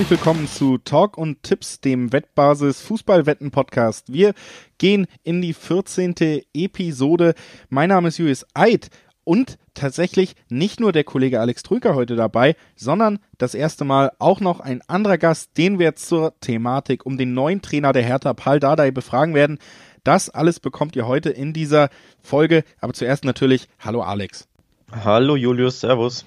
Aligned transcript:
herzlich 0.00 0.18
willkommen 0.18 0.48
zu 0.48 0.78
Talk 0.78 1.18
und 1.18 1.42
Tipps, 1.42 1.78
dem 1.82 2.10
Wettbasis 2.10 2.80
Fußballwetten 2.80 3.50
Podcast. 3.50 4.10
Wir 4.10 4.32
gehen 4.78 5.06
in 5.24 5.42
die 5.42 5.52
14. 5.52 6.14
Episode. 6.54 7.34
Mein 7.68 7.90
Name 7.90 8.08
ist 8.08 8.16
Julius 8.16 8.46
Eid 8.54 8.88
und 9.24 9.58
tatsächlich 9.74 10.36
nicht 10.48 10.80
nur 10.80 10.92
der 10.92 11.04
Kollege 11.04 11.38
Alex 11.38 11.62
Trüker 11.64 11.94
heute 11.94 12.16
dabei, 12.16 12.56
sondern 12.76 13.18
das 13.36 13.54
erste 13.54 13.84
Mal 13.84 14.10
auch 14.18 14.40
noch 14.40 14.60
ein 14.60 14.80
anderer 14.86 15.18
Gast, 15.18 15.58
den 15.58 15.78
wir 15.78 15.96
zur 15.96 16.32
Thematik 16.40 17.04
um 17.04 17.18
den 17.18 17.34
neuen 17.34 17.60
Trainer 17.60 17.92
der 17.92 18.02
Hertha, 18.02 18.32
Paul 18.32 18.58
Dardai, 18.58 18.92
befragen 18.92 19.34
werden. 19.34 19.58
Das 20.02 20.30
alles 20.30 20.60
bekommt 20.60 20.96
ihr 20.96 21.06
heute 21.06 21.28
in 21.28 21.52
dieser 21.52 21.90
Folge. 22.22 22.64
Aber 22.80 22.94
zuerst 22.94 23.26
natürlich, 23.26 23.68
hallo 23.78 24.00
Alex. 24.00 24.48
Hallo 24.90 25.36
Julius, 25.36 25.80
Servus 25.80 26.24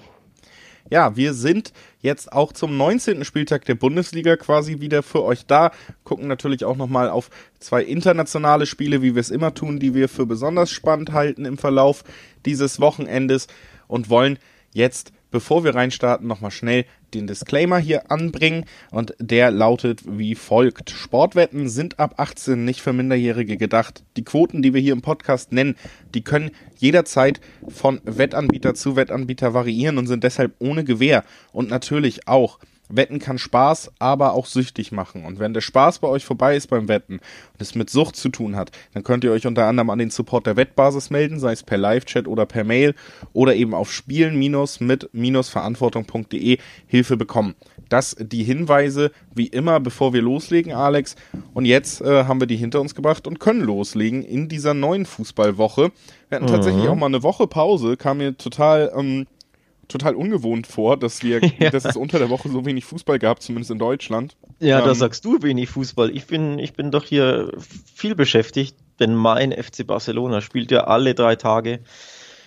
ja, 0.90 1.16
wir 1.16 1.32
sind 1.32 1.72
jetzt 2.00 2.32
auch 2.32 2.52
zum 2.52 2.76
19. 2.76 3.24
Spieltag 3.24 3.64
der 3.64 3.74
Bundesliga 3.74 4.36
quasi 4.36 4.80
wieder 4.80 5.02
für 5.02 5.22
euch 5.22 5.46
da. 5.46 5.72
Gucken 6.04 6.28
natürlich 6.28 6.64
auch 6.64 6.76
nochmal 6.76 7.08
auf 7.08 7.30
zwei 7.58 7.82
internationale 7.82 8.66
Spiele, 8.66 9.00
wie 9.00 9.14
wir 9.14 9.20
es 9.20 9.30
immer 9.30 9.54
tun, 9.54 9.78
die 9.78 9.94
wir 9.94 10.10
für 10.10 10.26
besonders 10.26 10.70
spannend 10.70 11.12
halten 11.12 11.46
im 11.46 11.56
Verlauf 11.56 12.04
dieses 12.44 12.80
Wochenendes 12.80 13.46
und 13.88 14.10
wollen 14.10 14.38
jetzt 14.72 15.12
bevor 15.34 15.64
wir 15.64 15.74
reinstarten, 15.74 16.28
nochmal 16.28 16.52
schnell 16.52 16.84
den 17.12 17.26
Disclaimer 17.26 17.78
hier 17.78 18.08
anbringen 18.08 18.66
und 18.92 19.16
der 19.18 19.50
lautet 19.50 20.02
wie 20.06 20.36
folgt. 20.36 20.90
Sportwetten 20.90 21.68
sind 21.68 21.98
ab 21.98 22.14
18 22.18 22.64
nicht 22.64 22.80
für 22.80 22.92
Minderjährige 22.92 23.56
gedacht. 23.56 24.04
Die 24.16 24.22
Quoten, 24.22 24.62
die 24.62 24.72
wir 24.74 24.80
hier 24.80 24.92
im 24.92 25.02
Podcast 25.02 25.50
nennen, 25.50 25.74
die 26.14 26.22
können 26.22 26.52
jederzeit 26.78 27.40
von 27.66 28.00
Wettanbieter 28.04 28.74
zu 28.74 28.94
Wettanbieter 28.94 29.54
variieren 29.54 29.98
und 29.98 30.06
sind 30.06 30.22
deshalb 30.22 30.54
ohne 30.60 30.84
Gewähr 30.84 31.24
und 31.50 31.68
natürlich 31.68 32.28
auch 32.28 32.60
Wetten 32.88 33.18
kann 33.18 33.38
Spaß, 33.38 33.92
aber 33.98 34.34
auch 34.34 34.46
süchtig 34.46 34.92
machen. 34.92 35.24
Und 35.24 35.38
wenn 35.38 35.54
der 35.54 35.62
Spaß 35.62 36.00
bei 36.00 36.08
euch 36.08 36.24
vorbei 36.24 36.56
ist 36.56 36.68
beim 36.68 36.88
Wetten 36.88 37.14
und 37.14 37.60
es 37.60 37.74
mit 37.74 37.90
Sucht 37.90 38.14
zu 38.16 38.28
tun 38.28 38.54
hat, 38.56 38.70
dann 38.92 39.04
könnt 39.04 39.24
ihr 39.24 39.32
euch 39.32 39.46
unter 39.46 39.66
anderem 39.66 39.88
an 39.90 39.98
den 39.98 40.10
Support 40.10 40.46
der 40.46 40.56
Wettbasis 40.56 41.10
melden, 41.10 41.38
sei 41.38 41.52
es 41.52 41.62
per 41.62 41.78
Live-Chat 41.78 42.28
oder 42.28 42.46
per 42.46 42.64
Mail 42.64 42.94
oder 43.32 43.54
eben 43.54 43.74
auf 43.74 43.92
spielen-mit-verantwortung.de 43.92 46.58
Hilfe 46.86 47.16
bekommen. 47.16 47.54
Das 47.88 48.16
die 48.18 48.44
Hinweise, 48.44 49.10
wie 49.34 49.46
immer, 49.46 49.80
bevor 49.80 50.12
wir 50.12 50.22
loslegen, 50.22 50.72
Alex. 50.72 51.16
Und 51.52 51.64
jetzt 51.64 52.00
äh, 52.00 52.24
haben 52.24 52.40
wir 52.40 52.46
die 52.46 52.56
hinter 52.56 52.80
uns 52.80 52.94
gebracht 52.94 53.26
und 53.26 53.40
können 53.40 53.60
loslegen 53.60 54.22
in 54.22 54.48
dieser 54.48 54.74
neuen 54.74 55.06
Fußballwoche. 55.06 55.90
Wir 56.28 56.36
hatten 56.36 56.46
mhm. 56.46 56.50
tatsächlich 56.50 56.88
auch 56.88 56.94
mal 56.94 57.06
eine 57.06 57.22
Woche 57.22 57.46
Pause, 57.46 57.96
kam 57.96 58.18
mir 58.18 58.36
total 58.36 58.92
ähm, 58.96 59.26
total 59.88 60.14
ungewohnt 60.14 60.66
vor, 60.66 60.96
dass 60.96 61.22
wir, 61.22 61.40
ja. 61.58 61.70
dass 61.70 61.84
es 61.84 61.96
unter 61.96 62.18
der 62.18 62.30
Woche 62.30 62.48
so 62.48 62.64
wenig 62.64 62.84
Fußball 62.84 63.18
gab, 63.18 63.42
zumindest 63.42 63.70
in 63.70 63.78
Deutschland. 63.78 64.36
Ja, 64.60 64.80
ähm, 64.80 64.86
da 64.86 64.94
sagst 64.94 65.24
du 65.24 65.42
wenig 65.42 65.68
Fußball. 65.70 66.14
Ich 66.14 66.26
bin, 66.26 66.58
ich 66.58 66.74
bin 66.74 66.90
doch 66.90 67.04
hier 67.04 67.52
viel 67.94 68.14
beschäftigt, 68.14 68.76
denn 69.00 69.14
mein 69.14 69.52
FC 69.52 69.86
Barcelona 69.86 70.40
spielt 70.40 70.70
ja 70.70 70.84
alle 70.84 71.14
drei 71.14 71.36
Tage. 71.36 71.80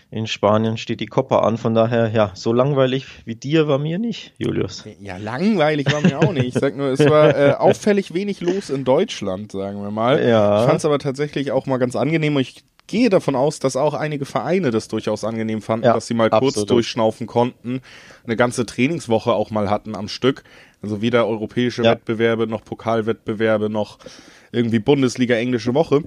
In 0.10 0.26
Spanien 0.26 0.78
steht 0.78 1.02
die 1.02 1.06
Copa 1.06 1.40
an, 1.40 1.58
von 1.58 1.74
daher, 1.74 2.10
ja, 2.10 2.32
so 2.34 2.54
langweilig 2.54 3.06
wie 3.26 3.36
dir 3.36 3.68
war 3.68 3.78
mir 3.78 4.00
nicht, 4.00 4.34
Julius. 4.38 4.86
Ja, 5.02 5.18
langweilig 5.18 5.92
war 5.92 6.00
mir 6.00 6.20
auch 6.20 6.32
nicht. 6.32 6.46
Ich 6.46 6.54
sag 6.54 6.78
nur, 6.78 6.88
es 6.88 7.00
war 7.00 7.38
äh, 7.38 7.52
auffällig 7.52 8.14
wenig 8.14 8.40
los 8.40 8.70
in 8.70 8.86
Deutschland, 8.86 9.52
sagen 9.52 9.82
wir 9.82 9.92
mal. 9.92 10.26
Ja. 10.26 10.62
Ich 10.62 10.68
fand 10.68 10.80
es 10.80 10.86
aber 10.86 11.00
tatsächlich 11.00 11.52
auch 11.52 11.66
mal 11.66 11.78
ganz 11.78 11.98
angenehm 11.98 12.38
und 12.38 12.42
ich 12.42 12.64
gehe 12.88 13.10
davon 13.10 13.36
aus, 13.36 13.60
dass 13.60 13.76
auch 13.76 13.94
einige 13.94 14.26
Vereine 14.26 14.72
das 14.72 14.88
durchaus 14.88 15.24
angenehm 15.24 15.62
fanden, 15.62 15.86
ja, 15.86 15.94
dass 15.94 16.08
sie 16.08 16.14
mal 16.14 16.30
kurz 16.30 16.56
absolut. 16.56 16.70
durchschnaufen 16.72 17.28
konnten, 17.28 17.82
eine 18.26 18.36
ganze 18.36 18.66
Trainingswoche 18.66 19.34
auch 19.34 19.52
mal 19.52 19.70
hatten 19.70 19.96
am 19.96 20.08
Stück. 20.08 20.44
Also 20.82 21.02
weder 21.02 21.28
europäische 21.28 21.84
ja. 21.84 21.92
Wettbewerbe 21.92 22.48
noch 22.48 22.64
Pokalwettbewerbe 22.64 23.70
noch 23.70 24.00
irgendwie 24.52 24.80
Bundesliga 24.80 25.36
englische 25.36 25.74
Woche. 25.74 26.04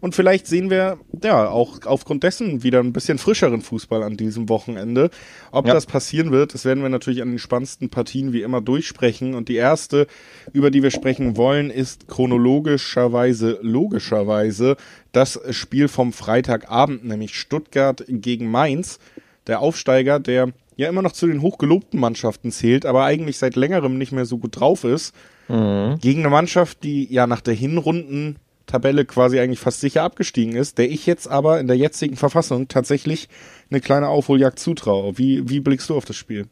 Und 0.00 0.14
vielleicht 0.14 0.46
sehen 0.46 0.70
wir 0.70 0.98
ja 1.22 1.48
auch 1.48 1.84
aufgrund 1.84 2.22
dessen 2.22 2.62
wieder 2.62 2.80
ein 2.80 2.92
bisschen 2.92 3.18
frischeren 3.18 3.60
Fußball 3.60 4.02
an 4.02 4.16
diesem 4.16 4.48
Wochenende. 4.48 5.10
Ob 5.50 5.66
ja. 5.66 5.74
das 5.74 5.86
passieren 5.86 6.30
wird, 6.30 6.54
das 6.54 6.64
werden 6.64 6.82
wir 6.82 6.88
natürlich 6.88 7.22
an 7.22 7.30
den 7.30 7.38
spannendsten 7.38 7.90
Partien 7.90 8.32
wie 8.32 8.42
immer 8.42 8.60
durchsprechen. 8.60 9.34
Und 9.34 9.48
die 9.48 9.56
erste, 9.56 10.06
über 10.52 10.70
die 10.70 10.82
wir 10.82 10.90
sprechen 10.90 11.36
wollen, 11.36 11.70
ist 11.70 12.08
chronologischerweise, 12.08 13.58
logischerweise 13.62 14.76
das 15.12 15.40
Spiel 15.50 15.88
vom 15.88 16.12
Freitagabend, 16.12 17.04
nämlich 17.04 17.38
Stuttgart 17.38 18.04
gegen 18.08 18.50
Mainz. 18.50 18.98
Der 19.46 19.60
Aufsteiger, 19.60 20.20
der 20.20 20.52
ja 20.76 20.88
immer 20.88 21.02
noch 21.02 21.12
zu 21.12 21.26
den 21.26 21.42
hochgelobten 21.42 22.00
Mannschaften 22.00 22.50
zählt, 22.50 22.86
aber 22.86 23.04
eigentlich 23.04 23.38
seit 23.38 23.56
längerem 23.56 23.98
nicht 23.98 24.12
mehr 24.12 24.24
so 24.24 24.38
gut 24.38 24.58
drauf 24.58 24.84
ist. 24.84 25.14
Mhm. 25.52 25.98
Gegen 26.00 26.20
eine 26.20 26.30
Mannschaft, 26.30 26.82
die 26.82 27.12
ja 27.12 27.26
nach 27.26 27.42
der 27.42 27.52
Hinrundentabelle 27.52 29.04
quasi 29.04 29.38
eigentlich 29.38 29.60
fast 29.60 29.80
sicher 29.80 30.02
abgestiegen 30.02 30.56
ist, 30.56 30.78
der 30.78 30.90
ich 30.90 31.04
jetzt 31.04 31.28
aber 31.28 31.60
in 31.60 31.66
der 31.66 31.76
jetzigen 31.76 32.16
Verfassung 32.16 32.68
tatsächlich 32.68 33.28
eine 33.70 33.82
kleine 33.82 34.08
Aufholjagd 34.08 34.58
zutraue. 34.58 35.18
Wie, 35.18 35.48
wie 35.50 35.60
blickst 35.60 35.90
du 35.90 35.96
auf 35.96 36.06
das 36.06 36.16
Spiel? 36.16 36.46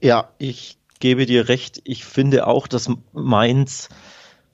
Ja, 0.00 0.30
ich 0.38 0.78
gebe 0.98 1.26
dir 1.26 1.48
recht. 1.48 1.80
Ich 1.84 2.04
finde 2.04 2.48
auch, 2.48 2.66
dass 2.66 2.90
Mainz 3.12 3.88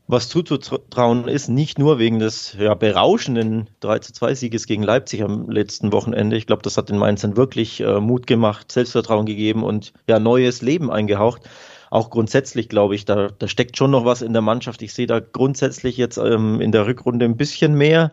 was 0.06 0.28
zuzutrauen 0.28 1.28
ist, 1.28 1.48
nicht 1.48 1.78
nur 1.78 1.98
wegen 2.00 2.18
des 2.18 2.56
ja, 2.58 2.74
berauschenden 2.74 3.70
3 3.78 4.00
zu 4.00 4.12
2 4.12 4.34
Sieges 4.34 4.66
gegen 4.66 4.82
Leipzig 4.82 5.22
am 5.22 5.48
letzten 5.48 5.92
Wochenende. 5.92 6.36
Ich 6.36 6.46
glaube, 6.46 6.62
das 6.62 6.76
hat 6.76 6.88
den 6.88 6.98
Mainzern 6.98 7.36
wirklich 7.36 7.80
äh, 7.80 8.00
Mut 8.00 8.26
gemacht, 8.26 8.72
Selbstvertrauen 8.72 9.24
gegeben 9.24 9.62
und 9.62 9.92
ja, 10.08 10.18
neues 10.18 10.62
Leben 10.62 10.90
eingehaucht. 10.90 11.48
Auch 11.90 12.10
grundsätzlich 12.10 12.68
glaube 12.68 12.94
ich, 12.94 13.04
da, 13.04 13.28
da 13.36 13.48
steckt 13.48 13.76
schon 13.76 13.90
noch 13.90 14.04
was 14.04 14.22
in 14.22 14.32
der 14.32 14.42
Mannschaft. 14.42 14.80
Ich 14.82 14.94
sehe 14.94 15.06
da 15.06 15.20
grundsätzlich 15.20 15.96
jetzt 15.96 16.16
ähm, 16.18 16.60
in 16.60 16.72
der 16.72 16.86
Rückrunde 16.86 17.24
ein 17.24 17.36
bisschen 17.36 17.74
mehr 17.74 18.12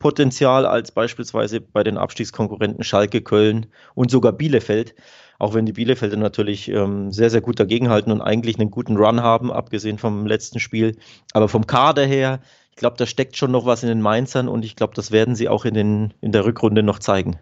Potenzial 0.00 0.64
als 0.64 0.90
beispielsweise 0.90 1.60
bei 1.60 1.84
den 1.84 1.98
Abstiegskonkurrenten 1.98 2.82
Schalke, 2.82 3.20
Köln 3.20 3.66
und 3.94 4.10
sogar 4.10 4.32
Bielefeld. 4.32 4.94
Auch 5.38 5.54
wenn 5.54 5.66
die 5.66 5.74
Bielefelder 5.74 6.16
natürlich 6.16 6.68
ähm, 6.68 7.12
sehr, 7.12 7.30
sehr 7.30 7.42
gut 7.42 7.60
dagegenhalten 7.60 8.10
und 8.10 8.22
eigentlich 8.22 8.58
einen 8.58 8.70
guten 8.70 8.96
Run 8.96 9.22
haben, 9.22 9.52
abgesehen 9.52 9.98
vom 9.98 10.26
letzten 10.26 10.58
Spiel. 10.58 10.96
Aber 11.32 11.48
vom 11.48 11.66
Kader 11.66 12.04
her, 12.04 12.40
ich 12.70 12.76
glaube, 12.76 12.96
da 12.96 13.04
steckt 13.04 13.36
schon 13.36 13.50
noch 13.50 13.66
was 13.66 13.82
in 13.82 13.90
den 13.90 14.00
Mainzern 14.00 14.48
und 14.48 14.64
ich 14.64 14.74
glaube, 14.74 14.94
das 14.94 15.10
werden 15.10 15.34
sie 15.34 15.48
auch 15.48 15.66
in, 15.66 15.74
den, 15.74 16.14
in 16.22 16.32
der 16.32 16.46
Rückrunde 16.46 16.82
noch 16.82 16.98
zeigen. 16.98 17.38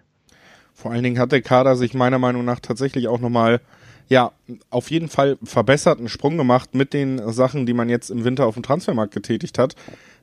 Vor 0.75 0.93
allen 0.93 1.03
Dingen 1.03 1.19
hat 1.19 1.33
der 1.33 1.43
Kader 1.43 1.77
sich 1.77 1.95
meiner 1.95 2.19
Meinung 2.19 2.45
nach 2.45 2.60
tatsächlich 2.60 3.09
auch 3.09 3.19
nochmal, 3.21 3.60
ja, 4.09 4.33
auf 4.71 4.91
jeden 4.91 5.09
Fall 5.09 5.37
verbessert, 5.43 5.99
einen 5.99 6.09
Sprung 6.09 6.37
gemacht 6.37 6.75
mit 6.75 6.93
den 6.93 7.33
Sachen, 7.33 7.67
die 7.67 7.75
man 7.75 7.89
jetzt 7.89 8.11
im 8.11 8.25
Winter 8.25 8.47
auf 8.47 8.55
dem 8.55 8.63
Transfermarkt 8.63 9.13
getätigt 9.13 9.59
hat. 9.59 9.75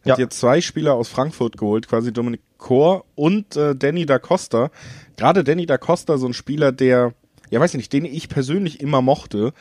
Hat 0.02 0.18
ja. 0.18 0.18
jetzt 0.18 0.40
zwei 0.40 0.62
Spieler 0.62 0.96
aus 0.96 1.10
Frankfurt 1.10 1.58
geholt, 1.58 1.88
quasi 1.88 2.12
Dominik 2.12 2.42
Kor 2.58 3.06
und 3.16 3.56
äh, 3.56 3.76
Danny 3.76 4.06
da 4.06 4.20
Costa. 4.20 4.72
Gerade 5.18 5.44
Danny 5.44 5.66
da 5.66 5.78
Costa, 5.78 6.18
so 6.18 6.28
ein 6.28 6.34
Spieler, 6.34 6.72
der 6.72 7.14
ja 7.50 7.60
weiß 7.60 7.74
ich 7.74 7.78
nicht, 7.78 7.94
den 7.94 8.06
ich 8.06 8.30
persönlich 8.30 8.82
immer 8.82 9.02
mochte, 9.02 9.54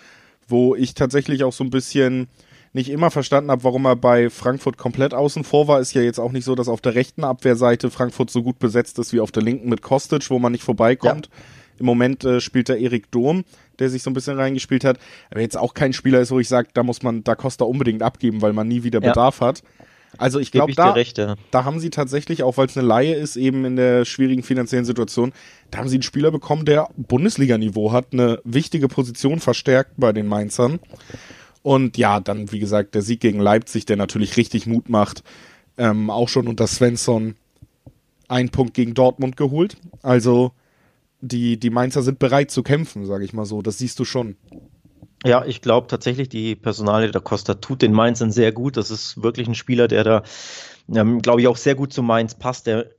wo 0.49 0.75
ich 0.75 0.95
tatsächlich 0.95 1.45
auch 1.45 1.53
so 1.53 1.65
ein 1.65 1.71
bisschen 1.71 2.29
nicht 2.73 2.91
immer 2.91 3.11
verstanden 3.11 3.51
habe, 3.51 3.63
warum 3.63 3.85
er 3.87 3.95
bei 3.95 4.31
Frankfurt 4.31 4.77
komplett 4.77 5.15
außen 5.15 5.45
vor 5.45 5.69
war. 5.69 5.81
Ist 5.81 5.95
ja 5.95 6.03
jetzt 6.03 6.19
auch 6.19 6.33
nicht 6.33 6.45
so, 6.45 6.55
dass 6.55 6.69
auf 6.69 6.81
der 6.81 6.97
rechten 6.97 7.23
Abwehrseite 7.23 7.91
Frankfurt 7.91 8.31
so 8.31 8.43
gut 8.43 8.59
besetzt 8.59 8.99
ist 8.99 9.13
wie 9.13 9.21
auf 9.21 9.31
der 9.31 9.45
linken 9.45 9.69
mit 9.69 9.81
Kostic, 9.81 10.29
wo 10.29 10.39
man 10.39 10.53
nicht 10.53 10.65
vorbeikommt. 10.65 11.27
Ja. 11.27 11.33
Im 11.79 11.87
Moment 11.87 12.25
äh, 12.25 12.41
spielt 12.41 12.69
da 12.69 12.75
Erik 12.75 13.11
Durm, 13.11 13.45
der 13.79 13.91
sich 13.91 14.03
so 14.03 14.11
ein 14.11 14.15
bisschen 14.15 14.39
reingespielt 14.39 14.85
hat. 14.85 14.99
Aber 15.31 15.41
jetzt 15.41 15.57
auch 15.57 15.75
kein 15.75 15.93
Spieler 15.93 16.21
ist, 16.21 16.31
wo 16.31 16.41
ich 16.41 16.49
sage, 16.49 16.69
da 16.75 16.83
muss 16.83 17.03
man 17.03 17.25
Da 17.25 17.35
Costa 17.35 17.65
unbedingt 17.65 18.03
abgeben, 18.03 18.43
weil 18.43 18.53
man 18.53 18.69
nie 18.69 18.83
wieder 18.83 19.03
ja. 19.03 19.09
Bedarf 19.09 19.41
hat. 19.41 19.63
Also 20.17 20.39
ich 20.39 20.53
glaube, 20.53 20.75
da, 20.75 20.95
da 21.51 21.65
haben 21.65 21.81
sie 21.81 21.91
tatsächlich, 21.91 22.43
auch 22.43 22.57
weil 22.57 22.67
es 22.67 22.77
eine 22.77 22.87
Laie 22.87 23.15
ist, 23.15 23.37
eben 23.37 23.65
in 23.65 23.77
der 23.77 24.05
schwierigen 24.05 24.43
finanziellen 24.43 24.85
Situation, 24.85 25.33
da 25.71 25.79
haben 25.79 25.89
sie 25.89 25.97
einen 25.97 26.03
Spieler 26.03 26.31
bekommen, 26.31 26.65
der 26.65 26.89
Bundesliga-Niveau 26.97 27.93
hat, 27.93 28.13
eine 28.13 28.41
wichtige 28.45 28.89
Position 28.89 29.41
verstärkt 29.41 29.93
bei 29.97 30.13
den 30.13 30.27
Mainzern. 30.27 30.79
Und 31.63 31.97
ja, 31.97 32.21
dann, 32.21 32.53
wie 32.53 32.59
gesagt, 32.59 32.95
der 32.95 33.03
Sieg 33.03 33.21
gegen 33.21 33.41
Leipzig, 33.41 33.87
der 33.87 33.97
natürlich 33.97 34.37
richtig 34.37 34.67
Mut 34.67 34.89
macht. 34.89 35.25
Ähm, 35.79 36.11
auch 36.11 36.29
schon 36.29 36.47
unter 36.47 36.67
Svensson 36.67 37.35
einen 38.29 38.51
Punkt 38.51 38.75
gegen 38.75 38.95
Dortmund 38.95 39.37
geholt. 39.37 39.77
Also 40.03 40.53
die, 41.25 41.59
die 41.59 41.71
Mainzer 41.71 42.03
sind 42.03 42.19
bereit 42.19 42.51
zu 42.51 42.63
kämpfen, 42.63 43.07
sage 43.07 43.25
ich 43.25 43.33
mal 43.33 43.47
so. 43.47 43.63
Das 43.63 43.79
siehst 43.79 43.99
du 43.99 44.05
schon. 44.05 44.37
Ja, 45.25 45.45
ich 45.45 45.63
glaube 45.63 45.87
tatsächlich, 45.87 46.29
die 46.29 46.55
Personalie 46.55 47.11
der 47.11 47.23
Costa 47.23 47.55
tut 47.55 47.81
den 47.81 47.93
Mainzern 47.93 48.31
sehr 48.31 48.53
gut. 48.53 48.77
Das 48.77 48.91
ist 48.91 49.23
wirklich 49.23 49.49
ein 49.49 49.55
Spieler, 49.55 49.89
der 49.89 50.05
da, 50.05 50.23
ähm, 50.95 51.23
glaube 51.23 51.41
ich, 51.41 51.49
auch 51.49 51.57
sehr 51.57 51.75
gut 51.75 51.93
zu 51.93 52.03
Mainz 52.03 52.35
passt, 52.35 52.67
der 52.67 52.91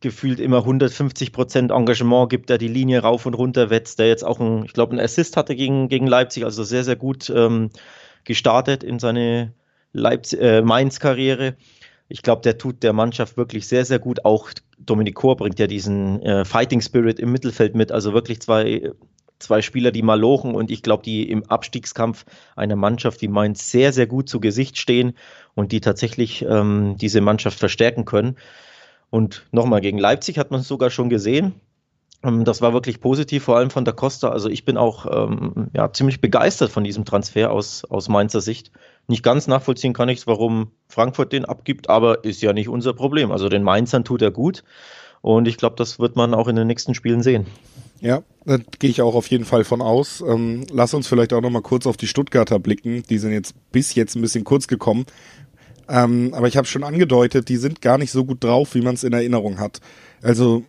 gefühlt 0.00 0.38
immer 0.38 0.58
150 0.58 1.32
Prozent 1.32 1.70
Engagement 1.72 2.30
gibt, 2.30 2.50
der 2.50 2.58
die 2.58 2.68
Linie 2.68 3.00
rauf 3.00 3.26
und 3.26 3.34
runter 3.34 3.70
wetzt, 3.70 3.98
der 3.98 4.06
jetzt 4.06 4.24
auch 4.24 4.38
ein, 4.38 4.64
ich 4.64 4.72
glaube, 4.72 4.92
einen 4.92 5.00
Assist 5.00 5.36
hatte 5.36 5.56
gegen, 5.56 5.88
gegen 5.88 6.06
Leipzig, 6.06 6.44
also 6.44 6.62
sehr, 6.62 6.84
sehr 6.84 6.96
gut 6.96 7.32
ähm, 7.34 7.70
gestartet 8.24 8.84
in 8.84 8.98
seine 8.98 9.52
äh, 9.94 10.60
Mainz-Karriere. 10.62 11.56
Ich 12.08 12.22
glaube, 12.22 12.42
der 12.42 12.58
tut 12.58 12.82
der 12.82 12.92
Mannschaft 12.92 13.36
wirklich 13.36 13.66
sehr, 13.66 13.84
sehr 13.84 13.98
gut. 13.98 14.24
Auch 14.24 14.50
Dominik 14.78 15.14
Kor 15.14 15.36
bringt 15.36 15.58
ja 15.58 15.66
diesen 15.66 16.22
äh, 16.22 16.44
Fighting 16.44 16.80
Spirit 16.80 17.18
im 17.18 17.32
Mittelfeld 17.32 17.74
mit. 17.74 17.92
Also 17.92 18.12
wirklich 18.12 18.40
zwei 18.40 18.92
zwei 19.38 19.62
Spieler, 19.62 19.92
die 19.92 20.02
mal 20.02 20.18
lochen 20.18 20.54
und 20.54 20.70
ich 20.70 20.82
glaube, 20.82 21.02
die 21.02 21.28
im 21.28 21.44
Abstiegskampf 21.44 22.24
einer 22.56 22.76
Mannschaft, 22.76 23.20
die 23.20 23.28
meint, 23.28 23.58
sehr, 23.58 23.92
sehr 23.92 24.06
gut 24.06 24.28
zu 24.28 24.40
Gesicht 24.40 24.78
stehen 24.78 25.14
und 25.54 25.72
die 25.72 25.80
tatsächlich 25.80 26.44
ähm, 26.48 26.96
diese 26.98 27.20
Mannschaft 27.20 27.58
verstärken 27.58 28.04
können. 28.04 28.36
Und 29.10 29.46
nochmal, 29.52 29.80
gegen 29.80 29.98
Leipzig 29.98 30.38
hat 30.38 30.50
man 30.50 30.60
es 30.60 30.68
sogar 30.68 30.90
schon 30.90 31.08
gesehen. 31.08 31.54
Ähm, 32.22 32.44
das 32.44 32.62
war 32.62 32.72
wirklich 32.72 33.00
positiv, 33.00 33.44
vor 33.44 33.56
allem 33.56 33.70
von 33.70 33.84
der 33.84 33.94
Costa. 33.94 34.30
Also 34.30 34.48
ich 34.48 34.64
bin 34.64 34.76
auch 34.76 35.06
ähm, 35.10 35.68
ja, 35.74 35.92
ziemlich 35.92 36.20
begeistert 36.20 36.70
von 36.70 36.84
diesem 36.84 37.04
Transfer 37.04 37.52
aus, 37.52 37.84
aus 37.84 38.08
Mainzer 38.08 38.40
Sicht. 38.40 38.72
Nicht 39.06 39.22
ganz 39.22 39.46
nachvollziehen 39.46 39.92
kann 39.92 40.08
ich 40.08 40.20
es, 40.20 40.26
warum 40.26 40.70
Frankfurt 40.88 41.32
den 41.32 41.44
abgibt, 41.44 41.90
aber 41.90 42.24
ist 42.24 42.40
ja 42.42 42.52
nicht 42.52 42.68
unser 42.68 42.94
Problem. 42.94 43.30
Also 43.32 43.48
den 43.48 43.62
Mainzern 43.62 44.04
tut 44.04 44.22
er 44.22 44.30
gut. 44.30 44.64
Und 45.20 45.48
ich 45.48 45.56
glaube, 45.56 45.76
das 45.76 45.98
wird 45.98 46.16
man 46.16 46.34
auch 46.34 46.48
in 46.48 46.56
den 46.56 46.66
nächsten 46.66 46.94
Spielen 46.94 47.22
sehen. 47.22 47.46
Ja, 48.00 48.22
da 48.44 48.58
gehe 48.78 48.90
ich 48.90 49.00
auch 49.00 49.14
auf 49.14 49.28
jeden 49.28 49.46
Fall 49.46 49.64
von 49.64 49.80
aus. 49.80 50.22
Ähm, 50.26 50.66
lass 50.70 50.92
uns 50.92 51.06
vielleicht 51.06 51.32
auch 51.32 51.40
noch 51.40 51.50
mal 51.50 51.62
kurz 51.62 51.86
auf 51.86 51.96
die 51.96 52.06
Stuttgarter 52.06 52.58
blicken. 52.58 53.02
Die 53.08 53.18
sind 53.18 53.32
jetzt 53.32 53.54
bis 53.72 53.94
jetzt 53.94 54.16
ein 54.16 54.20
bisschen 54.20 54.44
kurz 54.44 54.68
gekommen. 54.68 55.06
Ähm, 55.88 56.32
aber 56.34 56.48
ich 56.48 56.56
habe 56.56 56.66
schon 56.66 56.84
angedeutet, 56.84 57.48
die 57.48 57.56
sind 57.56 57.80
gar 57.80 57.98
nicht 57.98 58.10
so 58.10 58.24
gut 58.24 58.44
drauf, 58.44 58.74
wie 58.74 58.82
man 58.82 58.94
es 58.94 59.04
in 59.04 59.12
Erinnerung 59.12 59.58
hat. 59.58 59.80
Also 60.22 60.64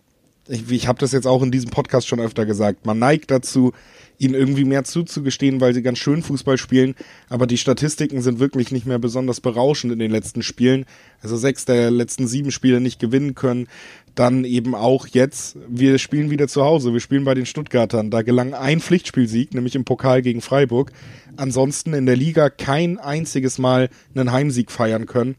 ich, 0.48 0.70
ich 0.70 0.88
habe 0.88 0.98
das 0.98 1.12
jetzt 1.12 1.26
auch 1.26 1.42
in 1.42 1.50
diesem 1.50 1.70
Podcast 1.70 2.06
schon 2.06 2.20
öfter 2.20 2.46
gesagt. 2.46 2.86
Man 2.86 2.98
neigt 2.98 3.30
dazu, 3.30 3.72
ihnen 4.18 4.34
irgendwie 4.34 4.64
mehr 4.64 4.84
zuzugestehen, 4.84 5.60
weil 5.60 5.74
sie 5.74 5.82
ganz 5.82 5.98
schön 5.98 6.22
Fußball 6.22 6.58
spielen. 6.58 6.94
Aber 7.28 7.46
die 7.46 7.58
Statistiken 7.58 8.22
sind 8.22 8.38
wirklich 8.38 8.72
nicht 8.72 8.86
mehr 8.86 8.98
besonders 8.98 9.40
berauschend 9.40 9.92
in 9.92 9.98
den 9.98 10.10
letzten 10.10 10.42
Spielen. 10.42 10.86
Also 11.20 11.36
sechs 11.36 11.64
der 11.64 11.90
letzten 11.90 12.26
sieben 12.26 12.50
Spiele 12.50 12.80
nicht 12.80 12.98
gewinnen 12.98 13.34
können 13.34 13.68
dann 14.16 14.44
eben 14.44 14.74
auch 14.74 15.06
jetzt, 15.06 15.58
wir 15.68 15.98
spielen 15.98 16.30
wieder 16.30 16.48
zu 16.48 16.64
Hause, 16.64 16.92
wir 16.92 17.00
spielen 17.00 17.24
bei 17.24 17.34
den 17.34 17.44
Stuttgartern. 17.44 18.10
Da 18.10 18.22
gelang 18.22 18.54
ein 18.54 18.80
Pflichtspielsieg, 18.80 19.54
nämlich 19.54 19.76
im 19.76 19.84
Pokal 19.84 20.22
gegen 20.22 20.40
Freiburg. 20.40 20.90
Ansonsten 21.36 21.92
in 21.92 22.06
der 22.06 22.16
Liga 22.16 22.48
kein 22.48 22.98
einziges 22.98 23.58
Mal 23.58 23.90
einen 24.14 24.32
Heimsieg 24.32 24.72
feiern 24.72 25.04
können. 25.04 25.36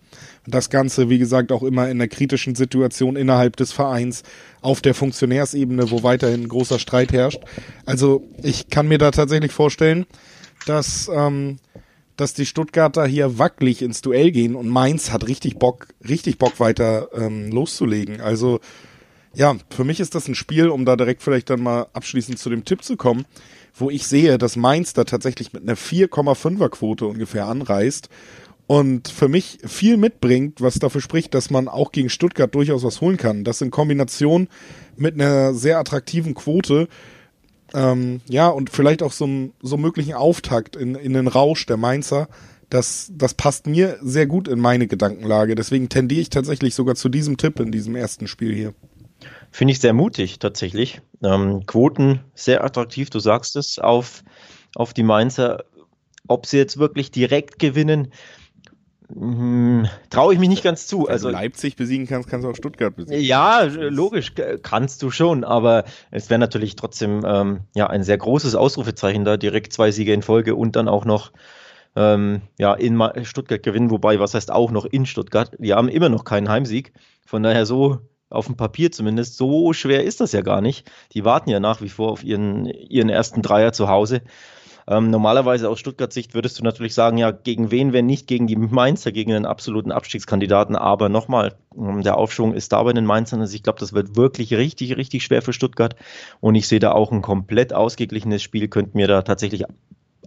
Das 0.48 0.70
Ganze, 0.70 1.10
wie 1.10 1.20
gesagt, 1.20 1.52
auch 1.52 1.62
immer 1.62 1.86
in 1.86 1.98
einer 1.98 2.08
kritischen 2.08 2.56
Situation 2.56 3.16
innerhalb 3.16 3.58
des 3.58 3.72
Vereins, 3.74 4.24
auf 4.62 4.82
der 4.82 4.94
Funktionärsebene, 4.94 5.92
wo 5.92 6.04
weiterhin 6.04 6.48
großer 6.48 6.80
Streit 6.80 7.12
herrscht. 7.12 7.42
Also 7.86 8.28
ich 8.42 8.70
kann 8.70 8.88
mir 8.88 8.98
da 8.98 9.12
tatsächlich 9.12 9.52
vorstellen, 9.52 10.06
dass 10.66 11.10
ähm, 11.14 11.58
dass 12.18 12.34
die 12.34 12.48
Stuttgarter 12.48 13.06
hier 13.06 13.38
wackelig 13.38 13.82
ins 13.84 14.02
Duell 14.02 14.32
gehen 14.32 14.56
und 14.56 14.68
Mainz 14.68 15.12
hat 15.12 15.28
richtig 15.28 15.60
Bock, 15.60 15.88
richtig 16.08 16.40
Bock 16.40 16.60
weiter 16.60 17.10
ähm, 17.14 17.52
loszulegen. 17.52 18.20
Also 18.22 18.60
ja, 19.34 19.56
für 19.70 19.84
mich 19.84 20.00
ist 20.00 20.16
das 20.16 20.28
ein 20.28 20.34
Spiel, 20.34 20.70
um 20.70 20.84
da 20.84 20.96
direkt 20.96 21.22
vielleicht 21.22 21.52
dann 21.52 21.62
mal 21.62 21.86
abschließend 21.94 22.40
zu 22.40 22.50
dem 22.50 22.66
Tipp 22.66 22.84
zu 22.84 22.98
kommen, 22.98 23.26
wo 23.76 23.92
ich 23.92 24.08
sehe, 24.08 24.40
dass 24.40 24.56
Mainz 24.56 24.94
da 24.94 25.04
tatsächlich 25.04 25.54
mit 25.54 25.62
einer 25.62 25.78
4,5er 25.78 26.70
Quote 26.70 27.06
ungefähr 27.06 27.46
anreist 27.46 28.10
und 28.68 29.08
für 29.08 29.30
mich 29.30 29.60
viel 29.66 29.98
mitbringt, 29.98 30.62
was 30.62 30.76
dafür 30.76 31.02
spricht, 31.02 31.34
dass 31.34 31.50
man 31.50 31.68
auch 31.68 31.92
gegen 31.92 32.10
Stuttgart 32.10 32.54
durchaus 32.54 32.84
was 32.84 33.02
holen 33.02 33.18
kann. 33.18 33.44
Das 33.44 33.62
in 33.62 33.72
Kombination 33.72 34.50
mit 34.98 35.16
einer 35.16 35.54
sehr 35.54 35.80
attraktiven 35.80 36.36
Quote 36.36 36.88
ähm, 37.74 38.22
ja, 38.28 38.50
und 38.50 38.70
vielleicht 38.70 39.04
auch 39.04 39.12
so, 39.12 39.28
so 39.62 39.78
möglichen 39.78 40.14
Auftakt 40.14 40.76
in, 40.76 40.96
in 40.96 41.14
den 41.14 41.28
Rausch 41.28 41.66
der 41.66 41.78
Mainzer. 41.78 42.28
Das, 42.70 43.12
das 43.14 43.34
passt 43.34 43.68
mir 43.68 43.98
sehr 44.02 44.28
gut 44.28 44.48
in 44.48 44.60
meine 44.60 44.88
Gedankenlage. 44.88 45.56
Deswegen 45.56 45.90
tendiere 45.90 46.22
ich 46.22 46.30
tatsächlich 46.30 46.76
sogar 46.76 46.96
zu 46.96 47.10
diesem 47.10 47.38
Tipp 47.38 47.60
in 47.60 47.72
diesem 47.72 47.96
ersten 47.96 48.28
Spiel 48.28 48.54
hier. 48.54 48.74
Finde 49.52 49.72
ich 49.72 49.80
sehr 49.80 49.94
mutig 49.94 50.40
tatsächlich. 50.40 51.02
Ähm, 51.24 51.66
Quoten 51.66 52.22
sehr 52.36 52.64
attraktiv, 52.64 53.10
du 53.10 53.20
sagst 53.20 53.56
es, 53.56 53.80
auf, 53.80 54.24
auf 54.76 54.94
die 54.94 55.04
Mainzer. 55.04 55.64
Ob 56.28 56.46
sie 56.46 56.58
jetzt 56.58 56.78
wirklich 56.78 57.10
direkt 57.10 57.58
gewinnen, 57.58 58.12
Traue 59.10 60.34
ich 60.34 60.40
mich 60.40 60.50
nicht 60.50 60.64
ganz 60.64 60.86
zu. 60.86 61.04
Wenn 61.04 61.14
also 61.14 61.30
Leipzig 61.30 61.76
besiegen 61.78 62.08
kannst, 62.08 62.30
kannst 62.30 62.46
du 62.46 62.50
auch 62.50 62.56
Stuttgart 62.56 62.96
besiegen. 62.96 63.24
Ja, 63.24 63.64
logisch, 63.64 64.34
kannst 64.64 65.02
du 65.02 65.12
schon, 65.12 65.44
aber 65.44 65.86
es 66.12 66.30
wäre 66.30 66.40
natürlich 66.40 66.76
trotzdem 66.76 67.24
ähm, 67.26 67.62
ja 67.74 67.88
ein 67.88 68.04
sehr 68.04 68.18
großes 68.18 68.56
Ausrufezeichen 68.56 69.24
da, 69.24 69.38
direkt 69.38 69.72
zwei 69.72 69.92
Siege 69.92 70.14
in 70.14 70.24
Folge 70.24 70.56
und 70.56 70.76
dann 70.76 70.90
auch 70.90 71.06
noch 71.06 71.32
ähm, 71.96 72.42
ja, 72.60 72.74
in 72.74 73.02
Stuttgart 73.24 73.64
gewinnen, 73.64 73.90
wobei, 73.92 74.20
was 74.20 74.34
heißt 74.34 74.52
auch 74.52 74.72
noch 74.72 74.86
in 74.86 75.06
Stuttgart? 75.06 75.52
Die 75.58 75.74
haben 75.74 75.90
immer 75.90 76.10
noch 76.10 76.26
keinen 76.26 76.50
Heimsieg. 76.50 76.94
Von 77.26 77.44
daher 77.44 77.66
so 77.66 78.00
auf 78.30 78.46
dem 78.46 78.56
Papier 78.56 78.92
zumindest, 78.92 79.38
so 79.38 79.74
schwer 79.74 80.04
ist 80.04 80.22
das 80.22 80.32
ja 80.32 80.42
gar 80.42 80.62
nicht. 80.62 80.90
Die 81.14 81.26
warten 81.26 81.50
ja 81.50 81.60
nach 81.60 81.82
wie 81.82 81.90
vor 81.90 82.12
auf 82.12 82.24
ihren, 82.24 82.66
ihren 82.66 83.10
ersten 83.10 83.42
Dreier 83.42 83.74
zu 83.74 83.88
Hause. 83.88 84.22
Ähm, 84.90 85.10
normalerweise 85.10 85.70
aus 85.70 85.80
Stuttgart 85.80 86.14
Sicht 86.14 86.34
würdest 86.34 86.60
du 86.60 86.64
natürlich 86.64 86.94
sagen, 86.94 87.18
ja, 87.18 87.32
gegen 87.32 87.72
wen, 87.72 87.92
wenn 87.92 88.06
nicht 88.06 88.26
gegen 88.26 88.48
die 88.48 88.56
Mainzer, 88.56 89.12
gegen 89.12 89.34
einen 89.34 89.46
absoluten 89.46 89.92
Abstiegskandidaten. 89.92 90.78
Aber 90.78 91.10
nochmal, 91.10 91.56
ähm, 91.78 92.04
der 92.04 92.18
Aufschwung 92.18 92.54
ist 92.54 92.72
da 92.72 92.82
bei 92.84 92.94
den 92.94 93.06
Mainzern. 93.06 93.42
Also 93.42 93.54
ich 93.54 93.64
glaube, 93.64 93.80
das 93.80 93.92
wird 93.92 94.16
wirklich 94.16 94.54
richtig, 94.54 94.96
richtig 94.96 95.24
schwer 95.24 95.42
für 95.42 95.52
Stuttgart. 95.52 95.96
Und 96.40 96.56
ich 96.56 96.68
sehe 96.68 96.80
da 96.80 96.94
auch 96.94 97.12
ein 97.12 97.22
komplett 97.22 97.74
ausgeglichenes 97.74 98.42
Spiel, 98.42 98.70
könnte 98.70 98.96
mir 98.96 99.08
da 99.08 99.24
tatsächlich 99.24 99.66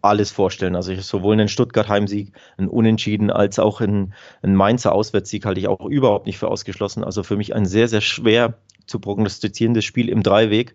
alles 0.02 0.30
vorstellen. 0.30 0.76
Also 0.76 0.94
sowohl 0.94 1.34
einen 1.34 1.48
Stuttgart-Heimsieg, 1.48 2.32
einen 2.58 2.68
Unentschieden, 2.68 3.30
als 3.30 3.58
auch 3.58 3.80
einen, 3.80 4.12
einen 4.42 4.56
Mainzer 4.56 4.92
Auswärtssieg 4.92 5.46
halte 5.46 5.60
ich 5.60 5.68
auch 5.68 5.86
überhaupt 5.86 6.26
nicht 6.26 6.38
für 6.38 6.48
ausgeschlossen. 6.48 7.02
Also 7.02 7.22
für 7.22 7.36
mich 7.36 7.54
ein 7.54 7.64
sehr, 7.64 7.88
sehr 7.88 8.02
schwer 8.02 8.54
zu 8.86 8.98
prognostizierendes 8.98 9.84
Spiel 9.86 10.10
im 10.10 10.22
Dreiweg. 10.22 10.74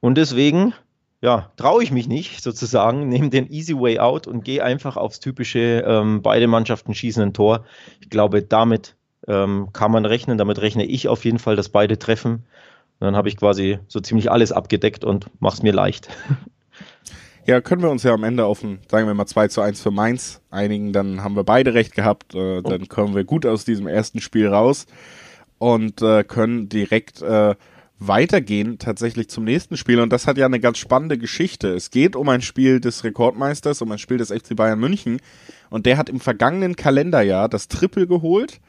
Und 0.00 0.16
deswegen 0.16 0.74
ja, 1.22 1.50
traue 1.56 1.82
ich 1.82 1.92
mich 1.92 2.08
nicht 2.08 2.42
sozusagen, 2.42 3.08
nehme 3.08 3.30
den 3.30 3.50
easy 3.50 3.74
way 3.74 3.98
out 3.98 4.26
und 4.26 4.44
gehe 4.44 4.62
einfach 4.62 4.96
aufs 4.96 5.20
typische, 5.20 5.84
ähm, 5.86 6.20
beide 6.20 6.48
Mannschaften 6.48 6.94
schießen 6.94 7.22
ein 7.22 7.32
Tor. 7.32 7.64
Ich 8.00 8.10
glaube, 8.10 8.42
damit 8.42 8.96
ähm, 9.26 9.68
kann 9.72 9.92
man 9.92 10.04
rechnen, 10.04 10.36
damit 10.36 10.60
rechne 10.60 10.84
ich 10.84 11.08
auf 11.08 11.24
jeden 11.24 11.38
Fall, 11.38 11.56
dass 11.56 11.68
beide 11.70 11.98
treffen. 11.98 12.44
Und 12.98 13.06
dann 13.06 13.16
habe 13.16 13.28
ich 13.28 13.36
quasi 13.36 13.78
so 13.88 14.00
ziemlich 14.00 14.30
alles 14.30 14.52
abgedeckt 14.52 15.04
und 15.04 15.26
mache 15.40 15.54
es 15.54 15.62
mir 15.62 15.72
leicht. 15.72 16.08
Ja, 17.44 17.60
können 17.60 17.82
wir 17.82 17.90
uns 17.90 18.04
ja 18.04 18.14
am 18.14 18.22
Ende 18.22 18.44
auf 18.44 18.62
ein, 18.62 18.78
sagen 18.88 19.08
wir 19.08 19.14
mal 19.14 19.26
2 19.26 19.48
zu 19.48 19.62
1 19.62 19.82
für 19.82 19.90
Mainz 19.90 20.40
einigen, 20.50 20.92
dann 20.92 21.24
haben 21.24 21.34
wir 21.34 21.42
beide 21.42 21.74
recht 21.74 21.92
gehabt, 21.92 22.36
äh, 22.36 22.62
dann 22.62 22.86
kommen 22.86 23.16
wir 23.16 23.24
gut 23.24 23.46
aus 23.46 23.64
diesem 23.64 23.88
ersten 23.88 24.20
Spiel 24.20 24.46
raus 24.46 24.86
und 25.58 26.02
äh, 26.02 26.22
können 26.22 26.68
direkt 26.68 27.20
äh, 27.20 27.56
weitergehen 28.06 28.78
tatsächlich 28.78 29.28
zum 29.28 29.44
nächsten 29.44 29.76
Spiel 29.76 30.00
und 30.00 30.12
das 30.12 30.26
hat 30.26 30.38
ja 30.38 30.46
eine 30.46 30.60
ganz 30.60 30.78
spannende 30.78 31.18
Geschichte. 31.18 31.68
Es 31.74 31.90
geht 31.90 32.16
um 32.16 32.28
ein 32.28 32.42
Spiel 32.42 32.80
des 32.80 33.04
Rekordmeisters, 33.04 33.82
um 33.82 33.92
ein 33.92 33.98
Spiel 33.98 34.18
des 34.18 34.30
FC 34.30 34.56
Bayern 34.56 34.80
München 34.80 35.20
und 35.70 35.86
der 35.86 35.98
hat 35.98 36.08
im 36.08 36.20
vergangenen 36.20 36.76
Kalenderjahr 36.76 37.48
das 37.48 37.68
Triple 37.68 38.06
geholt 38.06 38.60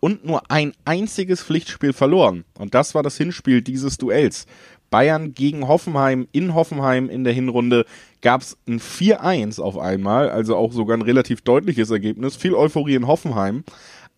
und 0.00 0.24
nur 0.24 0.50
ein 0.50 0.72
einziges 0.84 1.42
Pflichtspiel 1.42 1.92
verloren 1.92 2.44
und 2.58 2.74
das 2.74 2.94
war 2.94 3.02
das 3.02 3.16
Hinspiel 3.16 3.62
dieses 3.62 3.98
Duells. 3.98 4.46
Bayern 4.90 5.32
gegen 5.32 5.66
Hoffenheim 5.66 6.28
in 6.32 6.54
Hoffenheim 6.54 7.08
in 7.08 7.24
der 7.24 7.32
Hinrunde 7.32 7.86
gab 8.20 8.42
es 8.42 8.58
ein 8.68 8.78
4-1 8.78 9.60
auf 9.60 9.78
einmal, 9.78 10.28
also 10.28 10.54
auch 10.54 10.72
sogar 10.72 10.96
ein 10.96 11.02
relativ 11.02 11.40
deutliches 11.40 11.90
Ergebnis. 11.90 12.36
Viel 12.36 12.54
Euphorie 12.54 12.94
in 12.94 13.06
Hoffenheim, 13.06 13.64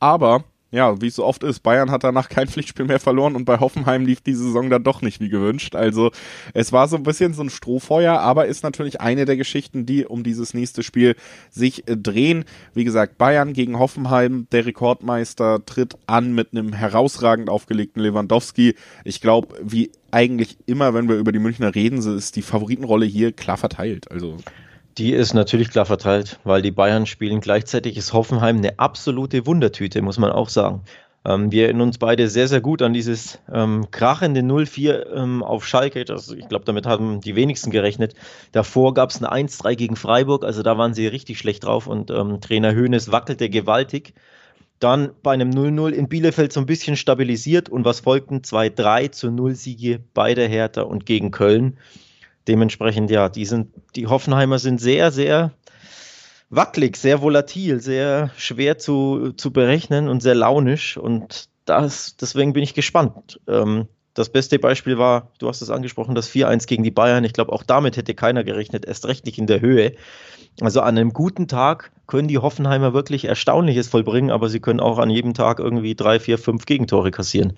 aber 0.00 0.45
ja, 0.75 1.00
wie 1.00 1.07
es 1.07 1.14
so 1.14 1.25
oft 1.25 1.45
ist, 1.45 1.61
Bayern 1.61 1.93
hat 1.93 2.02
danach 2.02 2.28
kein 2.28 2.49
Pflichtspiel 2.49 2.85
mehr 2.85 2.99
verloren 2.99 3.37
und 3.37 3.45
bei 3.45 3.61
Hoffenheim 3.61 4.04
lief 4.04 4.21
die 4.21 4.35
Saison 4.35 4.71
dann 4.71 4.83
doch 4.83 5.02
nicht 5.02 5.21
wie 5.21 5.28
gewünscht. 5.28 5.76
Also 5.76 6.11
es 6.52 6.73
war 6.73 6.88
so 6.88 6.97
ein 6.97 7.04
bisschen 7.04 7.33
so 7.33 7.43
ein 7.43 7.50
Strohfeuer, 7.50 8.19
aber 8.19 8.47
ist 8.47 8.64
natürlich 8.64 9.00
eine 9.00 9.25
der 9.25 9.37
Geschichten, 9.37 9.87
die 9.87 10.04
um 10.04 10.25
dieses 10.25 10.52
nächste 10.52 10.83
Spiel 10.83 11.14
sich 11.50 11.88
äh, 11.88 11.97
drehen. 11.97 12.45
Wie 12.75 12.85
gesagt, 12.85 13.19
Bayern 13.19 13.52
gegen 13.52 13.78
Hoffenheim, 13.78 14.49
der 14.50 14.66
Rekordmeister 14.66 15.64
tritt 15.64 15.97
an 16.07 16.35
mit 16.35 16.49
einem 16.52 16.73
herausragend 16.73 17.49
aufgelegten 17.49 18.02
Lewandowski. 18.02 18.75
Ich 19.04 19.21
glaube, 19.21 19.54
wie 19.62 19.93
eigentlich 20.11 20.59
immer, 20.66 20.93
wenn 20.93 21.09
wir 21.09 21.16
über 21.16 21.31
die 21.31 21.38
Münchner 21.38 21.75
reden, 21.75 21.99
ist 21.99 22.35
die 22.35 22.43
Favoritenrolle 22.43 23.07
hier 23.07 23.33
klar 23.33 23.57
verteilt. 23.57 24.11
Also 24.11 24.38
die 24.99 25.13
ist 25.13 25.35
natürlich 25.35 25.71
klar 25.71 25.87
verteilt, 25.87 26.39
weil 26.45 26.63
die 26.63 26.71
Bayern 26.71 27.07
spielen. 27.07 27.41
Gleichzeitig 27.41 27.97
ist 27.97 28.13
Hoffenheim 28.13 28.59
eine 28.59 28.79
absolute 28.79 29.47
Wundertüte, 29.47 30.03
muss 30.03 30.19
man 30.19 30.31
auch 30.31 30.49
sagen. 30.49 30.83
Ähm, 31.27 31.51
wir 31.51 31.65
erinnern 31.65 31.89
uns 31.89 31.99
beide 31.99 32.29
sehr, 32.29 32.49
sehr 32.49 32.61
gut 32.61 32.83
an 32.83 32.93
dieses 32.93 33.39
ähm, 33.53 33.91
krachende 33.91 34.41
0-4 34.43 35.15
ähm, 35.15 35.43
auf 35.43 35.67
Schalke. 35.67 36.05
Das, 36.05 36.31
ich 36.31 36.49
glaube, 36.49 36.65
damit 36.65 36.87
haben 36.87 37.21
die 37.21 37.35
wenigsten 37.35 37.71
gerechnet. 37.71 38.15
Davor 38.53 38.95
gab 38.95 39.11
es 39.11 39.23
ein 39.23 39.49
1-3 39.49 39.75
gegen 39.75 39.97
Freiburg, 39.97 40.45
also 40.45 40.63
da 40.63 40.77
waren 40.77 40.95
sie 40.95 41.07
richtig 41.07 41.39
schlecht 41.39 41.65
drauf 41.65 41.87
und 41.87 42.11
ähm, 42.11 42.41
Trainer 42.41 42.75
Hoeneß 42.75 43.11
wackelte 43.11 43.49
gewaltig. 43.49 44.15
Dann 44.81 45.13
bei 45.23 45.33
einem 45.33 45.51
0-0 45.51 45.93
in 45.93 46.09
Bielefeld 46.09 46.53
so 46.53 46.61
ein 46.61 46.67
bisschen 46.67 46.97
stabilisiert 46.97 47.69
und 47.69 47.85
was 47.85 48.01
folgten? 48.01 48.41
2-3 48.41 49.13
zu 49.13 49.31
0 49.31 49.55
Siege 49.55 50.01
bei 50.13 50.35
der 50.35 50.49
Hertha 50.49 50.83
und 50.83 51.07
gegen 51.07 51.31
Köln. 51.31 51.79
Dementsprechend, 52.49 53.11
ja, 53.11 53.29
die 53.29 53.47
sind, 53.47 53.71
die 53.97 54.07
Hoffenheimer 54.07 54.59
sind 54.59 54.81
sehr, 54.81 55.11
sehr 55.11 55.53
wackelig, 56.51 56.97
sehr 56.97 57.23
volatil, 57.23 57.81
sehr 57.81 58.31
schwer 58.37 58.79
zu, 58.79 59.33
zu 59.33 59.53
berechnen 59.53 60.09
und 60.09 60.21
sehr 60.21 60.35
launisch. 60.35 60.97
Und 60.97 61.49
das, 61.65 62.17
deswegen 62.17 62.53
bin 62.53 62.63
ich 62.63 62.75
gespannt. 62.75 63.41
Ähm, 63.49 63.89
das 64.15 64.29
beste 64.29 64.59
Beispiel 64.59 64.97
war, 64.97 65.33
du 65.39 65.49
hast 65.49 65.61
es 65.61 65.71
angesprochen, 65.71 66.15
das 66.15 66.31
4-1 66.31 66.67
gegen 66.67 66.85
die 66.85 66.93
Bayern. 66.93 67.25
Ich 67.25 67.33
glaube, 67.33 67.53
auch 67.53 67.65
damit 67.65 67.97
hätte 67.97 68.15
keiner 68.15 68.45
gerechnet, 68.45 68.85
erst 68.85 69.07
recht 69.07 69.27
nicht 69.27 69.39
in 69.39 69.49
der 69.49 69.61
Höhe. 69.61 69.95
Also 70.61 70.83
an 70.83 70.97
einem 70.97 71.13
guten 71.13 71.49
Tag 71.49 71.91
können 72.07 72.29
die 72.29 72.39
Hoffenheimer 72.39 72.95
wirklich 72.95 73.25
Erstaunliches 73.25 73.89
vollbringen, 73.89 74.31
aber 74.31 74.49
sie 74.49 74.61
können 74.61 74.79
auch 74.79 74.99
an 74.99 75.11
jedem 75.11 75.35
Tag 75.35 75.59
irgendwie 75.59 75.97
drei, 75.97 76.21
vier, 76.21 76.39
fünf 76.39 76.65
Gegentore 76.65 77.11
kassieren. 77.11 77.55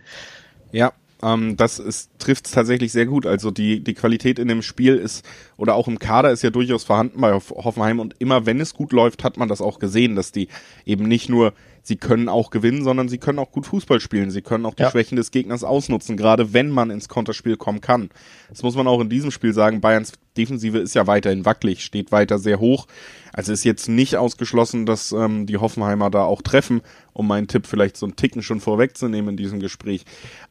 Ja, 0.73 0.93
ähm, 1.23 1.56
das 1.56 2.08
trifft 2.18 2.46
es 2.46 2.52
tatsächlich 2.52 2.92
sehr 2.92 3.06
gut. 3.06 3.26
Also 3.26 3.50
die, 3.50 3.82
die 3.82 3.94
Qualität 3.94 4.38
in 4.38 4.49
dem 4.49 4.62
Spiel 4.62 4.96
ist, 4.96 5.25
oder 5.56 5.75
auch 5.75 5.88
im 5.88 5.99
Kader 5.99 6.30
ist 6.30 6.42
ja 6.42 6.50
durchaus 6.50 6.85
vorhanden 6.85 7.20
bei 7.20 7.32
Hoffenheim 7.32 8.00
und 8.00 8.14
immer 8.18 8.46
wenn 8.46 8.61
es 8.61 8.75
gut 8.75 8.92
läuft, 8.92 9.25
hat 9.25 9.37
man 9.37 9.49
das 9.49 9.61
auch 9.61 9.78
gesehen, 9.78 10.16
dass 10.16 10.32
die 10.32 10.49
eben 10.85 11.04
nicht 11.04 11.28
nur 11.28 11.52
sie 11.87 11.96
können 11.96 12.28
auch 12.28 12.50
gewinnen, 12.50 12.82
sondern 12.82 13.08
sie 13.08 13.18
können 13.18 13.38
auch 13.38 13.52
gut 13.52 13.64
Fußball 13.66 14.00
spielen. 14.00 14.30
Sie 14.32 14.42
können 14.42 14.66
auch 14.66 14.75
die 14.75 14.82
ja. 14.82 14.90
Schwächen 14.90 15.16
des 15.16 15.30
Gegners 15.30 15.62
ausnutzen, 15.62 16.16
gerade 16.16 16.52
wenn 16.52 16.68
man 16.68 16.90
ins 16.90 17.08
Konterspiel 17.08 17.56
kommen 17.56 17.80
kann. 17.80 18.11
Das 18.49 18.62
muss 18.64 18.75
man 18.75 18.88
auch 18.88 19.00
in 19.00 19.08
diesem 19.08 19.30
Spiel 19.30 19.52
sagen. 19.52 19.80
Bayerns 19.80 20.12
Defensive 20.37 20.78
ist 20.78 20.94
ja 20.94 21.06
weiterhin 21.06 21.44
wackelig, 21.44 21.85
steht 21.85 22.11
weiter 22.11 22.38
sehr 22.38 22.58
hoch. 22.58 22.87
Also 23.32 23.52
ist 23.52 23.64
jetzt 23.64 23.88
nicht 23.88 24.16
ausgeschlossen, 24.16 24.85
dass 24.85 25.12
ähm, 25.12 25.46
die 25.46 25.58
Hoffenheimer 25.58 26.11
da 26.11 26.25
auch 26.25 26.42
treffen, 26.42 26.82
um 27.16 27.26
meinen 27.26 27.49
Tipp 27.49 27.66
vielleicht 27.66 27.96
so 27.96 28.04
einen 28.04 28.16
Ticken 28.16 28.42
schon 28.42 28.61
vorwegzunehmen 28.61 29.30
in 29.30 29.37
diesem 29.37 29.58
Gespräch. 29.58 30.04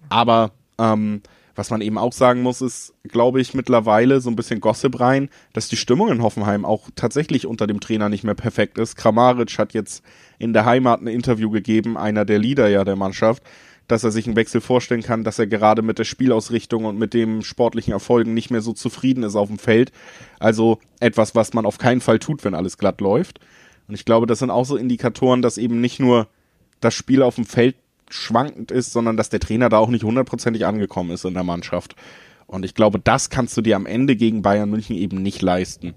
Aber 0.09 0.51
ähm, 0.79 1.21
was 1.53 1.69
man 1.69 1.81
eben 1.81 1.97
auch 1.97 2.11
sagen 2.11 2.41
muss, 2.41 2.61
ist, 2.61 2.93
glaube 3.03 3.39
ich, 3.39 3.53
mittlerweile 3.53 4.19
so 4.19 4.29
ein 4.29 4.35
bisschen 4.35 4.59
Gossip 4.59 4.99
rein, 4.99 5.29
dass 5.53 5.69
die 5.69 5.77
Stimmung 5.77 6.09
in 6.09 6.23
Hoffenheim 6.23 6.65
auch 6.65 6.89
tatsächlich 6.95 7.45
unter 7.45 7.67
dem 7.67 7.79
Trainer 7.79 8.09
nicht 8.09 8.23
mehr 8.23 8.33
perfekt 8.33 8.77
ist. 8.79 8.95
Kramaric 8.95 9.57
hat 9.59 9.73
jetzt 9.73 10.03
in 10.39 10.53
der 10.53 10.65
Heimat 10.65 11.01
ein 11.01 11.07
Interview 11.07 11.51
gegeben, 11.51 11.97
einer 11.97 12.25
der 12.25 12.39
Leader 12.39 12.67
ja 12.67 12.83
der 12.83 12.95
Mannschaft, 12.95 13.43
dass 13.87 14.03
er 14.03 14.11
sich 14.11 14.25
einen 14.25 14.35
Wechsel 14.35 14.59
vorstellen 14.59 15.03
kann, 15.03 15.23
dass 15.23 15.37
er 15.37 15.47
gerade 15.47 15.83
mit 15.83 15.99
der 15.99 16.03
Spielausrichtung 16.03 16.85
und 16.85 16.97
mit 16.97 17.13
dem 17.13 17.43
sportlichen 17.43 17.93
Erfolgen 17.93 18.33
nicht 18.33 18.49
mehr 18.49 18.61
so 18.61 18.73
zufrieden 18.73 19.23
ist 19.23 19.35
auf 19.35 19.47
dem 19.47 19.59
Feld. 19.59 19.91
Also 20.39 20.79
etwas, 20.99 21.35
was 21.35 21.53
man 21.53 21.67
auf 21.67 21.77
keinen 21.77 22.01
Fall 22.01 22.17
tut, 22.17 22.43
wenn 22.43 22.55
alles 22.55 22.79
glatt 22.79 22.99
läuft. 23.01 23.39
Und 23.87 23.93
ich 23.93 24.03
glaube, 24.03 24.25
das 24.25 24.39
sind 24.39 24.49
auch 24.49 24.65
so 24.65 24.75
Indikatoren, 24.75 25.43
dass 25.43 25.59
eben 25.59 25.79
nicht 25.79 25.99
nur 25.99 26.27
das 26.79 26.93
Spiel 26.93 27.21
auf 27.21 27.35
dem 27.35 27.45
Feld 27.45 27.75
schwankend 28.09 28.71
ist, 28.71 28.91
sondern 28.91 29.17
dass 29.17 29.29
der 29.29 29.39
Trainer 29.39 29.69
da 29.69 29.77
auch 29.77 29.89
nicht 29.89 30.03
hundertprozentig 30.03 30.65
angekommen 30.65 31.11
ist 31.11 31.25
in 31.25 31.33
der 31.33 31.43
Mannschaft. 31.43 31.95
Und 32.47 32.63
ich 32.63 32.75
glaube, 32.75 32.99
das 32.99 33.29
kannst 33.29 33.57
du 33.57 33.61
dir 33.61 33.75
am 33.75 33.85
Ende 33.85 34.15
gegen 34.15 34.41
Bayern 34.41 34.69
München 34.69 34.95
eben 34.95 35.21
nicht 35.21 35.41
leisten. 35.41 35.95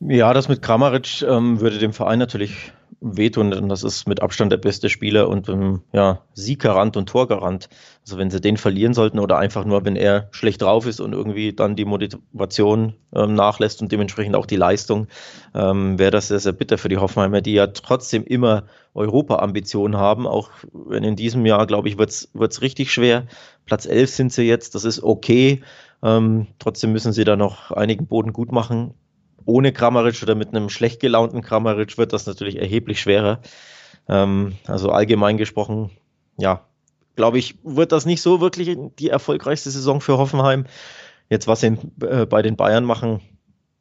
Ja, 0.00 0.34
das 0.34 0.48
mit 0.48 0.60
Kramaric 0.60 1.22
ähm, 1.22 1.60
würde 1.60 1.78
dem 1.78 1.94
Verein 1.94 2.18
natürlich 2.18 2.72
wehtun, 3.00 3.50
denn 3.50 3.68
das 3.68 3.82
ist 3.82 4.06
mit 4.06 4.20
Abstand 4.22 4.52
der 4.52 4.58
beste 4.58 4.88
Spieler 4.90 5.28
und 5.28 5.48
ähm, 5.48 5.82
ja, 5.92 6.22
Sieggarant 6.34 6.96
und 6.96 7.08
Torgarant. 7.08 7.68
Also 8.02 8.18
wenn 8.18 8.30
sie 8.30 8.40
den 8.40 8.58
verlieren 8.58 8.94
sollten 8.94 9.18
oder 9.18 9.38
einfach 9.38 9.64
nur, 9.64 9.84
wenn 9.84 9.96
er 9.96 10.28
schlecht 10.32 10.62
drauf 10.62 10.86
ist 10.86 11.00
und 11.00 11.12
irgendwie 11.12 11.52
dann 11.54 11.76
die 11.76 11.86
Motivation 11.86 12.94
ähm, 13.14 13.34
nachlässt 13.34 13.80
und 13.80 13.90
dementsprechend 13.90 14.36
auch 14.36 14.46
die 14.46 14.56
Leistung, 14.56 15.08
ähm, 15.54 15.98
wäre 15.98 16.10
das 16.10 16.28
sehr, 16.28 16.40
sehr 16.40 16.52
bitter 16.52 16.78
für 16.78 16.88
die 16.88 16.98
Hoffenheimer, 16.98 17.40
die 17.40 17.54
ja 17.54 17.66
trotzdem 17.66 18.24
immer 18.24 18.64
Europa-Ambitionen 18.94 19.96
haben. 19.96 20.26
Auch 20.26 20.50
wenn 20.72 21.04
in 21.04 21.16
diesem 21.16 21.46
Jahr, 21.46 21.66
glaube 21.66 21.88
ich, 21.88 21.98
wird 21.98 22.10
es 22.10 22.62
richtig 22.62 22.92
schwer. 22.92 23.26
Platz 23.64 23.86
11 23.86 24.10
sind 24.10 24.32
sie 24.32 24.44
jetzt, 24.44 24.74
das 24.74 24.84
ist 24.84 25.02
okay. 25.02 25.62
Ähm, 26.02 26.48
trotzdem 26.58 26.92
müssen 26.92 27.12
sie 27.12 27.24
da 27.24 27.36
noch 27.36 27.70
einigen 27.70 28.06
Boden 28.06 28.32
gut 28.32 28.52
machen 28.52 28.94
ohne 29.46 29.72
Kramaric 29.72 30.22
oder 30.22 30.34
mit 30.34 30.48
einem 30.48 30.68
schlecht 30.68 31.00
gelaunten 31.00 31.40
Kramaric 31.40 31.96
wird 31.96 32.12
das 32.12 32.26
natürlich 32.26 32.58
erheblich 32.58 33.00
schwerer. 33.00 33.40
Ähm, 34.08 34.56
also 34.66 34.90
allgemein 34.90 35.38
gesprochen, 35.38 35.90
ja, 36.36 36.66
glaube 37.14 37.38
ich, 37.38 37.56
wird 37.64 37.92
das 37.92 38.04
nicht 38.04 38.20
so 38.20 38.40
wirklich 38.40 38.76
die 38.98 39.08
erfolgreichste 39.08 39.70
Saison 39.70 40.00
für 40.00 40.18
Hoffenheim. 40.18 40.66
Jetzt, 41.30 41.48
was 41.48 41.60
sie 41.60 41.78
äh, 42.02 42.26
bei 42.26 42.42
den 42.42 42.56
Bayern 42.56 42.84
machen, 42.84 43.20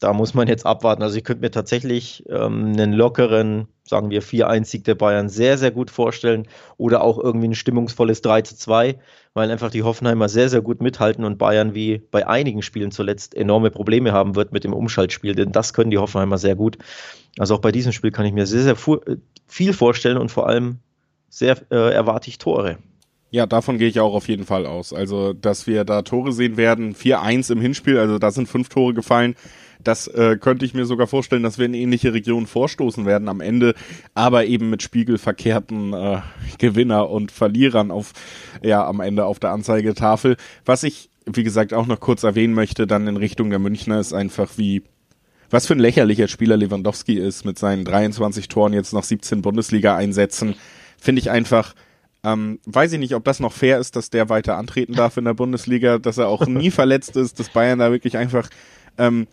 da 0.05 0.13
muss 0.13 0.35
man 0.35 0.47
jetzt 0.47 0.67
abwarten. 0.67 1.01
Also 1.01 1.17
ich 1.17 1.23
könnte 1.23 1.41
mir 1.41 1.49
tatsächlich 1.49 2.23
ähm, 2.29 2.73
einen 2.73 2.93
lockeren, 2.93 3.67
sagen 3.83 4.11
wir, 4.11 4.21
4-1-Sieg 4.21 4.83
der 4.83 4.93
Bayern 4.93 5.29
sehr, 5.29 5.57
sehr 5.57 5.71
gut 5.71 5.89
vorstellen. 5.89 6.47
Oder 6.77 7.01
auch 7.01 7.17
irgendwie 7.17 7.47
ein 7.47 7.55
stimmungsvolles 7.55 8.21
3 8.21 8.43
2, 8.43 8.99
weil 9.33 9.49
einfach 9.49 9.71
die 9.71 9.81
Hoffenheimer 9.81 10.29
sehr, 10.29 10.47
sehr 10.49 10.61
gut 10.61 10.79
mithalten 10.79 11.25
und 11.25 11.39
Bayern 11.39 11.73
wie 11.73 12.03
bei 12.11 12.27
einigen 12.27 12.61
Spielen 12.61 12.91
zuletzt 12.91 13.33
enorme 13.33 13.71
Probleme 13.71 14.11
haben 14.11 14.35
wird 14.35 14.51
mit 14.51 14.63
dem 14.63 14.73
Umschaltspiel. 14.73 15.33
Denn 15.33 15.51
das 15.51 15.73
können 15.73 15.89
die 15.89 15.97
Hoffenheimer 15.97 16.37
sehr 16.37 16.55
gut. 16.55 16.77
Also 17.39 17.55
auch 17.55 17.61
bei 17.61 17.71
diesem 17.71 17.91
Spiel 17.91 18.11
kann 18.11 18.27
ich 18.27 18.33
mir 18.33 18.45
sehr, 18.45 18.61
sehr 18.61 18.77
viel 19.47 19.73
vorstellen 19.73 20.17
und 20.17 20.29
vor 20.29 20.47
allem 20.47 20.77
sehr 21.29 21.57
äh, 21.71 21.93
erwarte 21.93 22.29
ich 22.29 22.37
Tore. 22.37 22.77
Ja, 23.31 23.47
davon 23.47 23.79
gehe 23.79 23.89
ich 23.89 23.99
auch 23.99 24.13
auf 24.13 24.29
jeden 24.29 24.45
Fall 24.45 24.65
aus. 24.65 24.93
Also, 24.93 25.33
dass 25.33 25.65
wir 25.65 25.83
da 25.83 26.03
Tore 26.03 26.31
sehen 26.31 26.57
werden, 26.57 26.93
4-1 26.93 27.51
im 27.51 27.59
Hinspiel, 27.59 27.97
also 27.97 28.19
da 28.19 28.29
sind 28.29 28.47
fünf 28.47 28.69
Tore 28.69 28.93
gefallen. 28.93 29.35
Das 29.85 30.07
äh, 30.07 30.37
könnte 30.37 30.65
ich 30.65 30.73
mir 30.73 30.85
sogar 30.85 31.05
vorstellen, 31.05 31.43
dass 31.43 31.59
wir 31.59 31.67
in 31.67 31.75
ähnliche 31.75 32.11
Regionen 32.11 32.47
vorstoßen 32.47 33.05
werden 33.05 33.29
am 33.29 33.39
Ende, 33.39 33.75
aber 34.15 34.45
eben 34.45 34.71
mit 34.71 34.81
spiegelverkehrten 34.81 35.93
äh, 35.93 36.21
Gewinner 36.57 37.09
und 37.09 37.31
Verlierern 37.31 37.91
auf, 37.91 38.13
ja, 38.63 38.85
am 38.85 38.99
Ende 38.99 39.25
auf 39.25 39.39
der 39.39 39.51
Anzeigetafel. 39.51 40.37
Was 40.65 40.83
ich, 40.83 41.09
wie 41.25 41.43
gesagt, 41.43 41.73
auch 41.73 41.85
noch 41.85 41.99
kurz 41.99 42.23
erwähnen 42.23 42.55
möchte, 42.55 42.87
dann 42.87 43.07
in 43.07 43.15
Richtung 43.15 43.51
der 43.51 43.59
Münchner, 43.59 43.99
ist 43.99 44.11
einfach 44.11 44.57
wie, 44.57 44.81
was 45.51 45.67
für 45.67 45.73
ein 45.73 45.79
lächerlicher 45.79 46.27
Spieler 46.27 46.57
Lewandowski 46.57 47.13
ist 47.19 47.45
mit 47.45 47.59
seinen 47.59 47.85
23 47.85 48.47
Toren 48.47 48.73
jetzt 48.73 48.91
nach 48.91 49.03
17 49.03 49.43
Bundesliga-Einsätzen. 49.43 50.55
Finde 50.99 51.19
ich 51.19 51.29
einfach, 51.29 51.75
ähm, 52.23 52.59
weiß 52.65 52.93
ich 52.93 52.99
nicht, 52.99 53.13
ob 53.13 53.23
das 53.23 53.39
noch 53.39 53.53
fair 53.53 53.77
ist, 53.77 53.95
dass 53.95 54.09
der 54.09 54.29
weiter 54.29 54.57
antreten 54.57 54.93
darf 54.93 55.17
in 55.17 55.25
der 55.25 55.35
Bundesliga, 55.35 55.99
dass 55.99 56.17
er 56.17 56.27
auch 56.27 56.47
nie 56.47 56.71
verletzt 56.71 57.15
ist, 57.17 57.39
dass 57.39 57.49
Bayern 57.49 57.77
da 57.77 57.91
wirklich 57.91 58.17
einfach 58.17 58.49
ähm, 58.97 59.27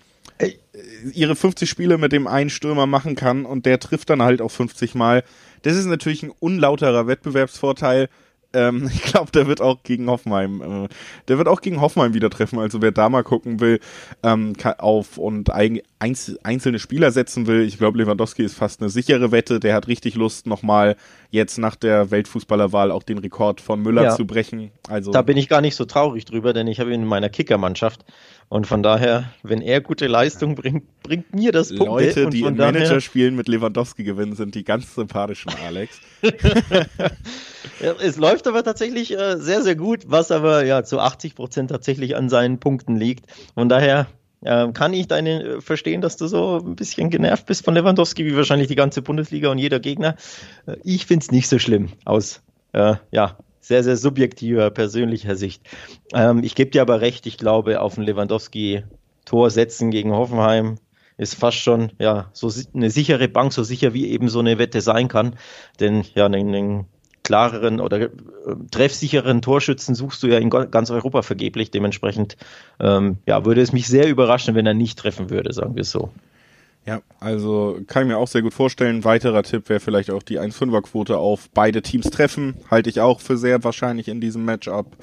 ihre 1.13 1.37
50 1.37 1.69
Spiele 1.69 1.99
mit 1.99 2.13
dem 2.13 2.27
einen 2.27 2.51
Stürmer 2.51 2.87
machen 2.87 3.15
kann 3.15 3.45
und 3.45 3.67
der 3.67 3.79
trifft 3.79 4.11
dann 4.11 4.23
halt 4.23 4.41
auch 4.41 4.51
50 4.51 4.95
Mal. 4.95 5.25
Das 5.63 5.77
ist 5.77 5.87
natürlich 5.87 6.23
ein 6.23 6.33
unlauterer 6.39 7.07
Wettbewerbsvorteil. 7.07 8.09
Ähm, 8.55 8.91
ich 8.95 9.03
glaube, 9.03 9.31
der 9.33 9.47
wird 9.47 9.61
auch 9.61 9.83
gegen 9.83 10.09
Hoffenheim, 10.09 10.85
äh, 10.85 10.89
der 11.29 11.39
wird 11.39 11.49
auch 11.49 11.61
gegen 11.61 11.81
Hoffenheim 11.81 12.15
wieder 12.15 12.31
treffen. 12.31 12.59
Also 12.59 12.83
wer 12.83 12.93
da 12.93 13.09
mal 13.09 13.23
gucken 13.23 13.61
will 13.61 13.81
ähm, 14.23 14.55
auf 14.79 15.19
und 15.19 15.51
ein, 15.51 15.81
einz, 15.99 16.37
einzelne 16.43 16.79
Spieler 16.79 17.13
setzen 17.13 17.47
will, 17.47 17.63
ich 17.63 17.79
glaube, 17.79 17.99
Lewandowski 17.99 18.43
ist 18.43 18.55
fast 18.55 18.81
eine 18.81 18.91
sichere 18.91 19.33
Wette. 19.33 19.61
Der 19.61 19.75
hat 19.75 19.89
richtig 19.89 20.15
Lust, 20.15 20.47
nochmal 20.47 20.97
jetzt 21.31 21.59
nach 21.59 21.77
der 21.77 22.11
Weltfußballerwahl 22.11 22.91
auch 22.91 23.03
den 23.03 23.19
Rekord 23.19 23.61
von 23.61 23.81
Müller 23.81 24.05
ja. 24.05 24.17
zu 24.17 24.27
brechen. 24.27 24.71
Also 24.89 25.13
da 25.13 25.23
bin 25.23 25.37
ich 25.37 25.49
gar 25.49 25.61
nicht 25.61 25.77
so 25.77 25.85
traurig 25.85 26.25
drüber, 26.25 26.53
denn 26.53 26.67
ich 26.67 26.81
habe 26.81 26.91
ihn 26.93 27.03
in 27.03 27.07
meiner 27.07 27.31
Kickermannschaft 27.31 28.05
und 28.53 28.67
von 28.67 28.83
daher, 28.83 29.33
wenn 29.43 29.63
er 29.63 29.81
gute 29.81 30.07
Leistung 30.07 30.57
bringt, 30.57 30.85
bringt 31.03 31.35
mir 31.35 31.53
das 31.53 31.71
Punkte. 31.71 31.87
Leute, 31.87 32.27
die 32.29 32.43
in 32.43 32.59
Managerspielen 32.59 33.35
mit 33.35 33.49
Lewandowski 33.49 34.05
gewinnen, 34.05 34.37
sind 34.37 34.55
die 34.55 34.63
ganz 34.63 34.95
sympathischen 34.95 35.53
Alex. 35.65 35.99
es 37.81 38.19
läuft 38.19 38.47
aber 38.47 38.63
tatsächlich 38.63 39.19
äh, 39.19 39.39
sehr, 39.39 39.63
sehr 39.63 39.75
gut, 39.75 40.01
was 40.09 40.31
aber 40.31 40.67
ja 40.67 40.85
zu 40.85 41.01
80 41.01 41.35
Prozent 41.35 41.71
tatsächlich 41.71 42.15
an 42.15 42.29
seinen 42.29 42.61
Punkten 42.61 42.95
liegt. 42.95 43.25
Von 43.55 43.71
daher 43.71 44.07
äh, 44.43 44.71
kann 44.73 44.93
ich 44.93 45.09
deine 45.09 45.43
äh, 45.43 45.61
verstehen, 45.63 46.03
dass 46.03 46.19
du 46.19 46.27
so 46.27 46.59
ein 46.59 46.77
bisschen 46.77 47.09
genervt 47.09 47.47
bist 47.47 47.65
von 47.65 47.73
Lewandowski, 47.73 48.27
wie 48.27 48.37
wahrscheinlich 48.37 48.69
die 48.69 48.77
ganze 48.77 49.01
Bundesliga 49.01 49.51
und 49.51 49.57
jeder 49.57 49.81
Gegner. 49.81 50.17
Ich 50.85 51.07
finde 51.07 51.25
es 51.25 51.31
nicht 51.31 51.49
so 51.49 51.59
schlimm 51.59 51.89
aus 52.05 52.43
ja, 52.75 53.37
sehr, 53.63 53.83
sehr 53.83 53.97
subjektiver, 53.97 54.71
persönlicher 54.71 55.37
Sicht. 55.37 55.63
Ähm, 56.13 56.43
ich 56.43 56.55
gebe 56.55 56.71
dir 56.71 56.83
aber 56.83 57.01
recht, 57.01 57.27
ich 57.27 57.39
glaube, 57.39 57.81
auf 57.81 57.97
ein 57.97 58.05
Lewandowski-Tor 58.05 59.51
setzen 59.51 59.91
gegen 59.91 60.13
Hoffenheim 60.13 60.77
ist 61.17 61.37
fast 61.37 61.59
schon 61.59 61.93
ja 61.99 62.31
so 62.33 62.51
eine 62.75 62.91
sichere 62.91 63.29
Bank, 63.29 63.53
so 63.53 63.63
sicher 63.63 63.95
wie 63.95 64.09
eben 64.09 64.29
so 64.29 64.41
eine 64.41 64.59
Wette 64.59 64.81
sein 64.81 65.09
kann. 65.09 65.37
Denn 65.79 66.05
ja, 66.15 66.27
einen, 66.27 66.55
einen 66.55 66.87
klareren 67.23 67.81
oder 67.81 68.01
äh, 68.01 68.09
treffsicheren 68.71 69.41
Torschützen 69.43 69.95
suchst 69.95 70.23
du 70.23 70.27
ja 70.27 70.39
in 70.39 70.51
ganz 70.51 70.91
Europa 70.91 71.23
vergeblich. 71.23 71.71
Dementsprechend 71.71 72.37
ähm, 72.81 73.19
ja, 73.27 73.45
würde 73.45 73.61
es 73.61 73.73
mich 73.73 73.87
sehr 73.87 74.09
überraschen, 74.09 74.55
wenn 74.55 74.67
er 74.67 74.75
nicht 74.75 74.99
treffen 74.99 75.31
würde, 75.31 75.53
sagen 75.53 75.77
wir 75.77 75.85
so. 75.85 76.11
Ja, 76.85 77.01
also 77.21 77.79
kann 77.87 78.03
ich 78.03 78.09
mir 78.09 78.19
auch 78.19 78.27
sehr 78.27 78.43
gut 78.43 78.55
vorstellen. 78.55 79.05
weiterer 79.05 79.43
Tipp 79.45 79.69
wäre 79.69 79.79
vielleicht 79.79 80.11
auch 80.11 80.23
die 80.23 80.41
1-5er-Quote 80.41 81.17
auf 81.17 81.49
beide 81.55 81.81
Teams 81.81 82.11
treffen. 82.11 82.57
Halte 82.71 82.91
ich 82.91 83.01
auch 83.01 83.21
für 83.21 83.37
sehr 83.37 83.63
wahrscheinlich 83.63 84.09
in 84.09 84.21
diesem 84.21 84.45
Matchup. 84.45 84.97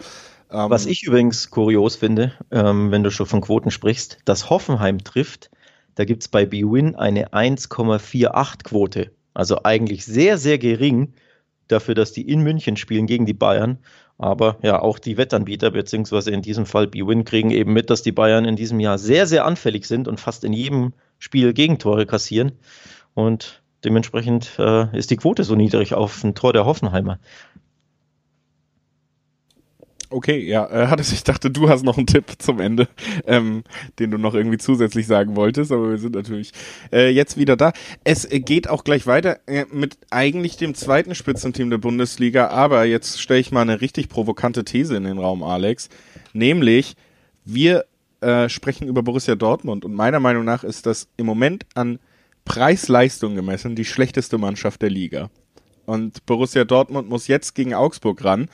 Ähm, 0.51 0.69
Was 0.69 0.85
ich 0.85 1.03
übrigens 1.03 1.51
kurios 1.51 1.95
finde, 1.95 2.33
ähm, 2.51 2.91
wenn 2.91 3.03
du 3.03 3.11
schon 3.11 3.27
von 3.27 3.41
Quoten 3.41 3.71
sprichst, 3.71 4.17
dass 4.25 4.49
Hoffenheim 4.49 5.03
trifft, 5.03 5.51
da 5.95 6.05
gibt's 6.05 6.27
bei 6.27 6.45
BWin 6.45 6.95
eine 6.95 7.33
1,48 7.33 8.63
Quote. 8.63 9.11
Also 9.33 9.63
eigentlich 9.63 10.05
sehr, 10.05 10.37
sehr 10.37 10.57
gering 10.57 11.13
dafür, 11.69 11.95
dass 11.95 12.11
die 12.11 12.27
in 12.27 12.41
München 12.41 12.75
spielen 12.77 13.05
gegen 13.05 13.25
die 13.25 13.33
Bayern. 13.33 13.77
Aber 14.17 14.57
ja, 14.63 14.81
auch 14.81 14.99
die 14.99 15.15
Wettanbieter, 15.15 15.71
beziehungsweise 15.71 16.31
in 16.31 16.41
diesem 16.41 16.65
Fall 16.65 16.87
BWin, 16.87 17.23
kriegen 17.23 17.51
eben 17.51 17.71
mit, 17.71 17.89
dass 17.89 18.01
die 18.01 18.11
Bayern 18.11 18.43
in 18.43 18.57
diesem 18.57 18.81
Jahr 18.81 18.97
sehr, 18.97 19.27
sehr 19.27 19.45
anfällig 19.45 19.85
sind 19.85 20.09
und 20.09 20.19
fast 20.19 20.43
in 20.43 20.51
jedem 20.51 20.93
Spiel 21.19 21.53
Gegentore 21.53 22.05
kassieren. 22.05 22.53
Und 23.13 23.61
dementsprechend 23.83 24.57
äh, 24.57 24.97
ist 24.97 25.11
die 25.11 25.17
Quote 25.17 25.43
so 25.43 25.55
niedrig 25.55 25.93
auf 25.93 26.23
ein 26.23 26.35
Tor 26.35 26.53
der 26.53 26.65
Hoffenheimer. 26.65 27.19
Okay, 30.11 30.39
ja, 30.39 30.67
äh, 30.69 30.87
hattest, 30.87 31.13
ich 31.13 31.23
dachte, 31.23 31.51
du 31.51 31.69
hast 31.69 31.83
noch 31.83 31.97
einen 31.97 32.07
Tipp 32.07 32.25
zum 32.39 32.59
Ende, 32.59 32.87
ähm, 33.27 33.63
den 33.99 34.11
du 34.11 34.17
noch 34.17 34.33
irgendwie 34.33 34.57
zusätzlich 34.57 35.05
sagen 35.05 35.35
wolltest, 35.35 35.71
aber 35.71 35.91
wir 35.91 35.97
sind 35.99 36.15
natürlich 36.15 36.51
äh, 36.91 37.09
jetzt 37.09 37.37
wieder 37.37 37.55
da. 37.55 37.73
Es 38.03 38.25
äh, 38.25 38.39
geht 38.39 38.69
auch 38.69 38.83
gleich 38.83 39.05
weiter 39.05 39.39
äh, 39.45 39.65
mit 39.71 39.97
eigentlich 40.09 40.57
dem 40.57 40.73
zweiten 40.73 41.13
Spitzenteam 41.13 41.69
der 41.69 41.77
Bundesliga, 41.77 42.47
aber 42.47 42.85
jetzt 42.85 43.21
stelle 43.21 43.39
ich 43.39 43.51
mal 43.51 43.61
eine 43.61 43.81
richtig 43.81 44.09
provokante 44.09 44.65
These 44.65 44.95
in 44.95 45.03
den 45.03 45.19
Raum, 45.19 45.43
Alex, 45.43 45.89
nämlich 46.33 46.95
wir 47.45 47.85
äh, 48.21 48.49
sprechen 48.49 48.87
über 48.87 49.03
Borussia 49.03 49.35
Dortmund 49.35 49.85
und 49.85 49.93
meiner 49.93 50.19
Meinung 50.19 50.45
nach 50.45 50.63
ist 50.63 50.85
das 50.85 51.07
im 51.17 51.25
Moment 51.25 51.65
an 51.75 51.99
Preis-Leistung 52.45 53.35
gemessen 53.35 53.75
die 53.75 53.85
schlechteste 53.85 54.37
Mannschaft 54.37 54.81
der 54.81 54.89
Liga. 54.89 55.29
Und 55.85 56.25
Borussia 56.25 56.65
Dortmund 56.65 57.09
muss 57.09 57.27
jetzt 57.27 57.55
gegen 57.55 57.73
Augsburg 57.73 58.23
ran 58.23 58.49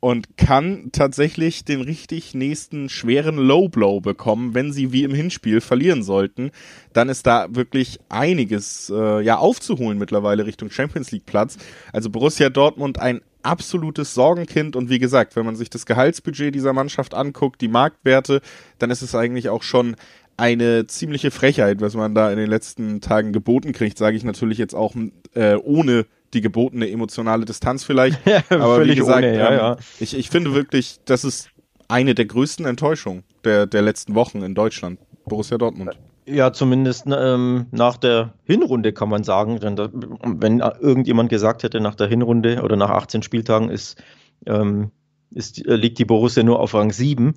und 0.00 0.38
kann 0.38 0.90
tatsächlich 0.92 1.64
den 1.64 1.82
richtig 1.82 2.34
nächsten 2.34 2.88
schweren 2.88 3.36
Low 3.36 3.68
Blow 3.68 4.00
bekommen, 4.00 4.54
wenn 4.54 4.72
sie 4.72 4.92
wie 4.92 5.04
im 5.04 5.14
Hinspiel 5.14 5.60
verlieren 5.60 6.02
sollten. 6.02 6.50
Dann 6.94 7.10
ist 7.10 7.26
da 7.26 7.48
wirklich 7.50 7.98
einiges 8.08 8.90
äh, 8.94 9.20
ja 9.20 9.36
aufzuholen 9.36 9.98
mittlerweile 9.98 10.46
Richtung 10.46 10.70
Champions 10.70 11.12
League 11.12 11.26
Platz. 11.26 11.58
Also 11.92 12.08
Borussia 12.08 12.48
Dortmund 12.48 12.98
ein 12.98 13.20
absolutes 13.42 14.14
Sorgenkind 14.14 14.76
und 14.76 14.90
wie 14.90 14.98
gesagt, 14.98 15.36
wenn 15.36 15.46
man 15.46 15.56
sich 15.56 15.70
das 15.70 15.86
Gehaltsbudget 15.86 16.54
dieser 16.54 16.72
Mannschaft 16.72 17.14
anguckt, 17.14 17.60
die 17.60 17.68
Marktwerte, 17.68 18.40
dann 18.78 18.90
ist 18.90 19.02
es 19.02 19.14
eigentlich 19.14 19.48
auch 19.48 19.62
schon 19.62 19.96
eine 20.36 20.86
ziemliche 20.86 21.30
Frechheit, 21.30 21.80
was 21.80 21.94
man 21.94 22.14
da 22.14 22.30
in 22.30 22.38
den 22.38 22.48
letzten 22.48 23.00
Tagen 23.00 23.32
geboten 23.32 23.72
kriegt, 23.72 23.98
sage 23.98 24.16
ich 24.16 24.24
natürlich 24.24 24.58
jetzt 24.58 24.74
auch 24.74 24.94
äh, 25.34 25.56
ohne 25.56 26.06
die 26.32 26.40
gebotene 26.40 26.90
emotionale 26.90 27.44
Distanz 27.44 27.84
vielleicht. 27.84 28.18
Ja, 28.26 28.42
aber 28.48 28.86
wie 28.86 28.94
gesagt, 28.94 29.24
ohne, 29.24 29.36
ja, 29.36 29.48
ähm, 29.50 29.56
ja. 29.56 29.76
Ich, 29.98 30.16
ich 30.16 30.30
finde 30.30 30.54
wirklich, 30.54 30.98
das 31.04 31.24
ist 31.24 31.50
eine 31.88 32.14
der 32.14 32.24
größten 32.24 32.64
Enttäuschungen 32.64 33.24
der, 33.44 33.66
der 33.66 33.82
letzten 33.82 34.14
Wochen 34.14 34.42
in 34.42 34.54
Deutschland. 34.54 34.98
Borussia 35.26 35.58
Dortmund. 35.58 35.98
Ja, 36.30 36.52
zumindest 36.52 37.06
ähm, 37.10 37.66
nach 37.72 37.96
der 37.96 38.34
Hinrunde 38.44 38.92
kann 38.92 39.08
man 39.08 39.24
sagen. 39.24 39.58
Denn 39.58 39.74
da, 39.74 39.88
wenn 39.92 40.60
irgendjemand 40.60 41.28
gesagt 41.28 41.62
hätte, 41.62 41.80
nach 41.80 41.96
der 41.96 42.06
Hinrunde 42.06 42.62
oder 42.62 42.76
nach 42.76 42.90
18 42.90 43.22
Spieltagen 43.22 43.68
ist, 43.68 44.02
ähm, 44.46 44.92
ist, 45.30 45.64
äh, 45.66 45.74
liegt 45.74 45.98
die 45.98 46.04
Borussia 46.04 46.42
nur 46.42 46.60
auf 46.60 46.74
Rang 46.74 46.92
7. 46.92 47.34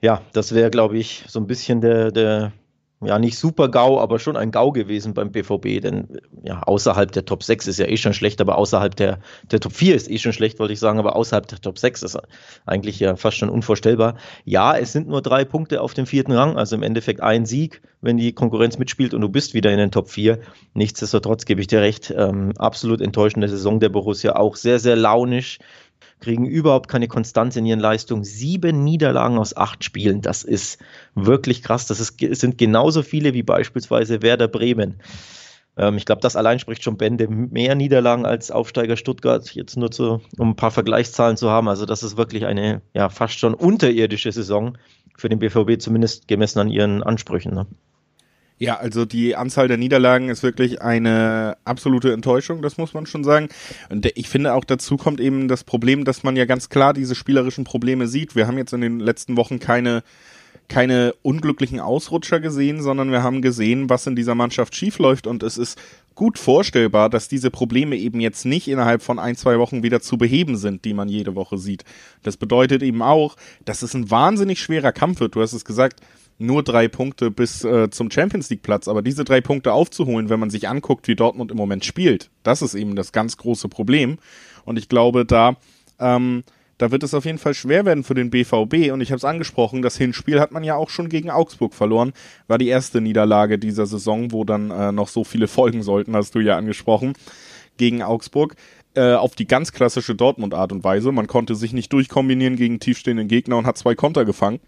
Ja, 0.00 0.22
das 0.32 0.54
wäre, 0.54 0.70
glaube 0.70 0.96
ich, 0.98 1.24
so 1.26 1.40
ein 1.40 1.46
bisschen 1.46 1.80
der, 1.80 2.12
der 2.12 2.52
ja 3.06 3.18
nicht 3.18 3.38
super 3.38 3.68
GAU, 3.68 4.00
aber 4.00 4.18
schon 4.18 4.36
ein 4.36 4.50
GAU 4.50 4.72
gewesen 4.72 5.14
beim 5.14 5.32
BVB, 5.32 5.80
denn 5.80 6.20
ja, 6.42 6.62
außerhalb 6.62 7.12
der 7.12 7.24
Top 7.24 7.42
6 7.42 7.66
ist 7.66 7.78
ja 7.78 7.86
eh 7.86 7.96
schon 7.96 8.14
schlecht, 8.14 8.40
aber 8.40 8.58
außerhalb 8.58 8.94
der, 8.96 9.18
der 9.50 9.60
Top 9.60 9.72
4 9.72 9.94
ist 9.94 10.10
eh 10.10 10.18
schon 10.18 10.32
schlecht, 10.32 10.58
wollte 10.58 10.72
ich 10.72 10.80
sagen, 10.80 10.98
aber 10.98 11.16
außerhalb 11.16 11.46
der 11.46 11.60
Top 11.60 11.78
6 11.78 12.02
ist 12.02 12.18
eigentlich 12.66 13.00
ja 13.00 13.16
fast 13.16 13.36
schon 13.36 13.48
unvorstellbar. 13.48 14.16
Ja, 14.44 14.76
es 14.76 14.92
sind 14.92 15.08
nur 15.08 15.22
drei 15.22 15.44
Punkte 15.44 15.80
auf 15.80 15.94
dem 15.94 16.06
vierten 16.06 16.32
Rang, 16.32 16.56
also 16.56 16.76
im 16.76 16.82
Endeffekt 16.82 17.20
ein 17.20 17.46
Sieg, 17.46 17.82
wenn 18.00 18.16
die 18.16 18.32
Konkurrenz 18.32 18.78
mitspielt 18.78 19.14
und 19.14 19.22
du 19.22 19.28
bist 19.28 19.54
wieder 19.54 19.72
in 19.72 19.78
den 19.78 19.90
Top 19.90 20.10
4. 20.10 20.38
Nichtsdestotrotz 20.74 21.44
gebe 21.46 21.60
ich 21.60 21.66
dir 21.66 21.80
recht, 21.80 22.12
ähm, 22.16 22.52
absolut 22.58 23.00
enttäuschende 23.00 23.48
Saison 23.48 23.80
der 23.80 23.88
Borussia, 23.88 24.36
auch 24.36 24.56
sehr, 24.56 24.78
sehr 24.78 24.96
launisch, 24.96 25.58
kriegen 26.20 26.46
überhaupt 26.46 26.88
keine 26.88 27.08
Konstanz 27.08 27.56
in 27.56 27.66
ihren 27.66 27.80
Leistungen. 27.80 28.24
Sieben 28.24 28.84
Niederlagen 28.84 29.38
aus 29.38 29.56
acht 29.56 29.84
Spielen, 29.84 30.20
das 30.20 30.42
ist 30.42 30.78
wirklich 31.14 31.62
krass. 31.62 31.86
Das 31.86 32.00
ist, 32.00 32.18
sind 32.18 32.58
genauso 32.58 33.02
viele 33.02 33.34
wie 33.34 33.42
beispielsweise 33.42 34.22
Werder 34.22 34.48
Bremen. 34.48 35.00
Ähm, 35.76 35.96
ich 35.96 36.06
glaube, 36.06 36.20
das 36.20 36.36
allein 36.36 36.58
spricht 36.58 36.82
schon 36.82 36.96
Bände. 36.96 37.28
Mehr 37.28 37.74
Niederlagen 37.74 38.26
als 38.26 38.50
Aufsteiger 38.50 38.96
Stuttgart, 38.96 39.50
jetzt 39.54 39.76
nur 39.76 39.90
zu, 39.90 40.20
um 40.38 40.50
ein 40.50 40.56
paar 40.56 40.70
Vergleichszahlen 40.70 41.36
zu 41.36 41.50
haben. 41.50 41.68
Also 41.68 41.86
das 41.86 42.02
ist 42.02 42.16
wirklich 42.16 42.46
eine 42.46 42.82
ja, 42.94 43.08
fast 43.08 43.38
schon 43.38 43.54
unterirdische 43.54 44.32
Saison 44.32 44.78
für 45.16 45.28
den 45.28 45.38
BVB, 45.38 45.80
zumindest 45.80 46.28
gemessen 46.28 46.58
an 46.60 46.70
ihren 46.70 47.02
Ansprüchen. 47.02 47.54
Ne? 47.54 47.66
Ja, 48.64 48.76
also 48.76 49.04
die 49.04 49.36
Anzahl 49.36 49.68
der 49.68 49.76
Niederlagen 49.76 50.30
ist 50.30 50.42
wirklich 50.42 50.80
eine 50.80 51.58
absolute 51.66 52.14
Enttäuschung, 52.14 52.62
das 52.62 52.78
muss 52.78 52.94
man 52.94 53.04
schon 53.04 53.22
sagen. 53.22 53.48
Und 53.90 54.06
ich 54.14 54.28
finde 54.30 54.54
auch 54.54 54.64
dazu 54.64 54.96
kommt 54.96 55.20
eben 55.20 55.48
das 55.48 55.64
Problem, 55.64 56.04
dass 56.04 56.22
man 56.22 56.34
ja 56.34 56.46
ganz 56.46 56.70
klar 56.70 56.94
diese 56.94 57.14
spielerischen 57.14 57.64
Probleme 57.64 58.06
sieht. 58.06 58.34
Wir 58.34 58.46
haben 58.46 58.56
jetzt 58.56 58.72
in 58.72 58.80
den 58.80 59.00
letzten 59.00 59.36
Wochen 59.36 59.58
keine 59.58 60.02
keine 60.68 61.14
unglücklichen 61.20 61.78
Ausrutscher 61.78 62.40
gesehen, 62.40 62.80
sondern 62.80 63.10
wir 63.10 63.22
haben 63.22 63.42
gesehen, 63.42 63.90
was 63.90 64.06
in 64.06 64.16
dieser 64.16 64.34
Mannschaft 64.34 64.74
schiefläuft 64.74 65.26
und 65.26 65.42
es 65.42 65.58
ist 65.58 65.78
gut 66.14 66.38
vorstellbar, 66.38 67.10
dass 67.10 67.28
diese 67.28 67.50
Probleme 67.50 67.96
eben 67.96 68.18
jetzt 68.20 68.46
nicht 68.46 68.68
innerhalb 68.68 69.02
von 69.02 69.18
ein, 69.18 69.36
zwei 69.36 69.58
Wochen 69.58 69.82
wieder 69.82 70.00
zu 70.00 70.16
beheben 70.16 70.56
sind, 70.56 70.86
die 70.86 70.94
man 70.94 71.08
jede 71.08 71.34
Woche 71.34 71.58
sieht. 71.58 71.84
Das 72.22 72.38
bedeutet 72.38 72.82
eben 72.82 73.02
auch, 73.02 73.36
dass 73.66 73.82
es 73.82 73.92
ein 73.92 74.10
wahnsinnig 74.10 74.60
schwerer 74.60 74.92
Kampf 74.92 75.20
wird. 75.20 75.34
Du 75.34 75.42
hast 75.42 75.52
es 75.52 75.66
gesagt, 75.66 76.00
nur 76.38 76.62
drei 76.62 76.88
Punkte 76.88 77.30
bis 77.30 77.64
äh, 77.64 77.90
zum 77.90 78.10
Champions 78.10 78.50
League 78.50 78.62
Platz, 78.62 78.88
aber 78.88 79.02
diese 79.02 79.24
drei 79.24 79.40
Punkte 79.40 79.72
aufzuholen, 79.72 80.30
wenn 80.30 80.40
man 80.40 80.50
sich 80.50 80.68
anguckt, 80.68 81.06
wie 81.08 81.14
Dortmund 81.14 81.50
im 81.50 81.56
Moment 81.56 81.84
spielt, 81.84 82.30
das 82.42 82.62
ist 82.62 82.74
eben 82.74 82.96
das 82.96 83.12
ganz 83.12 83.36
große 83.36 83.68
Problem. 83.68 84.18
Und 84.64 84.78
ich 84.78 84.88
glaube, 84.88 85.24
da 85.24 85.56
ähm, 85.98 86.42
da 86.78 86.90
wird 86.90 87.02
es 87.02 87.14
auf 87.14 87.24
jeden 87.24 87.38
Fall 87.38 87.54
schwer 87.54 87.84
werden 87.84 88.04
für 88.04 88.14
den 88.14 88.30
BVB. 88.30 88.92
Und 88.92 89.00
ich 89.00 89.10
habe 89.10 89.16
es 89.16 89.24
angesprochen, 89.24 89.82
das 89.82 89.96
Hinspiel 89.96 90.40
hat 90.40 90.52
man 90.52 90.64
ja 90.64 90.74
auch 90.74 90.90
schon 90.90 91.08
gegen 91.08 91.30
Augsburg 91.30 91.74
verloren. 91.74 92.12
War 92.48 92.58
die 92.58 92.68
erste 92.68 93.00
Niederlage 93.00 93.58
dieser 93.58 93.86
Saison, 93.86 94.32
wo 94.32 94.44
dann 94.44 94.70
äh, 94.70 94.92
noch 94.92 95.08
so 95.08 95.24
viele 95.24 95.46
folgen 95.46 95.82
sollten, 95.82 96.16
hast 96.16 96.34
du 96.34 96.40
ja 96.40 96.56
angesprochen, 96.56 97.14
gegen 97.76 98.02
Augsburg. 98.02 98.56
Äh, 98.96 99.14
auf 99.14 99.34
die 99.34 99.46
ganz 99.46 99.72
klassische 99.72 100.14
Dortmund-Art 100.14 100.72
und 100.72 100.84
Weise. 100.84 101.10
Man 101.12 101.26
konnte 101.26 101.54
sich 101.54 101.72
nicht 101.72 101.92
durchkombinieren 101.92 102.56
gegen 102.56 102.80
tiefstehenden 102.80 103.28
Gegner 103.28 103.56
und 103.56 103.66
hat 103.66 103.78
zwei 103.78 103.94
Konter 103.94 104.24
gefangen. 104.24 104.60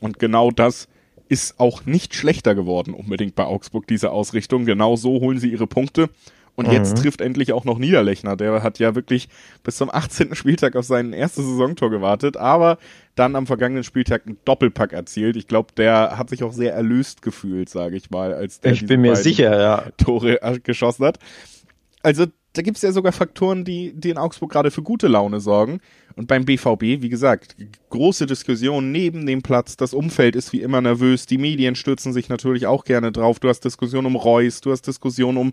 Und 0.00 0.18
genau 0.18 0.50
das 0.50 0.88
ist 1.28 1.58
auch 1.58 1.86
nicht 1.86 2.14
schlechter 2.14 2.54
geworden, 2.54 2.94
unbedingt 2.94 3.34
bei 3.34 3.44
Augsburg, 3.44 3.86
diese 3.86 4.10
Ausrichtung. 4.10 4.64
Genau 4.64 4.96
so 4.96 5.20
holen 5.20 5.38
sie 5.38 5.50
ihre 5.50 5.66
Punkte. 5.66 6.10
Und 6.56 6.68
mhm. 6.68 6.74
jetzt 6.74 6.98
trifft 6.98 7.20
endlich 7.20 7.52
auch 7.52 7.64
noch 7.64 7.78
Niederlechner. 7.78 8.36
Der 8.36 8.62
hat 8.62 8.78
ja 8.78 8.94
wirklich 8.94 9.28
bis 9.64 9.76
zum 9.76 9.90
18. 9.90 10.34
Spieltag 10.34 10.76
auf 10.76 10.84
sein 10.84 11.12
erstes 11.12 11.44
Saisontor 11.44 11.90
gewartet, 11.90 12.36
aber 12.36 12.78
dann 13.16 13.34
am 13.34 13.46
vergangenen 13.46 13.82
Spieltag 13.82 14.26
einen 14.26 14.38
Doppelpack 14.44 14.92
erzielt. 14.92 15.36
Ich 15.36 15.48
glaube, 15.48 15.72
der 15.76 16.16
hat 16.16 16.30
sich 16.30 16.44
auch 16.44 16.52
sehr 16.52 16.72
erlöst 16.72 17.22
gefühlt, 17.22 17.68
sage 17.68 17.96
ich 17.96 18.10
mal, 18.10 18.32
als 18.32 18.60
der 18.60 18.72
ich 18.72 18.86
bin 18.86 19.00
mir 19.00 19.16
sicher, 19.16 19.60
ja. 19.60 19.84
Tore 19.96 20.38
geschossen 20.62 21.06
hat. 21.06 21.18
Also 22.02 22.26
da 22.54 22.62
gibt 22.62 22.76
es 22.76 22.82
ja 22.82 22.92
sogar 22.92 23.12
Faktoren, 23.12 23.64
die, 23.64 23.92
die 23.94 24.10
in 24.10 24.16
Augsburg 24.16 24.52
gerade 24.52 24.70
für 24.70 24.82
gute 24.82 25.08
Laune 25.08 25.40
sorgen. 25.40 25.80
Und 26.14 26.28
beim 26.28 26.44
BVB, 26.44 27.02
wie 27.02 27.08
gesagt, 27.08 27.56
große 27.90 28.26
Diskussionen 28.26 28.92
neben 28.92 29.26
dem 29.26 29.42
Platz. 29.42 29.76
Das 29.76 29.92
Umfeld 29.92 30.36
ist 30.36 30.52
wie 30.52 30.62
immer 30.62 30.80
nervös. 30.80 31.26
Die 31.26 31.36
Medien 31.36 31.74
stürzen 31.74 32.12
sich 32.12 32.28
natürlich 32.28 32.68
auch 32.68 32.84
gerne 32.84 33.10
drauf. 33.10 33.40
Du 33.40 33.48
hast 33.48 33.64
Diskussionen 33.64 34.06
um 34.06 34.14
Reus, 34.14 34.60
du 34.60 34.70
hast 34.70 34.86
Diskussionen 34.86 35.36
um 35.36 35.52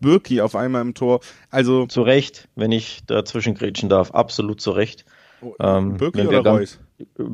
Birki 0.00 0.40
auf 0.40 0.56
einmal 0.56 0.82
im 0.82 0.94
Tor. 0.94 1.20
Also 1.50 1.86
zu 1.86 2.02
Recht, 2.02 2.48
wenn 2.56 2.72
ich 2.72 3.06
dazwischen 3.06 3.54
grätschen 3.54 3.88
darf, 3.88 4.10
absolut 4.10 4.60
zu 4.60 4.72
Recht. 4.72 5.04
Oh, 5.42 5.54
ähm, 5.60 5.98
Birki 5.98 6.26
oder 6.26 6.40
Reus? 6.40 6.80
Äh, 6.98 7.24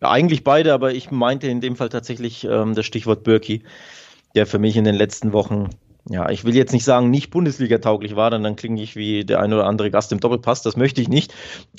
eigentlich 0.00 0.44
beide, 0.44 0.72
aber 0.72 0.94
ich 0.94 1.10
meinte 1.10 1.46
in 1.46 1.60
dem 1.60 1.76
Fall 1.76 1.90
tatsächlich 1.90 2.44
ähm, 2.44 2.74
das 2.74 2.86
Stichwort 2.86 3.22
Birki, 3.22 3.64
der 4.34 4.46
für 4.46 4.58
mich 4.58 4.78
in 4.78 4.84
den 4.84 4.94
letzten 4.94 5.34
Wochen 5.34 5.68
ja, 6.08 6.30
ich 6.30 6.44
will 6.44 6.54
jetzt 6.54 6.72
nicht 6.72 6.84
sagen, 6.84 7.10
nicht 7.10 7.30
Bundesliga-tauglich 7.30 8.16
war, 8.16 8.30
dann, 8.30 8.42
dann 8.42 8.56
klinge 8.56 8.82
ich 8.82 8.96
wie 8.96 9.24
der 9.24 9.40
ein 9.40 9.52
oder 9.52 9.66
andere 9.66 9.90
Gast 9.90 10.12
im 10.12 10.20
Doppelpass, 10.20 10.62
das 10.62 10.76
möchte 10.76 11.00
ich 11.00 11.08
nicht. 11.08 11.32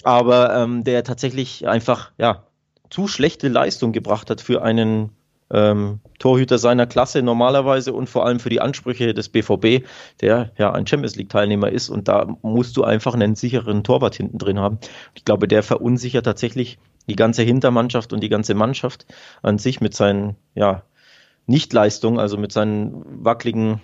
Aber 0.03 0.55
ähm, 0.55 0.83
der 0.83 1.03
tatsächlich 1.03 1.67
einfach, 1.67 2.12
ja, 2.17 2.43
zu 2.89 3.07
schlechte 3.07 3.47
Leistung 3.47 3.91
gebracht 3.91 4.29
hat 4.29 4.39
für 4.39 4.62
einen 4.62 5.09
ähm, 5.51 5.99
Torhüter 6.19 6.57
seiner 6.57 6.88
Klasse 6.88 7.21
normalerweise 7.21 7.91
und 7.93 8.09
vor 8.09 8.25
allem 8.25 8.39
für 8.39 8.49
die 8.49 8.62
Ansprüche 8.62 9.13
des 9.13 9.29
BVB, 9.29 9.86
der 10.21 10.51
ja 10.57 10.71
ein 10.71 10.88
Champions 10.88 11.15
League-Teilnehmer 11.15 11.69
ist 11.69 11.89
und 11.89 12.07
da 12.07 12.38
musst 12.41 12.77
du 12.77 12.83
einfach 12.83 13.13
einen 13.13 13.36
sicheren 13.36 13.83
Torwart 13.83 14.15
hinten 14.15 14.38
drin 14.38 14.59
haben. 14.59 14.79
Ich 15.15 15.25
glaube, 15.25 15.47
der 15.47 15.63
verunsichert 15.63 16.25
tatsächlich 16.25 16.77
die 17.09 17.15
ganze 17.15 17.43
Hintermannschaft 17.43 18.13
und 18.13 18.21
die 18.21 18.29
ganze 18.29 18.53
Mannschaft 18.55 19.05
an 19.41 19.57
sich 19.57 19.81
mit 19.81 19.93
seinen, 19.93 20.36
ja, 20.55 20.83
Nichtleistungen, 21.45 22.19
also 22.19 22.38
mit 22.38 22.53
seinen 22.53 23.03
wackeligen 23.25 23.81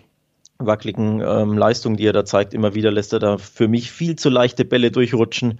wackeligen 0.60 1.22
ähm, 1.22 1.58
Leistungen, 1.58 1.96
die 1.96 2.06
er 2.06 2.14
da 2.14 2.26
zeigt, 2.26 2.54
immer 2.54 2.76
wieder 2.76 2.92
lässt 2.92 3.14
er 3.14 3.20
da 3.20 3.38
für 3.38 3.68
mich 3.68 3.92
viel 3.92 4.18
zu 4.18 4.30
leichte 4.30 4.66
Bälle 4.66 4.92
durchrutschen. 4.92 5.60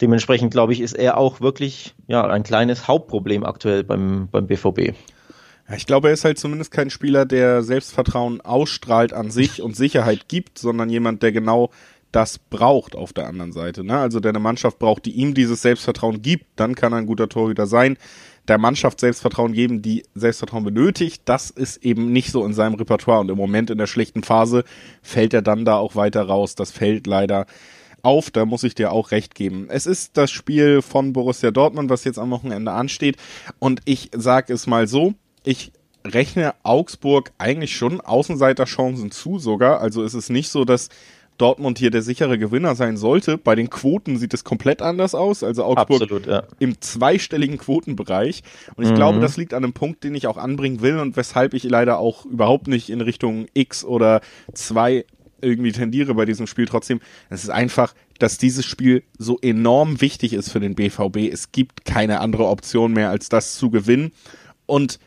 Dementsprechend 0.00 0.50
glaube 0.50 0.72
ich, 0.72 0.80
ist 0.80 0.94
er 0.94 1.18
auch 1.18 1.40
wirklich 1.40 1.94
ja, 2.08 2.26
ein 2.26 2.42
kleines 2.42 2.88
Hauptproblem 2.88 3.44
aktuell 3.44 3.84
beim, 3.84 4.28
beim 4.32 4.46
BVB. 4.46 4.94
Ja, 5.68 5.76
ich 5.76 5.86
glaube, 5.86 6.08
er 6.08 6.14
ist 6.14 6.24
halt 6.24 6.38
zumindest 6.38 6.72
kein 6.72 6.90
Spieler, 6.90 7.26
der 7.26 7.62
Selbstvertrauen 7.62 8.40
ausstrahlt 8.40 9.12
an 9.12 9.30
sich 9.30 9.62
und 9.62 9.76
Sicherheit 9.76 10.26
gibt, 10.26 10.58
sondern 10.58 10.88
jemand, 10.88 11.22
der 11.22 11.30
genau 11.30 11.70
das 12.10 12.38
braucht 12.38 12.96
auf 12.96 13.12
der 13.12 13.26
anderen 13.26 13.52
Seite. 13.52 13.84
Ne? 13.84 13.98
Also 13.98 14.20
der 14.20 14.30
eine 14.30 14.38
Mannschaft 14.38 14.78
braucht, 14.78 15.04
die 15.06 15.12
ihm 15.12 15.34
dieses 15.34 15.62
Selbstvertrauen 15.62 16.20
gibt, 16.20 16.46
dann 16.56 16.74
kann 16.74 16.92
er 16.92 16.98
ein 16.98 17.06
guter 17.06 17.28
Torhüter 17.28 17.66
sein 17.66 17.96
der 18.48 18.58
Mannschaft 18.58 19.00
Selbstvertrauen 19.00 19.52
geben, 19.52 19.82
die 19.82 20.04
Selbstvertrauen 20.14 20.64
benötigt. 20.64 21.22
Das 21.24 21.50
ist 21.50 21.84
eben 21.84 22.12
nicht 22.12 22.30
so 22.30 22.44
in 22.44 22.54
seinem 22.54 22.74
Repertoire 22.74 23.20
und 23.20 23.30
im 23.30 23.36
Moment 23.36 23.70
in 23.70 23.78
der 23.78 23.86
schlechten 23.86 24.22
Phase 24.22 24.64
fällt 25.02 25.32
er 25.34 25.42
dann 25.42 25.64
da 25.64 25.76
auch 25.76 25.94
weiter 25.94 26.22
raus. 26.22 26.54
Das 26.54 26.70
fällt 26.72 27.06
leider 27.06 27.46
auf, 28.02 28.30
da 28.30 28.44
muss 28.44 28.64
ich 28.64 28.74
dir 28.74 28.92
auch 28.92 29.12
recht 29.12 29.34
geben. 29.34 29.68
Es 29.70 29.86
ist 29.86 30.16
das 30.16 30.30
Spiel 30.30 30.82
von 30.82 31.12
Borussia 31.12 31.52
Dortmund, 31.52 31.88
was 31.88 32.04
jetzt 32.04 32.18
am 32.18 32.30
Wochenende 32.30 32.72
ansteht. 32.72 33.16
Und 33.60 33.80
ich 33.84 34.10
sage 34.14 34.52
es 34.52 34.66
mal 34.66 34.88
so, 34.88 35.14
ich 35.44 35.72
rechne 36.04 36.54
Augsburg 36.64 37.30
eigentlich 37.38 37.76
schon 37.76 38.00
Außenseiterchancen 38.00 39.12
zu 39.12 39.38
sogar. 39.38 39.80
Also 39.80 40.02
ist 40.02 40.14
es 40.14 40.30
nicht 40.30 40.48
so, 40.48 40.64
dass 40.64 40.88
Dortmund 41.42 41.78
hier 41.78 41.90
der 41.90 42.02
sichere 42.02 42.38
Gewinner 42.38 42.76
sein 42.76 42.96
sollte. 42.96 43.36
Bei 43.36 43.56
den 43.56 43.68
Quoten 43.68 44.16
sieht 44.16 44.32
es 44.32 44.44
komplett 44.44 44.80
anders 44.80 45.14
aus. 45.14 45.42
Also 45.42 45.64
Augsburg 45.64 46.02
Absolut, 46.02 46.26
ja. 46.26 46.44
im 46.60 46.80
zweistelligen 46.80 47.58
Quotenbereich. 47.58 48.44
Und 48.76 48.84
ich 48.84 48.90
mhm. 48.92 48.94
glaube, 48.94 49.20
das 49.20 49.36
liegt 49.36 49.52
an 49.52 49.64
einem 49.64 49.72
Punkt, 49.72 50.04
den 50.04 50.14
ich 50.14 50.28
auch 50.28 50.36
anbringen 50.36 50.82
will 50.82 50.98
und 50.98 51.16
weshalb 51.16 51.52
ich 51.54 51.64
leider 51.64 51.98
auch 51.98 52.24
überhaupt 52.24 52.68
nicht 52.68 52.90
in 52.90 53.00
Richtung 53.00 53.46
X 53.54 53.84
oder 53.84 54.20
2 54.54 55.04
irgendwie 55.40 55.72
tendiere 55.72 56.14
bei 56.14 56.24
diesem 56.24 56.46
Spiel 56.46 56.66
trotzdem. 56.66 57.00
Es 57.28 57.42
ist 57.42 57.50
einfach, 57.50 57.94
dass 58.20 58.38
dieses 58.38 58.64
Spiel 58.64 59.02
so 59.18 59.38
enorm 59.40 60.00
wichtig 60.00 60.34
ist 60.34 60.50
für 60.50 60.60
den 60.60 60.76
BVB. 60.76 61.32
Es 61.32 61.50
gibt 61.50 61.84
keine 61.84 62.20
andere 62.20 62.46
Option 62.46 62.92
mehr, 62.92 63.10
als 63.10 63.28
das 63.28 63.56
zu 63.56 63.68
gewinnen. 63.70 64.12
Und 64.66 65.00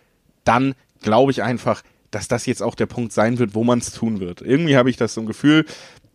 dann 0.44 0.76
glaube 1.02 1.32
ich 1.32 1.42
einfach, 1.42 1.82
dass 2.16 2.28
das 2.30 2.46
jetzt 2.46 2.64
auch 2.64 2.76
der 2.76 2.86
Punkt 2.86 3.12
sein 3.12 3.40
wird, 3.40 3.56
wo 3.56 3.64
man 3.64 3.80
es 3.80 3.92
tun 3.92 4.22
wird. 4.22 4.42
Irgendwie 4.42 4.78
habe 4.78 4.90
ich 4.90 4.96
das 4.96 5.14
so 5.14 5.22
ein 5.22 5.28
Gefühl, 5.28 5.66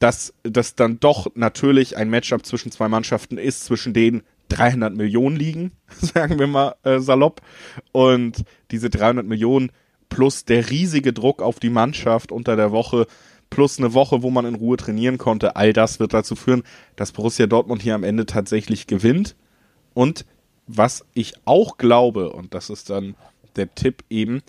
dass 0.00 0.34
das 0.42 0.74
dann 0.74 0.98
doch 0.98 1.28
natürlich 1.36 1.96
ein 1.96 2.10
Matchup 2.10 2.44
zwischen 2.44 2.72
zwei 2.72 2.88
Mannschaften 2.88 3.38
ist, 3.38 3.64
zwischen 3.66 3.92
denen 3.92 4.22
300 4.48 4.96
Millionen 4.96 5.36
liegen, 5.36 5.72
sagen 6.00 6.40
wir 6.40 6.48
mal 6.48 6.74
äh, 6.82 6.98
salopp. 6.98 7.42
Und 7.92 8.44
diese 8.72 8.90
300 8.90 9.24
Millionen 9.24 9.70
plus 10.08 10.44
der 10.44 10.70
riesige 10.70 11.12
Druck 11.12 11.42
auf 11.42 11.60
die 11.60 11.70
Mannschaft 11.70 12.32
unter 12.32 12.56
der 12.56 12.72
Woche, 12.72 13.06
plus 13.50 13.78
eine 13.78 13.92
Woche, 13.92 14.22
wo 14.22 14.30
man 14.30 14.46
in 14.46 14.54
Ruhe 14.54 14.76
trainieren 14.76 15.18
konnte, 15.18 15.54
all 15.56 15.72
das 15.72 16.00
wird 16.00 16.14
dazu 16.14 16.34
führen, 16.34 16.62
dass 16.96 17.12
Borussia 17.12 17.46
Dortmund 17.46 17.82
hier 17.82 17.94
am 17.94 18.04
Ende 18.04 18.24
tatsächlich 18.24 18.86
gewinnt. 18.86 19.36
Und 19.92 20.24
was 20.66 21.04
ich 21.12 21.34
auch 21.44 21.76
glaube, 21.76 22.30
und 22.30 22.54
das 22.54 22.70
ist 22.70 22.90
dann 22.90 23.16
der 23.56 23.74
Tipp 23.74 24.04
eben, 24.08 24.40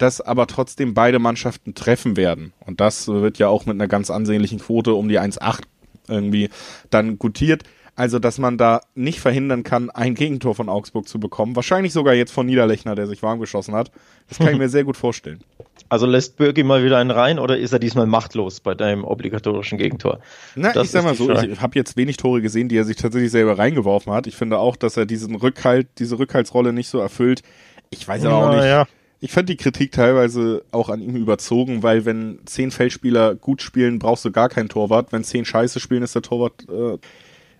dass 0.00 0.20
aber 0.20 0.46
trotzdem 0.46 0.94
beide 0.94 1.18
Mannschaften 1.18 1.74
treffen 1.74 2.16
werden. 2.16 2.54
Und 2.64 2.80
das 2.80 3.06
wird 3.06 3.38
ja 3.38 3.48
auch 3.48 3.66
mit 3.66 3.74
einer 3.74 3.88
ganz 3.88 4.10
ansehnlichen 4.10 4.58
Quote 4.58 4.94
um 4.94 5.08
die 5.08 5.20
1,8 5.20 5.60
irgendwie 6.08 6.48
dann 6.88 7.18
gutiert. 7.18 7.64
Also, 7.96 8.18
dass 8.18 8.38
man 8.38 8.56
da 8.56 8.80
nicht 8.94 9.20
verhindern 9.20 9.62
kann, 9.62 9.90
ein 9.90 10.14
Gegentor 10.14 10.54
von 10.54 10.70
Augsburg 10.70 11.06
zu 11.06 11.20
bekommen. 11.20 11.54
Wahrscheinlich 11.54 11.92
sogar 11.92 12.14
jetzt 12.14 12.32
von 12.32 12.46
Niederlechner, 12.46 12.94
der 12.94 13.06
sich 13.06 13.22
warm 13.22 13.40
geschossen 13.40 13.74
hat. 13.74 13.90
Das 14.26 14.38
kann 14.38 14.48
ich 14.52 14.58
mir 14.58 14.70
sehr 14.70 14.84
gut 14.84 14.96
vorstellen. 14.96 15.40
Also 15.88 16.06
lässt 16.06 16.36
Bürgi 16.36 16.62
mal 16.62 16.84
wieder 16.84 16.98
einen 16.98 17.10
rein 17.10 17.40
oder 17.40 17.58
ist 17.58 17.72
er 17.72 17.80
diesmal 17.80 18.06
machtlos 18.06 18.60
bei 18.60 18.76
deinem 18.76 19.02
obligatorischen 19.02 19.76
Gegentor? 19.76 20.20
Na, 20.54 20.72
das 20.72 20.84
ich 20.84 20.90
sag 20.92 21.02
mal 21.02 21.16
so, 21.16 21.26
Frage. 21.26 21.48
ich 21.48 21.60
habe 21.60 21.76
jetzt 21.76 21.96
wenig 21.96 22.16
Tore 22.16 22.42
gesehen, 22.42 22.68
die 22.68 22.76
er 22.76 22.84
sich 22.84 22.96
tatsächlich 22.96 23.32
selber 23.32 23.58
reingeworfen 23.58 24.12
hat. 24.12 24.28
Ich 24.28 24.36
finde 24.36 24.58
auch, 24.58 24.76
dass 24.76 24.96
er 24.96 25.04
diesen 25.04 25.34
Rückhalt, 25.34 25.88
diese 25.98 26.20
Rückhaltsrolle 26.20 26.72
nicht 26.72 26.86
so 26.88 27.00
erfüllt. 27.00 27.42
Ich 27.88 28.06
weiß 28.06 28.24
aber 28.24 28.36
auch 28.36 28.54
nicht. 28.54 28.66
Ja 28.66 28.86
ich 29.20 29.32
fand 29.32 29.48
die 29.50 29.56
Kritik 29.56 29.92
teilweise 29.92 30.64
auch 30.72 30.88
an 30.88 31.02
ihm 31.02 31.14
überzogen, 31.14 31.82
weil 31.82 32.06
wenn 32.06 32.40
zehn 32.46 32.70
Feldspieler 32.70 33.34
gut 33.34 33.60
spielen, 33.60 33.98
brauchst 33.98 34.24
du 34.24 34.32
gar 34.32 34.48
keinen 34.48 34.70
Torwart. 34.70 35.12
Wenn 35.12 35.24
zehn 35.24 35.44
scheiße 35.44 35.78
spielen, 35.78 36.02
ist 36.02 36.14
der 36.14 36.22
Torwart. 36.22 36.66
Äh, 36.68 36.98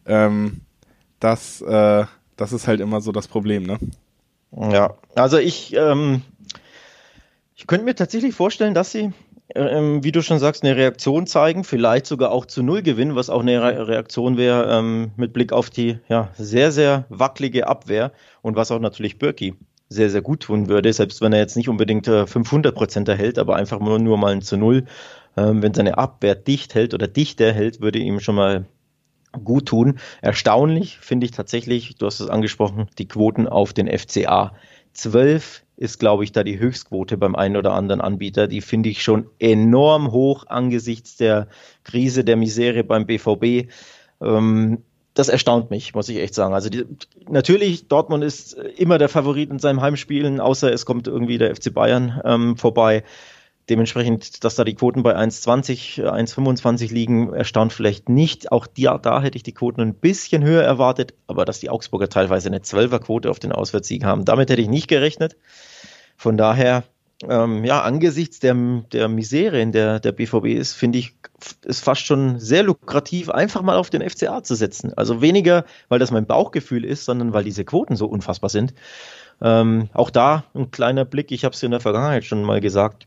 ähm, 0.07 0.63
das, 1.21 1.61
äh, 1.61 2.07
das 2.37 2.53
ist 2.53 2.67
halt 2.67 2.81
immer 2.81 3.03
so 3.03 3.13
das 3.13 3.29
Problem, 3.29 3.65
ne? 3.65 3.79
Ja, 4.53 4.95
also 5.15 5.37
ich, 5.37 5.77
ähm, 5.77 6.23
ich 7.55 7.67
könnte 7.67 7.85
mir 7.85 7.95
tatsächlich 7.95 8.35
vorstellen, 8.35 8.75
dass 8.75 8.91
sie, 8.91 9.13
ähm, 9.55 10.03
wie 10.03 10.13
du 10.13 10.23
schon 10.23 10.39
sagst, 10.39 10.65
eine 10.65 10.77
Reaktion 10.77 11.27
zeigen, 11.27 11.63
vielleicht 11.63 12.07
sogar 12.07 12.33
auch 12.33 12.47
zu 12.47 12.63
Null 12.63 12.83
gewinnen, 12.83 13.15
was 13.15 13.31
auch 13.31 13.43
eine 13.43 13.63
Re 13.63 13.87
Reaktion 13.87 14.39
wäre 14.39 14.77
ähm, 14.77 15.13
mit 15.17 15.35
Blick 15.35 15.53
auf 15.53 15.69
die 15.69 15.99
ja, 16.09 16.31
sehr, 16.37 16.73
sehr 16.73 17.05
wackelige 17.11 17.69
Abwehr 17.69 18.13
und 18.41 18.57
was 18.57 18.73
auch 18.73 18.81
natürlich 18.81 19.19
Birki 19.19 19.55
sehr, 19.91 20.09
sehr 20.09 20.23
gut 20.23 20.41
tun 20.41 20.69
würde, 20.69 20.93
selbst 20.93 21.21
wenn 21.21 21.33
er 21.33 21.41
jetzt 21.41 21.57
nicht 21.57 21.69
unbedingt 21.69 22.07
500 22.07 22.73
äh, 22.73 22.77
Prozent 22.77 23.09
erhält, 23.09 23.39
aber 23.39 23.57
einfach 23.57 23.81
nur, 23.81 23.99
nur 23.99 24.17
mal 24.17 24.33
ein 24.33 24.41
zu 24.41 24.57
Null. 24.57 24.87
Ähm, 25.37 25.63
wenn 25.63 25.75
seine 25.75 25.99
Abwehr 25.99 26.37
dicht 26.37 26.75
hält 26.75 26.95
oder 26.95 27.09
dichter 27.09 27.53
hält, 27.53 27.81
würde 27.81 27.99
ihm 27.99 28.21
schon 28.21 28.37
mal 28.37 28.67
gut 29.45 29.67
tun. 29.67 29.99
Erstaunlich 30.23 30.99
finde 30.99 31.27
ich 31.27 31.33
tatsächlich, 31.33 31.97
du 31.97 32.07
hast 32.07 32.21
es 32.21 32.31
angesprochen, 32.31 32.89
die 32.99 33.09
Quoten 33.09 33.49
auf 33.49 33.73
den 33.73 33.87
FCA. 33.87 34.55
12 34.93 35.65
ist, 35.77 35.99
glaube 35.99 36.25
ich, 36.25 36.33
da 36.33 36.45
die 36.45 36.59
Höchstquote 36.59 37.17
beim 37.17 37.35
einen 37.35 37.57
oder 37.57 37.73
anderen 37.73 38.01
Anbieter. 38.01 38.47
Die 38.47 38.61
finde 38.61 38.89
ich 38.91 39.03
schon 39.03 39.27
enorm 39.39 40.13
hoch 40.13 40.47
angesichts 40.47 41.17
der 41.17 41.49
Krise, 41.85 42.25
der 42.25 42.37
Misere 42.37 42.85
beim 42.85 43.07
BVB. 43.07 43.71
Ähm, 44.21 44.85
das 45.21 45.29
erstaunt 45.29 45.71
mich, 45.71 45.95
muss 45.95 46.09
ich 46.09 46.17
echt 46.19 46.35
sagen. 46.35 46.55
Also 46.55 46.71
die, 46.71 46.87
natürlich, 47.29 47.89
Dortmund 47.89 48.25
ist 48.25 48.55
immer 48.55 48.97
der 48.97 49.11
Favorit 49.11 49.51
in 49.51 49.59
seinem 49.59 49.83
Heimspielen, 49.83 50.41
außer 50.41 50.73
es 50.73 50.87
kommt 50.87 51.07
irgendwie 51.07 51.39
der 51.39 51.55
FC 51.55 51.73
Bayern 51.73 52.21
ähm, 52.25 52.57
vorbei. 52.57 53.05
Dementsprechend, 53.69 54.43
dass 54.43 54.57
da 54.57 54.65
die 54.65 54.75
Quoten 54.75 55.03
bei 55.03 55.15
1,20, 55.15 56.03
1,25 56.03 56.93
liegen, 56.93 57.35
erstaunt 57.35 57.73
vielleicht 57.73 58.09
nicht. 58.09 58.51
Auch 58.51 58.67
die, 58.67 58.85
da 58.85 59.23
hätte 59.23 59.37
ich 59.37 59.43
die 59.43 59.53
Quoten 59.53 59.83
ein 59.83 59.95
bisschen 59.95 60.43
höher 60.43 60.65
erwartet, 60.65 61.15
aber 61.27 61.45
dass 61.45 61.61
die 61.61 61.69
Augsburger 61.69 62.09
teilweise 62.09 62.49
eine 62.49 62.61
12er-Quote 62.61 63.31
auf 63.31 63.39
den 63.39 63.53
Auswärtssieg 63.53 64.05
haben, 64.05 64.25
damit 64.25 64.51
hätte 64.51 64.63
ich 64.63 64.69
nicht 64.69 64.89
gerechnet. 64.89 65.37
Von 66.17 66.37
daher 66.39 66.83
ähm, 67.29 67.65
ja, 67.65 67.83
angesichts 67.83 68.41
der, 68.41 68.55
der 68.93 69.09
Misere, 69.09 69.61
in 69.61 69.73
der 69.73 70.01
der 70.01 70.13
BVB 70.13 70.47
ist, 70.47 70.73
finde 70.73 70.99
ich, 70.99 71.15
ist 71.65 71.85
fast 71.85 72.07
schon 72.07 72.39
sehr 72.39 72.63
lukrativ, 72.63 73.29
einfach 73.29 73.63
mal 73.63 73.77
auf 73.77 73.91
den 73.91 74.09
FCA 74.09 74.43
zu 74.43 74.55
setzen. 74.55 74.95
Also 74.97 75.21
weniger, 75.21 75.65
weil 75.89 75.99
das 75.99 76.11
mein 76.11 76.27
Bauchgefühl 76.27 76.85
ist, 76.85 77.05
sondern 77.05 77.33
weil 77.33 77.45
diese 77.45 77.65
Quoten 77.65 77.97
so 77.97 78.07
unfassbar 78.07 78.49
sind. 78.49 78.73
Ähm, 79.43 79.89
auch 79.93 80.11
da 80.11 80.45
ein 80.55 80.71
kleiner 80.71 81.05
Blick, 81.05 81.31
ich 81.31 81.45
habe 81.45 81.55
es 81.55 81.63
in 81.63 81.71
der 81.71 81.81
Vergangenheit 81.81 82.25
schon 82.25 82.43
mal 82.43 82.61
gesagt, 82.61 83.07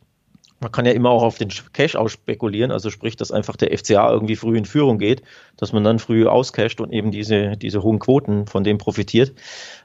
man 0.60 0.72
kann 0.72 0.86
ja 0.86 0.94
immer 0.94 1.10
auch 1.10 1.24
auf 1.24 1.38
den 1.38 1.50
Cash 1.74 1.96
ausspekulieren, 1.96 2.72
also 2.72 2.90
sprich, 2.90 3.18
dass 3.18 3.32
einfach 3.32 3.58
der 3.58 3.78
FCA 3.78 4.12
irgendwie 4.12 4.38
früh 4.38 4.58
in 4.58 4.66
Führung 4.66 4.98
geht, 4.98 5.22
dass 5.58 5.74
man 5.74 5.84
dann 5.84 6.00
früh 6.00 6.26
auscasht 6.26 6.80
und 6.80 6.94
eben 6.94 7.12
diese, 7.12 7.58
diese 7.58 7.84
hohen 7.84 8.00
Quoten 8.00 8.48
von 8.48 8.64
dem 8.64 8.78
profitiert. 8.78 9.34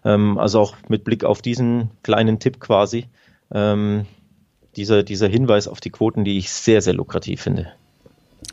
Ähm, 0.05 0.39
also 0.39 0.61
auch 0.61 0.77
mit 0.89 1.05
Blick 1.05 1.25
auf 1.25 1.43
diesen 1.43 1.91
kleinen 2.03 2.39
Tipp 2.39 2.61
quasi. 2.61 3.09
Ähm, 3.53 4.07
dieser, 4.79 5.03
dieser 5.03 5.29
Hinweis 5.29 5.69
auf 5.69 5.81
die 5.81 5.91
Quoten, 5.91 6.25
die 6.25 6.39
ich 6.39 6.51
sehr, 6.51 6.81
sehr 6.81 6.95
lukrativ 6.95 7.43
finde. 7.43 7.73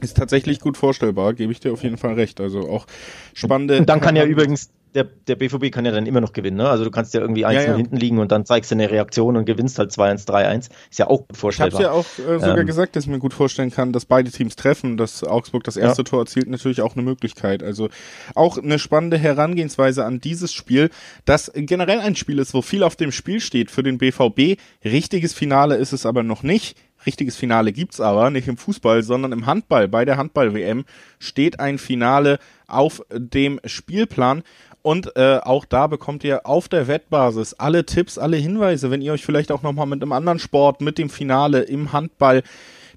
Ist 0.02 0.18
tatsächlich 0.18 0.60
gut 0.60 0.76
vorstellbar, 0.76 1.34
gebe 1.34 1.52
ich 1.52 1.60
dir 1.60 1.72
auf 1.72 1.84
jeden 1.84 1.98
Fall 1.98 2.16
recht. 2.16 2.42
Also 2.42 2.68
auch 2.68 2.86
spannende. 3.34 3.78
Und 3.78 3.88
dann 3.88 4.02
kann 4.02 4.16
ja 4.16 4.26
übrigens 4.26 4.70
der, 4.96 5.04
der 5.04 5.36
BVB 5.36 5.72
kann 5.72 5.86
ja 5.86 5.92
dann 5.92 6.06
immer 6.06 6.22
noch 6.22 6.32
gewinnen. 6.32 6.58
Ne? 6.58 6.70
Also 6.70 6.86
du 6.86 6.92
kannst 6.92 7.14
ja 7.14 7.20
irgendwie 7.20 7.46
1 7.46 7.56
ja, 7.56 7.72
ja. 7.72 7.76
hinten 7.76 7.98
liegen 7.98 8.18
und 8.18 8.32
dann 8.32 8.46
zeigst 8.46 8.72
du 8.72 8.76
eine 8.76 8.90
Reaktion 8.90 9.36
und 9.36 9.46
gewinnst 9.46 9.78
halt 9.78 9.92
2-1, 9.92 10.26
3-1. 10.26 10.70
Ist 10.90 11.00
ja 11.00 11.08
auch 11.08 11.26
vorstellbar. 11.34 11.82
Ich 11.82 11.86
habe 11.86 11.96
ja 11.96 12.00
auch 12.00 12.06
äh, 12.18 12.40
sogar 12.40 12.60
ähm, 12.60 12.66
gesagt, 12.66 12.96
dass 12.96 13.04
ich 13.04 13.10
mir 13.10 13.20
gut 13.20 13.34
vorstellen 13.34 13.72
kann, 13.72 13.92
dass 13.92 14.06
beide 14.06 14.32
Teams 14.32 14.56
treffen, 14.56 14.96
dass 14.96 15.24
Augsburg 15.24 15.66
das 15.66 15.76
erste 15.76 16.04
ja. 16.04 16.06
Tor 16.06 16.20
erzielt, 16.22 16.50
natürlich 16.50 16.82
auch 16.82 16.96
eine 16.96 17.04
Möglichkeit. 17.04 17.62
Also 17.62 17.90
auch 18.36 18.58
eine 18.58 18.80
spannende 18.80 19.18
Herangehensweise 19.18 20.06
an 20.06 20.22
dieses 20.22 20.54
Spiel, 20.54 20.90
das 21.26 21.52
generell 21.54 22.00
ein 22.00 22.16
Spiel 22.16 22.40
ist, 22.40 22.54
wo 22.54 22.62
viel 22.62 22.82
auf 22.82 22.96
dem 22.96 23.12
Spiel 23.12 23.42
steht 23.42 23.72
für 23.72 23.84
den 23.84 23.98
BVB. 23.98 24.58
Richtiges 24.86 25.34
Finale 25.34 25.76
ist 25.76 25.92
es 25.92 26.06
aber 26.06 26.24
noch 26.24 26.42
nicht. 26.42 26.78
Richtiges 27.06 27.36
Finale 27.36 27.72
gibt's 27.72 28.00
aber 28.00 28.30
nicht 28.32 28.48
im 28.48 28.58
Fußball, 28.58 29.04
sondern 29.04 29.32
im 29.32 29.46
Handball. 29.46 29.88
Bei 29.88 30.06
der 30.06 30.18
Handball-WM 30.18 30.86
steht 31.20 31.60
ein 31.60 31.78
Finale 31.78 32.40
auf 32.68 33.02
dem 33.12 33.60
Spielplan 33.66 34.44
und 34.86 35.16
äh, 35.16 35.40
auch 35.42 35.66
da 35.66 35.88
bekommt 35.88 36.24
ihr 36.24 36.46
auf 36.46 36.70
der 36.70 36.88
Wettbasis 36.88 37.56
alle 37.56 37.88
Tipps, 37.88 38.20
alle 38.20 38.38
Hinweise, 38.38 38.92
wenn 38.92 39.02
ihr 39.02 39.14
euch 39.14 39.26
vielleicht 39.26 39.52
auch 39.52 39.64
nochmal 39.64 39.88
mit 39.88 40.00
einem 40.04 40.12
anderen 40.12 40.38
Sport, 40.38 40.82
mit 40.82 41.00
dem 41.00 41.10
Finale 41.10 41.62
im 41.62 41.92
Handball 41.92 42.44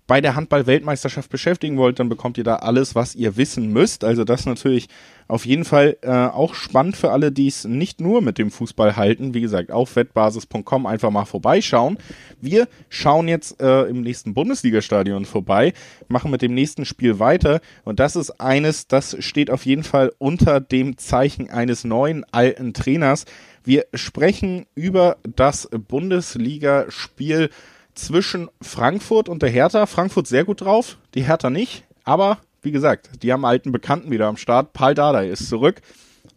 bei 0.09 0.23
der 0.23 0.35
Handball-Weltmeisterschaft 0.35 1.31
beschäftigen 1.31 1.77
wollt, 1.77 2.01
dann 2.01 2.09
bekommt 2.09 2.39
ihr 2.39 2.45
da 2.45 2.57
alles, 2.57 2.95
was 2.95 3.15
ihr 3.15 3.37
wissen 3.37 3.71
müsst. 3.75 4.05
Also 4.05 4.25
das 4.25 4.47
natürlich 4.47 4.89
auf 5.29 5.45
jeden 5.45 5.67
Fall 5.67 5.99
äh, 6.01 6.09
auch 6.09 6.55
spannend 6.55 6.97
für 6.97 7.13
alle, 7.13 7.31
die 7.31 7.47
es 7.47 7.65
nicht 7.65 8.01
nur 8.01 8.23
mit 8.23 8.39
dem 8.39 8.51
Fußball 8.51 8.97
halten. 8.97 9.35
Wie 9.35 9.43
gesagt, 9.43 9.71
auf 9.71 9.95
wettbasis.com 9.97 10.87
einfach 10.87 11.11
mal 11.11 11.27
vorbeischauen. 11.27 11.99
Wir 12.41 12.69
schauen 12.89 13.29
jetzt 13.29 13.61
äh, 13.61 13.83
im 13.83 14.01
nächsten 14.01 14.33
Bundesliga-Stadion 14.33 15.27
vorbei, 15.27 15.75
machen 16.09 16.31
mit 16.31 16.41
dem 16.41 16.55
nächsten 16.55 16.87
Spiel 16.87 17.19
weiter. 17.19 17.61
Und 17.85 18.01
das 18.01 18.17
ist 18.17 18.41
eines, 18.41 18.89
das 18.89 19.15
steht 19.23 19.51
auf 19.51 19.67
jeden 19.67 19.85
Fall 19.85 20.11
unter 20.17 20.59
dem 20.61 20.97
Zeichen 20.97 21.51
eines 21.51 21.85
neuen 21.85 22.25
alten 22.33 22.73
Trainers. 22.73 23.27
Wir 23.63 23.85
sprechen 23.93 24.65
über 24.75 25.19
das 25.23 25.69
Bundesligaspiel 25.71 27.51
zwischen 27.99 28.49
Frankfurt 28.63 29.29
und 29.29 29.43
der 29.43 29.51
Hertha. 29.51 29.87
Frankfurt 29.87 30.27
sehr 30.27 30.45
gut 30.45 30.61
drauf, 30.61 30.99
die 31.15 31.23
Hertha 31.23 31.51
nicht. 31.51 31.85
Aber 32.05 32.39
wie 32.63 32.73
gesagt, 32.73 33.23
die 33.23 33.33
haben 33.33 33.45
alten 33.45 33.73
Bekannten 33.73 34.11
wieder 34.11 34.27
am 34.27 34.37
Start. 34.37 34.73
Paul 34.73 34.95
Dardai 34.95 35.29
ist 35.29 35.49
zurück. 35.49 35.81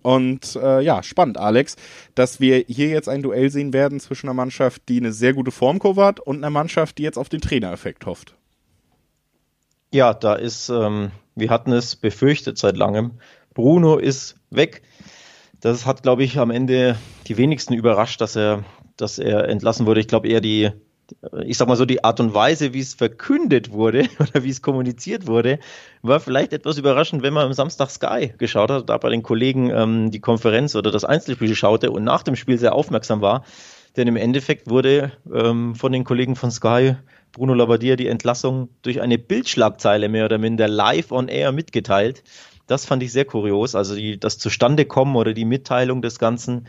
Und 0.02 0.56
äh, 0.56 0.82
ja, 0.82 1.04
spannend, 1.04 1.38
Alex, 1.38 1.76
dass 2.16 2.40
wir 2.40 2.66
hier 2.68 2.88
jetzt 2.88 3.08
ein 3.08 3.22
Duell 3.22 3.50
sehen 3.52 3.72
werden 3.72 4.00
zwischen 4.00 4.28
einer 4.28 4.34
Mannschaft, 4.34 4.82
die 4.90 4.98
eine 4.98 5.14
sehr 5.14 5.34
gute 5.34 5.52
Formkurve 5.52 6.04
hat 6.04 6.20
und 6.20 6.38
einer 6.38 6.50
Mannschaft, 6.50 6.98
die 6.98 7.04
jetzt 7.04 7.18
auf 7.18 7.30
den 7.30 7.42
Trainereffekt 7.42 8.06
hofft. 8.06 8.36
Ja, 9.94 10.14
da 10.14 10.36
ist, 10.36 10.70
ähm, 10.70 11.12
wir 11.36 11.50
hatten 11.50 11.72
es 11.72 11.96
befürchtet 11.96 12.58
seit 12.58 12.78
langem, 12.78 13.20
Bruno 13.54 13.98
ist 13.98 14.38
weg. 14.50 14.82
Das 15.60 15.86
hat, 15.86 16.02
glaube 16.02 16.24
ich, 16.24 16.40
am 16.40 16.50
Ende 16.50 16.98
die 17.28 17.38
wenigsten 17.38 17.74
überrascht, 17.74 18.22
dass 18.22 18.36
er, 18.36 18.64
dass 18.98 19.20
er 19.20 19.48
entlassen 19.50 19.86
wurde. 19.86 20.00
Ich 20.00 20.08
glaube 20.08 20.30
eher 20.30 20.42
die, 20.42 20.72
ich 21.46 21.58
sag 21.58 21.68
mal 21.68 21.76
so, 21.76 21.86
die 21.86 22.04
Art 22.04 22.20
und 22.20 22.34
Weise, 22.34 22.74
wie 22.74 22.80
es 22.80 22.94
verkündet 22.94 23.72
wurde 23.72 24.08
oder 24.20 24.44
wie 24.44 24.50
es 24.50 24.62
kommuniziert 24.62 25.28
wurde, 25.28 25.60
war 26.02 26.20
vielleicht 26.20 26.54
etwas 26.54 26.78
überraschend, 26.78 27.24
wenn 27.24 27.34
man 27.34 27.46
am 27.46 27.54
Samstag 27.54 27.90
Sky 27.90 28.34
geschaut 28.38 28.72
hat, 28.72 28.90
da 28.90 28.98
bei 28.98 29.10
den 29.10 29.24
Kollegen 29.24 29.70
ähm, 29.70 30.12
die 30.12 30.20
Konferenz 30.20 30.76
oder 30.76 30.92
das 30.92 31.06
Einzelspiel 31.06 31.56
schaute 31.56 31.92
und 31.92 32.04
nach 32.04 32.24
dem 32.24 32.36
Spiel 32.36 32.58
sehr 32.58 32.74
aufmerksam 32.74 33.22
war. 33.22 33.44
Denn 33.98 34.08
im 34.08 34.16
Endeffekt 34.16 34.70
wurde 34.70 35.12
ähm, 35.34 35.76
von 35.76 35.92
den 35.92 36.04
Kollegen 36.04 36.36
von 36.36 36.52
Sky 36.52 36.96
Bruno 37.32 37.54
Labbadia 37.54 37.96
die 37.96 38.08
Entlassung 38.08 38.70
durch 38.82 39.02
eine 39.02 39.18
Bildschlagzeile 39.18 40.10
mehr 40.10 40.26
oder 40.26 40.38
minder 40.38 40.68
live 40.68 41.12
on 41.12 41.28
air 41.28 41.52
mitgeteilt. 41.52 42.24
Das 42.68 42.86
fand 42.86 43.04
ich 43.04 43.12
sehr 43.12 43.26
kurios. 43.26 43.76
Also 43.76 43.96
die, 43.96 44.20
das 44.20 44.38
Zustandekommen 44.38 45.16
oder 45.16 45.34
die 45.34 45.46
Mitteilung 45.46 46.02
des 46.02 46.20
Ganzen, 46.20 46.68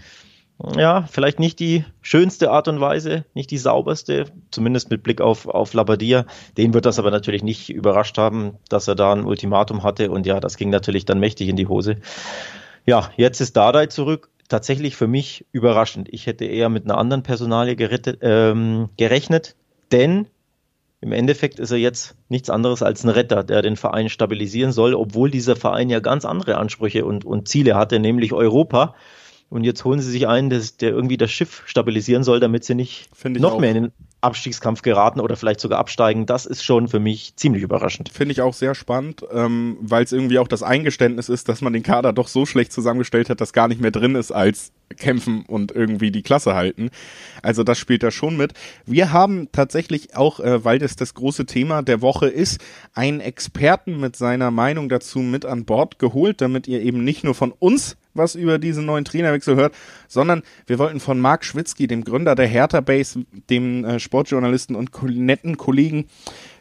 ja, 0.76 1.02
vielleicht 1.10 1.40
nicht 1.40 1.58
die 1.58 1.84
schönste 2.02 2.50
Art 2.50 2.68
und 2.68 2.80
Weise, 2.80 3.24
nicht 3.34 3.50
die 3.50 3.58
sauberste, 3.58 4.26
zumindest 4.50 4.90
mit 4.90 5.02
Blick 5.02 5.20
auf, 5.20 5.48
auf 5.48 5.74
Labadia. 5.74 6.26
Den 6.56 6.74
wird 6.74 6.86
das 6.86 6.98
aber 6.98 7.10
natürlich 7.10 7.42
nicht 7.42 7.70
überrascht 7.70 8.18
haben, 8.18 8.58
dass 8.68 8.88
er 8.88 8.94
da 8.94 9.12
ein 9.12 9.24
Ultimatum 9.24 9.82
hatte. 9.82 10.10
Und 10.10 10.26
ja, 10.26 10.40
das 10.40 10.56
ging 10.56 10.70
natürlich 10.70 11.04
dann 11.04 11.18
mächtig 11.18 11.48
in 11.48 11.56
die 11.56 11.66
Hose. 11.66 11.96
Ja, 12.86 13.10
jetzt 13.16 13.40
ist 13.40 13.56
Dardai 13.56 13.86
zurück. 13.86 14.28
Tatsächlich 14.48 14.96
für 14.96 15.06
mich 15.06 15.46
überraschend. 15.52 16.08
Ich 16.10 16.26
hätte 16.26 16.44
eher 16.44 16.68
mit 16.68 16.84
einer 16.84 16.98
anderen 16.98 17.22
Personalie 17.22 17.74
gerettet, 17.74 18.18
ähm, 18.22 18.90
gerechnet, 18.96 19.56
denn 19.92 20.26
im 21.00 21.10
Endeffekt 21.12 21.58
ist 21.58 21.72
er 21.72 21.78
jetzt 21.78 22.14
nichts 22.28 22.50
anderes 22.50 22.82
als 22.82 23.02
ein 23.02 23.08
Retter, 23.08 23.42
der 23.42 23.62
den 23.62 23.76
Verein 23.76 24.08
stabilisieren 24.08 24.70
soll, 24.70 24.94
obwohl 24.94 25.30
dieser 25.30 25.56
Verein 25.56 25.90
ja 25.90 25.98
ganz 26.00 26.24
andere 26.24 26.58
Ansprüche 26.58 27.04
und, 27.04 27.24
und 27.24 27.48
Ziele 27.48 27.74
hatte, 27.74 27.98
nämlich 27.98 28.32
Europa. 28.32 28.94
Und 29.52 29.64
jetzt 29.64 29.84
holen 29.84 30.00
sie 30.00 30.10
sich 30.10 30.26
einen, 30.28 30.48
der, 30.48 30.62
der 30.80 30.92
irgendwie 30.92 31.18
das 31.18 31.30
Schiff 31.30 31.62
stabilisieren 31.66 32.24
soll, 32.24 32.40
damit 32.40 32.64
sie 32.64 32.74
nicht 32.74 33.10
noch 33.26 33.52
auch. 33.52 33.60
mehr 33.60 33.72
in 33.72 33.82
den 33.82 33.92
Abstiegskampf 34.22 34.80
geraten 34.80 35.20
oder 35.20 35.36
vielleicht 35.36 35.60
sogar 35.60 35.78
absteigen. 35.78 36.24
Das 36.24 36.46
ist 36.46 36.64
schon 36.64 36.88
für 36.88 37.00
mich 37.00 37.36
ziemlich 37.36 37.62
überraschend. 37.62 38.08
Finde 38.08 38.32
ich 38.32 38.40
auch 38.40 38.54
sehr 38.54 38.74
spannend, 38.74 39.22
ähm, 39.30 39.76
weil 39.82 40.04
es 40.04 40.12
irgendwie 40.12 40.38
auch 40.38 40.48
das 40.48 40.62
Eingeständnis 40.62 41.28
ist, 41.28 41.50
dass 41.50 41.60
man 41.60 41.74
den 41.74 41.82
Kader 41.82 42.14
doch 42.14 42.28
so 42.28 42.46
schlecht 42.46 42.72
zusammengestellt 42.72 43.28
hat, 43.28 43.42
dass 43.42 43.52
gar 43.52 43.68
nicht 43.68 43.82
mehr 43.82 43.90
drin 43.90 44.14
ist 44.14 44.32
als 44.32 44.72
kämpfen 44.96 45.44
und 45.46 45.70
irgendwie 45.70 46.10
die 46.10 46.22
Klasse 46.22 46.54
halten. 46.54 46.88
Also 47.42 47.62
das 47.62 47.78
spielt 47.78 48.02
da 48.02 48.10
schon 48.10 48.38
mit. 48.38 48.54
Wir 48.86 49.12
haben 49.12 49.48
tatsächlich 49.52 50.16
auch, 50.16 50.40
äh, 50.40 50.64
weil 50.64 50.78
das 50.78 50.96
das 50.96 51.12
große 51.12 51.44
Thema 51.44 51.82
der 51.82 52.00
Woche 52.00 52.28
ist, 52.28 52.58
einen 52.94 53.20
Experten 53.20 54.00
mit 54.00 54.16
seiner 54.16 54.50
Meinung 54.50 54.88
dazu 54.88 55.18
mit 55.18 55.44
an 55.44 55.66
Bord 55.66 55.98
geholt, 55.98 56.40
damit 56.40 56.68
ihr 56.68 56.80
eben 56.80 57.04
nicht 57.04 57.22
nur 57.22 57.34
von 57.34 57.52
uns 57.52 57.98
was 58.14 58.34
über 58.34 58.58
diesen 58.58 58.86
neuen 58.86 59.04
Trainerwechsel 59.04 59.56
hört, 59.56 59.74
sondern 60.08 60.42
wir 60.66 60.78
wollten 60.78 61.00
von 61.00 61.20
Marc 61.20 61.44
Schwitzky, 61.44 61.86
dem 61.86 62.04
Gründer 62.04 62.34
der 62.34 62.46
Hertha 62.46 62.80
Base, 62.80 63.24
dem 63.50 63.84
äh, 63.84 63.98
Sportjournalisten 63.98 64.76
und 64.76 64.90
netten 65.02 65.56
Kollegen 65.56 66.06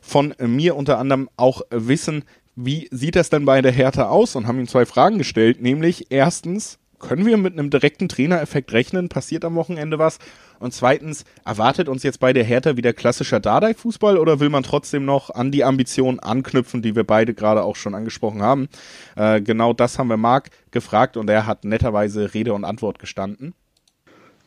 von 0.01 0.33
mir 0.39 0.75
unter 0.75 0.97
anderem 0.97 1.29
auch 1.37 1.61
wissen, 1.69 2.23
wie 2.55 2.87
sieht 2.91 3.15
das 3.15 3.29
denn 3.29 3.45
bei 3.45 3.61
der 3.61 3.71
Hertha 3.71 4.09
aus? 4.09 4.35
Und 4.35 4.47
haben 4.47 4.59
ihm 4.59 4.67
zwei 4.67 4.85
Fragen 4.85 5.17
gestellt, 5.17 5.61
nämlich 5.61 6.07
erstens, 6.09 6.79
können 7.01 7.25
wir 7.25 7.37
mit 7.37 7.53
einem 7.53 7.69
direkten 7.69 8.07
Trainereffekt 8.07 8.71
rechnen? 8.71 9.09
Passiert 9.09 9.43
am 9.43 9.55
Wochenende 9.55 9.99
was? 9.99 10.19
Und 10.59 10.73
zweitens, 10.73 11.25
erwartet 11.43 11.89
uns 11.89 12.03
jetzt 12.03 12.19
bei 12.19 12.33
der 12.33 12.43
Hertha 12.43 12.77
wieder 12.77 12.93
klassischer 12.93 13.39
Dardai-Fußball 13.39 14.17
oder 14.17 14.39
will 14.39 14.49
man 14.49 14.63
trotzdem 14.63 15.03
noch 15.03 15.31
an 15.31 15.51
die 15.51 15.63
Ambitionen 15.63 16.19
anknüpfen, 16.19 16.81
die 16.81 16.95
wir 16.95 17.03
beide 17.03 17.33
gerade 17.33 17.63
auch 17.63 17.75
schon 17.75 17.95
angesprochen 17.95 18.41
haben? 18.41 18.69
Äh, 19.15 19.41
genau 19.41 19.73
das 19.73 19.99
haben 19.99 20.07
wir 20.07 20.17
Marc 20.17 20.51
gefragt 20.69 21.17
und 21.17 21.29
er 21.29 21.47
hat 21.47 21.65
netterweise 21.65 22.33
Rede 22.33 22.53
und 22.53 22.63
Antwort 22.63 22.99
gestanden. 22.99 23.53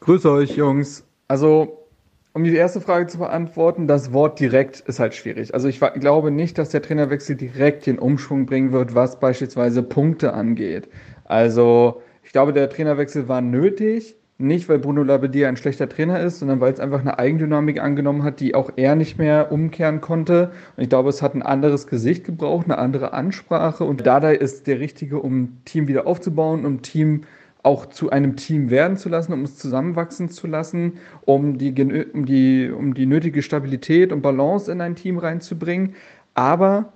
Grüße 0.00 0.30
euch, 0.30 0.56
Jungs. 0.56 1.04
Also, 1.28 1.84
um 2.32 2.44
die 2.44 2.54
erste 2.54 2.80
Frage 2.80 3.06
zu 3.06 3.18
beantworten, 3.18 3.86
das 3.86 4.12
Wort 4.12 4.38
direkt 4.38 4.80
ist 4.80 5.00
halt 5.00 5.14
schwierig. 5.14 5.54
Also 5.54 5.68
ich 5.68 5.80
glaube 5.80 6.30
nicht, 6.30 6.58
dass 6.58 6.68
der 6.70 6.82
Trainerwechsel 6.82 7.36
direkt 7.36 7.86
den 7.86 7.98
Umschwung 7.98 8.46
bringen 8.46 8.72
wird, 8.72 8.94
was 8.94 9.18
beispielsweise 9.18 9.82
Punkte 9.82 10.32
angeht. 10.32 10.88
Also 11.24 12.02
ich 12.24 12.32
glaube, 12.32 12.52
der 12.52 12.68
Trainerwechsel 12.68 13.28
war 13.28 13.40
nötig. 13.40 14.16
Nicht, 14.36 14.68
weil 14.68 14.80
Bruno 14.80 15.04
Labbadia 15.04 15.48
ein 15.48 15.56
schlechter 15.56 15.88
Trainer 15.88 16.18
ist, 16.20 16.40
sondern 16.40 16.58
weil 16.60 16.72
es 16.72 16.80
einfach 16.80 16.98
eine 16.98 17.20
Eigendynamik 17.20 17.80
angenommen 17.80 18.24
hat, 18.24 18.40
die 18.40 18.56
auch 18.56 18.72
er 18.74 18.96
nicht 18.96 19.16
mehr 19.16 19.52
umkehren 19.52 20.00
konnte. 20.00 20.50
Und 20.76 20.82
ich 20.82 20.88
glaube, 20.88 21.08
es 21.08 21.22
hat 21.22 21.36
ein 21.36 21.42
anderes 21.42 21.86
Gesicht 21.86 22.24
gebraucht, 22.24 22.64
eine 22.64 22.78
andere 22.78 23.12
Ansprache. 23.12 23.84
Und 23.84 24.04
Dardai 24.04 24.34
ist 24.34 24.66
der 24.66 24.80
Richtige, 24.80 25.20
um 25.20 25.58
Team 25.64 25.86
wieder 25.86 26.08
aufzubauen, 26.08 26.66
um 26.66 26.82
Team 26.82 27.22
auch 27.62 27.86
zu 27.86 28.10
einem 28.10 28.34
Team 28.34 28.70
werden 28.70 28.96
zu 28.96 29.08
lassen, 29.08 29.32
um 29.32 29.42
es 29.42 29.56
zusammenwachsen 29.56 30.28
zu 30.28 30.48
lassen, 30.48 30.94
um 31.24 31.56
die, 31.56 31.70
um 32.12 32.26
die, 32.26 32.70
um 32.70 32.94
die 32.94 33.06
nötige 33.06 33.40
Stabilität 33.40 34.12
und 34.12 34.20
Balance 34.20 34.70
in 34.70 34.80
ein 34.80 34.96
Team 34.96 35.18
reinzubringen. 35.18 35.94
Aber 36.34 36.92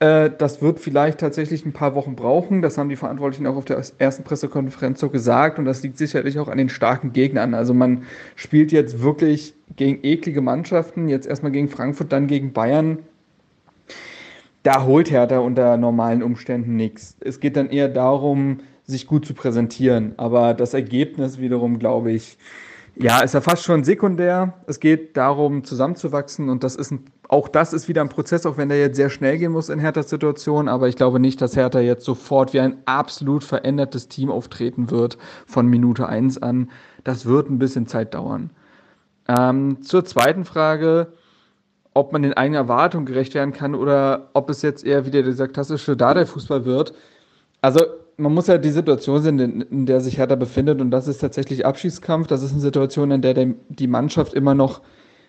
das 0.00 0.62
wird 0.62 0.78
vielleicht 0.78 1.18
tatsächlich 1.18 1.66
ein 1.66 1.72
paar 1.72 1.96
Wochen 1.96 2.14
brauchen. 2.14 2.62
Das 2.62 2.78
haben 2.78 2.88
die 2.88 2.96
Verantwortlichen 2.96 3.48
auch 3.48 3.56
auf 3.56 3.64
der 3.64 3.82
ersten 3.98 4.22
Pressekonferenz 4.22 5.00
so 5.00 5.10
gesagt. 5.10 5.58
Und 5.58 5.64
das 5.64 5.82
liegt 5.82 5.98
sicherlich 5.98 6.38
auch 6.38 6.46
an 6.46 6.58
den 6.58 6.68
starken 6.68 7.12
Gegnern. 7.12 7.54
Also 7.54 7.74
man 7.74 8.04
spielt 8.36 8.70
jetzt 8.70 9.02
wirklich 9.02 9.54
gegen 9.74 9.98
eklige 10.04 10.40
Mannschaften. 10.40 11.08
Jetzt 11.08 11.26
erstmal 11.26 11.50
gegen 11.50 11.68
Frankfurt, 11.68 12.12
dann 12.12 12.28
gegen 12.28 12.52
Bayern. 12.52 12.98
Da 14.62 14.84
holt 14.84 15.10
Hertha 15.10 15.38
unter 15.38 15.76
normalen 15.76 16.22
Umständen 16.22 16.76
nichts. 16.76 17.16
Es 17.20 17.40
geht 17.40 17.56
dann 17.56 17.70
eher 17.70 17.88
darum, 17.88 18.58
sich 18.84 19.06
gut 19.06 19.26
zu 19.26 19.34
präsentieren. 19.34 20.14
Aber 20.16 20.54
das 20.54 20.74
Ergebnis 20.74 21.38
wiederum, 21.38 21.80
glaube 21.80 22.12
ich, 22.12 22.38
ja, 23.00 23.20
ist 23.20 23.34
ja 23.34 23.40
fast 23.40 23.64
schon 23.64 23.84
sekundär. 23.84 24.54
Es 24.66 24.80
geht 24.80 25.16
darum, 25.16 25.64
zusammenzuwachsen 25.64 26.48
und 26.48 26.64
das 26.64 26.74
ist 26.74 26.90
ein, 26.90 27.04
auch 27.28 27.48
das 27.48 27.72
ist 27.72 27.88
wieder 27.88 28.00
ein 28.00 28.08
Prozess, 28.08 28.44
auch 28.44 28.56
wenn 28.56 28.68
der 28.68 28.80
jetzt 28.80 28.96
sehr 28.96 29.10
schnell 29.10 29.38
gehen 29.38 29.52
muss 29.52 29.68
in 29.68 29.78
Herthas 29.78 30.10
Situation. 30.10 30.68
Aber 30.68 30.88
ich 30.88 30.96
glaube 30.96 31.20
nicht, 31.20 31.40
dass 31.40 31.56
Hertha 31.56 31.80
jetzt 31.80 32.04
sofort 32.04 32.52
wie 32.52 32.60
ein 32.60 32.78
absolut 32.86 33.44
verändertes 33.44 34.08
Team 34.08 34.30
auftreten 34.30 34.90
wird 34.90 35.16
von 35.46 35.66
Minute 35.66 36.08
eins 36.08 36.42
an. 36.42 36.70
Das 37.04 37.24
wird 37.26 37.48
ein 37.48 37.58
bisschen 37.58 37.86
Zeit 37.86 38.14
dauern. 38.14 38.50
Ähm, 39.28 39.82
zur 39.82 40.04
zweiten 40.04 40.44
Frage, 40.44 41.12
ob 41.94 42.12
man 42.12 42.22
den 42.22 42.34
eigenen 42.34 42.62
Erwartungen 42.62 43.06
gerecht 43.06 43.34
werden 43.34 43.52
kann 43.52 43.74
oder 43.74 44.30
ob 44.32 44.50
es 44.50 44.62
jetzt 44.62 44.84
eher 44.84 45.06
wieder 45.06 45.22
dieser 45.22 45.48
klassische 45.48 45.96
Dardai-Fußball 45.96 46.64
wird. 46.64 46.94
Also 47.60 47.80
man 48.18 48.34
muss 48.34 48.48
ja 48.48 48.58
die 48.58 48.70
Situation 48.70 49.22
sehen, 49.22 49.38
in, 49.38 49.86
der 49.86 50.00
sich 50.00 50.18
Hertha 50.18 50.34
befindet, 50.34 50.80
und 50.80 50.90
das 50.90 51.06
ist 51.06 51.18
tatsächlich 51.18 51.64
Abschießkampf. 51.64 52.26
Das 52.26 52.42
ist 52.42 52.52
eine 52.52 52.60
Situation, 52.60 53.12
in 53.12 53.22
der 53.22 53.34
die 53.34 53.86
Mannschaft 53.86 54.34
immer 54.34 54.54
noch 54.54 54.82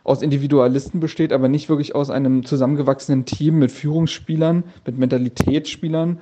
aus 0.04 0.24
Individualisten 0.24 1.00
besteht, 1.00 1.32
aber 1.32 1.50
nicht 1.50 1.70
wirklich 1.70 1.94
aus 1.94 2.10
einem 2.10 2.44
zusammengewachsenen 2.46 3.26
Team 3.26 3.60
mit 3.60 3.72
Führungsspielern, 3.72 4.64
mit 4.86 4.98
Mentalitätsspielern. 4.98 6.20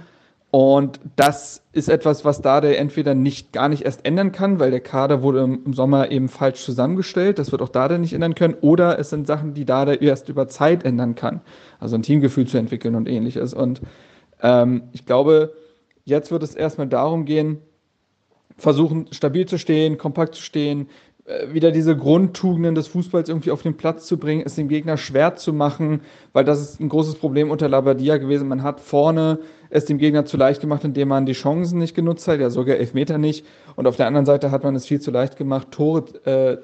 Und 0.51 0.99
das 1.15 1.61
ist 1.71 1.87
etwas, 1.87 2.25
was 2.25 2.41
da 2.41 2.59
der 2.59 2.79
entweder 2.79 3.13
nicht 3.15 3.53
gar 3.53 3.69
nicht 3.69 3.83
erst 3.83 4.05
ändern 4.05 4.33
kann, 4.33 4.59
weil 4.59 4.71
der 4.71 4.79
Kader 4.81 5.21
wurde 5.21 5.43
im 5.43 5.73
Sommer 5.73 6.11
eben 6.11 6.27
falsch 6.27 6.63
zusammengestellt. 6.63 7.39
Das 7.39 7.51
wird 7.53 7.61
auch 7.61 7.69
Dada 7.69 7.97
nicht 7.97 8.13
ändern 8.13 8.35
können. 8.35 8.55
Oder 8.59 8.99
es 8.99 9.09
sind 9.09 9.27
Sachen, 9.27 9.53
die 9.53 9.65
Dada 9.65 9.93
erst 9.93 10.27
über 10.27 10.47
Zeit 10.49 10.83
ändern 10.83 11.15
kann. 11.15 11.41
Also 11.79 11.95
ein 11.95 12.01
Teamgefühl 12.01 12.47
zu 12.47 12.57
entwickeln 12.57 12.95
und 12.95 13.07
ähnliches. 13.07 13.53
Und 13.53 13.81
ähm, 14.41 14.83
ich 14.93 15.05
glaube, 15.05 15.53
Jetzt 16.07 16.31
wird 16.31 16.41
es 16.41 16.55
erstmal 16.55 16.87
darum 16.87 17.25
gehen, 17.25 17.57
versuchen 18.57 19.07
stabil 19.11 19.45
zu 19.45 19.59
stehen, 19.59 19.97
kompakt 19.97 20.35
zu 20.35 20.41
stehen, 20.41 20.87
äh, 21.25 21.53
wieder 21.53 21.71
diese 21.71 21.97
Grundtugenden 21.97 22.75
des 22.75 22.87
Fußballs 22.87 23.27
irgendwie 23.27 23.51
auf 23.51 23.61
den 23.61 23.75
Platz 23.75 24.07
zu 24.07 24.17
bringen, 24.17 24.41
es 24.45 24.55
dem 24.55 24.69
Gegner 24.69 24.95
schwer 24.95 25.35
zu 25.35 25.51
machen, 25.51 25.99
weil 26.31 26.45
das 26.45 26.61
ist 26.61 26.79
ein 26.79 26.87
großes 26.87 27.15
Problem 27.15 27.51
unter 27.51 27.67
Labadia 27.67 28.15
gewesen. 28.15 28.47
Man 28.47 28.63
hat 28.63 28.79
vorne 28.79 29.39
es 29.69 29.83
dem 29.83 29.97
Gegner 29.97 30.23
zu 30.23 30.37
leicht 30.37 30.61
gemacht, 30.61 30.85
indem 30.85 31.09
man 31.09 31.25
die 31.25 31.33
Chancen 31.33 31.77
nicht 31.77 31.93
genutzt 31.93 32.25
hat, 32.29 32.39
ja 32.39 32.49
sogar 32.51 32.77
Elfmeter 32.77 33.17
nicht. 33.17 33.45
Und 33.75 33.85
auf 33.85 33.97
der 33.97 34.07
anderen 34.07 34.25
Seite 34.25 34.49
hat 34.49 34.63
man 34.63 34.77
es 34.77 34.85
viel 34.85 35.01
zu 35.01 35.11
leicht 35.11 35.35
gemacht, 35.35 35.71
Tore, 35.71 36.05
äh, 36.23 36.57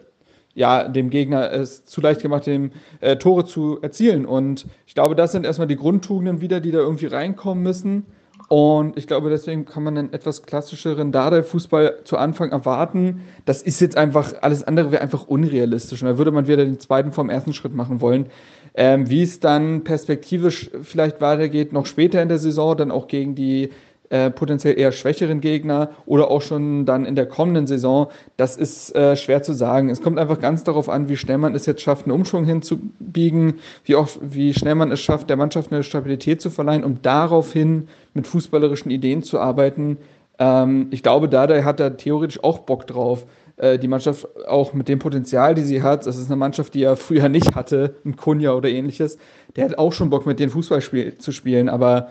ja, 0.54 0.88
dem 0.88 1.10
Gegner 1.10 1.52
es 1.52 1.84
zu 1.84 2.00
leicht 2.00 2.22
gemacht, 2.22 2.46
dem 2.46 2.72
äh, 3.02 3.18
Tore 3.18 3.44
zu 3.44 3.82
erzielen. 3.82 4.26
Und 4.26 4.68
ich 4.88 4.94
glaube, 4.94 5.16
das 5.16 5.34
sind 5.34 5.46
erstmal 5.46 5.68
die 5.68 5.76
Grundtugenden 5.76 6.40
wieder, 6.40 6.62
die 6.62 6.72
da 6.72 6.78
irgendwie 6.78 7.08
reinkommen 7.08 7.62
müssen. 7.62 8.06
Und 8.54 9.00
ich 9.00 9.08
glaube, 9.08 9.32
deswegen 9.32 9.66
kann 9.66 9.82
man 9.82 9.98
einen 9.98 10.14
etwas 10.14 10.44
klassischeren 10.44 11.12
Dardai-Fußball 11.12 12.02
zu 12.04 12.18
Anfang 12.18 12.52
erwarten. 12.52 13.22
Das 13.46 13.64
ist 13.64 13.82
jetzt 13.82 13.98
einfach, 13.98 14.32
alles 14.42 14.64
andere 14.64 14.92
wäre 14.92 15.02
einfach 15.02 15.26
unrealistisch. 15.26 16.04
Und 16.04 16.08
da 16.08 16.20
würde 16.20 16.30
man 16.30 16.46
wieder 16.46 16.64
den 16.64 16.80
zweiten 16.80 17.12
vom 17.12 17.32
ersten 17.32 17.54
Schritt 17.54 17.74
machen 17.74 18.00
wollen. 18.00 18.28
Ähm, 18.76 19.10
wie 19.10 19.24
es 19.24 19.40
dann 19.40 19.84
perspektivisch 19.84 20.70
vielleicht 20.84 21.20
weitergeht, 21.20 21.74
noch 21.74 21.88
später 21.88 22.22
in 22.22 22.30
der 22.30 22.38
Saison, 22.38 22.78
dann 22.78 22.92
auch 22.92 23.08
gegen 23.08 23.34
die 23.34 23.72
äh, 24.14 24.30
potenziell 24.30 24.78
eher 24.78 24.92
schwächeren 24.92 25.42
Gegner 25.42 25.90
oder 26.06 26.30
auch 26.30 26.44
schon 26.44 26.86
dann 26.86 27.04
in 27.04 27.16
der 27.16 27.26
kommenden 27.26 27.66
Saison, 27.66 28.10
das 28.38 28.56
ist 28.58 28.96
äh, 28.96 29.16
schwer 29.16 29.42
zu 29.42 29.54
sagen. 29.54 29.90
Es 29.90 30.04
kommt 30.04 30.20
einfach 30.20 30.40
ganz 30.40 30.64
darauf 30.64 30.88
an, 30.88 31.10
wie 31.10 31.18
schnell 31.18 31.40
man 31.40 31.56
es 31.56 31.66
jetzt 31.66 31.82
schafft, 31.82 32.06
einen 32.06 32.12
Umschwung 32.12 32.46
hinzubiegen, 32.46 33.56
wie 33.86 33.96
auch 33.96 34.10
wie 34.22 34.54
schnell 34.54 34.76
man 34.76 34.92
es 34.92 35.02
schafft, 35.02 35.32
der 35.32 35.38
Mannschaft 35.38 35.74
eine 35.74 35.82
Stabilität 35.82 36.42
zu 36.44 36.52
verleihen, 36.52 36.84
um 36.84 37.02
daraufhin 37.02 37.88
mit 38.14 38.28
fußballerischen 38.28 38.92
Ideen 38.92 39.24
zu 39.24 39.40
arbeiten. 39.40 39.98
Ähm, 40.38 40.90
ich 40.92 41.02
glaube, 41.02 41.28
Dada 41.28 41.64
hat 41.64 41.80
da 41.80 41.90
theoretisch 41.90 42.44
auch 42.44 42.60
Bock 42.60 42.86
drauf 42.86 43.26
äh, 43.58 43.80
die 43.80 43.88
Mannschaft 43.88 44.28
auch 44.48 44.74
mit 44.74 44.90
dem 44.90 45.00
Potenzial, 45.00 45.56
die 45.56 45.64
sie 45.64 45.82
hat, 45.82 46.06
das 46.06 46.20
ist 46.20 46.28
eine 46.28 46.36
Mannschaft, 46.36 46.76
die 46.76 46.84
er 46.84 46.98
früher 46.98 47.30
nicht 47.30 47.56
hatte, 47.56 47.96
ein 48.06 48.16
Kunja 48.16 48.54
oder 48.54 48.70
ähnliches, 48.70 49.18
der 49.56 49.66
hat 49.66 49.80
auch 49.80 49.92
schon 49.92 50.12
Bock, 50.12 50.28
mit 50.28 50.40
den 50.40 50.52
Fußball 50.52 50.84
zu 51.18 51.32
spielen, 51.32 51.68
aber 51.68 52.10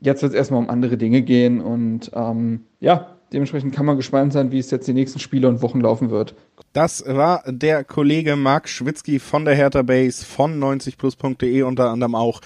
jetzt 0.00 0.22
wird 0.22 0.32
es 0.32 0.38
erstmal 0.38 0.60
um 0.60 0.70
andere 0.70 0.96
Dinge 0.96 1.22
gehen 1.22 1.60
und 1.60 2.10
ähm, 2.14 2.66
ja, 2.80 3.16
dementsprechend 3.32 3.74
kann 3.74 3.86
man 3.86 3.96
gespannt 3.96 4.32
sein, 4.32 4.52
wie 4.52 4.58
es 4.58 4.70
jetzt 4.70 4.86
die 4.86 4.92
nächsten 4.92 5.18
Spiele 5.18 5.48
und 5.48 5.62
Wochen 5.62 5.80
laufen 5.80 6.10
wird. 6.10 6.34
Das 6.72 7.04
war 7.06 7.42
der 7.46 7.84
Kollege 7.84 8.36
Marc 8.36 8.68
Schwitzky 8.68 9.18
von 9.18 9.44
der 9.44 9.54
Hertha 9.54 9.82
Base 9.82 10.24
von 10.24 10.60
90plus.de 10.60 11.62
unter 11.62 11.90
anderem 11.90 12.14
auch 12.14 12.40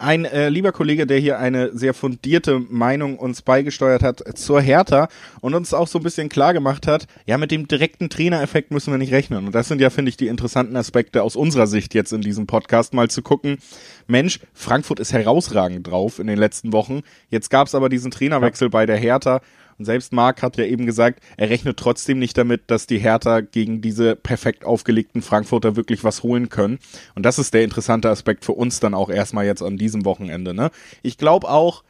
ein 0.00 0.24
äh, 0.24 0.48
lieber 0.48 0.72
Kollege, 0.72 1.06
der 1.06 1.18
hier 1.18 1.38
eine 1.38 1.76
sehr 1.76 1.94
fundierte 1.94 2.58
Meinung 2.58 3.18
uns 3.18 3.42
beigesteuert 3.42 4.02
hat 4.02 4.22
zur 4.36 4.60
Hertha 4.60 5.08
und 5.40 5.54
uns 5.54 5.74
auch 5.74 5.88
so 5.88 5.98
ein 5.98 6.02
bisschen 6.02 6.28
klar 6.28 6.52
gemacht 6.54 6.86
hat, 6.86 7.06
ja, 7.26 7.38
mit 7.38 7.50
dem 7.50 7.68
direkten 7.68 8.08
Trainereffekt 8.08 8.70
müssen 8.70 8.92
wir 8.92 8.98
nicht 8.98 9.12
rechnen. 9.12 9.46
Und 9.46 9.54
das 9.54 9.68
sind 9.68 9.80
ja, 9.80 9.90
finde 9.90 10.08
ich, 10.08 10.16
die 10.16 10.28
interessanten 10.28 10.76
Aspekte 10.76 11.22
aus 11.22 11.36
unserer 11.36 11.66
Sicht 11.66 11.94
jetzt 11.94 12.12
in 12.12 12.22
diesem 12.22 12.46
Podcast, 12.46 12.94
mal 12.94 13.08
zu 13.08 13.22
gucken, 13.22 13.58
Mensch, 14.06 14.40
Frankfurt 14.54 15.00
ist 15.00 15.12
herausragend 15.12 15.86
drauf 15.86 16.18
in 16.18 16.26
den 16.26 16.38
letzten 16.38 16.72
Wochen. 16.72 17.02
Jetzt 17.28 17.50
gab 17.50 17.66
es 17.66 17.74
aber 17.74 17.88
diesen 17.88 18.10
Trainerwechsel 18.10 18.70
bei 18.70 18.86
der 18.86 18.96
Hertha 18.96 19.40
und 19.80 19.86
selbst 19.86 20.12
Marc 20.12 20.42
hat 20.42 20.58
ja 20.58 20.64
eben 20.64 20.84
gesagt, 20.84 21.20
er 21.38 21.48
rechnet 21.48 21.78
trotzdem 21.78 22.18
nicht 22.18 22.36
damit, 22.36 22.70
dass 22.70 22.86
die 22.86 22.98
Hertha 22.98 23.40
gegen 23.40 23.80
diese 23.80 24.14
perfekt 24.14 24.66
aufgelegten 24.66 25.22
Frankfurter 25.22 25.74
wirklich 25.74 26.04
was 26.04 26.22
holen 26.22 26.50
können. 26.50 26.78
Und 27.14 27.24
das 27.24 27.38
ist 27.38 27.54
der 27.54 27.64
interessante 27.64 28.10
Aspekt 28.10 28.44
für 28.44 28.52
uns 28.52 28.78
dann 28.80 28.92
auch 28.92 29.08
erstmal 29.08 29.46
jetzt 29.46 29.62
an 29.62 29.78
diesem 29.78 30.04
Wochenende. 30.04 30.52
Ne? 30.52 30.70
Ich 31.00 31.16
glaube 31.16 31.48
auch, 31.48 31.82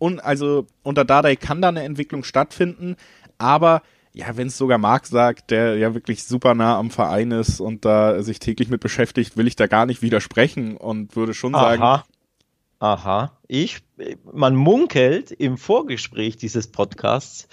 und 0.00 0.18
also 0.18 0.66
unter 0.82 1.04
Dardai 1.04 1.36
kann 1.36 1.62
da 1.62 1.68
eine 1.68 1.84
Entwicklung 1.84 2.24
stattfinden, 2.24 2.96
aber 3.38 3.82
ja, 4.12 4.36
wenn 4.36 4.48
es 4.48 4.58
sogar 4.58 4.78
Marc 4.78 5.06
sagt, 5.06 5.52
der 5.52 5.76
ja 5.76 5.94
wirklich 5.94 6.24
super 6.24 6.56
nah 6.56 6.78
am 6.78 6.90
Verein 6.90 7.30
ist 7.30 7.60
und 7.60 7.84
da 7.84 8.24
sich 8.24 8.40
täglich 8.40 8.70
mit 8.70 8.80
beschäftigt, 8.80 9.36
will 9.36 9.46
ich 9.46 9.54
da 9.54 9.68
gar 9.68 9.86
nicht 9.86 10.02
widersprechen 10.02 10.76
und 10.76 11.14
würde 11.14 11.32
schon 11.32 11.54
Aha. 11.54 11.62
sagen, 11.62 12.02
Aha, 12.80 13.32
ich, 13.46 13.80
man 14.32 14.56
munkelt 14.56 15.30
im 15.32 15.58
Vorgespräch 15.58 16.38
dieses 16.38 16.66
Podcasts, 16.66 17.46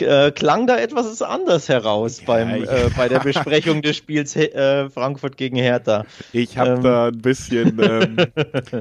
äh, 0.00 0.30
klang 0.30 0.68
da 0.68 0.78
etwas 0.78 1.20
anders 1.22 1.68
heraus 1.68 2.20
ja, 2.20 2.26
beim, 2.26 2.62
äh, 2.62 2.90
bei 2.96 3.08
der 3.08 3.18
Besprechung 3.18 3.82
des 3.82 3.96
Spiels 3.96 4.36
äh, 4.36 4.88
Frankfurt 4.90 5.36
gegen 5.36 5.56
Hertha. 5.56 6.06
Ich 6.32 6.56
habe 6.56 6.70
ähm. 6.70 6.82
da 6.82 7.08
ein 7.08 7.20
bisschen, 7.20 7.80
ähm, 7.82 8.16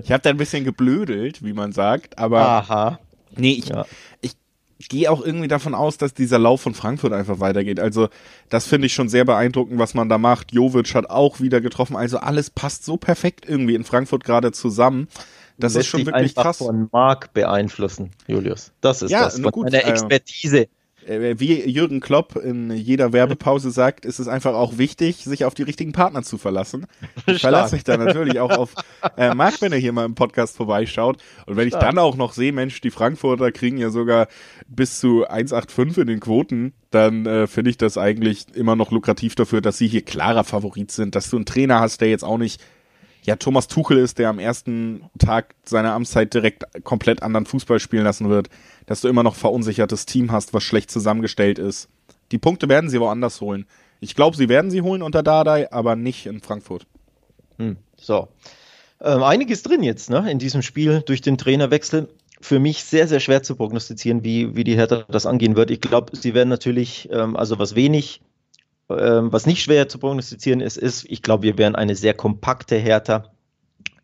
ich 0.04 0.12
habe 0.12 0.22
da 0.22 0.30
ein 0.30 0.38
bisschen 0.38 0.64
geblödelt, 0.64 1.44
wie 1.44 1.54
man 1.54 1.72
sagt, 1.72 2.20
aber 2.20 2.42
Aha. 2.42 3.00
nee, 3.36 3.54
ich, 3.54 3.70
ja. 3.70 3.88
ich 4.22 4.36
gehe 4.90 5.12
auch 5.12 5.26
irgendwie 5.26 5.48
davon 5.48 5.74
aus, 5.74 5.98
dass 5.98 6.14
dieser 6.14 6.40
Lauf 6.40 6.62
von 6.62 6.76
Frankfurt 6.76 7.14
einfach 7.14 7.40
weitergeht. 7.40 7.80
Also 7.80 8.10
das 8.50 8.68
finde 8.68 8.88
ich 8.88 8.94
schon 8.94 9.10
sehr 9.10 9.26
beeindruckend, 9.26 9.80
was 9.80 9.94
man 9.94 10.10
da 10.10 10.18
macht. 10.18 10.54
Jovic 10.54 10.94
hat 10.94 11.10
auch 11.10 11.40
wieder 11.40 11.62
getroffen. 11.62 11.96
Also 11.96 12.20
alles 12.20 12.52
passt 12.52 12.86
so 12.86 12.98
perfekt 12.98 13.46
irgendwie 13.48 13.76
in 13.76 13.84
Frankfurt 13.84 14.24
gerade 14.24 14.52
zusammen. 14.52 15.08
Das 15.58 15.76
ist 15.76 15.88
schon 15.88 16.06
wirklich 16.06 16.36
krass. 16.36 16.58
von 16.58 16.90
Mark 16.92 17.34
beeinflussen, 17.34 18.12
Julius. 18.28 18.72
Das 18.82 19.02
ist 19.02 19.12
ja, 19.12 19.26
das. 19.26 19.40
Von 19.40 19.52
gut, 19.52 19.74
der 19.74 19.88
Expertise. 19.88 20.68
Äh, 21.08 21.40
wie 21.40 21.68
Jürgen 21.70 22.00
Klopp 22.00 22.36
in 22.36 22.72
jeder 22.72 23.14
Werbepause 23.14 23.72
sagt, 23.72 24.06
ist 24.06 24.20
es 24.20 24.28
einfach 24.28 24.54
auch 24.54 24.78
wichtig, 24.78 25.24
sich 25.24 25.46
auf 25.46 25.54
die 25.54 25.64
richtigen 25.64 25.94
Partner 25.94 26.24
zu 26.24 26.38
verlassen. 26.38 26.86
Ich 27.28 27.42
verlasse 27.42 27.76
mich 27.76 27.84
da 27.84 27.98
natürlich 27.98 28.40
auch 28.40 28.52
auf 28.52 28.74
äh, 29.18 29.34
Marc, 29.34 29.62
wenn 29.62 29.72
er 29.72 29.78
hier 29.78 29.92
mal 29.92 30.06
im 30.06 30.16
Podcast 30.16 30.56
vorbeischaut. 30.56 31.18
Und 31.46 31.58
wenn 31.58 31.68
Stark. 31.68 31.84
ich 31.84 31.88
dann 31.88 32.00
auch 32.00 32.16
noch 32.16 32.34
sehe, 32.34 32.54
Mensch, 32.54 32.80
die 32.82 32.90
Frankfurter 32.90 33.52
kriegen 33.52 33.78
ja 33.78 33.90
sogar 33.90 34.28
bis 34.68 35.00
zu 35.00 35.28
1,85 35.28 36.02
in 36.02 36.08
den 36.08 36.20
Quoten, 36.20 36.74
dann 36.90 37.26
äh, 37.26 37.48
finde 37.48 37.70
ich 37.70 37.78
das 37.78 37.98
eigentlich 37.98 38.46
immer 38.56 38.76
noch 38.76 38.92
lukrativ 38.92 39.36
dafür, 39.36 39.62
dass 39.62 39.78
sie 39.78 39.88
hier 39.88 40.04
klarer 40.04 40.44
Favorit 40.44 40.92
sind, 40.92 41.16
dass 41.16 41.30
du 41.30 41.36
einen 41.36 41.46
Trainer 41.46 41.80
hast, 41.80 42.02
der 42.02 42.10
jetzt 42.10 42.24
auch 42.24 42.38
nicht 42.38 42.62
ja 43.28 43.36
Thomas 43.36 43.68
Tuchel 43.68 43.98
ist, 43.98 44.18
der 44.18 44.30
am 44.30 44.40
ersten 44.40 45.04
Tag 45.20 45.54
seiner 45.66 45.94
Amtszeit 45.94 46.34
direkt 46.34 46.64
komplett 46.84 47.22
anderen 47.22 47.46
Fußball 47.46 47.80
spielen 47.80 48.06
lassen 48.06 48.30
wird, 48.30 48.50
dass 48.86 49.02
du 49.02 49.10
immer 49.10 49.22
noch 49.22 49.36
verunsichertes 49.36 50.06
Team 50.06 50.32
hast, 50.32 50.54
was 50.54 50.64
schlecht 50.64 50.90
zusammengestellt 50.90 51.60
ist. 51.60 51.90
Die 52.32 52.38
Punkte 52.38 52.70
werden 52.70 52.90
sie 52.90 53.00
woanders 53.00 53.42
holen. 53.42 53.66
Ich 54.00 54.16
glaube, 54.16 54.38
sie 54.38 54.48
werden 54.48 54.72
sie 54.72 54.82
holen 54.82 55.02
unter 55.02 55.24
Dardai, 55.24 55.72
aber 55.72 55.96
nicht 55.96 56.26
in 56.26 56.40
Frankfurt. 56.40 56.88
Hm, 57.58 57.76
so. 57.98 58.30
Ähm, 59.02 59.22
einiges 59.24 59.62
drin 59.62 59.84
jetzt, 59.84 60.10
ne, 60.10 60.30
in 60.32 60.40
diesem 60.40 60.62
Spiel 60.62 61.02
durch 61.06 61.22
den 61.22 61.38
Trainerwechsel. 61.38 62.10
Für 62.40 62.60
mich 62.60 62.84
sehr, 62.84 63.08
sehr 63.08 63.20
schwer 63.20 63.44
zu 63.44 63.56
prognostizieren, 63.56 64.24
wie, 64.24 64.56
wie 64.56 64.64
die 64.64 64.76
Hertha 64.76 65.06
das 65.10 65.26
angehen 65.26 65.56
wird. 65.56 65.72
Ich 65.72 65.82
glaube, 65.82 66.16
sie 66.16 66.34
werden 66.34 66.50
natürlich, 66.50 67.10
ähm, 67.12 67.36
also 67.36 67.60
was 67.60 67.76
wenig 67.76 68.22
ähm, 68.90 69.32
was 69.32 69.46
nicht 69.46 69.62
schwer 69.62 69.90
zu 69.90 70.00
prognostizieren 70.00 70.62
ist, 70.62 70.78
ist, 70.78 71.06
ich 71.10 71.22
glaube, 71.22 71.44
wir 71.44 71.58
werden 71.58 71.76
eine 71.76 71.96
sehr 71.96 72.14
kompakte 72.14 72.76
Hertha 72.76 73.32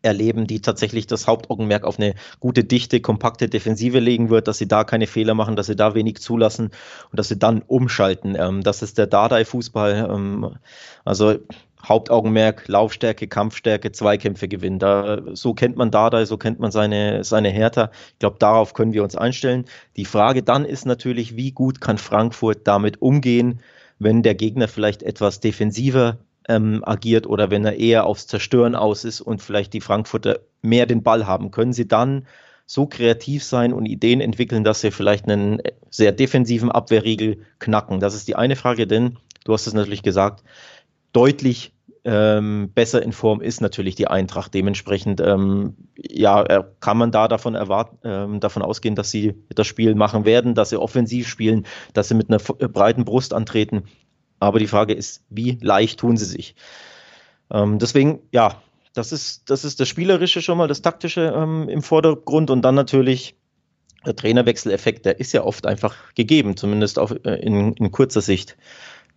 erleben, 0.02 0.46
die 0.46 0.60
tatsächlich 0.60 1.06
das 1.06 1.26
Hauptaugenmerk 1.26 1.84
auf 1.84 1.98
eine 1.98 2.14
gute, 2.38 2.64
dichte, 2.64 3.00
kompakte 3.00 3.48
Defensive 3.48 3.98
legen 3.98 4.28
wird, 4.28 4.48
dass 4.48 4.58
sie 4.58 4.68
da 4.68 4.84
keine 4.84 5.06
Fehler 5.06 5.34
machen, 5.34 5.56
dass 5.56 5.66
sie 5.66 5.76
da 5.76 5.94
wenig 5.94 6.18
zulassen 6.18 6.70
und 7.10 7.18
dass 7.18 7.28
sie 7.28 7.38
dann 7.38 7.62
umschalten. 7.62 8.36
Ähm, 8.38 8.62
das 8.62 8.82
ist 8.82 8.98
der 8.98 9.06
Dardai-Fußball. 9.06 10.10
Ähm, 10.10 10.56
also 11.04 11.36
Hauptaugenmerk, 11.84 12.66
Laufstärke, 12.68 13.28
Kampfstärke, 13.28 13.92
Zweikämpfe 13.92 14.48
gewinnen. 14.48 14.78
Da, 14.78 15.22
so 15.32 15.54
kennt 15.54 15.76
man 15.76 15.90
Dardai, 15.90 16.24
so 16.24 16.38
kennt 16.38 16.58
man 16.58 16.70
seine, 16.70 17.24
seine 17.24 17.50
Hertha. 17.50 17.90
Ich 18.12 18.18
glaube, 18.20 18.36
darauf 18.38 18.74
können 18.74 18.94
wir 18.94 19.02
uns 19.02 19.16
einstellen. 19.16 19.66
Die 19.96 20.06
Frage 20.06 20.42
dann 20.42 20.64
ist 20.64 20.86
natürlich, 20.86 21.36
wie 21.36 21.52
gut 21.52 21.80
kann 21.80 21.98
Frankfurt 21.98 22.66
damit 22.66 23.02
umgehen, 23.02 23.60
wenn 23.98 24.22
der 24.22 24.34
Gegner 24.34 24.68
vielleicht 24.68 25.02
etwas 25.02 25.40
defensiver 25.40 26.18
ähm, 26.48 26.82
agiert 26.84 27.26
oder 27.26 27.50
wenn 27.50 27.64
er 27.64 27.78
eher 27.78 28.06
aufs 28.06 28.26
Zerstören 28.26 28.74
aus 28.74 29.04
ist 29.04 29.20
und 29.20 29.40
vielleicht 29.40 29.72
die 29.72 29.80
Frankfurter 29.80 30.40
mehr 30.62 30.86
den 30.86 31.02
Ball 31.02 31.26
haben, 31.26 31.50
können 31.50 31.72
sie 31.72 31.88
dann 31.88 32.26
so 32.66 32.86
kreativ 32.86 33.44
sein 33.44 33.72
und 33.72 33.86
Ideen 33.86 34.20
entwickeln, 34.20 34.64
dass 34.64 34.80
sie 34.80 34.90
vielleicht 34.90 35.28
einen 35.28 35.60
sehr 35.90 36.12
defensiven 36.12 36.70
Abwehrriegel 36.70 37.38
knacken. 37.58 38.00
Das 38.00 38.14
ist 38.14 38.26
die 38.26 38.36
eine 38.36 38.56
Frage, 38.56 38.86
denn 38.86 39.18
du 39.44 39.52
hast 39.52 39.66
es 39.66 39.74
natürlich 39.74 40.02
gesagt, 40.02 40.42
deutlich 41.12 41.72
ähm, 42.04 42.70
besser 42.74 43.02
in 43.02 43.12
Form 43.12 43.40
ist 43.40 43.60
natürlich 43.60 43.94
die 43.94 44.08
Eintracht. 44.08 44.52
Dementsprechend 44.52 45.20
ähm, 45.20 45.74
ja, 45.96 46.42
äh, 46.42 46.64
kann 46.80 46.98
man 46.98 47.10
da 47.10 47.28
davon 47.28 47.54
erwarten, 47.54 47.98
ähm, 48.04 48.40
davon 48.40 48.62
ausgehen, 48.62 48.94
dass 48.94 49.10
sie 49.10 49.34
das 49.48 49.66
Spiel 49.66 49.94
machen 49.94 50.24
werden, 50.24 50.54
dass 50.54 50.70
sie 50.70 50.80
offensiv 50.80 51.26
spielen, 51.28 51.66
dass 51.94 52.08
sie 52.08 52.14
mit 52.14 52.28
einer 52.28 52.40
äh, 52.58 52.68
breiten 52.68 53.04
Brust 53.04 53.32
antreten. 53.32 53.84
Aber 54.38 54.58
die 54.58 54.66
Frage 54.66 54.92
ist, 54.92 55.24
wie 55.30 55.58
leicht 55.62 56.00
tun 56.00 56.16
sie 56.18 56.26
sich? 56.26 56.54
Ähm, 57.50 57.78
deswegen, 57.78 58.20
ja, 58.32 58.62
das 58.92 59.10
ist, 59.10 59.48
das 59.50 59.64
ist 59.64 59.80
das 59.80 59.88
Spielerische 59.88 60.42
schon 60.42 60.58
mal, 60.58 60.68
das 60.68 60.82
Taktische 60.82 61.32
ähm, 61.34 61.68
im 61.68 61.82
Vordergrund 61.82 62.50
und 62.50 62.62
dann 62.62 62.74
natürlich 62.74 63.34
der 64.04 64.14
Trainerwechseleffekt, 64.14 65.06
der 65.06 65.18
ist 65.18 65.32
ja 65.32 65.42
oft 65.42 65.66
einfach 65.66 65.96
gegeben, 66.14 66.56
zumindest 66.56 66.98
auf, 66.98 67.12
äh, 67.24 67.34
in, 67.36 67.72
in 67.72 67.90
kurzer 67.90 68.20
Sicht. 68.20 68.56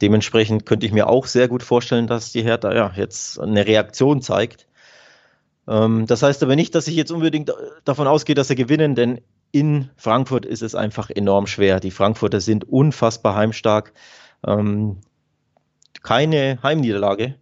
Dementsprechend 0.02 0.66
könnte 0.66 0.86
ich 0.86 0.92
mir 0.92 1.08
auch 1.08 1.26
sehr 1.26 1.48
gut 1.48 1.64
vorstellen, 1.64 2.08
dass 2.08 2.32
die 2.32 2.44
Hertha 2.44 2.74
ja 2.74 2.92
jetzt 2.96 3.40
eine 3.40 3.66
Reaktion 3.66 4.22
zeigt. 4.22 4.68
Ähm, 5.68 6.06
das 6.06 6.24
heißt 6.24 6.44
aber 6.44 6.56
nicht, 6.56 6.76
dass 6.76 6.88
ich 6.88 6.96
jetzt 6.96 7.12
unbedingt 7.12 7.52
davon 7.84 8.08
ausgehe, 8.08 8.36
dass 8.36 8.48
sie 8.48 8.56
gewinnen, 8.56 8.96
denn 8.96 9.22
in 9.52 9.90
Frankfurt 9.96 10.46
ist 10.46 10.62
es 10.62 10.76
einfach 10.76 11.10
enorm 11.10 11.48
schwer. 11.48 11.80
Die 11.80 11.92
Frankfurter 11.92 12.42
sind 12.42 12.68
unfassbar 12.70 13.36
heimstark. 13.36 13.94
Ähm, 14.46 14.98
keine 16.04 16.60
Heimniederlage 16.62 17.36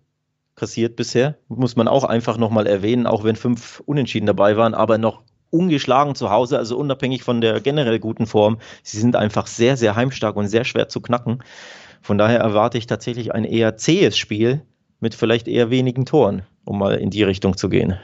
kassiert 0.56 0.96
bisher, 0.96 1.38
muss 1.50 1.76
man 1.76 1.88
auch 1.88 2.06
einfach 2.06 2.38
nochmal 2.38 2.66
erwähnen, 2.66 3.08
auch 3.08 3.24
wenn 3.24 3.36
fünf 3.36 3.82
Unentschieden 3.86 4.26
dabei 4.26 4.56
waren, 4.56 4.74
aber 4.74 4.98
noch 4.98 5.22
ungeschlagen 5.50 6.16
zu 6.16 6.30
Hause, 6.30 6.58
also 6.58 6.78
unabhängig 6.78 7.24
von 7.24 7.42
der 7.42 7.60
generell 7.62 8.00
guten 8.00 8.26
Form. 8.26 8.60
Sie 8.84 9.00
sind 9.00 9.16
einfach 9.16 9.48
sehr, 9.48 9.78
sehr 9.78 9.96
heimstark 9.96 10.36
und 10.36 10.48
sehr 10.48 10.64
schwer 10.64 10.90
zu 10.90 11.02
knacken. 11.02 11.44
Von 12.06 12.20
daher 12.20 12.38
erwarte 12.38 12.78
ich 12.78 12.86
tatsächlich 12.86 13.34
ein 13.34 13.46
eher 13.46 13.78
zähes 13.78 14.16
Spiel 14.16 14.62
mit 15.00 15.16
vielleicht 15.16 15.48
eher 15.48 15.72
wenigen 15.72 16.06
Toren, 16.06 16.44
um 16.64 16.78
mal 16.78 16.94
in 16.94 17.10
die 17.10 17.24
Richtung 17.24 17.58
zu 17.58 17.68
gehen. 17.68 17.98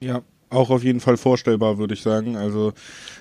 Ja, 0.00 0.22
auch 0.50 0.70
auf 0.70 0.82
jeden 0.82 0.98
Fall 0.98 1.16
vorstellbar, 1.16 1.78
würde 1.78 1.94
ich 1.94 2.02
sagen. 2.02 2.36
Also 2.36 2.72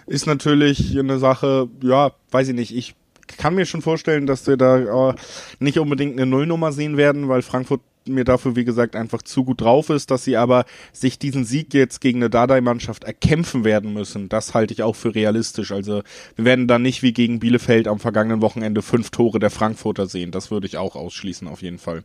ist 0.07 0.25
natürlich 0.25 0.97
eine 0.97 1.19
Sache, 1.19 1.69
ja, 1.83 2.13
weiß 2.31 2.47
ich 2.47 2.55
nicht, 2.55 2.75
ich 2.75 2.95
kann 3.37 3.53
mir 3.53 3.67
schon 3.67 3.83
vorstellen, 3.83 4.25
dass 4.25 4.47
wir 4.47 4.57
da 4.57 5.09
äh, 5.09 5.15
nicht 5.59 5.77
unbedingt 5.77 6.13
eine 6.13 6.25
Nullnummer 6.25 6.71
sehen 6.71 6.97
werden, 6.97 7.29
weil 7.29 7.43
Frankfurt 7.43 7.81
mir 8.07 8.23
dafür, 8.23 8.55
wie 8.55 8.65
gesagt, 8.65 8.95
einfach 8.95 9.21
zu 9.21 9.43
gut 9.43 9.61
drauf 9.61 9.89
ist, 9.89 10.11
dass 10.11 10.23
sie 10.23 10.37
aber 10.37 10.65
sich 10.91 11.19
diesen 11.19 11.45
Sieg 11.45 11.73
jetzt 11.73 12.01
gegen 12.01 12.19
eine 12.19 12.29
Dardai-Mannschaft 12.29 13.03
erkämpfen 13.03 13.63
werden 13.63 13.93
müssen. 13.93 14.29
Das 14.29 14.53
halte 14.53 14.73
ich 14.73 14.83
auch 14.83 14.95
für 14.95 15.15
realistisch. 15.15 15.71
Also 15.71 16.01
wir 16.35 16.45
werden 16.45 16.67
dann 16.67 16.81
nicht 16.81 17.03
wie 17.03 17.13
gegen 17.13 17.39
Bielefeld 17.39 17.87
am 17.87 17.99
vergangenen 17.99 18.41
Wochenende 18.41 18.81
fünf 18.81 19.09
Tore 19.09 19.39
der 19.39 19.51
Frankfurter 19.51 20.07
sehen. 20.07 20.31
Das 20.31 20.51
würde 20.51 20.67
ich 20.67 20.77
auch 20.77 20.95
ausschließen, 20.95 21.47
auf 21.47 21.61
jeden 21.61 21.79
Fall. 21.79 22.03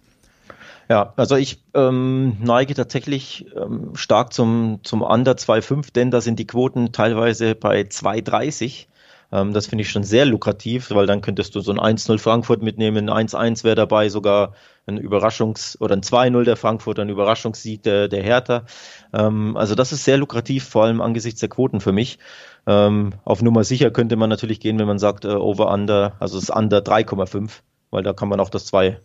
Ja, 0.88 1.12
also 1.16 1.36
ich 1.36 1.62
ähm, 1.74 2.36
neige 2.40 2.74
tatsächlich 2.74 3.46
ähm, 3.57 3.94
stark 3.94 4.32
zum, 4.32 4.80
zum 4.82 5.03
Under 5.03 5.32
2,5, 5.34 5.92
denn 5.92 6.11
da 6.11 6.20
sind 6.20 6.40
die 6.40 6.48
Quoten 6.48 6.90
teilweise 6.90 7.55
bei 7.55 7.82
2,30. 7.82 8.86
Ähm, 9.30 9.53
das 9.53 9.66
finde 9.68 9.82
ich 9.82 9.90
schon 9.90 10.03
sehr 10.03 10.26
lukrativ, 10.26 10.90
weil 10.90 11.07
dann 11.07 11.20
könntest 11.20 11.55
du 11.55 11.61
so 11.61 11.72
ein 11.72 11.78
1-0 11.78 12.18
Frankfurt 12.18 12.62
mitnehmen, 12.62 13.09
ein 13.09 13.28
1-1 13.28 13.62
wäre 13.62 13.76
dabei, 13.76 14.09
sogar 14.09 14.55
ein 14.87 14.99
Überraschungs- 14.99 15.78
oder 15.81 15.95
ein 15.95 16.03
2-0 16.03 16.45
der 16.45 16.57
Frankfurt, 16.57 16.99
ein 16.99 17.09
Überraschungssieg 17.09 17.83
der, 17.83 18.09
der 18.09 18.22
Hertha. 18.22 18.64
Ähm, 19.12 19.57
also 19.57 19.74
das 19.74 19.93
ist 19.93 20.05
sehr 20.05 20.16
lukrativ, 20.16 20.64
vor 20.64 20.85
allem 20.85 21.01
angesichts 21.01 21.41
der 21.41 21.49
Quoten 21.49 21.81
für 21.81 21.93
mich. 21.93 22.18
Ähm, 22.66 23.14
auf 23.24 23.43
Nummer 23.43 23.64
sicher 23.64 23.91
könnte 23.91 24.16
man 24.16 24.31
natürlich 24.31 24.61
gehen, 24.61 24.78
wenn 24.78 24.87
man 24.87 24.99
sagt, 24.99 25.24
äh, 25.24 25.28
Over-Under, 25.28 26.14
also 26.18 26.39
das 26.39 26.51
Under 26.51 26.78
3,5, 26.78 27.61
weil 27.91 28.03
da 28.03 28.12
kann 28.12 28.28
man 28.28 28.41
auch 28.41 28.51
das 28.51 28.66
2 28.66 28.99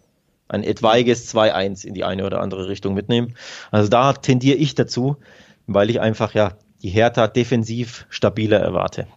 ein 0.48 0.64
etwaiges 0.64 1.34
2-1 1.34 1.86
in 1.86 1.94
die 1.94 2.04
eine 2.04 2.26
oder 2.26 2.42
andere 2.42 2.68
Richtung 2.68 2.94
mitnehmen. 2.94 3.36
Also 3.72 3.90
da 3.90 4.14
tendiere 4.14 4.58
ich 4.58 4.76
dazu, 4.76 5.18
weil 5.68 5.90
ich 5.90 6.00
einfach 6.00 6.34
ja 6.34 6.54
die 6.84 6.90
Hertha 6.90 7.28
defensiv 7.28 8.06
stabiler 8.10 8.60
erwarte. 8.60 9.08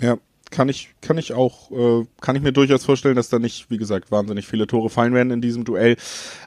Ja, 0.00 0.16
kann 0.50 0.68
ich, 0.68 0.90
kann 1.00 1.18
ich 1.18 1.32
auch, 1.32 1.70
äh, 1.70 2.06
kann 2.20 2.36
ich 2.36 2.42
mir 2.42 2.52
durchaus 2.52 2.84
vorstellen, 2.84 3.16
dass 3.16 3.28
da 3.28 3.38
nicht, 3.38 3.70
wie 3.70 3.78
gesagt, 3.78 4.10
wahnsinnig 4.10 4.46
viele 4.46 4.66
Tore 4.66 4.90
fallen 4.90 5.14
werden 5.14 5.30
in 5.30 5.40
diesem 5.40 5.64
Duell. 5.64 5.96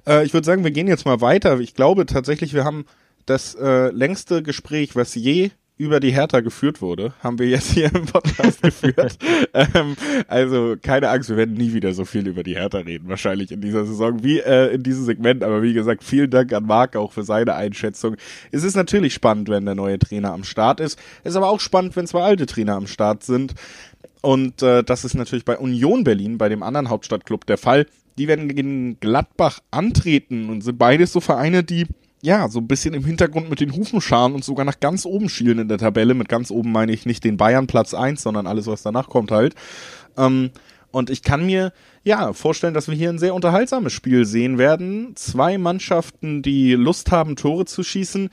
Äh, 0.08 0.26
ich 0.26 0.34
würde 0.34 0.46
sagen, 0.46 0.64
wir 0.64 0.72
gehen 0.72 0.88
jetzt 0.88 1.06
mal 1.06 1.22
weiter. 1.22 1.60
Ich 1.60 1.76
glaube 1.76 2.06
tatsächlich, 2.06 2.54
wir 2.54 2.64
haben 2.64 2.86
das 3.26 3.56
äh, 3.56 3.90
längste 3.90 4.42
Gespräch, 4.42 4.96
was 4.96 5.16
je 5.16 5.52
über 5.80 6.02
die 6.02 6.12
Hertha 6.12 6.42
geführt 6.42 6.82
wurde, 6.82 7.14
haben 7.24 7.40
wir 7.40 7.48
jetzt 7.48 7.72
hier 7.72 7.90
im 7.96 8.06
Podcast 8.06 8.62
geführt. 8.62 9.18
Ähm, 9.54 9.96
also 10.28 10.76
keine 10.82 11.10
Angst, 11.10 11.30
wir 11.30 11.38
werden 11.38 11.56
nie 11.56 11.74
wieder 11.74 11.94
so 11.94 12.06
viel 12.06 12.28
über 12.28 12.44
die 12.44 12.56
Hertha 12.56 12.80
reden, 12.80 13.10
wahrscheinlich 13.10 13.52
in 13.52 13.62
dieser 13.62 13.86
Saison 13.86 14.24
wie 14.24 14.40
äh, 14.40 14.74
in 14.74 14.84
diesem 14.84 15.06
Segment. 15.06 15.44
Aber 15.44 15.64
wie 15.64 15.74
gesagt, 15.74 16.04
vielen 16.04 16.30
Dank 16.30 16.54
an 16.54 16.66
Marc 16.66 16.96
auch 16.96 17.12
für 17.12 17.24
seine 17.24 17.56
Einschätzung. 17.56 18.16
Es 18.52 18.64
ist 18.64 18.76
natürlich 18.76 19.14
spannend, 19.14 19.50
wenn 19.50 19.66
der 19.66 19.76
neue 19.76 19.98
Trainer 19.98 20.34
am 20.34 20.44
Start 20.44 20.80
ist. 20.80 21.00
Es 21.24 21.32
ist 21.32 21.36
aber 21.36 21.50
auch 21.50 21.60
spannend, 21.60 21.96
wenn 21.96 22.06
zwei 22.06 22.22
alte 22.22 22.46
Trainer 22.46 22.76
am 22.76 22.88
Start 22.88 23.24
sind. 23.24 23.56
Und 24.22 24.62
äh, 24.62 24.84
das 24.84 25.06
ist 25.06 25.14
natürlich 25.14 25.46
bei 25.46 25.58
Union 25.58 26.04
Berlin, 26.04 26.38
bei 26.38 26.50
dem 26.50 26.64
anderen 26.64 26.90
Hauptstadtclub, 26.90 27.46
der 27.46 27.58
Fall. 27.58 27.86
Die 28.18 28.28
werden 28.28 28.50
gegen 28.50 29.00
Gladbach 29.00 29.62
antreten 29.72 30.50
und 30.50 30.62
sind 30.62 30.78
beides 30.78 31.14
so 31.14 31.22
Vereine, 31.22 31.64
die 31.64 31.88
ja, 32.22 32.50
so 32.50 32.60
ein 32.60 32.68
bisschen 32.68 32.94
im 32.94 33.06
Hintergrund 33.06 33.50
mit 33.50 33.60
den 33.60 33.74
Hufen 33.76 34.02
scharen 34.02 34.34
und 34.34 34.44
sogar 34.44 34.66
nach 34.66 34.80
ganz 34.80 35.06
oben 35.06 35.30
schielen 35.30 35.60
in 35.60 35.68
der 35.68 35.78
Tabelle. 35.78 36.14
Mit 36.14 36.30
ganz 36.30 36.52
oben 36.52 36.72
meine 36.72 36.92
ich 36.92 37.06
nicht 37.06 37.24
den 37.24 37.38
Bayern 37.38 37.68
Platz 37.68 37.94
eins, 37.94 38.22
sondern 38.22 38.48
alles, 38.48 38.68
was 38.68 38.84
danach 38.84 39.08
kommt 39.08 39.32
halt. 39.32 39.56
Ähm, 40.18 40.52
und 40.92 41.10
ich 41.10 41.22
kann 41.22 41.46
mir 41.46 41.72
ja 42.04 42.34
vorstellen, 42.34 42.74
dass 42.74 42.88
wir 42.88 42.96
hier 42.96 43.10
ein 43.10 43.20
sehr 43.20 43.36
unterhaltsames 43.36 43.94
Spiel 43.94 44.26
sehen 44.26 44.58
werden. 44.58 45.16
Zwei 45.16 45.58
Mannschaften, 45.58 46.42
die 46.42 46.74
Lust 46.74 47.12
haben, 47.12 47.36
Tore 47.36 47.66
zu 47.66 47.84
schießen 47.84 48.30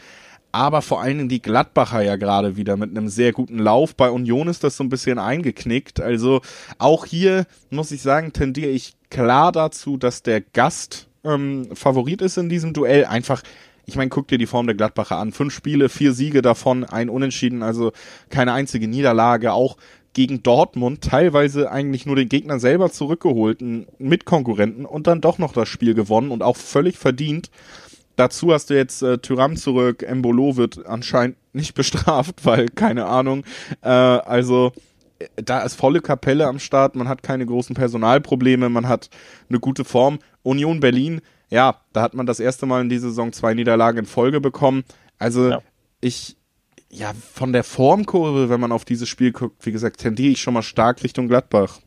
aber 0.56 0.80
vor 0.80 1.02
allen 1.02 1.18
Dingen 1.18 1.28
die 1.28 1.42
Gladbacher 1.42 2.00
ja 2.00 2.16
gerade 2.16 2.56
wieder 2.56 2.78
mit 2.78 2.90
einem 2.90 3.10
sehr 3.10 3.32
guten 3.32 3.58
Lauf. 3.58 3.94
Bei 3.94 4.10
Union 4.10 4.48
ist 4.48 4.64
das 4.64 4.78
so 4.78 4.84
ein 4.84 4.88
bisschen 4.88 5.18
eingeknickt. 5.18 6.00
Also 6.00 6.40
auch 6.78 7.04
hier 7.04 7.44
muss 7.68 7.90
ich 7.90 8.00
sagen, 8.00 8.32
tendiere 8.32 8.70
ich 8.70 8.94
klar 9.10 9.52
dazu, 9.52 9.98
dass 9.98 10.22
der 10.22 10.40
Gast 10.40 11.08
ähm, 11.24 11.68
Favorit 11.74 12.22
ist 12.22 12.38
in 12.38 12.48
diesem 12.48 12.72
Duell. 12.72 13.04
Einfach, 13.04 13.42
ich 13.86 13.96
meine, 13.96 14.10
guck 14.10 14.28
dir 14.28 14.38
die 14.38 14.46
Form 14.46 14.66
der 14.66 14.74
Gladbacher 14.74 15.16
an. 15.16 15.32
Fünf 15.32 15.54
Spiele, 15.54 15.88
vier 15.88 16.12
Siege 16.12 16.42
davon, 16.42 16.84
ein 16.84 17.08
Unentschieden, 17.08 17.62
also 17.62 17.92
keine 18.30 18.52
einzige 18.52 18.88
Niederlage. 18.88 19.52
Auch 19.52 19.76
gegen 20.12 20.42
Dortmund 20.42 21.02
teilweise 21.02 21.70
eigentlich 21.70 22.04
nur 22.04 22.16
den 22.16 22.28
Gegner 22.28 22.58
selber 22.58 22.90
zurückgeholten 22.90 23.86
mit 23.98 24.24
Konkurrenten 24.24 24.86
und 24.86 25.06
dann 25.06 25.20
doch 25.20 25.38
noch 25.38 25.52
das 25.52 25.68
Spiel 25.68 25.94
gewonnen 25.94 26.30
und 26.30 26.42
auch 26.42 26.56
völlig 26.56 26.98
verdient. 26.98 27.50
Dazu 28.16 28.52
hast 28.52 28.70
du 28.70 28.74
jetzt 28.74 29.02
äh, 29.02 29.18
Tyram 29.18 29.56
zurück, 29.56 30.02
Embolo 30.02 30.56
wird 30.56 30.86
anscheinend 30.86 31.36
nicht 31.52 31.74
bestraft, 31.74 32.44
weil 32.44 32.68
keine 32.68 33.06
Ahnung. 33.06 33.44
Äh, 33.82 33.88
also 33.90 34.72
äh, 35.18 35.26
da 35.36 35.60
ist 35.60 35.74
volle 35.74 36.00
Kapelle 36.00 36.46
am 36.46 36.58
Start, 36.58 36.96
man 36.96 37.08
hat 37.08 37.22
keine 37.22 37.46
großen 37.46 37.76
Personalprobleme, 37.76 38.68
man 38.68 38.88
hat 38.88 39.10
eine 39.48 39.60
gute 39.60 39.84
Form. 39.84 40.18
Union 40.42 40.80
Berlin, 40.80 41.20
ja, 41.50 41.80
da 41.92 42.02
hat 42.02 42.14
man 42.14 42.26
das 42.26 42.40
erste 42.40 42.66
Mal 42.66 42.82
in 42.82 42.88
dieser 42.88 43.08
Saison 43.08 43.32
zwei 43.32 43.54
Niederlagen 43.54 43.98
in 43.98 44.06
Folge 44.06 44.40
bekommen. 44.40 44.84
Also 45.18 45.50
ja. 45.50 45.62
ich, 46.00 46.36
ja, 46.90 47.12
von 47.32 47.52
der 47.52 47.64
Formkurve, 47.64 48.48
wenn 48.48 48.60
man 48.60 48.72
auf 48.72 48.84
dieses 48.84 49.08
Spiel 49.08 49.32
guckt, 49.32 49.64
wie 49.64 49.72
gesagt, 49.72 50.00
tendiere 50.00 50.32
ich 50.32 50.40
schon 50.40 50.54
mal 50.54 50.62
stark 50.62 51.02
Richtung 51.02 51.28
Gladbach. 51.28 51.80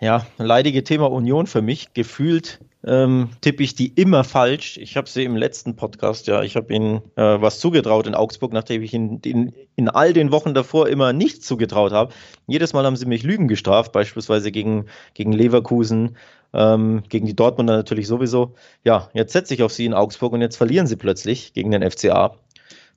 Ja, 0.00 0.26
leidige 0.36 0.82
Thema 0.82 1.10
Union 1.12 1.46
für 1.46 1.62
mich. 1.62 1.94
Gefühlt 1.94 2.58
ähm, 2.84 3.28
tippe 3.40 3.62
ich 3.62 3.76
die 3.76 3.86
immer 3.86 4.24
falsch. 4.24 4.76
Ich 4.78 4.96
habe 4.96 5.08
sie 5.08 5.22
im 5.22 5.36
letzten 5.36 5.76
Podcast, 5.76 6.26
ja, 6.26 6.42
ich 6.42 6.56
habe 6.56 6.74
ihnen 6.74 7.02
äh, 7.14 7.40
was 7.40 7.60
zugetraut 7.60 8.08
in 8.08 8.16
Augsburg, 8.16 8.52
nachdem 8.52 8.82
ich 8.82 8.92
ihnen 8.92 9.20
in, 9.20 9.52
in 9.76 9.88
all 9.88 10.12
den 10.12 10.32
Wochen 10.32 10.54
davor 10.54 10.88
immer 10.88 11.12
nichts 11.12 11.46
zugetraut 11.46 11.92
habe. 11.92 12.12
Jedes 12.48 12.72
Mal 12.72 12.84
haben 12.84 12.96
sie 12.96 13.06
mich 13.06 13.22
Lügen 13.22 13.46
gestraft, 13.46 13.92
beispielsweise 13.92 14.50
gegen, 14.50 14.86
gegen 15.14 15.32
Leverkusen, 15.32 16.16
ähm, 16.52 17.02
gegen 17.08 17.26
die 17.26 17.36
Dortmunder 17.36 17.76
natürlich 17.76 18.06
sowieso. 18.06 18.54
Ja, 18.84 19.10
jetzt 19.14 19.32
setze 19.32 19.54
ich 19.54 19.62
auf 19.62 19.72
sie 19.72 19.86
in 19.86 19.94
Augsburg 19.94 20.32
und 20.32 20.40
jetzt 20.40 20.56
verlieren 20.56 20.86
sie 20.86 20.96
plötzlich 20.96 21.52
gegen 21.54 21.70
den 21.70 21.88
FCA. 21.88 22.36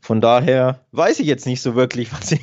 Von 0.01 0.21
daher 0.21 0.81
weiß 0.91 1.19
ich 1.19 1.27
jetzt 1.27 1.45
nicht 1.45 1.61
so 1.61 1.75
wirklich, 1.75 2.11
was 2.13 2.27
sie. 2.29 2.41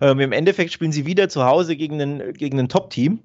Ähm, 0.00 0.20
Im 0.20 0.32
Endeffekt 0.32 0.72
spielen 0.72 0.92
sie 0.92 1.06
wieder 1.06 1.28
zu 1.28 1.44
Hause 1.44 1.76
gegen 1.76 2.00
ein, 2.00 2.32
gegen 2.34 2.68
Top-Team, 2.68 3.20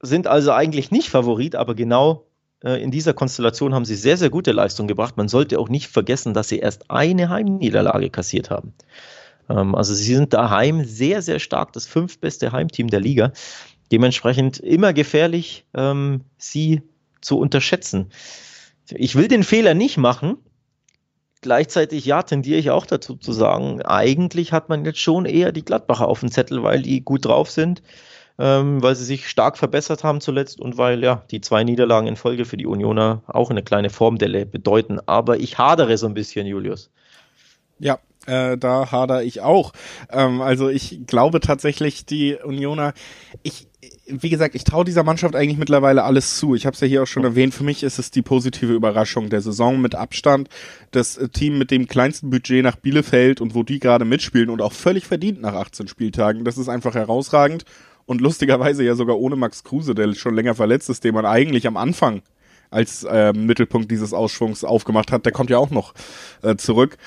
sind 0.00 0.26
also 0.26 0.52
eigentlich 0.52 0.90
nicht 0.90 1.08
Favorit, 1.08 1.56
aber 1.56 1.74
genau 1.74 2.26
äh, 2.62 2.82
in 2.82 2.90
dieser 2.90 3.14
Konstellation 3.14 3.74
haben 3.74 3.84
sie 3.84 3.94
sehr, 3.94 4.16
sehr 4.16 4.30
gute 4.30 4.52
Leistung 4.52 4.86
gebracht. 4.86 5.16
Man 5.16 5.28
sollte 5.28 5.58
auch 5.58 5.68
nicht 5.68 5.88
vergessen, 5.88 6.34
dass 6.34 6.48
sie 6.48 6.58
erst 6.58 6.90
eine 6.90 7.28
Heimniederlage 7.28 8.10
kassiert 8.10 8.50
haben. 8.50 8.74
Ähm, 9.48 9.74
also 9.74 9.94
sie 9.94 10.14
sind 10.14 10.32
daheim 10.32 10.84
sehr, 10.84 11.22
sehr 11.22 11.38
stark, 11.38 11.72
das 11.72 11.86
fünftbeste 11.86 12.52
Heimteam 12.52 12.88
der 12.88 13.00
Liga. 13.00 13.32
Dementsprechend 13.94 14.58
immer 14.58 14.92
gefährlich, 14.92 15.66
ähm, 15.72 16.22
sie 16.36 16.82
zu 17.20 17.38
unterschätzen. 17.38 18.10
Ich 18.90 19.14
will 19.14 19.28
den 19.28 19.44
Fehler 19.44 19.74
nicht 19.74 19.98
machen. 19.98 20.38
Gleichzeitig, 21.42 22.04
ja, 22.04 22.24
tendiere 22.24 22.58
ich 22.58 22.70
auch 22.70 22.86
dazu 22.86 23.14
zu 23.14 23.32
sagen, 23.32 23.82
eigentlich 23.82 24.50
hat 24.52 24.68
man 24.68 24.84
jetzt 24.84 24.98
schon 24.98 25.26
eher 25.26 25.52
die 25.52 25.64
Gladbacher 25.64 26.08
auf 26.08 26.18
dem 26.18 26.32
Zettel, 26.32 26.64
weil 26.64 26.82
die 26.82 27.02
gut 27.02 27.24
drauf 27.26 27.52
sind 27.52 27.82
ähm, 28.36 28.82
weil 28.82 28.96
sie 28.96 29.04
sich 29.04 29.28
stark 29.28 29.56
verbessert 29.56 30.02
haben 30.02 30.20
zuletzt 30.20 30.60
und 30.60 30.76
weil 30.76 31.04
ja 31.04 31.22
die 31.30 31.40
zwei 31.40 31.62
Niederlagen 31.62 32.08
in 32.08 32.16
Folge 32.16 32.44
für 32.44 32.56
die 32.56 32.66
Unioner 32.66 33.22
auch 33.28 33.50
eine 33.50 33.62
kleine 33.62 33.90
Formdelle 33.90 34.44
bedeuten. 34.44 34.98
Aber 35.06 35.38
ich 35.38 35.58
hadere 35.58 35.96
so 35.98 36.06
ein 36.06 36.14
bisschen, 36.14 36.46
Julius. 36.46 36.90
Ja, 37.78 38.00
äh, 38.26 38.56
da 38.56 38.90
hader 38.90 39.22
ich 39.22 39.40
auch. 39.40 39.72
Ähm, 40.10 40.40
also 40.40 40.68
ich 40.68 41.06
glaube 41.06 41.40
tatsächlich, 41.40 42.06
die 42.06 42.34
Unioner, 42.36 42.92
ich, 43.42 43.68
wie 44.06 44.30
gesagt, 44.30 44.54
ich 44.54 44.64
traue 44.64 44.84
dieser 44.84 45.04
Mannschaft 45.04 45.34
eigentlich 45.34 45.58
mittlerweile 45.58 46.04
alles 46.04 46.36
zu. 46.36 46.54
Ich 46.54 46.66
habe 46.66 46.74
es 46.74 46.80
ja 46.80 46.86
hier 46.86 47.02
auch 47.02 47.06
schon 47.06 47.24
erwähnt. 47.24 47.54
Für 47.54 47.64
mich 47.64 47.82
ist 47.82 47.98
es 47.98 48.10
die 48.10 48.22
positive 48.22 48.72
Überraschung 48.72 49.30
der 49.30 49.40
Saison 49.40 49.80
mit 49.80 49.94
Abstand. 49.94 50.48
Das 50.90 51.18
Team 51.32 51.58
mit 51.58 51.70
dem 51.70 51.86
kleinsten 51.86 52.30
Budget 52.30 52.62
nach 52.62 52.76
Bielefeld 52.76 53.40
und 53.40 53.54
wo 53.54 53.62
die 53.62 53.78
gerade 53.78 54.04
mitspielen 54.04 54.50
und 54.50 54.62
auch 54.62 54.72
völlig 54.72 55.06
verdient 55.06 55.40
nach 55.40 55.54
18 55.54 55.88
Spieltagen. 55.88 56.44
Das 56.44 56.58
ist 56.58 56.68
einfach 56.68 56.94
herausragend 56.94 57.64
und 58.06 58.20
lustigerweise 58.20 58.84
ja 58.84 58.94
sogar 58.94 59.18
ohne 59.18 59.36
Max 59.36 59.64
Kruse, 59.64 59.94
der 59.94 60.14
schon 60.14 60.34
länger 60.34 60.54
verletzt 60.54 60.90
ist, 60.90 61.04
den 61.04 61.14
man 61.14 61.26
eigentlich 61.26 61.66
am 61.66 61.76
Anfang 61.76 62.22
als 62.70 63.04
äh, 63.04 63.32
Mittelpunkt 63.32 63.90
dieses 63.90 64.12
Ausschwungs 64.12 64.64
aufgemacht 64.64 65.12
hat, 65.12 65.24
der 65.24 65.32
kommt 65.32 65.50
ja 65.50 65.58
auch 65.58 65.70
noch 65.70 65.94
äh, 66.42 66.56
zurück. 66.56 66.98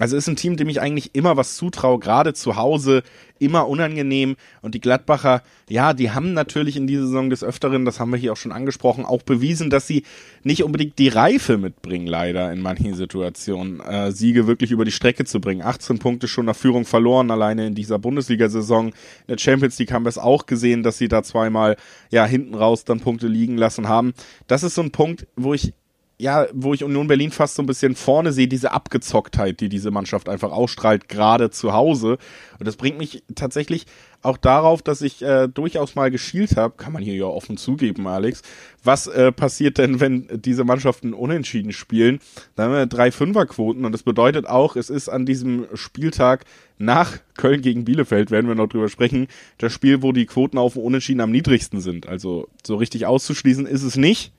Also 0.00 0.16
ist 0.16 0.28
ein 0.28 0.36
Team, 0.36 0.56
dem 0.56 0.68
ich 0.68 0.80
eigentlich 0.80 1.16
immer 1.16 1.36
was 1.36 1.56
zutraue, 1.56 1.98
gerade 1.98 2.32
zu 2.32 2.54
Hause, 2.54 3.02
immer 3.40 3.66
unangenehm. 3.68 4.36
Und 4.62 4.76
die 4.76 4.80
Gladbacher, 4.80 5.42
ja, 5.68 5.92
die 5.92 6.12
haben 6.12 6.34
natürlich 6.34 6.76
in 6.76 6.86
dieser 6.86 7.06
Saison 7.06 7.30
des 7.30 7.42
Öfteren, 7.42 7.84
das 7.84 7.98
haben 7.98 8.12
wir 8.12 8.18
hier 8.18 8.32
auch 8.32 8.36
schon 8.36 8.52
angesprochen, 8.52 9.04
auch 9.04 9.22
bewiesen, 9.22 9.70
dass 9.70 9.88
sie 9.88 10.04
nicht 10.44 10.62
unbedingt 10.62 11.00
die 11.00 11.08
Reife 11.08 11.58
mitbringen, 11.58 12.06
leider 12.06 12.52
in 12.52 12.60
manchen 12.60 12.94
Situationen, 12.94 13.80
äh, 13.80 14.12
Siege 14.12 14.46
wirklich 14.46 14.70
über 14.70 14.84
die 14.84 14.92
Strecke 14.92 15.24
zu 15.24 15.40
bringen. 15.40 15.62
18 15.62 15.98
Punkte 15.98 16.28
schon 16.28 16.46
nach 16.46 16.56
Führung 16.56 16.84
verloren, 16.84 17.32
alleine 17.32 17.66
in 17.66 17.74
dieser 17.74 17.98
Bundesliga-Saison. 17.98 18.88
In 18.90 18.94
der 19.28 19.38
Champions 19.38 19.80
League 19.80 19.90
haben 19.90 20.04
wir 20.04 20.10
es 20.10 20.18
auch 20.18 20.46
gesehen, 20.46 20.84
dass 20.84 20.98
sie 20.98 21.08
da 21.08 21.24
zweimal, 21.24 21.76
ja, 22.12 22.24
hinten 22.24 22.54
raus 22.54 22.84
dann 22.84 23.00
Punkte 23.00 23.26
liegen 23.26 23.58
lassen 23.58 23.88
haben. 23.88 24.12
Das 24.46 24.62
ist 24.62 24.76
so 24.76 24.82
ein 24.82 24.92
Punkt, 24.92 25.26
wo 25.34 25.54
ich 25.54 25.72
ja, 26.20 26.48
wo 26.52 26.74
ich 26.74 26.82
Union 26.82 27.06
Berlin 27.06 27.30
fast 27.30 27.54
so 27.54 27.62
ein 27.62 27.66
bisschen 27.66 27.94
vorne 27.94 28.32
sehe, 28.32 28.48
diese 28.48 28.72
Abgezocktheit, 28.72 29.60
die 29.60 29.68
diese 29.68 29.92
Mannschaft 29.92 30.28
einfach 30.28 30.50
ausstrahlt, 30.50 31.08
gerade 31.08 31.50
zu 31.50 31.72
Hause. 31.72 32.18
Und 32.58 32.66
das 32.66 32.74
bringt 32.74 32.98
mich 32.98 33.22
tatsächlich 33.36 33.86
auch 34.20 34.36
darauf, 34.36 34.82
dass 34.82 35.00
ich 35.00 35.22
äh, 35.22 35.46
durchaus 35.46 35.94
mal 35.94 36.10
geschielt 36.10 36.56
habe, 36.56 36.74
kann 36.76 36.92
man 36.92 37.04
hier 37.04 37.14
ja 37.14 37.26
offen 37.26 37.56
zugeben, 37.56 38.08
Alex. 38.08 38.42
Was 38.82 39.06
äh, 39.06 39.30
passiert 39.30 39.78
denn, 39.78 40.00
wenn 40.00 40.26
diese 40.32 40.64
Mannschaften 40.64 41.14
unentschieden 41.14 41.72
spielen? 41.72 42.18
Da 42.56 42.64
haben 42.64 42.72
wir 42.72 42.86
drei 42.86 43.12
Fünferquoten 43.12 43.84
und 43.84 43.92
das 43.92 44.02
bedeutet 44.02 44.48
auch, 44.48 44.74
es 44.74 44.90
ist 44.90 45.08
an 45.08 45.24
diesem 45.24 45.66
Spieltag 45.74 46.46
nach 46.78 47.18
Köln 47.36 47.62
gegen 47.62 47.84
Bielefeld, 47.84 48.32
werden 48.32 48.48
wir 48.48 48.56
noch 48.56 48.68
drüber 48.68 48.88
sprechen, 48.88 49.28
das 49.58 49.72
Spiel, 49.72 50.02
wo 50.02 50.10
die 50.10 50.26
Quoten 50.26 50.58
auf 50.58 50.74
Unentschieden 50.74 51.20
am 51.20 51.30
niedrigsten 51.30 51.80
sind. 51.80 52.08
Also 52.08 52.48
so 52.66 52.74
richtig 52.74 53.06
auszuschließen 53.06 53.66
ist 53.66 53.84
es 53.84 53.96
nicht. 53.96 54.32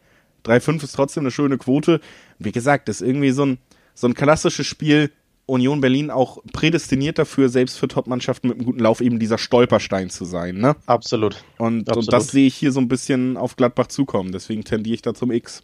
3-5 0.45 0.83
ist 0.83 0.95
trotzdem 0.95 1.23
eine 1.23 1.31
schöne 1.31 1.57
Quote. 1.57 1.99
Wie 2.37 2.51
gesagt, 2.51 2.87
das 2.87 3.01
ist 3.01 3.07
irgendwie 3.07 3.31
so 3.31 3.45
ein, 3.45 3.57
so 3.93 4.07
ein 4.07 4.13
klassisches 4.13 4.65
Spiel. 4.65 5.11
Union 5.45 5.81
Berlin 5.81 6.11
auch 6.11 6.37
prädestiniert 6.53 7.17
dafür, 7.17 7.49
selbst 7.49 7.79
für 7.79 7.87
Top-Mannschaften 7.87 8.49
mit 8.49 8.57
einem 8.57 8.65
guten 8.65 8.79
Lauf 8.79 9.01
eben 9.01 9.19
dieser 9.19 9.39
Stolperstein 9.39 10.09
zu 10.09 10.23
sein. 10.23 10.57
Ne? 10.57 10.75
Absolut. 10.85 11.43
Und, 11.57 11.89
Absolut. 11.89 12.05
und 12.05 12.13
das 12.13 12.27
sehe 12.27 12.47
ich 12.47 12.55
hier 12.55 12.71
so 12.71 12.79
ein 12.79 12.87
bisschen 12.87 13.35
auf 13.35 13.55
Gladbach 13.55 13.87
zukommen. 13.87 14.31
Deswegen 14.31 14.63
tendiere 14.63 14.93
ich 14.93 15.01
da 15.01 15.13
zum 15.13 15.31
X. 15.31 15.63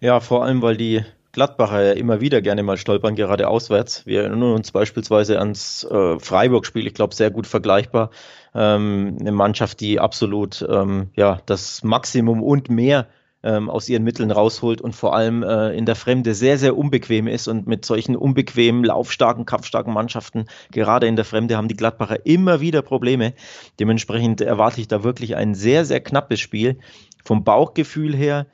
Ja, 0.00 0.18
vor 0.20 0.44
allem, 0.44 0.62
weil 0.62 0.76
die 0.76 1.02
Gladbacher 1.34 1.82
ja 1.82 1.92
immer 1.92 2.20
wieder 2.20 2.40
gerne 2.40 2.62
mal 2.62 2.76
stolpern, 2.76 3.16
gerade 3.16 3.48
auswärts. 3.48 4.06
Wir 4.06 4.22
erinnern 4.22 4.54
uns 4.54 4.70
beispielsweise 4.72 5.38
ans 5.38 5.84
äh, 5.84 6.18
Freiburg-Spiel, 6.18 6.86
ich 6.86 6.94
glaube, 6.94 7.14
sehr 7.14 7.30
gut 7.30 7.46
vergleichbar. 7.46 8.10
Ähm, 8.54 9.16
eine 9.20 9.32
Mannschaft, 9.32 9.80
die 9.80 9.98
absolut 10.00 10.64
ähm, 10.68 11.10
ja, 11.16 11.40
das 11.46 11.82
Maximum 11.82 12.42
und 12.42 12.70
mehr 12.70 13.08
ähm, 13.44 13.68
aus 13.70 13.88
ihren 13.88 14.02
Mitteln 14.02 14.30
rausholt 14.30 14.80
und 14.80 14.96
vor 14.96 15.14
allem 15.14 15.42
äh, 15.42 15.76
in 15.76 15.84
der 15.84 15.94
Fremde 15.94 16.34
sehr, 16.34 16.58
sehr 16.58 16.76
unbequem 16.76 17.28
ist 17.28 17.46
und 17.46 17.66
mit 17.66 17.84
solchen 17.84 18.16
unbequemen, 18.16 18.82
laufstarken, 18.82 19.44
kampfstarken 19.44 19.92
Mannschaften, 19.92 20.46
gerade 20.72 21.06
in 21.06 21.16
der 21.16 21.26
Fremde, 21.26 21.56
haben 21.56 21.68
die 21.68 21.76
Gladbacher 21.76 22.24
immer 22.24 22.60
wieder 22.60 22.82
Probleme. 22.82 23.34
Dementsprechend 23.78 24.40
erwarte 24.40 24.80
ich 24.80 24.88
da 24.88 25.04
wirklich 25.04 25.36
ein 25.36 25.54
sehr, 25.54 25.84
sehr 25.84 26.00
knappes 26.00 26.40
Spiel. 26.40 26.78
Vom 27.22 27.44
Bauchgefühl 27.44 28.16
her 28.16 28.46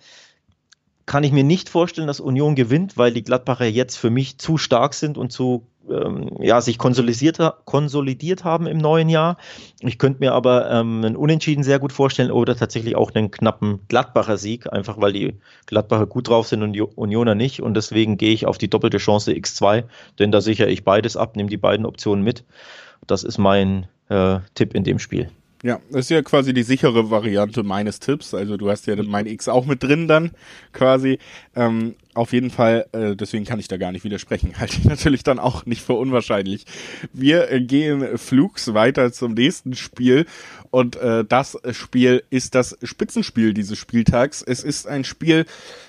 kann 1.07 1.25
ich 1.25 1.33
mir 1.33 1.45
nicht 1.45 1.69
vorstellen, 1.69 2.07
dass 2.07 2.21
Union 2.21 2.55
gewinnt, 2.55 2.97
weil 2.97 3.13
die 3.13 3.23
Gladbacher 3.23 3.67
jetzt 3.67 3.97
für 3.97 4.11
mich 4.11 4.39
zu 4.39 4.59
stark 4.59 4.95
sind 4.95 5.19
und 5.19 5.33
zu 5.33 5.67
ähm, 5.89 6.31
ja, 6.41 6.61
sich 6.61 6.79
konsolidiert, 6.79 7.39
konsolidiert 7.65 8.45
haben 8.45 8.67
im 8.67 8.79
neuen 8.79 9.09
Jahr. 9.09 9.37
Ich 9.81 9.99
könnte 9.99 10.21
mir 10.21 10.33
aber 10.33 10.71
ähm, 10.71 11.05
einen 11.05 11.17
Unentschieden 11.17 11.63
sehr 11.63 11.79
gut 11.79 11.93
vorstellen 11.93 12.31
oder 12.31 12.57
tatsächlich 12.57 12.97
auch 12.97 13.13
einen 13.15 13.31
knappen 13.31 13.81
Gladbacher 13.89 14.37
Sieg, 14.37 14.73
einfach 14.73 15.01
weil 15.01 15.13
die 15.13 15.35
Gladbacher 15.67 16.07
gut 16.07 16.29
drauf 16.29 16.49
sind 16.49 16.63
und 16.63 16.73
die 16.73 16.83
Unioner 16.83 17.35
nicht. 17.35 17.63
Und 17.63 17.75
deswegen 17.75 18.17
gehe 18.17 18.33
ich 18.33 18.47
auf 18.47 18.59
die 18.59 18.69
doppelte 18.69 18.99
Chance 18.99 19.33
X2, 19.33 19.85
denn 20.19 20.33
da 20.33 20.41
sichere 20.41 20.71
ich 20.71 20.85
beides 20.85 21.17
ab, 21.17 21.37
nehme 21.37 21.51
die 21.51 21.57
beiden 21.57 21.87
Optionen 21.87 22.25
mit. 22.25 22.45
Das 23.07 23.25
ist 23.25 23.39
mein 23.39 23.87
äh, 24.09 24.39
Tipp 24.55 24.75
in 24.75 24.85
dem 24.85 24.99
Spiel. 24.99 25.31
Ja, 25.63 25.79
das 25.91 26.07
ist 26.07 26.11
ja 26.11 26.23
quasi 26.23 26.55
die 26.55 26.63
sichere 26.63 27.11
Variante 27.11 27.63
meines 27.63 28.01
Tipps. 28.01 28.33
Also 28.33 28.57
du 28.57 28.71
hast 28.71 28.87
ja 28.87 28.97
mein 29.03 29.27
X 29.27 29.47
auch 29.47 29.67
mit 29.67 29.83
drin 29.83 30.09
dann 30.09 30.31
quasi. 30.73 31.19
Ähm, 31.55 31.97
auf 32.15 32.33
jeden 32.33 32.51
Fall, 32.51 32.87
äh, 32.93 33.15
deswegen 33.15 33.45
kann 33.45 33.61
ich 33.61 33.69
da 33.69 33.77
gar 33.77 33.93
nicht 33.93 34.05
widersprechen. 34.05 34.55
Halte 34.59 34.79
ich 34.79 34.85
natürlich 34.85 35.23
dann 35.23 35.39
auch 35.39 35.67
nicht 35.67 35.83
für 35.83 35.93
unwahrscheinlich. 35.93 36.65
Wir 37.13 37.51
äh, 37.51 37.61
gehen 37.61 38.19
flugs 38.19 38.75
weiter 38.75 39.13
zum 39.13 39.35
nächsten 39.35 39.75
Spiel 39.75 40.27
und 40.71 40.97
äh, 40.97 41.25
das 41.25 41.59
Spiel 41.71 42.25
ist 42.31 42.55
das 42.55 42.77
Spitzenspiel 42.83 43.55
dieses 43.55 43.79
Spieltags. 43.79 44.43
Es 44.43 44.65
ist 44.65 44.89
ein 44.89 45.05
Spiel, 45.05 45.47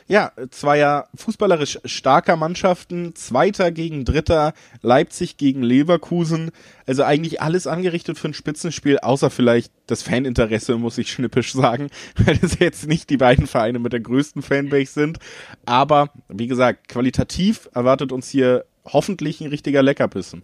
ja, 0.07 0.31
zweier 0.51 1.07
fußballerisch 1.15 1.79
starker 1.85 2.35
Mannschaften, 2.35 3.15
Zweiter 3.15 3.71
gegen 3.71 4.05
Dritter, 4.05 4.53
Leipzig 4.81 5.37
gegen 5.37 5.63
Leverkusen. 5.63 6.51
Also 6.85 7.03
eigentlich 7.03 7.41
alles 7.41 7.65
angerichtet 7.65 8.19
für 8.19 8.27
ein 8.27 8.33
Spitzenspiel, 8.33 8.99
außer 8.99 9.29
vielleicht 9.29 9.71
das 9.91 10.01
Faninteresse, 10.03 10.77
muss 10.77 10.97
ich 10.97 11.11
schnippisch 11.11 11.53
sagen, 11.53 11.89
weil 12.15 12.39
es 12.41 12.59
jetzt 12.59 12.87
nicht 12.87 13.09
die 13.09 13.17
beiden 13.17 13.47
Vereine 13.47 13.79
mit 13.79 13.93
der 13.93 13.99
größten 13.99 14.41
Fanbase 14.41 14.93
sind. 14.93 15.19
Aber 15.65 16.09
wie 16.29 16.47
gesagt, 16.47 16.87
qualitativ 16.87 17.69
erwartet 17.73 18.11
uns 18.11 18.29
hier 18.29 18.65
hoffentlich 18.85 19.41
ein 19.41 19.47
richtiger 19.47 19.83
Leckerbissen. 19.83 20.41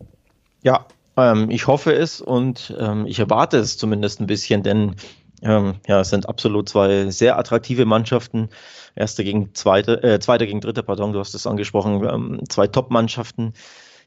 Ja, 0.63 0.85
ähm, 1.15 1.49
ich 1.49 1.67
hoffe 1.67 1.93
es 1.93 2.21
und 2.21 2.75
ähm, 2.79 3.05
ich 3.07 3.19
erwarte 3.19 3.57
es 3.57 3.77
zumindest 3.77 4.19
ein 4.19 4.27
bisschen, 4.27 4.63
denn 4.63 4.95
ähm, 5.41 5.75
ja, 5.87 6.01
es 6.01 6.09
sind 6.09 6.27
absolut 6.27 6.67
zwei 6.67 7.09
sehr 7.09 7.37
attraktive 7.37 7.85
Mannschaften. 7.85 8.49
Erste 8.95 9.23
gegen 9.23 9.53
zweite, 9.53 10.01
äh, 10.03 10.19
zweite 10.19 10.47
gegen 10.47 10.61
dritte, 10.61 10.83
pardon, 10.83 11.13
du 11.13 11.19
hast 11.19 11.35
es 11.35 11.45
angesprochen, 11.45 12.03
ähm, 12.03 12.41
zwei 12.49 12.67
Top-Mannschaften, 12.67 13.53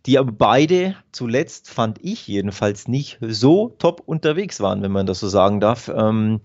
die 0.07 0.18
aber 0.18 0.32
beide 0.32 0.96
zuletzt, 1.12 1.70
fand 1.70 1.98
ich 2.03 2.26
jedenfalls, 2.26 2.88
nicht 2.88 3.18
so 3.20 3.74
top 3.78 4.03
unterwegs 4.05 4.61
waren, 4.61 4.82
wenn 4.82 4.92
man 4.92 5.07
das 5.07 5.20
so 5.20 5.28
sagen 5.28 5.61
darf. 5.61 5.90
Ähm, 5.94 6.40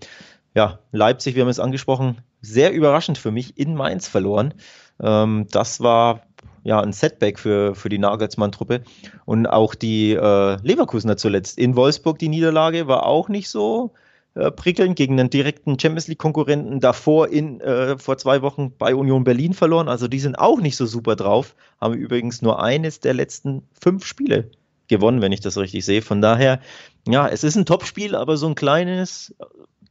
ja, 0.54 0.78
Leipzig, 0.92 1.34
wir 1.34 1.42
haben 1.42 1.48
es 1.48 1.60
angesprochen, 1.60 2.18
sehr 2.40 2.72
überraschend 2.72 3.18
für 3.18 3.30
mich 3.30 3.58
in 3.58 3.74
Mainz 3.74 4.08
verloren. 4.08 4.54
Ähm, 5.00 5.46
das 5.50 5.80
war 5.80 6.22
ja 6.64 6.80
ein 6.80 6.92
Setback 6.92 7.38
für, 7.38 7.74
für 7.74 7.88
die 7.88 7.98
Nagelsmann-Truppe. 7.98 8.82
Und 9.24 9.46
auch 9.46 9.74
die 9.74 10.12
äh, 10.12 10.56
Leverkusener 10.62 11.16
zuletzt 11.16 11.58
in 11.58 11.76
Wolfsburg, 11.76 12.18
die 12.18 12.28
Niederlage 12.28 12.88
war 12.88 13.06
auch 13.06 13.28
nicht 13.28 13.48
so 13.48 13.92
äh, 14.36 14.50
prickelnd 14.50 14.96
gegen 14.96 15.18
einen 15.18 15.30
direkten 15.30 15.78
Champions 15.78 16.08
League-Konkurrenten. 16.08 16.80
Davor 16.80 17.28
in, 17.28 17.60
äh, 17.60 17.98
vor 17.98 18.18
zwei 18.18 18.42
Wochen 18.42 18.72
bei 18.76 18.94
Union 18.94 19.24
Berlin 19.24 19.54
verloren. 19.54 19.88
Also 19.88 20.08
die 20.08 20.20
sind 20.20 20.38
auch 20.38 20.60
nicht 20.60 20.76
so 20.76 20.86
super 20.86 21.16
drauf. 21.16 21.56
Haben 21.80 21.94
übrigens 21.94 22.42
nur 22.42 22.62
eines 22.62 23.00
der 23.00 23.14
letzten 23.14 23.62
fünf 23.80 24.04
Spiele 24.04 24.50
gewonnen, 24.88 25.22
wenn 25.22 25.32
ich 25.32 25.40
das 25.40 25.56
richtig 25.56 25.84
sehe. 25.84 26.02
Von 26.02 26.20
daher, 26.20 26.60
ja, 27.08 27.26
es 27.28 27.44
ist 27.44 27.56
ein 27.56 27.66
Topspiel, 27.66 28.14
aber 28.14 28.36
so 28.36 28.46
ein 28.46 28.54
kleines 28.54 29.34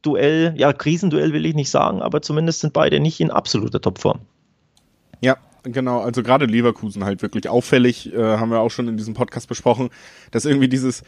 Duell, 0.02 0.54
ja, 0.56 0.72
Krisenduell 0.72 1.32
will 1.32 1.44
ich 1.44 1.54
nicht 1.54 1.70
sagen, 1.70 2.00
aber 2.00 2.22
zumindest 2.22 2.60
sind 2.60 2.72
beide 2.72 3.00
nicht 3.00 3.20
in 3.20 3.32
absoluter 3.32 3.80
Topform. 3.80 4.20
Ja, 5.20 5.36
genau. 5.64 6.00
Also 6.00 6.22
gerade 6.22 6.46
Leverkusen 6.46 7.04
halt 7.04 7.22
wirklich 7.22 7.48
auffällig, 7.48 8.12
äh, 8.12 8.36
haben 8.36 8.50
wir 8.50 8.60
auch 8.60 8.70
schon 8.70 8.86
in 8.86 8.96
diesem 8.96 9.14
Podcast 9.14 9.48
besprochen, 9.48 9.90
dass 10.30 10.44
irgendwie 10.44 10.68
dieses 10.68 11.02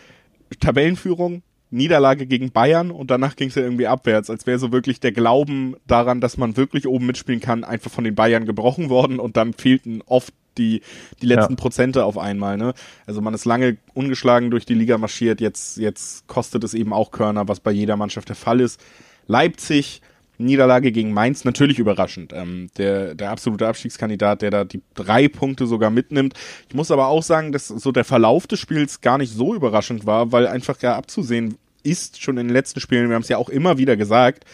Tabellenführung, 0.59 1.43
Niederlage 1.70 2.26
gegen 2.26 2.50
Bayern 2.50 2.90
und 2.90 3.10
danach 3.10 3.36
ging 3.36 3.48
es 3.48 3.54
ja 3.54 3.62
irgendwie 3.62 3.86
abwärts, 3.86 4.30
als 4.30 4.46
wäre 4.46 4.58
so 4.58 4.72
wirklich 4.72 5.00
der 5.00 5.12
Glauben 5.12 5.76
daran, 5.86 6.20
dass 6.20 6.36
man 6.36 6.56
wirklich 6.56 6.86
oben 6.86 7.06
mitspielen 7.06 7.40
kann, 7.40 7.64
einfach 7.64 7.90
von 7.90 8.04
den 8.04 8.14
Bayern 8.14 8.46
gebrochen 8.46 8.88
worden 8.88 9.18
und 9.18 9.36
dann 9.36 9.52
fehlten 9.52 10.02
oft 10.06 10.32
die, 10.56 10.82
die 11.22 11.26
letzten 11.26 11.54
ja. 11.54 11.56
Prozente 11.56 12.04
auf 12.04 12.18
einmal. 12.18 12.56
Ne? 12.56 12.74
Also 13.06 13.20
man 13.20 13.34
ist 13.34 13.44
lange 13.44 13.76
ungeschlagen 13.94 14.50
durch 14.50 14.66
die 14.66 14.74
Liga 14.74 14.98
marschiert, 14.98 15.40
jetzt, 15.40 15.76
jetzt 15.76 16.26
kostet 16.26 16.64
es 16.64 16.74
eben 16.74 16.92
auch 16.92 17.10
Körner, 17.10 17.48
was 17.48 17.60
bei 17.60 17.70
jeder 17.70 17.96
Mannschaft 17.96 18.28
der 18.28 18.36
Fall 18.36 18.60
ist. 18.60 18.80
Leipzig 19.26 20.00
Niederlage 20.39 20.93
gegen 20.93 21.12
Mainz 21.12 21.45
natürlich 21.45 21.78
überraschend. 21.78 22.32
Ähm, 22.32 22.68
der, 22.78 23.14
der 23.14 23.30
absolute 23.30 23.66
Abstiegskandidat, 23.66 24.43
der 24.43 24.51
da 24.51 24.64
die 24.64 24.82
drei 24.95 25.28
Punkte 25.28 25.66
sogar 25.66 25.91
mitnimmt. 25.91 26.34
Ich 26.68 26.74
muss 26.74 26.91
aber 26.91 27.09
auch 27.09 27.22
sagen, 27.22 27.53
dass 27.53 27.68
so 27.68 27.93
der 27.93 28.05
Verlauf 28.05 28.47
des 28.47 28.61
Spiels 28.61 29.01
gar 29.01 29.18
nicht 29.18 29.32
so 29.32 29.55
überraschend 29.55 30.07
war, 30.07 30.32
weil 30.32 30.47
einfach 30.47 30.80
ja 30.80 30.97
abzusehen 30.97 31.57
ist, 31.82 32.22
schon 32.22 32.39
in 32.39 32.49
den 32.49 32.55
letzten 32.55 32.80
Spielen, 32.80 33.09
wir 33.09 33.14
haben 33.14 33.22
es 33.22 33.28
ja 33.28 33.36
auch 33.36 33.49
immer 33.49 33.78
wieder 33.78 33.97
gesagt, 33.97 34.45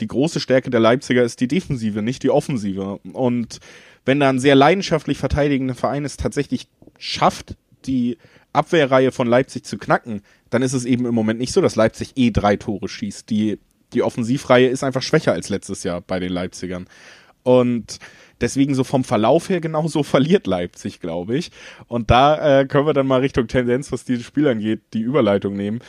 die 0.00 0.06
große 0.06 0.40
Stärke 0.40 0.70
der 0.70 0.80
Leipziger 0.80 1.22
ist 1.22 1.40
die 1.40 1.48
Defensive, 1.48 2.02
nicht 2.02 2.22
die 2.22 2.30
Offensive. 2.30 2.98
Und 3.12 3.60
wenn 4.04 4.20
da 4.20 4.28
ein 4.28 4.40
sehr 4.40 4.54
leidenschaftlich 4.54 5.18
verteidigender 5.18 5.74
Verein 5.74 6.04
es 6.04 6.16
tatsächlich 6.16 6.68
schafft, 6.98 7.56
die 7.86 8.18
Abwehrreihe 8.52 9.12
von 9.12 9.26
Leipzig 9.26 9.64
zu 9.64 9.78
knacken, 9.78 10.22
dann 10.50 10.62
ist 10.62 10.72
es 10.72 10.84
eben 10.84 11.06
im 11.06 11.14
Moment 11.14 11.40
nicht 11.40 11.52
so, 11.52 11.60
dass 11.60 11.76
Leipzig 11.76 12.12
eh 12.16 12.30
drei 12.30 12.56
Tore 12.56 12.88
schießt. 12.88 13.28
Die 13.30 13.58
die 13.94 14.02
Offensivreihe 14.02 14.68
ist 14.68 14.84
einfach 14.84 15.02
schwächer 15.02 15.32
als 15.32 15.48
letztes 15.48 15.84
Jahr 15.84 16.00
bei 16.00 16.20
den 16.20 16.32
Leipzigern. 16.32 16.86
Und 17.42 17.98
deswegen 18.40 18.74
so 18.74 18.84
vom 18.84 19.04
Verlauf 19.04 19.48
her 19.48 19.60
genauso 19.60 20.02
verliert 20.02 20.46
Leipzig, 20.46 21.00
glaube 21.00 21.36
ich. 21.36 21.50
Und 21.86 22.10
da 22.10 22.60
äh, 22.60 22.66
können 22.66 22.86
wir 22.86 22.94
dann 22.94 23.06
mal 23.06 23.20
Richtung 23.20 23.46
Tendenz, 23.46 23.92
was 23.92 24.04
dieses 24.04 24.26
Spiel 24.26 24.48
angeht, 24.48 24.80
die 24.92 25.00
Überleitung 25.00 25.54
nehmen. 25.56 25.80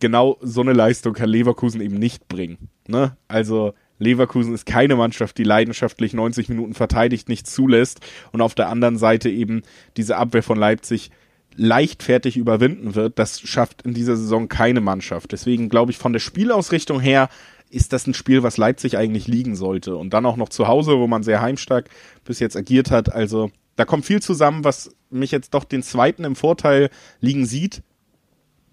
Genau 0.00 0.36
so 0.40 0.60
eine 0.60 0.72
Leistung 0.72 1.14
kann 1.14 1.28
Leverkusen 1.28 1.80
eben 1.80 1.96
nicht 1.96 2.28
bringen. 2.28 2.68
Ne? 2.88 3.16
Also 3.28 3.74
Leverkusen 3.98 4.52
ist 4.52 4.66
keine 4.66 4.96
Mannschaft, 4.96 5.38
die 5.38 5.44
leidenschaftlich 5.44 6.12
90 6.12 6.48
Minuten 6.48 6.74
verteidigt, 6.74 7.28
nichts 7.28 7.54
zulässt 7.54 8.00
und 8.32 8.40
auf 8.40 8.54
der 8.54 8.68
anderen 8.68 8.98
Seite 8.98 9.30
eben 9.30 9.62
diese 9.96 10.16
Abwehr 10.16 10.42
von 10.42 10.58
Leipzig 10.58 11.10
leichtfertig 11.56 12.36
überwinden 12.36 12.94
wird, 12.94 13.18
das 13.18 13.40
schafft 13.40 13.82
in 13.82 13.94
dieser 13.94 14.16
Saison 14.16 14.48
keine 14.48 14.80
Mannschaft. 14.80 15.32
Deswegen 15.32 15.68
glaube 15.68 15.92
ich, 15.92 15.98
von 15.98 16.12
der 16.12 16.20
Spielausrichtung 16.20 17.00
her 17.00 17.28
ist 17.70 17.92
das 17.92 18.06
ein 18.06 18.14
Spiel, 18.14 18.42
was 18.42 18.58
Leipzig 18.58 18.96
eigentlich 18.96 19.26
liegen 19.26 19.56
sollte. 19.56 19.96
Und 19.96 20.12
dann 20.12 20.26
auch 20.26 20.36
noch 20.36 20.50
zu 20.50 20.68
Hause, 20.68 20.98
wo 20.98 21.06
man 21.06 21.22
sehr 21.22 21.40
heimstark 21.40 21.88
bis 22.24 22.38
jetzt 22.38 22.56
agiert 22.56 22.90
hat. 22.90 23.12
Also 23.12 23.50
da 23.76 23.84
kommt 23.84 24.04
viel 24.04 24.20
zusammen, 24.20 24.64
was 24.64 24.94
mich 25.10 25.30
jetzt 25.30 25.54
doch 25.54 25.64
den 25.64 25.82
zweiten 25.82 26.24
im 26.24 26.36
Vorteil 26.36 26.90
liegen 27.20 27.46
sieht. 27.46 27.82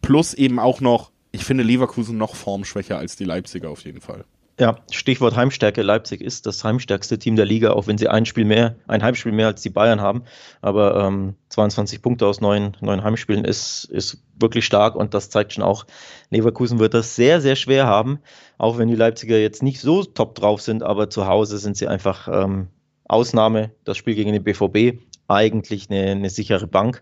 Plus 0.01 0.34
eben 0.34 0.59
auch 0.59 0.82
noch, 0.82 1.11
ich 1.32 1.45
finde 1.45 1.63
Leverkusen 1.63 2.17
noch 2.17 2.36
formschwächer 2.36 2.97
als 2.97 3.15
die 3.15 3.25
Leipziger 3.25 3.69
auf 3.69 3.84
jeden 3.84 4.01
Fall. 4.01 4.25
Ja, 4.60 4.76
Stichwort 4.91 5.38
Heimstärke. 5.38 5.82
Leipzig 5.82 6.20
ist 6.20 6.45
das 6.45 6.66
heimstärkste 6.66 7.18
Team 7.18 7.38
der 7.38 7.45
Liga, 7.45 7.72
auch 7.72 7.88
wenn 7.88 7.97
sie 7.97 8.10
ein 8.10 8.26
Spiel 8.26 8.43
mehr, 8.43 8.76
ein 8.88 9.01
Heimspiel 9.01 9.32
mehr 9.32 9.47
als 9.47 9.62
die 9.62 9.70
Bayern 9.70 10.01
haben. 10.01 10.24
Aber 10.62 11.01
ähm, 11.01 11.36
22 11.47 12.01
Punkte 12.01 12.28
aus 12.28 12.41
neun, 12.41 12.76
neun 12.82 13.01
Heimspielen 13.01 13.45
ist, 13.45 13.86
ist 13.86 14.22
wirklich 14.38 14.66
stark 14.66 14.97
und 14.97 15.14
das 15.14 15.30
zeigt 15.30 15.53
schon 15.53 15.64
auch, 15.64 15.86
Leverkusen 16.30 16.78
wird 16.78 16.93
das 16.93 17.16
sehr, 17.16 17.39
sehr 17.39 17.55
schwer 17.55 17.88
haben. 17.88 18.20
Auch 18.57 18.78
wenn 18.78 18.89
die 18.89 18.95
Leipziger 18.95 19.38
jetzt 19.38 19.64
nicht 19.64 19.80
so 19.80 20.03
top 20.03 20.36
drauf 20.36 20.62
sind, 20.62 20.84
aber 20.84 21.10
zu 21.10 21.26
Hause 21.26 21.57
sind 21.57 21.78
sie 21.78 21.88
einfach 21.88 22.28
ähm, 22.28 22.68
Ausnahme. 23.05 23.72
Das 23.86 23.95
Spiel 23.95 24.16
gegen 24.16 24.34
den 24.34 24.43
BVB 24.43 24.99
eigentlich 25.30 25.89
eine, 25.89 26.12
eine 26.12 26.30
sichere 26.30 26.68
Bank. 26.68 27.01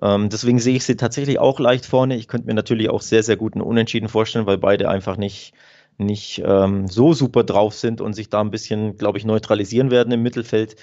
Ähm, 0.00 0.28
deswegen 0.28 0.60
sehe 0.60 0.76
ich 0.76 0.84
sie 0.84 0.96
tatsächlich 0.96 1.40
auch 1.40 1.58
leicht 1.58 1.84
vorne. 1.84 2.14
Ich 2.14 2.28
könnte 2.28 2.46
mir 2.46 2.54
natürlich 2.54 2.90
auch 2.90 3.02
sehr, 3.02 3.24
sehr 3.24 3.36
guten 3.36 3.60
Unentschieden 3.60 4.08
vorstellen, 4.08 4.46
weil 4.46 4.58
beide 4.58 4.88
einfach 4.88 5.16
nicht 5.16 5.52
nicht 5.98 6.42
ähm, 6.44 6.88
so 6.88 7.12
super 7.12 7.44
drauf 7.44 7.74
sind 7.74 8.00
und 8.00 8.14
sich 8.14 8.28
da 8.28 8.40
ein 8.40 8.50
bisschen, 8.50 8.96
glaube 8.96 9.18
ich, 9.18 9.24
neutralisieren 9.24 9.90
werden 9.90 10.12
im 10.12 10.22
Mittelfeld. 10.22 10.76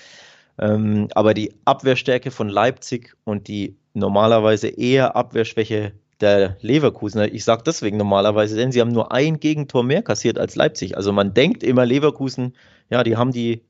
Ähm, 0.58 1.08
aber 1.14 1.34
die 1.34 1.54
Abwehrstärke 1.66 2.32
von 2.32 2.50
Leipzig 2.50 3.16
und 3.24 3.48
die 3.48 3.78
normalerweise 3.94 4.68
eher 4.68 5.16
Abwehrschwäche 5.16 5.94
der 6.22 6.58
Leverkusener, 6.62 7.34
ich 7.34 7.46
sage 7.46 7.64
deswegen 7.66 7.98
normalerweise, 7.98 8.56
denn 8.56 8.72
sie 8.72 8.82
haben 8.82 8.92
nur 8.92 9.12
ein 9.12 9.40
Gegentor 9.40 9.84
mehr 9.84 10.02
kassiert 10.02 10.38
als 10.38 10.56
Leipzig. 10.56 10.98
Also 10.98 11.14
man 11.14 11.34
denkt 11.34 11.64
immer, 11.64 11.86
Leverkusen, 11.86 12.56
ja, 12.90 13.04
die 13.04 13.16
haben 13.16 13.32
die 13.32 13.62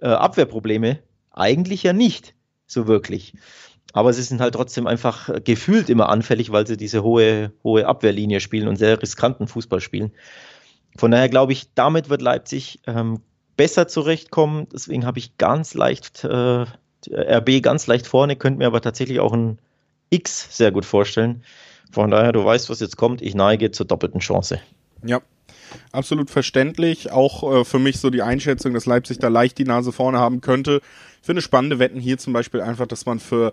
äh, 0.00 0.08
Abwehrprobleme. 0.08 0.98
Eigentlich 1.30 1.82
ja 1.82 1.92
nicht 1.92 2.34
so 2.66 2.88
wirklich. 2.88 3.34
Aber 3.92 4.12
sie 4.12 4.22
sind 4.22 4.40
halt 4.40 4.54
trotzdem 4.54 4.88
einfach 4.88 5.30
gefühlt 5.44 5.88
immer 5.88 6.08
anfällig, 6.08 6.50
weil 6.50 6.66
sie 6.66 6.76
diese 6.76 7.04
hohe, 7.04 7.52
hohe 7.62 7.86
Abwehrlinie 7.86 8.40
spielen 8.40 8.66
und 8.66 8.76
sehr 8.76 9.00
riskanten 9.00 9.46
Fußball 9.46 9.80
spielen. 9.80 10.12
Von 10.96 11.10
daher 11.10 11.28
glaube 11.28 11.52
ich, 11.52 11.72
damit 11.74 12.08
wird 12.08 12.22
Leipzig 12.22 12.80
ähm, 12.86 13.20
besser 13.56 13.88
zurechtkommen. 13.88 14.66
Deswegen 14.72 15.06
habe 15.06 15.18
ich 15.18 15.38
ganz 15.38 15.74
leicht 15.74 16.24
äh, 16.24 16.66
RB 17.10 17.62
ganz 17.62 17.86
leicht 17.86 18.06
vorne, 18.06 18.36
könnte 18.36 18.58
mir 18.58 18.66
aber 18.66 18.80
tatsächlich 18.80 19.20
auch 19.20 19.32
ein 19.32 19.58
X 20.10 20.56
sehr 20.56 20.70
gut 20.70 20.84
vorstellen. 20.84 21.42
Von 21.90 22.10
daher, 22.10 22.32
du 22.32 22.44
weißt, 22.44 22.70
was 22.70 22.80
jetzt 22.80 22.96
kommt. 22.96 23.22
Ich 23.22 23.34
neige 23.34 23.70
zur 23.70 23.86
doppelten 23.86 24.20
Chance. 24.20 24.60
Ja, 25.04 25.20
absolut 25.92 26.30
verständlich. 26.30 27.12
Auch 27.12 27.60
äh, 27.60 27.64
für 27.64 27.78
mich 27.78 27.98
so 27.98 28.10
die 28.10 28.22
Einschätzung, 28.22 28.74
dass 28.74 28.86
Leipzig 28.86 29.18
da 29.18 29.28
leicht 29.28 29.58
die 29.58 29.64
Nase 29.64 29.92
vorne 29.92 30.18
haben 30.18 30.40
könnte. 30.40 30.80
Ich 31.20 31.26
finde 31.26 31.42
spannende 31.42 31.78
Wetten 31.78 32.00
hier 32.00 32.18
zum 32.18 32.32
Beispiel 32.32 32.60
einfach, 32.60 32.86
dass 32.86 33.06
man 33.06 33.20
für 33.20 33.52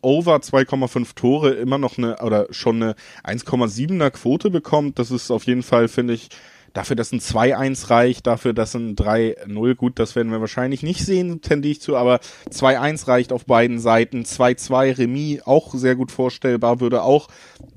over 0.00 0.36
2,5 0.36 1.14
Tore 1.14 1.50
immer 1.50 1.78
noch 1.78 1.98
eine 1.98 2.18
oder 2.18 2.46
schon 2.50 2.82
eine 2.82 2.94
1,7er 3.24 4.10
Quote 4.10 4.50
bekommt. 4.50 4.98
Das 4.98 5.10
ist 5.10 5.30
auf 5.30 5.44
jeden 5.44 5.62
Fall, 5.62 5.88
finde 5.88 6.14
ich, 6.14 6.28
Dafür, 6.72 6.96
dass 6.96 7.12
ein 7.12 7.20
2-1 7.20 7.90
reicht, 7.90 8.26
dafür, 8.26 8.52
dass 8.52 8.74
ein 8.74 8.94
3-0, 8.96 9.74
gut, 9.74 9.98
das 9.98 10.16
werden 10.16 10.30
wir 10.30 10.40
wahrscheinlich 10.40 10.82
nicht 10.82 11.04
sehen, 11.04 11.40
tendiere 11.40 11.72
ich 11.72 11.80
zu, 11.80 11.96
aber 11.96 12.20
2-1 12.50 13.08
reicht 13.08 13.32
auf 13.32 13.46
beiden 13.46 13.78
Seiten. 13.78 14.24
2-2 14.24 14.98
Remis 14.98 15.42
auch 15.42 15.74
sehr 15.74 15.96
gut 15.96 16.12
vorstellbar, 16.12 16.80
würde 16.80 17.02
auch 17.02 17.28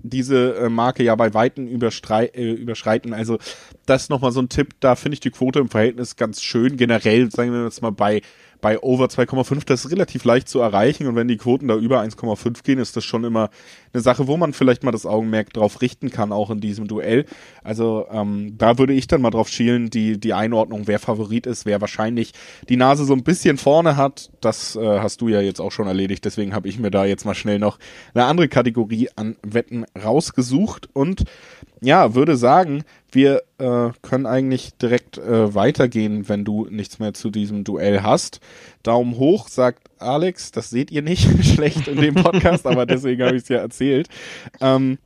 diese 0.03 0.55
äh, 0.55 0.69
Marke 0.69 1.03
ja 1.03 1.15
bei 1.15 1.33
Weitem 1.33 1.67
äh, 1.67 2.51
überschreiten. 2.51 3.13
Also 3.13 3.37
das 3.85 4.09
nochmal 4.09 4.31
so 4.31 4.41
ein 4.41 4.49
Tipp, 4.49 4.75
da 4.79 4.95
finde 4.95 5.15
ich 5.15 5.19
die 5.19 5.31
Quote 5.31 5.59
im 5.59 5.69
Verhältnis 5.69 6.15
ganz 6.15 6.41
schön. 6.41 6.77
Generell, 6.77 7.31
sagen 7.31 7.53
wir 7.53 7.63
jetzt 7.63 7.81
mal 7.81 7.91
bei 7.91 8.21
bei 8.61 8.79
over 8.79 9.05
2,5, 9.05 9.65
das 9.65 9.85
ist 9.85 9.91
relativ 9.91 10.23
leicht 10.23 10.47
zu 10.47 10.59
erreichen 10.59 11.07
und 11.07 11.15
wenn 11.15 11.27
die 11.27 11.37
Quoten 11.37 11.67
da 11.67 11.75
über 11.75 12.01
1,5 12.01 12.63
gehen, 12.63 12.79
ist 12.79 12.95
das 12.95 13.03
schon 13.03 13.23
immer 13.23 13.49
eine 13.93 14.01
Sache, 14.01 14.27
wo 14.27 14.37
man 14.37 14.53
vielleicht 14.53 14.83
mal 14.83 14.91
das 14.91 15.05
Augenmerk 15.05 15.53
drauf 15.53 15.81
richten 15.81 16.09
kann, 16.09 16.31
auch 16.31 16.49
in 16.49 16.61
diesem 16.61 16.87
Duell. 16.87 17.25
Also 17.63 18.05
ähm, 18.11 18.55
da 18.57 18.77
würde 18.77 18.93
ich 18.93 19.07
dann 19.07 19.21
mal 19.21 19.31
drauf 19.31 19.49
schielen, 19.49 19.89
die, 19.89 20.19
die 20.19 20.33
Einordnung, 20.33 20.87
wer 20.87 20.99
Favorit 20.99 21.45
ist, 21.45 21.65
wer 21.65 21.81
wahrscheinlich 21.81 22.33
die 22.69 22.77
Nase 22.77 23.05
so 23.05 23.13
ein 23.13 23.23
bisschen 23.23 23.57
vorne 23.57 23.97
hat, 23.97 24.31
das 24.41 24.75
äh, 24.75 24.99
hast 24.99 25.21
du 25.21 25.27
ja 25.27 25.41
jetzt 25.41 25.59
auch 25.59 25.71
schon 25.71 25.87
erledigt, 25.87 26.25
deswegen 26.25 26.53
habe 26.53 26.67
ich 26.67 26.79
mir 26.79 26.91
da 26.91 27.05
jetzt 27.05 27.25
mal 27.25 27.35
schnell 27.35 27.59
noch 27.59 27.79
eine 28.13 28.25
andere 28.25 28.47
Kategorie 28.47 29.09
an 29.15 29.35
Wetten 29.43 29.85
rausgesucht 30.01 30.89
und 30.93 31.23
ja, 31.83 32.13
würde 32.13 32.37
sagen, 32.37 32.83
wir 33.11 33.41
äh, 33.57 33.89
können 34.03 34.27
eigentlich 34.27 34.77
direkt 34.77 35.17
äh, 35.17 35.53
weitergehen, 35.55 36.29
wenn 36.29 36.45
du 36.45 36.67
nichts 36.69 36.99
mehr 36.99 37.13
zu 37.13 37.31
diesem 37.31 37.63
Duell 37.63 38.03
hast. 38.03 38.39
Daumen 38.83 39.17
hoch, 39.17 39.47
sagt 39.47 39.90
Alex. 40.01 40.51
Das 40.51 40.69
seht 40.69 40.91
ihr 40.91 41.01
nicht 41.01 41.27
schlecht 41.45 41.87
in 41.87 41.99
dem 41.99 42.15
Podcast, 42.15 42.65
aber 42.65 42.85
deswegen 42.85 43.23
habe 43.23 43.35
ich 43.35 43.43
es 43.43 43.49
ja 43.49 43.57
erzählt. 43.57 44.07
Ähm, 44.59 44.97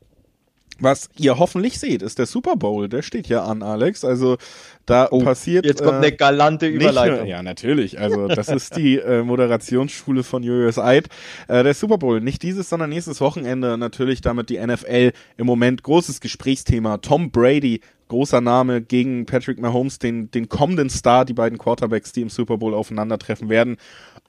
was 0.79 1.09
ihr 1.17 1.39
hoffentlich 1.39 1.79
seht, 1.79 2.01
ist 2.01 2.19
der 2.19 2.25
Super 2.25 2.55
Bowl. 2.55 2.89
Der 2.89 3.01
steht 3.01 3.27
ja 3.27 3.43
an, 3.45 3.63
Alex. 3.63 4.03
Also 4.03 4.37
da 4.85 5.07
oh, 5.09 5.23
passiert. 5.23 5.65
Jetzt 5.65 5.81
kommt 5.83 6.03
äh, 6.03 6.07
eine 6.07 6.11
galante 6.11 6.67
Überleitung. 6.67 7.19
Nur, 7.19 7.27
ja, 7.27 7.41
natürlich. 7.41 7.99
Also 7.99 8.27
das 8.27 8.49
ist 8.49 8.75
die 8.75 8.97
äh, 8.97 9.23
Moderationsschule 9.23 10.23
von 10.23 10.43
Julius 10.43 10.77
Eid. 10.77 11.07
Äh, 11.47 11.63
der 11.63 11.73
Super 11.73 11.97
Bowl, 11.97 12.21
nicht 12.21 12.43
dieses, 12.43 12.69
sondern 12.69 12.89
nächstes 12.89 13.21
Wochenende. 13.21 13.77
Natürlich 13.77 14.21
damit 14.21 14.49
die 14.49 14.59
NFL 14.59 15.11
im 15.37 15.45
Moment 15.45 15.83
großes 15.83 16.19
Gesprächsthema. 16.19 16.97
Tom 16.97 17.31
Brady, 17.31 17.81
großer 18.09 18.41
Name 18.41 18.81
gegen 18.81 19.25
Patrick 19.25 19.59
Mahomes, 19.59 19.99
den, 19.99 20.29
den 20.31 20.49
kommenden 20.49 20.89
Star, 20.89 21.25
die 21.25 21.33
beiden 21.33 21.57
Quarterbacks, 21.57 22.11
die 22.11 22.21
im 22.21 22.29
Super 22.29 22.57
Bowl 22.57 22.73
aufeinandertreffen 22.73 23.49
werden. 23.49 23.77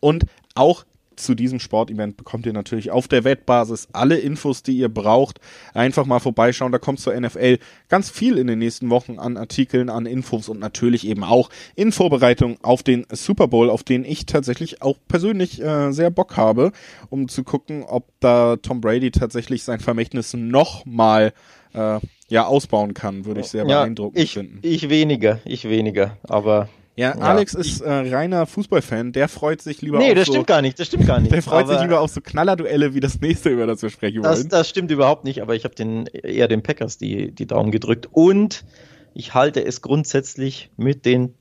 Und 0.01 0.25
auch 0.55 0.85
zu 1.17 1.35
diesem 1.35 1.59
Sportevent 1.59 2.17
bekommt 2.17 2.47
ihr 2.47 2.53
natürlich 2.53 2.91
auf 2.91 3.09
der 3.09 3.25
Wettbasis 3.25 3.89
alle 3.93 4.19
Infos, 4.19 4.63
die 4.63 4.77
ihr 4.77 4.89
braucht. 4.89 5.41
Einfach 5.75 6.07
mal 6.07 6.21
vorbeischauen, 6.21 6.73
da 6.73 6.79
kommt 6.79 7.01
zur 7.01 7.19
NFL 7.19 7.59
ganz 7.89 8.11
viel 8.11 8.39
in 8.39 8.47
den 8.47 8.59
nächsten 8.59 8.91
Wochen 8.91 9.19
an 9.19 9.37
Artikeln, 9.37 9.91
an 9.91 10.07
Infos 10.07 10.49
und 10.49 10.61
natürlich 10.61 11.07
eben 11.07 11.25
auch 11.25 11.51
in 11.75 11.93
Vorbereitung 11.93 12.59
auf 12.63 12.83
den 12.83 13.07
Super 13.11 13.49
Bowl, 13.49 13.71
auf 13.71 13.83
den 13.83 14.05
ich 14.05 14.27
tatsächlich 14.27 14.83
auch 14.83 14.97
persönlich 15.09 15.63
äh, 15.63 15.93
sehr 15.93 16.11
Bock 16.11 16.37
habe, 16.37 16.73
um 17.11 17.29
zu 17.29 17.45
gucken, 17.45 17.83
ob 17.83 18.09
da 18.21 18.57
Tom 18.57 18.81
Brady 18.81 19.11
tatsächlich 19.11 19.63
sein 19.65 19.81
Vermächtnis 19.81 20.35
nochmal 20.35 21.33
äh, 21.75 21.99
ja, 22.29 22.47
ausbauen 22.47 22.95
kann, 22.95 23.25
würde 23.25 23.41
ich 23.41 23.47
sehr 23.47 23.67
ja, 23.67 23.83
beeindruckend 23.83 24.19
ich, 24.19 24.35
finden. 24.35 24.59
Ich 24.63 24.89
weniger, 24.89 25.39
ich 25.45 25.69
weniger, 25.69 26.17
aber 26.25 26.69
ja, 26.97 27.15
ja, 27.15 27.21
Alex 27.21 27.53
ist 27.53 27.83
äh, 27.83 27.91
reiner 27.91 28.47
Fußballfan, 28.47 29.13
der 29.13 29.29
freut 29.29 29.61
sich 29.61 29.83
lieber 29.83 29.99
nee, 29.99 30.05
auf 30.05 30.09
Nee, 30.09 30.15
das 30.15 30.27
so, 30.27 30.33
stimmt 30.33 30.47
gar 30.47 30.63
nicht, 30.63 30.81
das 30.81 30.87
stimmt 30.87 31.07
gar 31.07 31.21
nicht. 31.21 31.31
Der 31.31 31.43
freut 31.43 31.69
sich 31.69 31.79
lieber 31.81 32.01
auf 32.01 32.11
so 32.11 32.23
Knallerduelle 32.23 32.95
wie 32.95 33.01
das 33.01 33.21
nächste, 33.21 33.51
über 33.51 33.67
das 33.67 33.83
wir 33.83 33.91
sprechen 33.91 34.23
das, 34.23 34.39
wollen. 34.39 34.49
Das 34.49 34.69
stimmt 34.69 34.91
überhaupt 34.91 35.25
nicht, 35.25 35.43
aber 35.43 35.55
ich 35.55 35.65
habe 35.65 35.75
den 35.75 36.07
eher 36.07 36.49
den 36.49 36.63
Packers 36.63 36.97
die, 36.97 37.33
die 37.33 37.47
Daumen 37.47 37.71
gedrückt 37.71 38.09
und 38.13 38.65
ich 39.13 39.35
halte 39.35 39.63
es 39.65 39.83
grundsätzlich 39.83 40.71
mit 40.77 41.05
den 41.05 41.35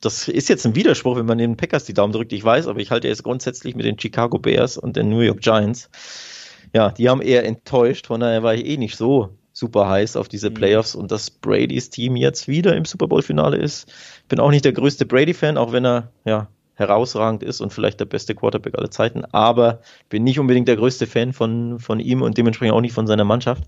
das 0.00 0.28
ist 0.28 0.48
jetzt 0.48 0.66
ein 0.66 0.74
Widerspruch, 0.74 1.16
wenn 1.16 1.26
man 1.26 1.38
den 1.38 1.56
Packers 1.56 1.84
die 1.84 1.94
Daumen 1.94 2.12
drückt, 2.12 2.32
ich 2.32 2.44
weiß, 2.44 2.66
aber 2.66 2.80
ich 2.80 2.90
halte 2.90 3.08
es 3.08 3.22
grundsätzlich 3.22 3.74
mit 3.74 3.86
den 3.86 3.98
Chicago 3.98 4.38
Bears 4.38 4.76
und 4.76 4.96
den 4.96 5.08
New 5.08 5.20
York 5.20 5.40
Giants. 5.40 5.88
Ja, 6.74 6.90
die 6.90 7.08
haben 7.08 7.22
eher 7.22 7.44
enttäuscht, 7.44 8.08
von 8.08 8.20
daher 8.20 8.42
war 8.42 8.54
ich 8.54 8.66
eh 8.66 8.76
nicht 8.76 8.96
so 8.96 9.35
super 9.56 9.88
heiß 9.88 10.16
auf 10.16 10.28
diese 10.28 10.50
mhm. 10.50 10.54
Playoffs 10.54 10.94
und 10.94 11.10
dass 11.10 11.30
Bradys 11.30 11.88
Team 11.88 12.14
jetzt 12.14 12.46
wieder 12.46 12.76
im 12.76 12.84
Super 12.84 13.08
Bowl-Finale 13.08 13.56
ist. 13.56 13.88
Ich 14.18 14.28
bin 14.28 14.38
auch 14.38 14.50
nicht 14.50 14.66
der 14.66 14.74
größte 14.74 15.06
Brady-Fan, 15.06 15.56
auch 15.56 15.72
wenn 15.72 15.86
er 15.86 16.12
ja 16.26 16.48
herausragend 16.74 17.42
ist 17.42 17.62
und 17.62 17.72
vielleicht 17.72 17.98
der 17.98 18.04
beste 18.04 18.34
Quarterback 18.34 18.76
aller 18.76 18.90
Zeiten, 18.90 19.24
aber 19.24 19.80
bin 20.10 20.24
nicht 20.24 20.38
unbedingt 20.38 20.68
der 20.68 20.76
größte 20.76 21.06
Fan 21.06 21.32
von, 21.32 21.78
von 21.78 22.00
ihm 22.00 22.20
und 22.20 22.36
dementsprechend 22.36 22.74
auch 22.74 22.82
nicht 22.82 22.92
von 22.92 23.06
seiner 23.06 23.24
Mannschaft. 23.24 23.64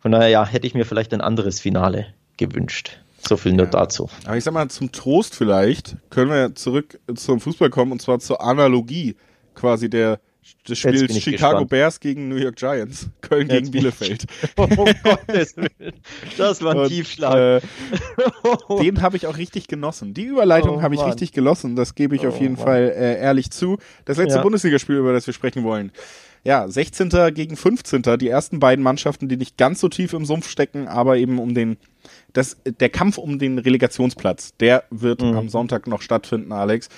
Von 0.00 0.12
daher 0.12 0.28
ja, 0.28 0.46
hätte 0.46 0.66
ich 0.66 0.72
mir 0.72 0.86
vielleicht 0.86 1.12
ein 1.12 1.20
anderes 1.20 1.60
Finale 1.60 2.06
gewünscht. 2.38 2.98
So 3.20 3.36
viel 3.36 3.52
nur 3.52 3.66
ja. 3.66 3.70
dazu. 3.70 4.08
Aber 4.24 4.38
ich 4.38 4.44
sag 4.44 4.54
mal, 4.54 4.68
zum 4.70 4.92
Trost 4.92 5.36
vielleicht 5.36 5.98
können 6.08 6.30
wir 6.30 6.54
zurück 6.54 6.98
zum 7.14 7.38
Fußball 7.38 7.68
kommen 7.68 7.92
und 7.92 8.00
zwar 8.00 8.18
zur 8.18 8.42
Analogie 8.42 9.16
quasi 9.54 9.90
der 9.90 10.20
des 10.68 10.78
Spiels 10.78 11.00
Chicago 11.22 11.58
gespannt. 11.58 11.70
Bears 11.70 12.00
gegen 12.00 12.28
New 12.28 12.36
York 12.36 12.56
Giants, 12.56 13.08
Köln 13.20 13.48
Jetzt 13.48 13.56
gegen 13.56 13.70
Bielefeld. 13.70 14.26
oh 14.56 14.66
Gottes 15.02 15.56
Willen, 15.56 15.94
das 16.36 16.62
war 16.62 16.72
ein 16.72 16.78
Und, 16.80 16.88
Tiefschlag. 16.88 17.62
Äh, 17.62 18.82
den 18.82 19.02
habe 19.02 19.16
ich 19.16 19.26
auch 19.26 19.36
richtig 19.36 19.68
genossen. 19.68 20.14
Die 20.14 20.24
Überleitung 20.24 20.76
oh, 20.76 20.82
habe 20.82 20.94
ich 20.94 21.04
richtig 21.04 21.32
genossen, 21.32 21.76
das 21.76 21.94
gebe 21.94 22.16
ich 22.16 22.24
oh, 22.24 22.28
auf 22.28 22.40
jeden 22.40 22.54
Mann. 22.54 22.64
Fall 22.64 22.92
äh, 22.96 23.20
ehrlich 23.20 23.50
zu. 23.50 23.78
Das 24.04 24.18
letzte 24.18 24.36
ja. 24.36 24.42
Bundesligaspiel, 24.42 24.96
über 24.96 25.12
das 25.12 25.26
wir 25.26 25.34
sprechen 25.34 25.64
wollen. 25.64 25.92
Ja, 26.44 26.66
16. 26.68 27.08
gegen 27.34 27.56
15. 27.56 28.02
Die 28.18 28.28
ersten 28.28 28.58
beiden 28.58 28.82
Mannschaften, 28.82 29.28
die 29.28 29.36
nicht 29.36 29.56
ganz 29.56 29.80
so 29.80 29.88
tief 29.88 30.12
im 30.12 30.24
Sumpf 30.24 30.48
stecken, 30.48 30.88
aber 30.88 31.16
eben 31.16 31.38
um 31.38 31.54
den, 31.54 31.76
das, 32.32 32.56
der 32.64 32.88
Kampf 32.88 33.18
um 33.18 33.38
den 33.38 33.58
Relegationsplatz, 33.58 34.56
der 34.58 34.84
wird 34.90 35.22
mhm. 35.22 35.36
am 35.36 35.48
Sonntag 35.48 35.86
noch 35.86 36.02
stattfinden, 36.02 36.50
Alex. 36.50 36.88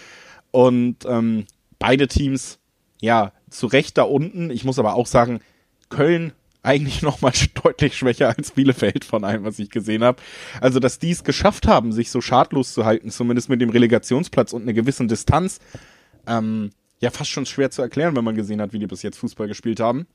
Und 0.50 1.04
ähm, 1.06 1.44
beide 1.78 2.08
Teams 2.08 2.58
ja, 3.04 3.32
zu 3.50 3.66
Recht 3.66 3.98
da 3.98 4.02
unten. 4.02 4.50
Ich 4.50 4.64
muss 4.64 4.78
aber 4.78 4.94
auch 4.94 5.06
sagen, 5.06 5.40
Köln 5.90 6.32
eigentlich 6.62 7.02
noch 7.02 7.20
mal 7.20 7.32
deutlich 7.62 7.96
schwächer 7.96 8.34
als 8.36 8.52
Bielefeld 8.52 9.04
von 9.04 9.24
allem, 9.24 9.44
was 9.44 9.58
ich 9.58 9.70
gesehen 9.70 10.02
habe. 10.02 10.20
Also, 10.60 10.80
dass 10.80 10.98
die 10.98 11.10
es 11.10 11.22
geschafft 11.22 11.66
haben, 11.66 11.92
sich 11.92 12.10
so 12.10 12.20
schadlos 12.20 12.72
zu 12.72 12.84
halten, 12.84 13.10
zumindest 13.10 13.50
mit 13.50 13.60
dem 13.60 13.70
Relegationsplatz 13.70 14.52
und 14.52 14.62
einer 14.62 14.72
gewissen 14.72 15.06
Distanz, 15.06 15.60
ähm, 16.26 16.70
ja, 17.00 17.10
fast 17.10 17.30
schon 17.30 17.44
schwer 17.44 17.70
zu 17.70 17.82
erklären, 17.82 18.16
wenn 18.16 18.24
man 18.24 18.34
gesehen 18.34 18.62
hat, 18.62 18.72
wie 18.72 18.78
die 18.78 18.86
bis 18.86 19.02
jetzt 19.02 19.18
Fußball 19.18 19.46
gespielt 19.46 19.80
haben. 19.80 20.06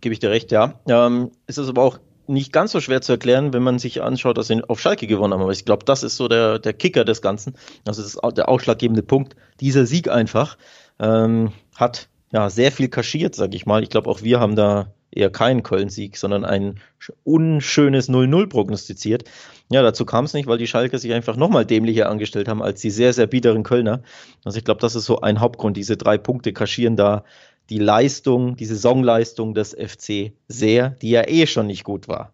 Gebe 0.00 0.12
ich 0.12 0.20
dir 0.20 0.30
recht, 0.30 0.52
ja. 0.52 0.78
Ähm, 0.88 1.32
ist 1.48 1.58
es 1.58 1.68
aber 1.68 1.82
auch 1.82 1.98
nicht 2.28 2.52
ganz 2.52 2.72
so 2.72 2.80
schwer 2.80 3.02
zu 3.02 3.12
erklären, 3.12 3.52
wenn 3.52 3.62
man 3.62 3.78
sich 3.78 4.02
anschaut, 4.02 4.38
dass 4.38 4.48
sie 4.48 4.62
auf 4.68 4.80
Schalke 4.80 5.06
gewonnen 5.06 5.32
haben. 5.32 5.42
Aber 5.42 5.52
ich 5.52 5.64
glaube, 5.64 5.84
das 5.84 6.02
ist 6.02 6.16
so 6.16 6.28
der, 6.28 6.58
der 6.58 6.72
Kicker 6.72 7.04
des 7.04 7.22
Ganzen. 7.22 7.54
Also 7.84 8.02
das 8.02 8.14
ist 8.14 8.36
der 8.36 8.48
ausschlaggebende 8.48 9.02
Punkt. 9.02 9.36
Dieser 9.60 9.86
Sieg 9.86 10.08
einfach 10.08 10.56
ähm, 10.98 11.52
hat 11.74 12.08
ja 12.32 12.50
sehr 12.50 12.72
viel 12.72 12.88
kaschiert, 12.88 13.34
sag 13.34 13.54
ich 13.54 13.66
mal. 13.66 13.82
Ich 13.82 13.90
glaube, 13.90 14.10
auch 14.10 14.22
wir 14.22 14.40
haben 14.40 14.56
da 14.56 14.92
eher 15.10 15.30
keinen 15.30 15.62
Köln-Sieg, 15.62 16.16
sondern 16.16 16.44
ein 16.44 16.80
unschönes 17.24 18.08
0-0 18.08 18.48
prognostiziert. 18.48 19.24
Ja, 19.70 19.82
dazu 19.82 20.04
kam 20.04 20.26
es 20.26 20.34
nicht, 20.34 20.46
weil 20.46 20.58
die 20.58 20.66
Schalke 20.66 20.98
sich 20.98 21.12
einfach 21.12 21.36
nochmal 21.36 21.64
dämlicher 21.64 22.08
angestellt 22.08 22.48
haben 22.48 22.62
als 22.62 22.80
die 22.80 22.90
sehr, 22.90 23.12
sehr 23.12 23.26
biederen 23.26 23.62
Kölner. 23.62 24.02
Also 24.44 24.58
ich 24.58 24.64
glaube, 24.64 24.80
das 24.80 24.94
ist 24.94 25.06
so 25.06 25.20
ein 25.20 25.40
Hauptgrund. 25.40 25.76
Diese 25.76 25.96
drei 25.96 26.18
Punkte 26.18 26.52
kaschieren 26.52 26.96
da 26.96 27.24
die 27.70 27.78
Leistung, 27.78 28.56
die 28.56 28.66
Saisonleistung 28.66 29.54
des 29.54 29.74
FC 29.74 30.32
sehr, 30.46 30.90
die 30.90 31.10
ja 31.10 31.26
eh 31.26 31.46
schon 31.46 31.66
nicht 31.66 31.82
gut 31.82 32.06
war. 32.06 32.32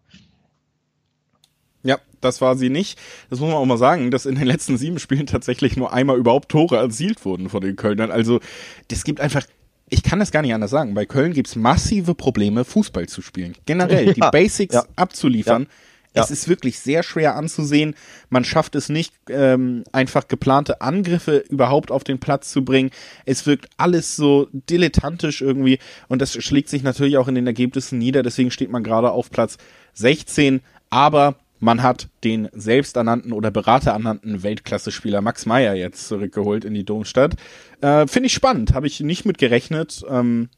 Das 2.23 2.41
war 2.41 2.55
sie 2.55 2.69
nicht. 2.69 2.99
Das 3.29 3.39
muss 3.39 3.49
man 3.49 3.57
auch 3.57 3.65
mal 3.65 3.77
sagen, 3.77 4.11
dass 4.11 4.25
in 4.25 4.35
den 4.35 4.45
letzten 4.45 4.77
sieben 4.77 4.99
Spielen 4.99 5.27
tatsächlich 5.27 5.77
nur 5.77 5.93
einmal 5.93 6.17
überhaupt 6.17 6.49
Tore 6.49 6.77
erzielt 6.77 7.25
wurden 7.25 7.49
von 7.49 7.61
den 7.61 7.75
Kölnern. 7.75 8.11
Also, 8.11 8.39
das 8.87 9.03
gibt 9.03 9.19
einfach, 9.19 9.43
ich 9.89 10.03
kann 10.03 10.19
das 10.19 10.31
gar 10.31 10.41
nicht 10.41 10.53
anders 10.53 10.71
sagen. 10.71 10.93
Bei 10.93 11.05
Köln 11.05 11.33
gibt's 11.33 11.55
massive 11.55 12.15
Probleme, 12.15 12.65
Fußball 12.65 13.07
zu 13.07 13.21
spielen. 13.21 13.55
Generell, 13.65 14.07
ja, 14.07 14.13
die 14.13 14.21
Basics 14.31 14.75
ja, 14.75 14.85
abzuliefern. 14.95 15.67
Ja. 16.15 16.23
Es 16.23 16.31
ist 16.31 16.47
wirklich 16.47 16.79
sehr 16.79 17.01
schwer 17.01 17.35
anzusehen. 17.35 17.95
Man 18.29 18.45
schafft 18.45 18.75
es 18.75 18.89
nicht, 18.89 19.13
ähm, 19.29 19.83
einfach 19.91 20.27
geplante 20.27 20.81
Angriffe 20.81 21.43
überhaupt 21.49 21.91
auf 21.91 22.03
den 22.03 22.19
Platz 22.19 22.51
zu 22.51 22.63
bringen. 22.63 22.91
Es 23.25 23.47
wirkt 23.47 23.67
alles 23.77 24.15
so 24.15 24.47
dilettantisch 24.51 25.41
irgendwie 25.41 25.79
und 26.07 26.21
das 26.21 26.33
schlägt 26.33 26.69
sich 26.69 26.83
natürlich 26.83 27.17
auch 27.17 27.27
in 27.27 27.35
den 27.35 27.47
Ergebnissen 27.47 27.97
nieder. 27.97 28.21
Deswegen 28.21 28.51
steht 28.51 28.69
man 28.69 28.83
gerade 28.83 29.11
auf 29.11 29.31
Platz 29.31 29.57
16. 29.93 30.61
Aber 30.91 31.35
man 31.59 31.81
hat 31.81 32.09
den 32.23 32.49
selbsternannten 32.53 33.31
oder 33.31 33.51
beraterernannten 33.51 34.43
Weltklasse-Spieler 34.43 35.21
Max 35.21 35.45
Meyer 35.45 35.75
jetzt 35.75 36.07
zurückgeholt 36.07 36.65
in 36.65 36.73
die 36.73 36.83
Domstadt. 36.83 37.35
Äh, 37.81 38.07
Finde 38.07 38.27
ich 38.27 38.33
spannend, 38.33 38.73
habe 38.73 38.87
ich 38.87 38.99
nicht 38.99 39.25
mit 39.25 39.37
gerechnet. 39.37 40.03
Ähm, 40.09 40.49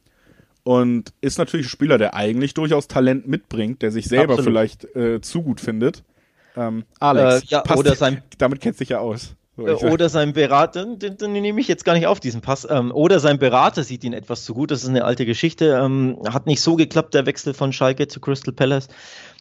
und 0.66 1.12
ist 1.20 1.38
natürlich 1.38 1.66
ein 1.66 1.70
Spieler, 1.70 1.96
der 1.96 2.14
eigentlich 2.14 2.52
durchaus 2.52 2.88
Talent 2.88 3.28
mitbringt, 3.28 3.82
der 3.82 3.92
sich 3.92 4.06
selber 4.06 4.32
Absolut. 4.32 4.44
vielleicht 4.46 4.96
äh, 4.96 5.20
zu 5.20 5.42
gut 5.42 5.60
findet. 5.60 6.02
Ähm, 6.56 6.84
Alex, 6.98 7.44
äh, 7.44 7.46
ja, 7.50 7.60
passt, 7.60 7.78
oder 7.78 7.94
sein, 7.94 8.24
damit 8.38 8.60
kennt 8.60 8.76
sich 8.76 8.88
ja 8.88 8.98
aus. 8.98 9.36
So, 9.56 9.66
äh, 9.66 9.74
oder 9.90 10.08
sein 10.08 10.32
Berater, 10.32 10.84
den, 10.84 11.16
den, 11.16 11.32
nehme 11.32 11.60
ich 11.60 11.68
jetzt 11.68 11.84
gar 11.84 11.94
nicht 11.94 12.06
auf, 12.06 12.20
diesen 12.20 12.40
Pass. 12.40 12.66
Ähm, 12.68 12.90
oder 12.92 13.20
sein 13.20 13.38
Berater 13.38 13.84
sieht 13.84 14.04
ihn 14.04 14.12
etwas 14.12 14.44
zu 14.44 14.54
gut. 14.54 14.70
Das 14.70 14.82
ist 14.82 14.88
eine 14.88 15.04
alte 15.04 15.24
Geschichte. 15.24 15.80
Ähm, 15.82 16.18
hat 16.28 16.46
nicht 16.46 16.60
so 16.60 16.76
geklappt, 16.76 17.14
der 17.14 17.26
Wechsel 17.26 17.54
von 17.54 17.72
Schalke 17.72 18.08
zu 18.08 18.20
Crystal 18.20 18.52
Palace. 18.52 18.88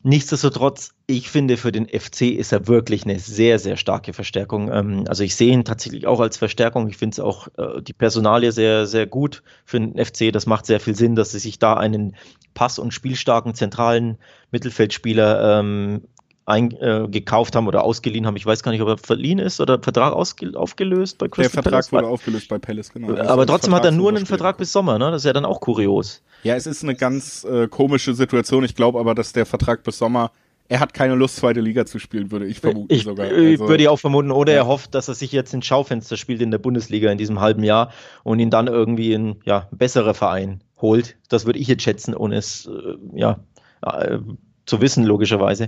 Nichtsdestotrotz, 0.07 0.91
ich 1.07 1.31
finde, 1.31 1.57
für 1.57 1.71
den 1.71 1.87
FC 1.87 2.29
ist 2.37 2.51
er 2.51 2.67
wirklich 2.67 3.05
eine 3.05 3.17
sehr, 3.17 3.57
sehr 3.57 3.75
starke 3.75 4.13
Verstärkung. 4.13 4.71
Ähm, 4.71 5.05
also 5.07 5.23
ich 5.23 5.35
sehe 5.35 5.51
ihn 5.51 5.65
tatsächlich 5.65 6.05
auch 6.05 6.19
als 6.19 6.37
Verstärkung. 6.37 6.87
Ich 6.87 6.97
finde 6.97 7.15
es 7.15 7.19
auch 7.19 7.47
äh, 7.57 7.81
die 7.81 7.93
Personalie 7.93 8.51
sehr, 8.51 8.85
sehr 8.85 9.07
gut 9.07 9.41
für 9.65 9.79
den 9.79 9.97
FC. 9.97 10.31
Das 10.31 10.45
macht 10.45 10.67
sehr 10.67 10.79
viel 10.79 10.93
Sinn, 10.93 11.15
dass 11.15 11.31
sie 11.31 11.39
sich 11.39 11.57
da 11.57 11.73
einen 11.73 12.15
pass- 12.53 12.77
und 12.77 12.93
spielstarken 12.93 13.55
zentralen 13.55 14.19
Mittelfeldspieler 14.51 15.61
ähm, 15.61 16.03
eingekauft 16.45 17.55
äh, 17.55 17.57
haben 17.57 17.67
oder 17.67 17.83
ausgeliehen 17.83 18.27
haben. 18.27 18.35
Ich 18.35 18.45
weiß 18.45 18.61
gar 18.61 18.71
nicht, 18.71 18.81
ob 18.81 18.87
er 18.87 18.97
verliehen 18.97 19.39
ist 19.39 19.59
oder 19.59 19.79
Vertrag 19.81 20.13
aufgelöst 20.13 21.17
bei 21.17 21.27
Crystal 21.27 21.43
Der 21.43 21.49
Vertrag 21.49 21.71
Palace. 21.71 21.91
wurde 21.91 22.07
aufgelöst 22.07 22.49
bei 22.49 22.59
Palace, 22.59 22.93
genau. 22.93 23.13
Also 23.13 23.29
aber 23.29 23.47
trotzdem 23.47 23.73
hat 23.73 23.85
er 23.85 23.91
nur 23.91 24.09
einen 24.09 24.25
Vertrag 24.25 24.57
bis 24.57 24.71
Sommer, 24.71 24.99
ne? 24.99 25.11
Das 25.11 25.21
ist 25.21 25.25
ja 25.25 25.33
dann 25.33 25.45
auch 25.45 25.59
kurios. 25.59 26.21
Ja, 26.43 26.55
es 26.55 26.67
ist 26.67 26.83
eine 26.83 26.95
ganz 26.95 27.43
äh, 27.43 27.67
komische 27.67 28.13
Situation. 28.13 28.63
Ich 28.63 28.75
glaube 28.75 28.99
aber, 28.99 29.15
dass 29.15 29.33
der 29.33 29.45
Vertrag 29.45 29.83
bis 29.83 29.97
Sommer 29.97 30.31
er 30.67 30.79
hat 30.79 30.95
keine 30.95 31.13
Lust, 31.13 31.35
zweite 31.35 31.61
Liga 31.61 31.85
zu 31.85 31.99
spielen, 31.99 32.31
würde 32.31 32.47
ich 32.47 32.59
vermuten 32.59 32.91
ich, 32.91 33.03
sogar. 33.03 33.27
Also, 33.27 33.39
ich 33.39 33.59
würde 33.59 33.91
auch 33.91 33.99
vermuten, 33.99 34.31
oder 34.31 34.51
ja. 34.51 34.59
er 34.59 34.67
hofft, 34.67 34.95
dass 34.95 35.07
er 35.07 35.13
sich 35.13 35.31
jetzt 35.31 35.53
ins 35.53 35.67
Schaufenster 35.67 36.17
spielt 36.17 36.41
in 36.41 36.49
der 36.49 36.57
Bundesliga 36.57 37.11
in 37.11 37.19
diesem 37.19 37.39
halben 37.39 37.63
Jahr 37.63 37.91
und 38.23 38.39
ihn 38.39 38.49
dann 38.49 38.65
irgendwie 38.65 39.13
in 39.13 39.35
ja, 39.45 39.67
besserer 39.71 40.15
Verein 40.15 40.61
holt. 40.81 41.17
Das 41.29 41.45
würde 41.45 41.59
ich 41.59 41.67
jetzt 41.67 41.83
schätzen, 41.83 42.15
ohne 42.15 42.37
es 42.37 42.65
äh, 42.65 42.95
ja, 43.13 43.39
äh, 43.83 44.17
zu 44.65 44.81
wissen, 44.81 45.03
logischerweise. 45.03 45.67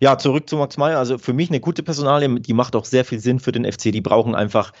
Ja, 0.00 0.18
zurück 0.18 0.48
zu 0.48 0.56
Max 0.56 0.76
Meyer. 0.76 0.98
Also 0.98 1.18
für 1.18 1.32
mich 1.32 1.50
eine 1.50 1.60
gute 1.60 1.82
Personalie, 1.82 2.40
die 2.40 2.52
macht 2.52 2.76
auch 2.76 2.84
sehr 2.84 3.04
viel 3.04 3.18
Sinn 3.18 3.40
für 3.40 3.52
den 3.52 3.70
FC. 3.70 3.92
Die 3.92 4.00
brauchen 4.00 4.34
einfach 4.34 4.72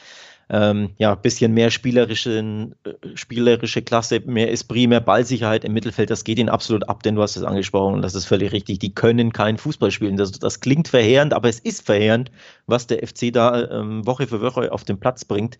ähm, 0.48 0.90
ja, 0.98 1.14
bisschen 1.16 1.52
mehr 1.54 1.70
spielerische, 1.70 2.38
äh, 2.38 2.92
spielerische 3.14 3.82
Klasse, 3.82 4.20
mehr 4.20 4.52
Esprit, 4.52 4.88
mehr 4.88 5.00
Ballsicherheit 5.00 5.64
im 5.64 5.72
Mittelfeld. 5.72 6.10
Das 6.10 6.22
geht 6.22 6.38
ihnen 6.38 6.48
absolut 6.48 6.88
ab, 6.88 7.02
denn 7.02 7.16
du 7.16 7.22
hast 7.22 7.36
es 7.36 7.42
angesprochen 7.42 7.94
und 7.94 8.02
das 8.02 8.14
ist 8.14 8.26
völlig 8.26 8.52
richtig. 8.52 8.78
Die 8.78 8.94
können 8.94 9.32
keinen 9.32 9.58
Fußball 9.58 9.90
spielen. 9.90 10.16
Das, 10.16 10.30
das 10.32 10.60
klingt 10.60 10.86
verheerend, 10.88 11.34
aber 11.34 11.48
es 11.48 11.58
ist 11.58 11.84
verheerend, 11.84 12.30
was 12.66 12.86
der 12.86 13.06
FC 13.06 13.32
da 13.32 13.68
ähm, 13.70 14.06
Woche 14.06 14.28
für 14.28 14.40
Woche 14.40 14.70
auf 14.70 14.84
den 14.84 15.00
Platz 15.00 15.24
bringt. 15.24 15.58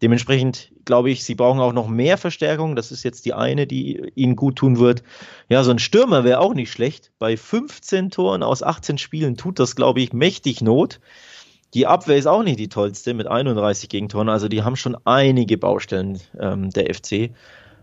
Dementsprechend 0.00 0.72
glaube 0.84 1.10
ich, 1.10 1.24
sie 1.24 1.34
brauchen 1.34 1.60
auch 1.60 1.74
noch 1.74 1.88
mehr 1.88 2.16
Verstärkung. 2.16 2.74
Das 2.74 2.90
ist 2.90 3.02
jetzt 3.02 3.26
die 3.26 3.34
eine, 3.34 3.66
die 3.66 4.12
ihnen 4.14 4.34
gut 4.34 4.56
tun 4.56 4.78
wird. 4.78 5.02
Ja, 5.48 5.62
so 5.62 5.70
ein 5.70 5.78
Stürmer 5.78 6.24
wäre 6.24 6.40
auch 6.40 6.54
nicht 6.54 6.72
schlecht. 6.72 7.12
Bei 7.18 7.36
15 7.36 8.10
Toren 8.10 8.42
aus 8.42 8.62
18 8.62 8.96
Spielen 8.98 9.36
tut 9.36 9.58
das, 9.58 9.76
glaube 9.76 10.00
ich, 10.00 10.12
mächtig 10.12 10.62
Not. 10.62 11.00
Die 11.74 11.86
Abwehr 11.86 12.16
ist 12.16 12.26
auch 12.26 12.42
nicht 12.42 12.58
die 12.58 12.68
tollste 12.68 13.14
mit 13.14 13.26
31 13.26 13.88
Gegentoren. 13.88 14.28
Also 14.28 14.48
die 14.48 14.62
haben 14.62 14.76
schon 14.76 14.96
einige 15.04 15.56
Baustellen, 15.56 16.20
ähm, 16.38 16.70
der 16.70 16.92
FC. 16.94 17.30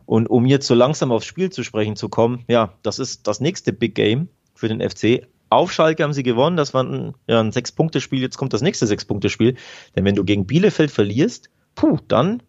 Und 0.05 0.27
um 0.27 0.45
jetzt 0.45 0.67
so 0.67 0.75
langsam 0.75 1.11
aufs 1.11 1.25
Spiel 1.25 1.51
zu 1.51 1.63
sprechen 1.63 1.95
zu 1.95 2.09
kommen, 2.09 2.43
ja, 2.47 2.73
das 2.83 2.99
ist 2.99 3.27
das 3.27 3.39
nächste 3.39 3.73
Big 3.73 3.95
Game 3.95 4.29
für 4.53 4.67
den 4.67 4.87
FC. 4.87 5.27
Auf 5.49 5.71
Schalke 5.71 6.03
haben 6.03 6.13
sie 6.13 6.23
gewonnen, 6.23 6.57
das 6.57 6.73
war 6.75 6.83
ein, 6.83 7.15
ja, 7.27 7.39
ein 7.39 7.51
Sechs-Punkte-Spiel, 7.51 8.21
jetzt 8.21 8.37
kommt 8.37 8.53
das 8.53 8.61
nächste 8.61 8.85
Sechs-Punkte-Spiel. 8.85 9.55
Denn 9.95 10.05
wenn 10.05 10.15
du 10.15 10.23
gegen 10.23 10.45
Bielefeld 10.45 10.91
verlierst, 10.91 11.49
puh, 11.73 11.97
dann 12.07 12.43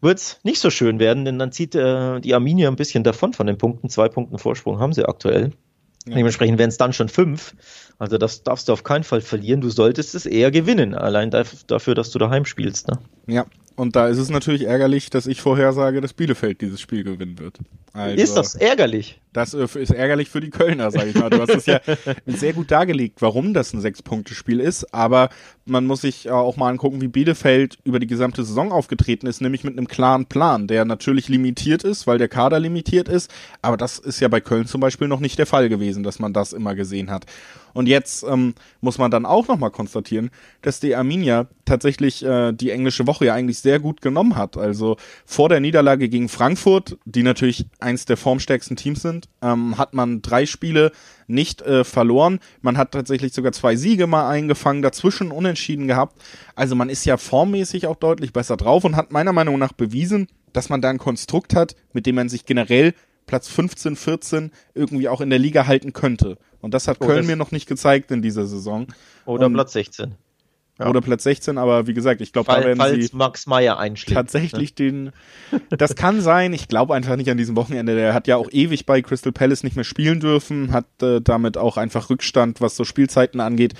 wird's 0.00 0.40
nicht 0.42 0.58
so 0.58 0.70
schön 0.70 0.98
werden, 0.98 1.24
denn 1.24 1.38
dann 1.38 1.52
zieht 1.52 1.76
äh, 1.76 2.20
die 2.20 2.34
Arminia 2.34 2.68
ein 2.68 2.76
bisschen 2.76 3.04
davon 3.04 3.32
von 3.32 3.46
den 3.46 3.58
Punkten. 3.58 3.88
Zwei 3.88 4.08
Punkten 4.08 4.38
Vorsprung 4.38 4.80
haben 4.80 4.92
sie 4.92 5.04
aktuell. 5.04 5.52
Ja. 6.06 6.16
Dementsprechend 6.16 6.58
wären 6.58 6.70
es 6.70 6.78
dann 6.78 6.92
schon 6.92 7.08
fünf. 7.08 7.54
Also 7.98 8.16
das 8.16 8.42
darfst 8.42 8.68
du 8.68 8.72
auf 8.72 8.84
keinen 8.84 9.04
Fall 9.04 9.20
verlieren. 9.20 9.60
Du 9.60 9.68
solltest 9.68 10.14
es 10.14 10.24
eher 10.24 10.50
gewinnen, 10.50 10.94
allein 10.94 11.30
dafür, 11.30 11.94
dass 11.94 12.10
du 12.10 12.18
daheim 12.18 12.46
spielst. 12.46 12.88
Ne? 12.88 12.98
Ja, 13.26 13.46
und 13.80 13.96
da 13.96 14.08
ist 14.08 14.18
es 14.18 14.28
natürlich 14.28 14.66
ärgerlich, 14.66 15.08
dass 15.08 15.26
ich 15.26 15.40
vorhersage, 15.40 16.02
dass 16.02 16.12
Bielefeld 16.12 16.60
dieses 16.60 16.82
Spiel 16.82 17.02
gewinnen 17.02 17.38
wird. 17.38 17.58
Also, 17.94 18.22
ist 18.22 18.34
das 18.34 18.54
ärgerlich? 18.54 19.20
Das 19.32 19.54
äh, 19.54 19.66
ist 19.74 19.90
ärgerlich 19.90 20.28
für 20.28 20.40
die 20.40 20.50
Kölner, 20.50 20.90
sage 20.90 21.10
ich 21.10 21.14
mal. 21.14 21.30
Du 21.30 21.40
hast 21.40 21.48
es 21.54 21.64
ja 21.66 21.80
sehr 22.26 22.52
gut 22.52 22.70
dargelegt, 22.70 23.22
warum 23.22 23.54
das 23.54 23.72
ein 23.72 23.80
Sechs-Punkte-Spiel 23.80 24.60
ist. 24.60 24.92
Aber 24.92 25.30
man 25.70 25.86
muss 25.86 26.00
sich 26.02 26.30
auch 26.30 26.56
mal 26.56 26.68
angucken, 26.68 27.00
wie 27.00 27.08
Bielefeld 27.08 27.78
über 27.84 28.00
die 28.00 28.06
gesamte 28.06 28.44
Saison 28.44 28.72
aufgetreten 28.72 29.26
ist, 29.26 29.40
nämlich 29.40 29.64
mit 29.64 29.78
einem 29.78 29.86
klaren 29.86 30.26
Plan, 30.26 30.66
der 30.66 30.84
natürlich 30.84 31.28
limitiert 31.28 31.84
ist, 31.84 32.06
weil 32.06 32.18
der 32.18 32.28
Kader 32.28 32.58
limitiert 32.58 33.08
ist. 33.08 33.30
Aber 33.62 33.76
das 33.76 33.98
ist 33.98 34.20
ja 34.20 34.28
bei 34.28 34.40
Köln 34.40 34.66
zum 34.66 34.80
Beispiel 34.80 35.08
noch 35.08 35.20
nicht 35.20 35.38
der 35.38 35.46
Fall 35.46 35.68
gewesen, 35.68 36.02
dass 36.02 36.18
man 36.18 36.32
das 36.32 36.52
immer 36.52 36.74
gesehen 36.74 37.10
hat. 37.10 37.24
Und 37.72 37.86
jetzt 37.86 38.24
ähm, 38.24 38.54
muss 38.80 38.98
man 38.98 39.12
dann 39.12 39.24
auch 39.24 39.46
nochmal 39.46 39.70
konstatieren, 39.70 40.30
dass 40.62 40.80
die 40.80 40.96
Arminia 40.96 41.46
tatsächlich 41.64 42.24
äh, 42.24 42.52
die 42.52 42.70
englische 42.70 43.06
Woche 43.06 43.26
ja 43.26 43.34
eigentlich 43.34 43.60
sehr 43.60 43.78
gut 43.78 44.00
genommen 44.00 44.34
hat. 44.36 44.56
Also 44.56 44.96
vor 45.24 45.48
der 45.48 45.60
Niederlage 45.60 46.08
gegen 46.08 46.28
Frankfurt, 46.28 46.98
die 47.04 47.22
natürlich 47.22 47.66
eins 47.78 48.06
der 48.06 48.16
formstärksten 48.16 48.76
Teams 48.76 49.02
sind, 49.02 49.28
ähm, 49.40 49.78
hat 49.78 49.94
man 49.94 50.20
drei 50.20 50.46
Spiele 50.46 50.90
nicht 51.30 51.62
äh, 51.62 51.84
verloren. 51.84 52.40
Man 52.60 52.76
hat 52.76 52.92
tatsächlich 52.92 53.32
sogar 53.32 53.52
zwei 53.52 53.76
Siege 53.76 54.06
mal 54.06 54.28
eingefangen, 54.28 54.82
dazwischen 54.82 55.30
unentschieden 55.30 55.86
gehabt. 55.86 56.20
Also 56.54 56.74
man 56.74 56.90
ist 56.90 57.04
ja 57.04 57.16
formmäßig 57.16 57.86
auch 57.86 57.96
deutlich 57.96 58.32
besser 58.32 58.56
drauf 58.56 58.84
und 58.84 58.96
hat 58.96 59.12
meiner 59.12 59.32
Meinung 59.32 59.58
nach 59.58 59.72
bewiesen, 59.72 60.28
dass 60.52 60.68
man 60.68 60.82
da 60.82 60.90
ein 60.90 60.98
Konstrukt 60.98 61.54
hat, 61.54 61.74
mit 61.92 62.06
dem 62.06 62.16
man 62.16 62.28
sich 62.28 62.44
generell 62.44 62.94
Platz 63.26 63.48
15, 63.48 63.96
14 63.96 64.50
irgendwie 64.74 65.08
auch 65.08 65.20
in 65.20 65.30
der 65.30 65.38
Liga 65.38 65.66
halten 65.66 65.92
könnte. 65.92 66.36
Und 66.60 66.74
das 66.74 66.88
hat 66.88 66.98
oh, 67.00 67.06
Köln 67.06 67.26
mir 67.26 67.36
noch 67.36 67.52
nicht 67.52 67.66
gezeigt 67.66 68.10
in 68.10 68.22
dieser 68.22 68.46
Saison. 68.46 68.88
Oder 69.24 69.46
und, 69.46 69.54
Platz 69.54 69.72
16. 69.72 70.16
Ja. 70.80 70.88
Oder 70.88 71.02
Platz 71.02 71.24
16, 71.24 71.58
aber 71.58 71.86
wie 71.86 71.92
gesagt, 71.92 72.22
ich 72.22 72.32
glaube, 72.32 72.50
da 72.50 72.64
werden 72.64 72.78
falls 72.78 73.10
sie 73.10 73.14
Max 73.14 73.46
Meyer 73.46 73.78
einschlägt. 73.78 74.16
Tatsächlich 74.16 74.70
ne? 74.70 74.74
den. 74.76 75.12
Das 75.68 75.94
kann 75.94 76.22
sein. 76.22 76.54
Ich 76.54 76.68
glaube 76.68 76.94
einfach 76.94 77.16
nicht 77.16 77.30
an 77.30 77.36
diesem 77.36 77.54
Wochenende. 77.54 77.94
Der 77.94 78.14
hat 78.14 78.26
ja 78.26 78.36
auch 78.36 78.48
ewig 78.50 78.86
bei 78.86 79.02
Crystal 79.02 79.30
Palace 79.30 79.62
nicht 79.62 79.76
mehr 79.76 79.84
spielen 79.84 80.20
dürfen, 80.20 80.72
hat 80.72 80.86
äh, 81.02 81.20
damit 81.20 81.58
auch 81.58 81.76
einfach 81.76 82.08
Rückstand, 82.08 82.62
was 82.62 82.76
so 82.76 82.84
Spielzeiten 82.84 83.40
angeht. 83.40 83.74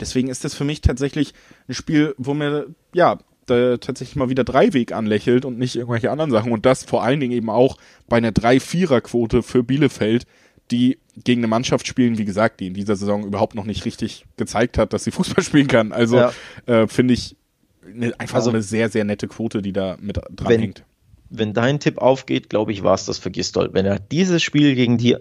Deswegen 0.00 0.28
ist 0.28 0.44
das 0.44 0.54
für 0.54 0.64
mich 0.64 0.80
tatsächlich 0.80 1.34
ein 1.68 1.74
Spiel, 1.74 2.14
wo 2.16 2.32
mir 2.32 2.68
ja 2.94 3.18
da 3.44 3.76
tatsächlich 3.76 4.16
mal 4.16 4.30
wieder 4.30 4.42
Dreiweg 4.42 4.92
anlächelt 4.92 5.44
und 5.44 5.58
nicht 5.58 5.76
irgendwelche 5.76 6.10
anderen 6.10 6.30
Sachen. 6.30 6.52
Und 6.52 6.64
das 6.64 6.84
vor 6.84 7.02
allen 7.02 7.20
Dingen 7.20 7.32
eben 7.32 7.50
auch 7.50 7.76
bei 8.08 8.16
einer 8.16 8.32
Drei-Vierer-Quote 8.32 9.42
für 9.42 9.62
Bielefeld 9.62 10.26
die 10.70 10.98
gegen 11.24 11.40
eine 11.40 11.48
Mannschaft 11.48 11.86
spielen, 11.86 12.18
wie 12.18 12.24
gesagt, 12.24 12.60
die 12.60 12.66
in 12.66 12.74
dieser 12.74 12.96
Saison 12.96 13.24
überhaupt 13.24 13.54
noch 13.54 13.64
nicht 13.64 13.84
richtig 13.84 14.26
gezeigt 14.36 14.78
hat, 14.78 14.92
dass 14.92 15.04
sie 15.04 15.10
Fußball 15.12 15.42
spielen 15.42 15.68
kann. 15.68 15.92
Also 15.92 16.16
ja. 16.16 16.32
äh, 16.66 16.86
finde 16.86 17.14
ich 17.14 17.36
ne, 17.86 18.12
einfach 18.18 18.36
also, 18.36 18.50
eine 18.50 18.62
sehr, 18.62 18.88
sehr 18.88 19.04
nette 19.04 19.28
Quote, 19.28 19.62
die 19.62 19.72
da 19.72 19.96
mit 20.00 20.16
dran 20.16 20.48
wenn, 20.48 20.60
hängt. 20.60 20.84
wenn 21.30 21.54
dein 21.54 21.80
Tipp 21.80 21.98
aufgeht, 21.98 22.50
glaube 22.50 22.72
ich, 22.72 22.82
war 22.82 22.94
es 22.94 23.06
das 23.06 23.18
für 23.18 23.30
Gistol. 23.30 23.70
Wenn 23.72 23.86
er 23.86 23.98
dieses 23.98 24.42
Spiel 24.42 24.74
gegen 24.74 24.98
die 24.98 25.16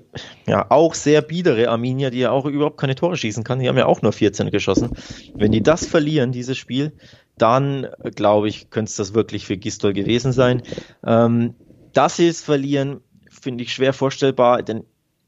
ja 0.48 0.66
auch 0.70 0.94
sehr 0.94 1.22
biedere 1.22 1.70
Arminia, 1.70 2.10
die 2.10 2.20
ja 2.20 2.32
auch 2.32 2.46
überhaupt 2.46 2.78
keine 2.78 2.96
Tore 2.96 3.18
schießen 3.18 3.44
kann, 3.44 3.60
die 3.60 3.70
haben 3.70 3.78
ja 3.78 3.86
auch 3.86 4.02
nur 4.02 4.12
14 4.12 4.52
geschossen, 4.52 4.92
wenn 5.34 5.52
die 5.52 5.64
das 5.64 5.86
verlieren, 5.86 6.32
dieses 6.32 6.58
Spiel, 6.58 6.94
dann 7.38 7.88
glaube 8.16 8.50
ich, 8.50 8.70
könnte 8.70 8.90
es 8.90 8.96
das 8.96 9.14
wirklich 9.14 9.46
für 9.46 9.58
Gistol 9.58 9.94
gewesen 9.94 10.32
sein. 10.32 10.64
Ähm, 11.06 11.56
dass 11.94 12.18
sie 12.18 12.28
es 12.28 12.42
verlieren, 12.42 13.02
finde 13.30 13.64
ich 13.64 13.74
schwer 13.74 13.94
vorstellbar, 13.94 14.64
denn 14.64 14.84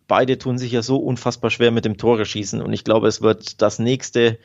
beide 0.08 0.38
tun 0.38 0.58
sich 0.58 0.72
ja 0.72 0.82
so 0.82 0.98
unfassbar 0.98 1.50
schwer 1.50 1.72
mit 1.72 1.86
dem 1.86 1.98
Tore 1.98 2.26
schießen. 2.26 2.62
Und 2.62 2.74
ich 2.74 2.84
glaube, 2.84 3.08
es 3.08 3.22
wird 3.22 3.62
das 3.62 3.80
nächste 3.80 4.40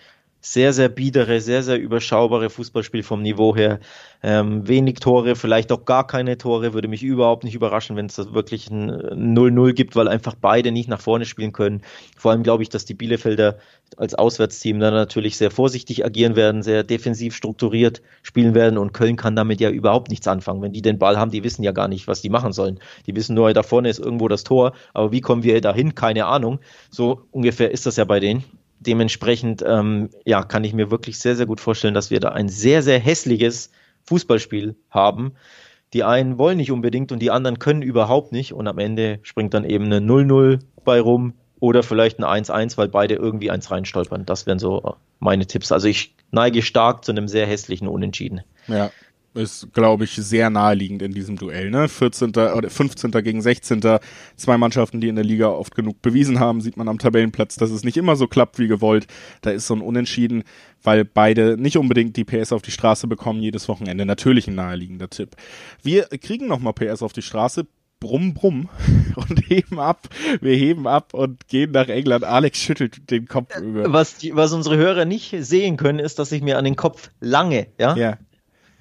sehr, 0.44 0.72
sehr 0.72 0.88
biedere, 0.88 1.40
sehr, 1.40 1.62
sehr 1.62 1.78
überschaubare 1.78 2.50
Fußballspiel 2.50 3.04
vom 3.04 3.22
Niveau 3.22 3.54
her. 3.54 3.78
Ähm, 4.24 4.66
wenig 4.66 4.96
Tore, 4.96 5.36
vielleicht 5.36 5.70
auch 5.70 5.84
gar 5.84 6.04
keine 6.06 6.36
Tore, 6.36 6.74
würde 6.74 6.88
mich 6.88 7.04
überhaupt 7.04 7.44
nicht 7.44 7.54
überraschen, 7.54 7.94
wenn 7.94 8.06
es 8.06 8.16
das 8.16 8.34
wirklich 8.34 8.68
ein 8.68 8.90
0-0 8.90 9.72
gibt, 9.72 9.94
weil 9.94 10.08
einfach 10.08 10.34
beide 10.34 10.72
nicht 10.72 10.88
nach 10.88 11.00
vorne 11.00 11.26
spielen 11.26 11.52
können. 11.52 11.82
Vor 12.16 12.32
allem 12.32 12.42
glaube 12.42 12.64
ich, 12.64 12.68
dass 12.68 12.84
die 12.84 12.94
Bielefelder 12.94 13.58
als 13.96 14.14
Auswärtsteam 14.14 14.80
dann 14.80 14.94
natürlich 14.94 15.36
sehr 15.36 15.52
vorsichtig 15.52 16.04
agieren 16.04 16.34
werden, 16.34 16.64
sehr 16.64 16.82
defensiv 16.82 17.36
strukturiert 17.36 18.02
spielen 18.22 18.54
werden 18.54 18.78
und 18.78 18.92
Köln 18.92 19.16
kann 19.16 19.36
damit 19.36 19.60
ja 19.60 19.70
überhaupt 19.70 20.10
nichts 20.10 20.26
anfangen. 20.26 20.60
Wenn 20.60 20.72
die 20.72 20.82
den 20.82 20.98
Ball 20.98 21.18
haben, 21.18 21.30
die 21.30 21.44
wissen 21.44 21.62
ja 21.62 21.70
gar 21.70 21.86
nicht, 21.86 22.08
was 22.08 22.20
die 22.20 22.30
machen 22.30 22.52
sollen. 22.52 22.80
Die 23.06 23.14
wissen 23.14 23.34
nur, 23.36 23.52
da 23.52 23.62
vorne 23.62 23.88
ist 23.88 24.00
irgendwo 24.00 24.26
das 24.26 24.42
Tor, 24.42 24.72
aber 24.92 25.12
wie 25.12 25.20
kommen 25.20 25.44
wir 25.44 25.60
dahin? 25.60 25.94
Keine 25.94 26.26
Ahnung. 26.26 26.58
So 26.90 27.22
ungefähr 27.30 27.70
ist 27.70 27.86
das 27.86 27.96
ja 27.96 28.04
bei 28.04 28.18
denen 28.18 28.44
dementsprechend 28.86 29.62
ähm, 29.66 30.10
ja, 30.24 30.42
kann 30.42 30.64
ich 30.64 30.72
mir 30.74 30.90
wirklich 30.90 31.18
sehr, 31.18 31.36
sehr 31.36 31.46
gut 31.46 31.60
vorstellen, 31.60 31.94
dass 31.94 32.10
wir 32.10 32.20
da 32.20 32.30
ein 32.30 32.48
sehr, 32.48 32.82
sehr 32.82 32.98
hässliches 32.98 33.70
Fußballspiel 34.04 34.76
haben. 34.90 35.34
Die 35.92 36.04
einen 36.04 36.38
wollen 36.38 36.56
nicht 36.56 36.72
unbedingt 36.72 37.12
und 37.12 37.20
die 37.20 37.30
anderen 37.30 37.58
können 37.58 37.82
überhaupt 37.82 38.32
nicht 38.32 38.52
und 38.52 38.66
am 38.66 38.78
Ende 38.78 39.20
springt 39.22 39.54
dann 39.54 39.64
eben 39.64 39.84
eine 39.84 39.98
0-0 39.98 40.60
bei 40.84 41.00
rum 41.00 41.34
oder 41.60 41.82
vielleicht 41.82 42.18
ein 42.18 42.44
1-1, 42.44 42.76
weil 42.76 42.88
beide 42.88 43.14
irgendwie 43.14 43.50
eins 43.50 43.70
reinstolpern. 43.70 44.26
Das 44.26 44.46
wären 44.46 44.58
so 44.58 44.96
meine 45.20 45.46
Tipps. 45.46 45.70
Also 45.70 45.86
ich 45.86 46.14
neige 46.30 46.62
stark 46.62 47.04
zu 47.04 47.12
einem 47.12 47.28
sehr 47.28 47.46
hässlichen 47.46 47.86
Unentschieden. 47.88 48.40
Ja, 48.66 48.90
ist, 49.34 49.72
glaube 49.72 50.04
ich, 50.04 50.14
sehr 50.14 50.50
naheliegend 50.50 51.02
in 51.02 51.12
diesem 51.12 51.36
Duell. 51.36 51.70
Ne? 51.70 51.88
14. 51.88 52.30
oder 52.30 52.68
15. 52.68 53.10
gegen 53.10 53.40
16. 53.40 53.80
Zwei 54.36 54.58
Mannschaften, 54.58 55.00
die 55.00 55.08
in 55.08 55.16
der 55.16 55.24
Liga 55.24 55.48
oft 55.48 55.74
genug 55.74 56.02
bewiesen 56.02 56.40
haben, 56.40 56.60
sieht 56.60 56.76
man 56.76 56.88
am 56.88 56.98
Tabellenplatz, 56.98 57.56
dass 57.56 57.70
es 57.70 57.84
nicht 57.84 57.96
immer 57.96 58.16
so 58.16 58.26
klappt 58.26 58.58
wie 58.58 58.68
gewollt. 58.68 59.06
Da 59.40 59.50
ist 59.50 59.66
so 59.66 59.74
ein 59.74 59.80
Unentschieden, 59.80 60.44
weil 60.82 61.04
beide 61.04 61.56
nicht 61.56 61.76
unbedingt 61.76 62.16
die 62.16 62.24
PS 62.24 62.52
auf 62.52 62.62
die 62.62 62.70
Straße 62.70 63.06
bekommen 63.06 63.42
jedes 63.42 63.68
Wochenende. 63.68 64.04
Natürlich 64.04 64.48
ein 64.48 64.54
naheliegender 64.54 65.08
Tipp. 65.08 65.36
Wir 65.82 66.04
kriegen 66.20 66.46
nochmal 66.46 66.74
PS 66.74 67.02
auf 67.02 67.12
die 67.12 67.22
Straße. 67.22 67.66
Brumm, 68.00 68.34
brumm 68.34 68.68
und 69.14 69.48
heben 69.48 69.78
ab. 69.78 70.08
Wir 70.40 70.56
heben 70.56 70.88
ab 70.88 71.14
und 71.14 71.46
gehen 71.46 71.70
nach 71.70 71.88
England. 71.88 72.24
Alex 72.24 72.58
schüttelt 72.58 73.10
den 73.12 73.28
Kopf 73.28 73.56
über. 73.60 73.92
Was, 73.92 74.16
die, 74.16 74.34
was 74.34 74.52
unsere 74.52 74.76
Hörer 74.76 75.04
nicht 75.04 75.32
sehen 75.38 75.76
können, 75.76 76.00
ist, 76.00 76.18
dass 76.18 76.32
ich 76.32 76.42
mir 76.42 76.58
an 76.58 76.64
den 76.64 76.74
Kopf 76.74 77.10
lange, 77.20 77.68
ja? 77.78 77.96
Ja 77.96 78.18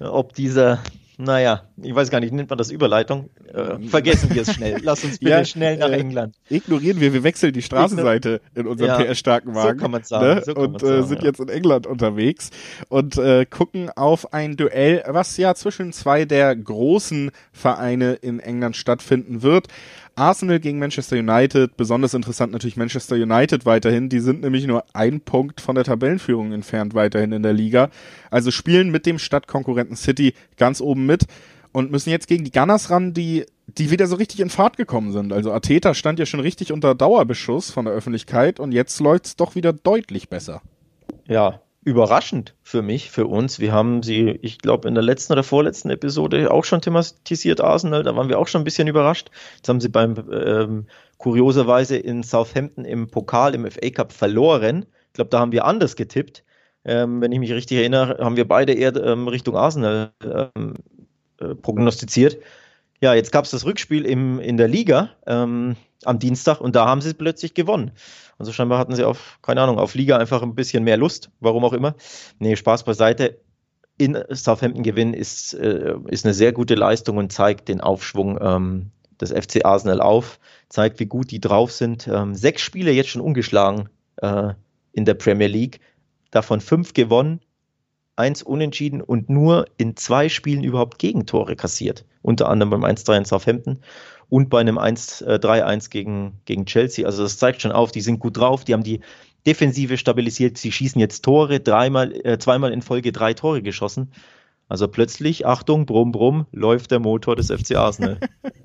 ob 0.04 0.34
dieser, 0.34 0.78
naja, 1.18 1.62
ich 1.82 1.94
weiß 1.94 2.10
gar 2.10 2.20
nicht, 2.20 2.32
nennt 2.32 2.48
man 2.48 2.58
das 2.58 2.70
Überleitung? 2.70 3.30
Äh, 3.52 3.78
vergessen 3.88 4.34
wir 4.34 4.42
es 4.42 4.52
schnell. 4.52 4.80
Lass 4.82 5.04
uns 5.04 5.18
bitte 5.18 5.30
ja, 5.30 5.44
schnell 5.44 5.76
nach 5.78 5.90
äh, 5.90 5.98
England. 5.98 6.34
Ignorieren 6.48 7.00
wir, 7.00 7.12
wir 7.12 7.22
wechseln 7.22 7.52
die 7.52 7.62
Straßenseite 7.62 8.40
in 8.54 8.66
unserem 8.66 9.00
ja, 9.00 9.12
PS-starken 9.12 9.54
Wagen. 9.54 9.78
So 9.78 9.82
kann 9.82 9.90
man 9.90 10.02
sagen. 10.04 10.34
Ne? 10.34 10.42
So 10.44 10.54
und 10.54 10.82
äh, 10.82 11.02
sind 11.02 11.22
ja. 11.22 11.28
jetzt 11.28 11.40
in 11.40 11.48
England 11.48 11.86
unterwegs 11.86 12.50
und 12.88 13.18
äh, 13.18 13.46
gucken 13.46 13.90
auf 13.90 14.32
ein 14.32 14.56
Duell, 14.56 15.02
was 15.06 15.36
ja 15.36 15.54
zwischen 15.54 15.92
zwei 15.92 16.24
der 16.24 16.54
großen 16.54 17.30
Vereine 17.52 18.14
in 18.14 18.40
England 18.40 18.76
stattfinden 18.76 19.42
wird. 19.42 19.68
Arsenal 20.14 20.60
gegen 20.60 20.78
Manchester 20.78 21.16
United, 21.16 21.76
besonders 21.76 22.14
interessant 22.14 22.52
natürlich 22.52 22.76
Manchester 22.76 23.16
United 23.16 23.64
weiterhin. 23.64 24.08
Die 24.08 24.20
sind 24.20 24.42
nämlich 24.42 24.66
nur 24.66 24.84
ein 24.92 25.20
Punkt 25.20 25.60
von 25.60 25.74
der 25.74 25.84
Tabellenführung 25.84 26.52
entfernt 26.52 26.94
weiterhin 26.94 27.32
in 27.32 27.42
der 27.42 27.54
Liga. 27.54 27.90
Also 28.30 28.50
spielen 28.50 28.90
mit 28.90 29.06
dem 29.06 29.18
Stadtkonkurrenten 29.18 29.96
City 29.96 30.34
ganz 30.56 30.80
oben 30.80 31.06
mit 31.06 31.26
und 31.72 31.90
müssen 31.90 32.10
jetzt 32.10 32.28
gegen 32.28 32.44
die 32.44 32.52
Gunners 32.52 32.90
ran, 32.90 33.14
die 33.14 33.46
die 33.66 33.90
wieder 33.90 34.06
so 34.06 34.16
richtig 34.16 34.40
in 34.40 34.50
Fahrt 34.50 34.76
gekommen 34.76 35.12
sind. 35.12 35.32
Also 35.32 35.52
Ateta 35.52 35.94
stand 35.94 36.18
ja 36.18 36.26
schon 36.26 36.40
richtig 36.40 36.72
unter 36.72 36.94
Dauerbeschuss 36.94 37.70
von 37.70 37.84
der 37.84 37.94
Öffentlichkeit 37.94 38.60
und 38.60 38.72
jetzt 38.72 39.00
läuft's 39.00 39.36
doch 39.36 39.54
wieder 39.54 39.72
deutlich 39.72 40.28
besser. 40.28 40.62
Ja, 41.26 41.60
überraschend 41.84 42.54
für 42.62 42.82
mich, 42.82 43.10
für 43.10 43.26
uns. 43.26 43.60
Wir 43.60 43.72
haben 43.72 44.02
sie, 44.02 44.38
ich 44.42 44.58
glaube, 44.58 44.88
in 44.88 44.94
der 44.94 45.02
letzten 45.02 45.32
oder 45.32 45.42
vorletzten 45.42 45.90
Episode 45.90 46.50
auch 46.50 46.64
schon 46.64 46.80
thematisiert, 46.80 47.60
Arsenal. 47.60 48.02
Da 48.02 48.14
waren 48.14 48.28
wir 48.28 48.38
auch 48.38 48.48
schon 48.48 48.62
ein 48.62 48.64
bisschen 48.64 48.88
überrascht. 48.88 49.30
Jetzt 49.56 49.68
haben 49.68 49.80
sie 49.80 49.88
beim 49.88 50.14
ähm, 50.32 50.86
kurioserweise 51.18 51.96
in 51.96 52.22
Southampton 52.22 52.84
im 52.84 53.08
Pokal, 53.08 53.54
im 53.54 53.68
FA 53.70 53.90
Cup 53.90 54.12
verloren. 54.12 54.86
Ich 55.08 55.14
glaube, 55.14 55.30
da 55.30 55.40
haben 55.40 55.52
wir 55.52 55.64
anders 55.64 55.96
getippt. 55.96 56.44
Ähm, 56.84 57.20
wenn 57.20 57.30
ich 57.30 57.38
mich 57.38 57.52
richtig 57.52 57.78
erinnere, 57.78 58.18
haben 58.18 58.36
wir 58.36 58.46
beide 58.46 58.72
eher 58.72 58.94
ähm, 58.96 59.28
Richtung 59.28 59.56
Arsenal 59.56 60.12
ähm, 60.22 60.74
äh, 61.42 61.54
prognostiziert. 61.54 62.38
Ja, 63.00 63.14
jetzt 63.14 63.32
gab 63.32 63.44
es 63.44 63.50
das 63.50 63.64
Rückspiel 63.64 64.04
im, 64.04 64.38
in 64.38 64.56
der 64.56 64.68
Liga 64.68 65.10
ähm, 65.26 65.76
am 66.04 66.18
Dienstag 66.18 66.60
und 66.60 66.76
da 66.76 66.86
haben 66.86 67.00
sie 67.00 67.14
plötzlich 67.14 67.54
gewonnen. 67.54 67.90
Also 68.38 68.52
scheinbar 68.52 68.78
hatten 68.78 68.94
sie 68.94 69.04
auf, 69.04 69.38
keine 69.42 69.60
Ahnung, 69.60 69.78
auf 69.78 69.94
Liga 69.94 70.18
einfach 70.18 70.42
ein 70.42 70.54
bisschen 70.54 70.84
mehr 70.84 70.96
Lust, 70.96 71.30
warum 71.40 71.64
auch 71.64 71.72
immer. 71.72 71.94
Nee, 72.38 72.56
Spaß 72.56 72.84
beiseite. 72.84 73.40
In 73.98 74.16
Southampton 74.30 74.82
gewinnen 74.82 75.14
ist, 75.14 75.54
äh, 75.54 75.94
ist 76.08 76.24
eine 76.24 76.34
sehr 76.34 76.52
gute 76.52 76.74
Leistung 76.74 77.18
und 77.18 77.32
zeigt 77.32 77.68
den 77.68 77.80
Aufschwung 77.80 78.38
ähm, 78.40 78.90
des 79.20 79.30
FC 79.30 79.64
Arsenal 79.64 80.00
auf, 80.00 80.38
zeigt, 80.68 80.98
wie 80.98 81.06
gut 81.06 81.30
die 81.30 81.40
drauf 81.40 81.72
sind. 81.72 82.08
Ähm, 82.08 82.34
sechs 82.34 82.62
Spiele 82.62 82.90
jetzt 82.92 83.10
schon 83.10 83.20
ungeschlagen 83.20 83.88
äh, 84.16 84.54
in 84.92 85.04
der 85.04 85.14
Premier 85.14 85.46
League, 85.46 85.80
davon 86.30 86.60
fünf 86.60 86.94
gewonnen, 86.94 87.40
eins 88.16 88.42
unentschieden 88.42 89.00
und 89.00 89.30
nur 89.30 89.66
in 89.78 89.96
zwei 89.96 90.28
Spielen 90.28 90.64
überhaupt 90.64 90.98
Gegentore 90.98 91.56
kassiert. 91.56 92.04
Unter 92.22 92.48
anderem 92.48 92.70
beim 92.70 92.84
1-3 92.84 93.18
in 93.18 93.24
Southampton 93.24 93.78
und 94.28 94.48
bei 94.48 94.60
einem 94.60 94.78
1-3-1 94.78 95.86
äh, 95.86 95.90
gegen, 95.90 96.40
gegen 96.44 96.66
Chelsea. 96.66 97.04
Also 97.04 97.22
das 97.22 97.38
zeigt 97.38 97.62
schon 97.62 97.72
auf, 97.72 97.92
die 97.92 98.00
sind 98.00 98.20
gut 98.20 98.36
drauf, 98.36 98.64
die 98.64 98.72
haben 98.72 98.84
die 98.84 99.00
Defensive 99.46 99.98
stabilisiert, 99.98 100.56
sie 100.56 100.70
schießen 100.70 101.00
jetzt 101.00 101.22
Tore, 101.22 101.58
dreimal, 101.58 102.12
äh, 102.24 102.38
zweimal 102.38 102.72
in 102.72 102.82
Folge 102.82 103.10
drei 103.10 103.34
Tore 103.34 103.60
geschossen. 103.60 104.12
Also 104.72 104.88
plötzlich, 104.88 105.44
Achtung, 105.44 105.84
brumm, 105.84 106.12
brumm, 106.12 106.46
läuft 106.50 106.92
der 106.92 106.98
Motor 106.98 107.36
des 107.36 107.48
FC 107.48 107.76
Arsenal. 107.76 108.16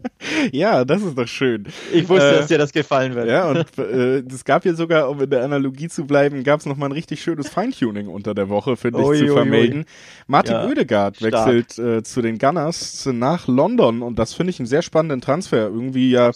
ja, 0.54 0.86
das 0.86 1.02
ist 1.02 1.18
doch 1.18 1.28
schön. 1.28 1.68
Ich 1.92 2.08
wusste, 2.08 2.30
äh, 2.30 2.38
dass 2.38 2.48
dir 2.48 2.58
das 2.58 2.72
gefallen 2.72 3.14
wird. 3.14 3.28
Ja, 3.28 3.50
und 3.50 3.66
äh, 3.78 4.20
es 4.20 4.46
gab 4.46 4.64
hier 4.64 4.74
sogar, 4.74 5.10
um 5.10 5.22
in 5.22 5.30
der 5.30 5.44
Analogie 5.44 5.90
zu 5.90 6.08
bleiben, 6.08 6.46
gab 6.46 6.62
es 6.62 6.66
nochmal 6.66 6.88
ein 6.88 6.94
richtig 6.94 7.22
schönes 7.22 7.50
Feintuning 7.50 8.08
unter 8.08 8.34
der 8.34 8.48
Woche, 8.48 8.78
finde 8.78 9.02
ich, 9.02 9.20
zu 9.20 9.34
vermelden. 9.34 9.84
Martin 10.28 10.54
ja, 10.54 10.66
Oedegaard 10.66 11.22
wechselt 11.22 11.78
äh, 11.78 12.04
zu 12.04 12.22
den 12.22 12.38
Gunners 12.38 13.06
nach 13.12 13.50
London 13.50 14.02
und 14.02 14.18
das 14.18 14.34
finde 14.34 14.52
ich 14.52 14.62
einen 14.62 14.68
sehr 14.68 14.84
spannenden 14.84 15.20
Transfer. 15.20 15.68
Irgendwie 15.68 16.10
ja 16.10 16.32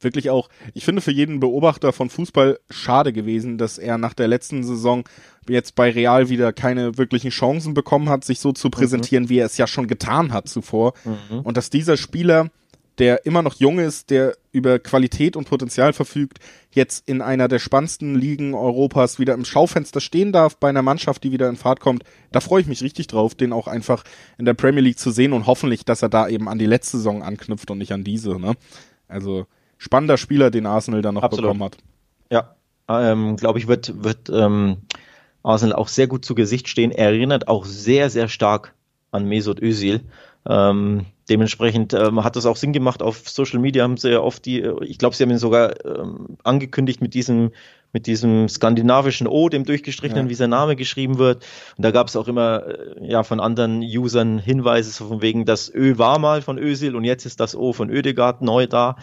wirklich 0.00 0.30
auch, 0.30 0.48
ich 0.74 0.84
finde 0.84 1.02
für 1.02 1.10
jeden 1.10 1.40
Beobachter 1.40 1.92
von 1.92 2.10
Fußball 2.10 2.58
schade 2.70 3.12
gewesen, 3.12 3.58
dass 3.58 3.78
er 3.78 3.98
nach 3.98 4.14
der 4.14 4.28
letzten 4.28 4.64
Saison 4.64 5.04
jetzt 5.48 5.74
bei 5.74 5.90
Real 5.90 6.28
wieder 6.28 6.52
keine 6.52 6.98
wirklichen 6.98 7.30
Chancen 7.30 7.74
bekommen 7.74 8.08
hat, 8.08 8.24
sich 8.24 8.40
so 8.40 8.52
zu 8.52 8.70
präsentieren, 8.70 9.24
mhm. 9.24 9.28
wie 9.28 9.38
er 9.38 9.46
es 9.46 9.56
ja 9.56 9.66
schon 9.66 9.88
getan 9.88 10.32
hat 10.32 10.48
zuvor. 10.48 10.94
Mhm. 11.04 11.40
Und 11.40 11.56
dass 11.56 11.70
dieser 11.70 11.96
Spieler, 11.96 12.50
der 12.98 13.26
immer 13.26 13.42
noch 13.42 13.54
jung 13.54 13.78
ist, 13.78 14.10
der 14.10 14.36
über 14.50 14.78
Qualität 14.78 15.36
und 15.36 15.48
Potenzial 15.48 15.92
verfügt, 15.92 16.38
jetzt 16.72 17.08
in 17.08 17.22
einer 17.22 17.48
der 17.48 17.60
spannendsten 17.60 18.16
Ligen 18.16 18.54
Europas 18.54 19.18
wieder 19.18 19.34
im 19.34 19.44
Schaufenster 19.44 20.00
stehen 20.00 20.32
darf 20.32 20.56
bei 20.56 20.68
einer 20.68 20.82
Mannschaft, 20.82 21.22
die 21.22 21.32
wieder 21.32 21.48
in 21.48 21.56
Fahrt 21.56 21.80
kommt. 21.80 22.02
Da 22.32 22.40
freue 22.40 22.60
ich 22.60 22.66
mich 22.66 22.82
richtig 22.82 23.06
drauf, 23.06 23.34
den 23.34 23.52
auch 23.52 23.68
einfach 23.68 24.04
in 24.36 24.44
der 24.44 24.54
Premier 24.54 24.82
League 24.82 24.98
zu 24.98 25.10
sehen 25.10 25.32
und 25.32 25.46
hoffentlich, 25.46 25.84
dass 25.84 26.02
er 26.02 26.08
da 26.08 26.28
eben 26.28 26.48
an 26.48 26.58
die 26.58 26.66
letzte 26.66 26.96
Saison 26.96 27.22
anknüpft 27.22 27.70
und 27.70 27.78
nicht 27.78 27.92
an 27.92 28.04
diese. 28.04 28.38
Ne? 28.38 28.54
Also 29.06 29.46
spannender 29.78 30.18
Spieler, 30.18 30.50
den 30.50 30.66
Arsenal 30.66 31.02
dann 31.02 31.14
noch 31.14 31.22
Absolut. 31.22 31.44
bekommen 31.44 31.64
hat. 31.64 31.78
Ja, 32.30 32.56
ähm, 32.88 33.36
glaube 33.36 33.58
ich, 33.58 33.68
wird, 33.68 34.02
wird 34.02 34.28
ähm, 34.30 34.78
Arsenal 35.42 35.76
auch 35.76 35.88
sehr 35.88 36.06
gut 36.06 36.24
zu 36.24 36.34
Gesicht 36.34 36.68
stehen. 36.68 36.90
Er 36.90 37.06
erinnert 37.06 37.48
auch 37.48 37.64
sehr, 37.64 38.10
sehr 38.10 38.28
stark 38.28 38.74
an 39.10 39.24
Mesut 39.24 39.62
Özil. 39.62 40.02
Ähm, 40.46 41.06
dementsprechend 41.28 41.92
ähm, 41.92 42.24
hat 42.24 42.36
das 42.36 42.46
auch 42.46 42.56
Sinn 42.56 42.72
gemacht. 42.72 43.02
Auf 43.02 43.28
Social 43.28 43.58
Media 43.58 43.82
haben 43.82 43.96
sie 43.96 44.10
ja 44.10 44.20
oft 44.20 44.46
die, 44.46 44.60
ich 44.82 44.98
glaube, 44.98 45.14
sie 45.14 45.22
haben 45.22 45.30
ihn 45.30 45.38
sogar 45.38 45.84
ähm, 45.84 46.38
angekündigt 46.42 47.02
mit 47.02 47.14
diesem, 47.14 47.50
mit 47.92 48.06
diesem 48.06 48.48
skandinavischen 48.48 49.26
O, 49.26 49.48
dem 49.48 49.64
durchgestrichenen, 49.64 50.26
ja. 50.26 50.30
wie 50.30 50.34
sein 50.34 50.50
Name 50.50 50.76
geschrieben 50.76 51.18
wird. 51.18 51.44
Und 51.76 51.84
da 51.84 51.90
gab 51.90 52.08
es 52.08 52.16
auch 52.16 52.28
immer 52.28 52.66
äh, 52.66 53.10
ja 53.10 53.22
von 53.24 53.40
anderen 53.40 53.82
Usern 53.82 54.38
Hinweise 54.38 54.92
von 55.04 55.20
wegen, 55.20 55.44
das 55.44 55.72
Ö 55.72 55.98
war 55.98 56.18
mal 56.18 56.40
von 56.40 56.58
Özil 56.58 56.96
und 56.96 57.04
jetzt 57.04 57.26
ist 57.26 57.40
das 57.40 57.54
O 57.54 57.72
von 57.72 57.90
Ödegard 57.90 58.40
neu 58.40 58.66
da. 58.66 58.96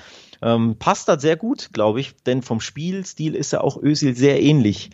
Ähm, 0.46 0.76
passt 0.78 1.10
da 1.10 1.20
sehr 1.20 1.38
gut, 1.38 1.72
glaube 1.74 2.00
ich, 2.00 2.16
denn 2.28 2.44
vom 2.44 2.60
Spielstil 2.60 3.34
ist 3.34 3.52
er 3.52 3.64
auch 3.64 3.82
Özil 3.82 4.16
sehr 4.16 4.40
ähnlich. 4.44 4.92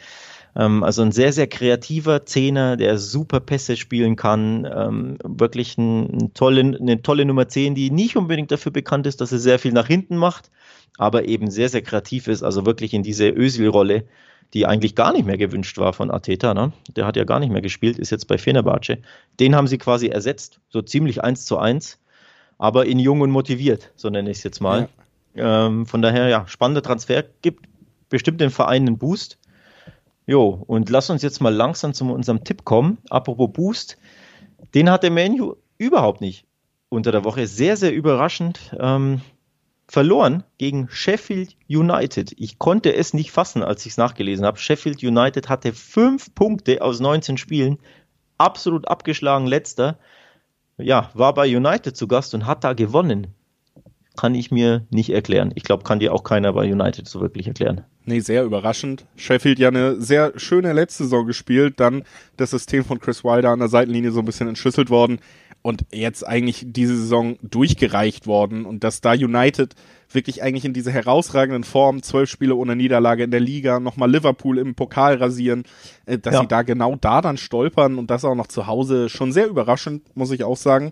Ähm, 0.56 0.82
also 0.82 1.02
ein 1.02 1.12
sehr, 1.12 1.34
sehr 1.34 1.48
kreativer 1.48 2.26
Zehner, 2.26 2.78
der 2.78 2.98
super 2.98 3.42
Pässe 3.42 3.76
spielen 3.76 4.16
kann. 4.16 4.66
Ähm, 4.74 5.18
wirklich 5.26 5.78
ein, 5.78 6.34
tolle, 6.34 6.62
eine 6.62 7.02
tolle 7.02 7.26
Nummer 7.26 7.50
10, 7.50 7.76
die 7.76 7.92
nicht 7.92 8.16
unbedingt 8.16 8.50
dafür 8.50 8.72
bekannt 8.72 9.06
ist, 9.06 9.20
dass 9.20 9.34
er 9.34 9.40
sehr 9.40 9.60
viel 9.60 9.74
nach 9.74 9.88
hinten 9.88 10.16
macht, 10.16 10.52
aber 10.98 11.26
eben 11.26 11.52
sehr, 11.52 11.68
sehr 11.68 11.82
kreativ 11.82 12.30
ist. 12.30 12.44
Also 12.44 12.66
wirklich 12.66 12.94
in 12.94 13.04
diese 13.04 13.28
Ösil-Rolle, 13.28 14.06
die 14.54 14.66
eigentlich 14.66 14.96
gar 14.96 15.12
nicht 15.12 15.26
mehr 15.26 15.38
gewünscht 15.38 15.78
war 15.80 15.92
von 15.92 16.12
Ateta. 16.12 16.54
Ne? 16.54 16.72
Der 16.96 17.06
hat 17.06 17.18
ja 17.18 17.26
gar 17.26 17.42
nicht 17.42 17.52
mehr 17.52 17.62
gespielt, 17.62 18.00
ist 18.00 18.10
jetzt 18.10 18.30
bei 18.30 18.38
Fenerbahce. 18.38 19.00
Den 19.42 19.54
haben 19.54 19.68
sie 19.68 19.78
quasi 19.78 20.08
ersetzt, 20.08 20.62
so 20.70 20.82
ziemlich 20.82 21.26
eins 21.26 21.44
zu 21.44 21.58
eins, 21.58 22.00
aber 22.58 22.86
in 22.86 23.00
jung 23.00 23.20
und 23.20 23.32
motiviert, 23.32 23.92
so 23.98 24.10
nenne 24.10 24.32
ich 24.32 24.38
es 24.38 24.44
jetzt 24.44 24.62
mal. 24.62 24.82
Ja. 24.82 24.90
Ähm, 25.36 25.86
von 25.86 26.02
daher, 26.02 26.28
ja, 26.28 26.48
spannender 26.48 26.82
Transfer, 26.82 27.24
gibt 27.42 27.66
bestimmt 28.10 28.42
den 28.42 28.50
Verein 28.50 28.88
einen 28.88 28.98
Boost. 28.98 29.38
Jo, 30.28 30.64
und 30.68 30.90
lass 30.90 31.10
uns 31.10 31.24
jetzt 31.24 31.42
mal 31.42 31.54
langsam 31.54 31.94
zu 31.94 32.06
unserem 32.06 32.44
Tipp 32.44 32.64
kommen. 32.64 33.00
Apropos 33.10 33.52
Boost, 33.52 33.98
den 34.74 34.90
hat 34.90 35.04
der 35.04 35.12
Menu 35.12 35.56
überhaupt 35.78 36.22
nicht 36.22 36.46
unter 36.90 37.12
der 37.12 37.24
Woche. 37.24 37.48
Sehr, 37.48 37.78
sehr 37.78 37.94
überraschend 37.94 38.76
ähm, 38.80 39.22
verloren 39.88 40.44
gegen 40.58 40.88
Sheffield 40.90 41.56
United. 41.68 42.34
Ich 42.38 42.60
konnte 42.60 42.94
es 42.94 43.14
nicht 43.14 43.32
fassen, 43.32 43.64
als 43.64 43.86
ich 43.86 43.94
es 43.94 43.98
nachgelesen 43.98 44.46
habe. 44.46 44.58
Sheffield 44.58 45.04
United 45.04 45.50
hatte 45.50 45.74
fünf 45.74 46.34
Punkte 46.36 46.82
aus 46.82 47.00
19 47.00 47.38
Spielen, 47.38 47.80
absolut 48.38 48.88
abgeschlagen 48.88 49.48
letzter. 49.48 49.98
Ja, 50.78 51.10
war 51.14 51.34
bei 51.34 51.56
United 51.56 51.96
zu 51.96 52.08
Gast 52.08 52.34
und 52.34 52.46
hat 52.46 52.64
da 52.64 52.74
gewonnen 52.74 53.36
kann 54.18 54.36
ich 54.36 54.52
mir 54.52 54.86
nicht 54.90 55.12
erklären. 55.12 55.52
Ich 55.56 55.64
glaube, 55.64 55.84
kann 55.84 56.00
dir 56.00 56.14
auch 56.14 56.24
keiner 56.24 56.54
bei 56.54 56.72
United 56.72 57.08
so 57.08 57.22
wirklich 57.22 57.48
erklären. 57.48 57.82
Nee, 58.06 58.20
sehr 58.20 58.44
überraschend. 58.44 59.06
Sheffield 59.16 59.60
ja 59.60 59.70
eine 59.70 60.02
sehr 60.02 60.34
schöne 60.38 60.74
letzte 60.74 61.04
Saison 61.04 61.26
gespielt, 61.26 61.80
dann 61.80 62.04
das 62.38 62.52
System 62.52 62.84
von 62.84 63.00
Chris 63.00 63.24
Wilder 63.24 63.50
an 63.50 63.60
der 63.60 63.68
Seitenlinie 63.68 64.12
so 64.12 64.20
ein 64.20 64.26
bisschen 64.26 64.48
entschlüsselt 64.48 64.90
worden 64.90 65.20
und 65.62 65.86
jetzt 65.94 66.28
eigentlich 66.28 66.66
diese 66.68 66.98
Saison 66.98 67.38
durchgereicht 67.42 68.28
worden 68.28 68.66
und 68.66 68.84
dass 68.84 69.02
da 69.02 69.12
United 69.12 69.76
wirklich 70.14 70.44
eigentlich 70.44 70.66
in 70.66 70.74
dieser 70.74 70.92
herausragenden 70.92 71.64
Form, 71.64 72.04
zwölf 72.04 72.30
Spiele 72.30 72.56
ohne 72.56 72.76
Niederlage 72.76 73.24
in 73.24 73.32
der 73.32 73.40
Liga, 73.40 73.80
nochmal 73.80 74.12
Liverpool 74.12 74.58
im 74.58 74.76
Pokal 74.76 75.16
rasieren, 75.16 75.64
äh, 76.06 76.18
dass 76.18 76.34
ja. 76.34 76.42
sie 76.42 76.48
da 76.48 76.62
genau 76.62 76.96
da 77.00 77.22
dann 77.22 77.38
stolpern 77.38 77.98
und 77.98 78.12
das 78.12 78.26
auch 78.26 78.36
noch 78.36 78.48
zu 78.48 78.68
Hause 78.68 79.10
schon 79.10 79.32
sehr 79.32 79.48
überraschend, 79.48 80.16
muss 80.16 80.32
ich 80.32 80.44
auch 80.44 80.58
sagen. 80.58 80.92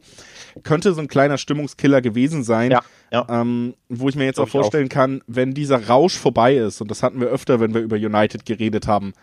Könnte 0.64 0.94
so 0.94 1.02
ein 1.02 1.08
kleiner 1.08 1.38
Stimmungskiller 1.38 2.02
gewesen 2.02 2.44
sein, 2.44 2.72
ja, 2.72 2.82
ja. 3.12 3.26
Ähm, 3.30 3.76
wo 3.90 4.10
ich 4.10 4.16
mir 4.16 4.26
jetzt 4.26 4.36
Glaube 4.36 4.50
auch 4.50 4.52
vorstellen 4.52 4.88
auch. 4.88 4.94
kann, 4.94 5.22
wenn 5.28 5.54
dieser 5.54 5.88
Rausch 5.88 6.18
vorbei 6.18 6.56
ist, 6.56 6.82
und 6.82 6.92
das 6.92 7.04
hatten 7.04 7.20
wir 7.20 7.28
öfter, 7.28 7.60
wenn 7.60 7.74
wir 7.74 7.82
über 7.82 7.96
United 7.96 8.46
geredet 8.46 8.88
haben, 8.88 9.14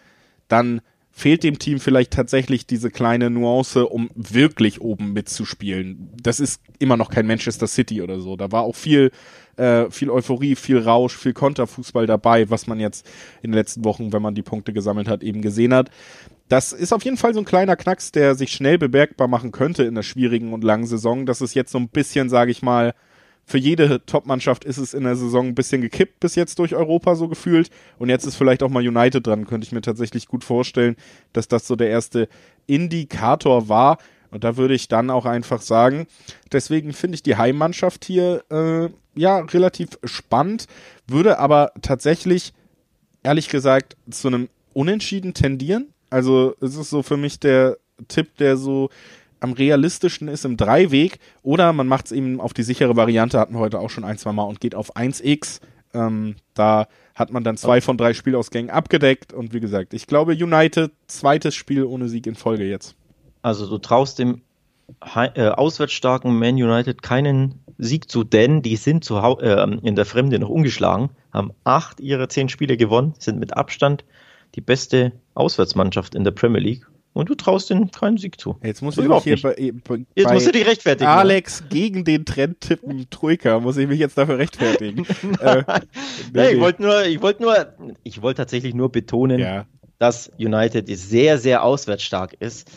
dann 0.49 0.81
fehlt 1.17 1.45
dem 1.45 1.59
Team 1.59 1.81
vielleicht 1.81 2.13
tatsächlich 2.13 2.67
diese 2.67 2.91
kleine 2.91 3.31
Nuance, 3.31 3.87
um 3.87 4.11
wirklich 4.15 4.83
oben 4.83 5.15
mitzuspielen. 5.15 6.11
Das 6.23 6.41
ist 6.41 6.61
immer 6.79 6.99
noch 6.99 7.09
kein 7.09 7.27
Manchester 7.27 7.67
City 7.67 8.03
oder 8.03 8.21
so. 8.21 8.37
Da 8.37 8.53
war 8.53 8.65
auch 8.65 8.77
viel, 8.77 9.11
äh, 9.57 9.91
viel 9.91 10.11
Euphorie, 10.11 10.55
viel 10.55 10.79
Rausch, 10.79 11.17
viel 11.17 11.33
Konterfußball 11.33 12.07
dabei, 12.07 12.51
was 12.51 12.67
man 12.67 12.81
jetzt 12.81 13.07
in 13.43 13.51
den 13.53 13.57
letzten 13.57 13.85
Wochen, 13.85 14.13
wenn 14.13 14.23
man 14.23 14.35
die 14.35 14.43
Punkte 14.43 14.73
gesammelt 14.73 15.09
hat, 15.09 15.23
eben 15.23 15.43
gesehen 15.43 15.75
hat. 15.75 15.91
Das 16.49 16.73
ist 16.73 16.93
auf 16.93 17.05
jeden 17.05 17.17
Fall 17.17 17.35
so 17.35 17.41
ein 17.41 17.45
kleiner 17.45 17.77
Knacks, 17.77 18.13
der 18.13 18.35
sich 18.35 18.53
schnell 18.53 18.79
bemerkbar 18.79 19.29
machen 19.29 19.53
könnte 19.53 19.83
in 19.85 19.95
der 19.95 20.03
schwierigen 20.03 20.53
und 20.53 20.63
langen 20.63 20.87
Saison. 20.87 21.27
Das 21.27 21.41
ist 21.41 21.55
jetzt 21.55 21.73
so 21.73 21.79
ein 21.79 21.89
bisschen, 21.89 22.29
sage 22.29 22.51
ich 22.51 22.63
mal, 22.63 22.95
für 23.49 23.59
jede 23.59 24.05
Top-Mannschaft 24.05 24.65
ist 24.65 24.77
es 24.77 24.93
in 24.93 25.05
der 25.05 25.15
Saison 25.15 25.47
ein 25.47 25.55
bisschen 25.55 25.81
gekippt 25.81 26.19
bis 26.19 26.35
jetzt 26.35 26.59
durch 26.59 26.75
Europa 26.75 27.15
so 27.15 27.29
gefühlt. 27.29 27.71
Und 27.99 28.09
jetzt 28.09 28.27
ist 28.27 28.35
vielleicht 28.35 28.63
auch 28.63 28.69
mal 28.69 28.87
United 28.87 29.25
dran, 29.25 29.47
könnte 29.47 29.65
ich 29.65 29.73
mir 29.73 29.83
tatsächlich 29.83 30.27
gut 30.27 30.43
vorstellen, 30.43 30.97
dass 31.33 31.47
das 31.47 31.67
so 31.67 31.77
der 31.77 31.89
erste 31.89 32.29
Indikator 32.67 33.69
war. 33.69 33.99
Und 34.33 34.43
da 34.43 34.57
würde 34.57 34.75
ich 34.75 34.89
dann 34.89 35.11
auch 35.11 35.25
einfach 35.25 35.63
sagen, 35.63 36.09
deswegen 36.53 36.93
finde 36.93 37.15
ich 37.15 37.23
die 37.23 37.37
Heimmannschaft 37.37 38.05
hier 38.05 38.43
äh, 38.51 38.89
ja 39.17 39.39
relativ 39.39 39.99
spannend, 40.05 40.67
würde 41.07 41.39
aber 41.39 41.73
tatsächlich, 41.83 42.53
ehrlich 43.23 43.49
gesagt, 43.49 43.97
zu 44.11 44.29
einem 44.29 44.49
Unentschieden 44.73 45.35
tendieren. 45.35 45.89
Also 46.11 46.55
es 46.61 46.77
ist 46.77 46.91
so 46.91 47.03
für 47.03 47.17
mich 47.17 47.41
der 47.41 47.79
Tipp, 48.09 48.37
der 48.37 48.57
so 48.57 48.91
am 49.41 49.53
realistischen 49.53 50.29
ist 50.29 50.45
im 50.45 50.57
Dreiweg 50.57 51.19
oder 51.43 51.73
man 51.73 51.87
macht 51.87 52.07
es 52.07 52.13
eben 52.13 52.41
auf 52.41 52.55
die 52.55 52.63
sichere 52.63 52.97
Variante, 52.97 53.39
hatten 53.39 53.55
wir 53.55 53.61
heute 53.61 53.81
auch 53.81 53.91
schon 53.91 54.05
ein, 54.05 54.19
zwei 54.19 54.33
Mal 54.33 54.45
und 54.45 54.61
geht 54.61 54.75
auf 54.75 54.97
1x. 54.97 55.61
Ähm, 55.95 56.37
da 56.55 56.89
hat 57.15 57.33
man 57.33 57.45
dann 57.45 57.57
zwei 57.57 57.81
von 57.81 57.97
drei 57.97 58.13
Spielausgängen 58.13 58.71
abgedeckt 58.71 59.33
und 59.33 59.53
wie 59.55 59.61
gesagt, 59.61 59.95
ich 59.95 60.07
glaube 60.07 60.33
United 60.33 60.93
zweites 61.07 61.55
Spiel 61.55 61.85
ohne 61.85 62.09
Sieg 62.09 62.27
in 62.27 62.35
Folge 62.35 62.65
jetzt. 62.65 62.95
Also 63.43 63.69
du 63.69 63.79
traust 63.79 64.19
dem 64.19 64.43
äh, 65.15 65.49
auswärtsstarken 65.49 66.39
Man 66.39 66.55
United 66.55 67.03
keinen 67.03 67.61
Sieg 67.79 68.11
zu, 68.11 68.25
denn 68.25 68.63
die 68.63 68.77
sind 68.77 69.05
zu 69.05 69.17
äh, 69.17 69.79
in 69.83 69.97
der 69.97 70.07
Fremde 70.07 70.39
noch 70.39 70.49
ungeschlagen, 70.49 71.11
haben 71.33 71.53
acht 71.65 72.01
ihrer 72.01 72.29
zehn 72.29 72.49
Spiele 72.49 72.77
gewonnen, 72.77 73.15
sind 73.19 73.39
mit 73.39 73.57
Abstand 73.57 74.05
die 74.55 74.61
beste 74.61 75.13
Auswärtsmannschaft 75.35 76.15
in 76.15 76.25
der 76.25 76.31
Premier 76.31 76.61
League 76.61 76.87
und 77.17 77.31
du 77.31 77.35
traust 77.35 77.71
ihnen 77.71 77.91
keinen 77.91 78.19
Sieg 78.19 78.39
zu. 78.39 78.57
Jetzt 78.63 78.83
muss 78.83 78.99
ich 78.99 79.09
mich 79.09 79.23
hier 79.23 79.41
bei, 79.41 79.73
bei, 79.85 80.05
jetzt 80.15 80.33
musst 80.33 80.47
du 80.47 80.53
dich 80.53 80.67
rechtfertigen. 80.67 81.09
Alex 81.09 81.63
oder? 81.63 81.71
gegen 81.71 82.05
den 82.05 82.27
Trend 82.27 82.61
tippen 82.61 83.09
Troika, 83.09 83.59
muss 83.59 83.79
ich 83.79 83.89
mich 83.89 83.99
jetzt 83.99 84.19
dafür 84.19 84.37
rechtfertigen. 84.37 85.07
äh, 85.41 85.63
nee, 86.35 86.51
ich 86.51 86.61
wollte 86.61 86.83
nur, 86.83 87.05
ich 87.07 87.23
wollte 87.23 87.43
nur, 87.43 87.75
ich 88.03 88.21
wollte 88.21 88.43
tatsächlich 88.43 88.75
nur 88.75 88.93
betonen, 88.93 89.39
ja. 89.39 89.67
dass 89.99 90.31
United 90.39 90.89
sehr, 90.89 91.39
sehr 91.39 91.63
auswärtsstark 91.63 92.35
ist. 92.39 92.71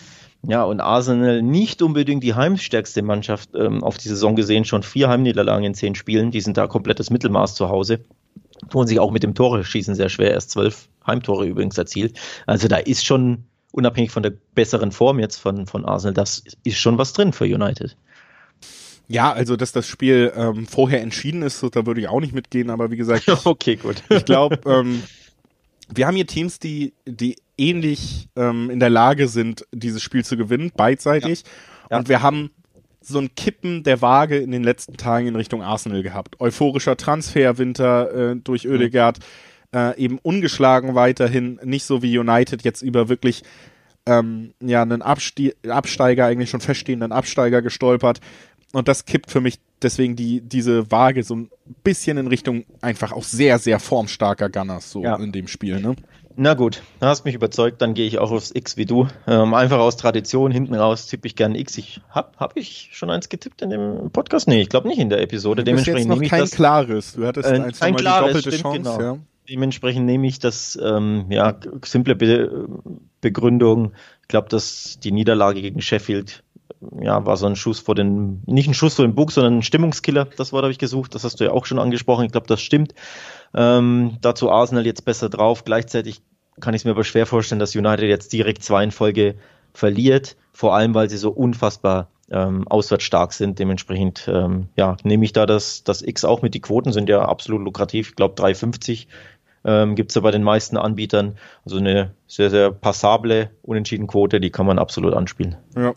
Ja, 0.44 0.64
und 0.64 0.80
Arsenal 0.80 1.42
nicht 1.42 1.82
unbedingt 1.82 2.24
die 2.24 2.34
heimstärkste 2.34 3.02
Mannschaft 3.02 3.50
ähm, 3.56 3.84
auf 3.84 3.98
die 3.98 4.08
Saison 4.08 4.36
gesehen, 4.36 4.64
schon 4.64 4.84
vier 4.84 5.10
Heimniederlagen 5.10 5.66
in 5.66 5.74
zehn 5.74 5.96
Spielen, 5.96 6.32
die 6.32 6.42
sind 6.42 6.58
da 6.58 6.68
komplettes 6.68 7.10
Mittelmaß 7.10 7.56
zu 7.56 7.70
Hause. 7.70 8.00
Tun 8.70 8.88
sich 8.88 9.00
auch 9.00 9.12
mit 9.12 9.24
dem 9.24 9.36
Tore 9.36 9.64
schießen 9.64 9.96
sehr 9.96 10.10
schwer, 10.10 10.32
erst 10.32 10.52
zwölf 10.52 10.88
Heimtore 11.06 11.46
übrigens 11.46 11.78
erzielt. 11.78 12.18
Also 12.46 12.68
da 12.68 12.78
ist 12.78 13.06
schon 13.06 13.46
unabhängig 13.72 14.12
von 14.12 14.24
der 14.24 14.34
besseren 14.56 14.92
Form 14.92 15.20
jetzt 15.20 15.38
von, 15.38 15.68
von 15.68 15.86
Arsenal, 15.86 16.14
das 16.14 16.44
ist 16.64 16.78
schon 16.78 16.98
was 16.98 17.14
drin 17.14 17.34
für 17.34 17.46
United. 17.46 17.98
Ja, 19.08 19.32
also 19.32 19.56
dass 19.56 19.72
das 19.72 19.88
Spiel 19.88 20.32
ähm, 20.36 20.68
vorher 20.68 21.02
entschieden 21.02 21.42
ist, 21.42 21.64
da 21.64 21.86
würde 21.86 22.00
ich 22.00 22.08
auch 22.08 22.20
nicht 22.20 22.34
mitgehen, 22.34 22.70
aber 22.70 22.92
wie 22.92 22.98
gesagt, 22.98 23.26
okay, 23.46 23.76
gut. 23.76 24.04
ich 24.10 24.24
glaube, 24.24 24.60
ähm, 24.66 25.04
wir 25.94 26.08
haben 26.08 26.16
hier 26.16 26.28
Teams, 26.28 26.60
die, 26.60 26.94
die 27.06 27.38
ähnlich 27.58 28.30
ähm, 28.36 28.70
in 28.70 28.80
der 28.80 28.90
Lage 28.90 29.28
sind, 29.28 29.66
dieses 29.72 30.02
Spiel 30.02 30.24
zu 30.24 30.38
gewinnen, 30.38 30.72
beidseitig. 30.76 31.44
Ja. 31.44 31.50
Ja. 31.92 31.98
Und 31.98 32.10
wir 32.10 32.22
haben 32.22 32.52
so 33.02 33.20
ein 33.20 33.34
Kippen 33.36 33.84
der 33.84 34.02
Waage 34.02 34.38
in 34.38 34.52
den 34.52 34.64
letzten 34.64 34.98
Tagen 34.98 35.28
in 35.28 35.36
Richtung 35.36 35.64
Arsenal 35.64 36.04
gehabt. 36.04 36.40
Euphorischer 36.40 36.98
Transferwinter 36.98 38.32
äh, 38.32 38.36
durch 38.36 38.68
Oedegaard. 38.68 39.20
Mhm 39.20 39.24
äh, 39.74 39.98
eben 39.98 40.20
ungeschlagen 40.20 40.96
weiterhin, 40.96 41.60
nicht 41.64 41.86
so 41.86 42.02
wie 42.02 42.18
United 42.18 42.64
jetzt 42.64 42.82
über 42.82 43.10
wirklich 43.10 43.44
ähm, 44.06 44.54
ja 44.62 44.82
einen 44.82 45.02
Abstie 45.02 45.54
Absteiger, 45.68 46.26
eigentlich 46.26 46.50
schon 46.50 46.62
feststehenden 46.62 47.12
Absteiger 47.12 47.62
gestolpert. 47.62 48.20
Und 48.74 48.88
das 48.88 49.06
kippt 49.06 49.32
für 49.32 49.42
mich 49.42 49.60
deswegen 49.82 50.16
die, 50.16 50.42
diese 50.42 50.92
Waage 50.92 51.24
so 51.24 51.36
ein 51.36 51.50
bisschen 51.84 52.18
in 52.18 52.28
Richtung 52.28 52.66
einfach 52.82 53.12
auch 53.12 53.24
sehr, 53.24 53.58
sehr 53.60 53.80
formstarker 53.80 54.50
Gunners 54.50 54.92
so 54.92 55.04
ja. 55.04 55.16
in 55.16 55.32
dem 55.32 55.48
Spiel, 55.48 55.80
ne? 55.80 55.96
Na 56.42 56.54
gut, 56.54 56.82
du 57.02 57.06
hast 57.06 57.26
mich 57.26 57.36
überzeugt, 57.36 57.82
dann 57.82 57.94
gehe 57.94 58.08
ich 58.08 58.18
auch 58.18 58.32
aufs 58.32 58.52
X 58.56 58.78
wie 58.78 58.86
du. 58.86 59.08
Ähm, 59.28 59.54
einfach 59.54 59.80
aus 59.80 59.98
Tradition, 59.98 60.52
hinten 60.52 60.74
raus 60.74 61.08
tippe 61.08 61.28
ich 61.28 61.36
gerne 61.36 61.60
X. 61.60 61.78
Ich 61.78 62.00
hab, 62.12 62.38
hab 62.38 62.56
ich 62.56 62.90
schon 62.94 63.10
eins 63.10 63.28
getippt 63.28 63.62
in 63.62 63.72
dem 63.72 64.10
Podcast? 64.12 64.48
Nee, 64.48 64.62
ich 64.62 64.70
glaube 64.70 64.88
nicht 64.88 65.00
in 65.00 65.10
der 65.10 65.22
Episode. 65.22 65.64
Du 65.64 65.66
Dementsprechend 65.66 66.10
jetzt 66.10 66.22
noch 66.22 66.30
kein 66.30 66.40
das, 66.40 66.52
klares. 66.52 67.14
Du 67.14 67.26
hattest 67.26 67.50
äh, 67.50 67.56
ein, 67.56 67.74
zwei 67.74 67.92
Mal 67.92 67.98
die 67.98 68.04
doppelte 68.06 68.52
stimmt, 68.54 68.62
Chance, 68.62 68.78
genau. 68.78 69.02
ja. 69.02 69.18
Dementsprechend 69.50 70.06
nehme 70.06 70.28
ich 70.28 70.40
das, 70.40 70.80
ähm, 70.82 71.26
ja, 71.30 71.60
simple 71.84 72.16
Be 72.16 72.70
Begründung. 73.20 73.92
Ich 74.22 74.28
glaube, 74.30 74.48
dass 74.48 74.98
die 75.04 75.12
Niederlage 75.12 75.62
gegen 75.62 75.82
Sheffield, 75.82 76.44
ja, 77.02 77.26
war 77.26 77.38
so 77.38 77.46
ein 77.46 77.56
Schuss 77.56 77.80
vor 77.80 77.96
den, 77.96 78.42
nicht 78.46 78.68
ein 78.68 78.74
Schuss 78.74 78.96
vor 78.96 79.06
den 79.06 79.16
Bug, 79.16 79.32
sondern 79.32 79.58
ein 79.58 79.64
Stimmungskiller. 79.64 80.28
Das 80.38 80.54
Wort 80.54 80.64
habe 80.64 80.72
ich 80.72 80.80
gesucht. 80.80 81.14
Das 81.16 81.24
hast 81.24 81.40
du 81.40 81.44
ja 81.46 81.52
auch 81.52 81.66
schon 81.66 81.80
angesprochen. 81.80 82.26
Ich 82.26 82.32
glaube, 82.32 82.48
das 82.48 82.62
stimmt. 82.62 82.94
Ähm, 83.54 84.18
dazu 84.22 84.50
Arsenal 84.50 84.86
jetzt 84.86 85.06
besser 85.06 85.30
drauf. 85.30 85.66
Gleichzeitig 85.66 86.22
kann 86.60 86.74
ich 86.74 86.82
es 86.82 86.86
mir 86.86 86.92
aber 86.92 87.04
schwer 87.04 87.26
vorstellen, 87.26 87.60
dass 87.60 87.76
United 87.76 88.08
jetzt 88.08 88.32
direkt 88.32 88.64
zwei 88.64 88.84
in 88.84 88.92
Folge 88.92 89.36
verliert. 89.74 90.38
Vor 90.54 90.76
allem, 90.76 90.94
weil 90.94 91.10
sie 91.10 91.18
so 91.18 91.32
unfassbar 91.32 92.10
ähm, 92.32 92.68
auswärts 92.68 93.04
stark 93.04 93.34
sind. 93.34 93.60
Dementsprechend 93.60 94.30
ähm, 94.32 94.70
ja, 94.76 94.98
nehme 95.04 95.26
ich 95.26 95.34
da 95.34 95.46
das, 95.46 95.84
das 95.84 96.02
X 96.02 96.24
auch 96.24 96.42
mit. 96.42 96.54
Die 96.54 96.62
Quoten 96.62 96.94
sind 96.94 97.10
ja 97.10 97.22
absolut 97.22 97.62
lukrativ. 97.62 98.10
Ich 98.10 98.16
glaube 98.16 98.42
3,50 98.42 99.08
ähm, 99.66 99.96
gibt 99.96 100.12
es 100.12 100.16
ja 100.16 100.22
bei 100.22 100.32
den 100.32 100.44
meisten 100.44 100.78
Anbietern. 100.78 101.38
Also 101.66 101.78
eine 101.78 102.14
sehr, 102.28 102.50
sehr 102.50 102.72
passable 102.72 103.50
Unentschieden-Quote, 103.64 104.40
die 104.40 104.52
kann 104.52 104.66
man 104.66 104.80
absolut 104.80 105.14
anspielen. 105.14 105.58
Ja, 105.76 105.94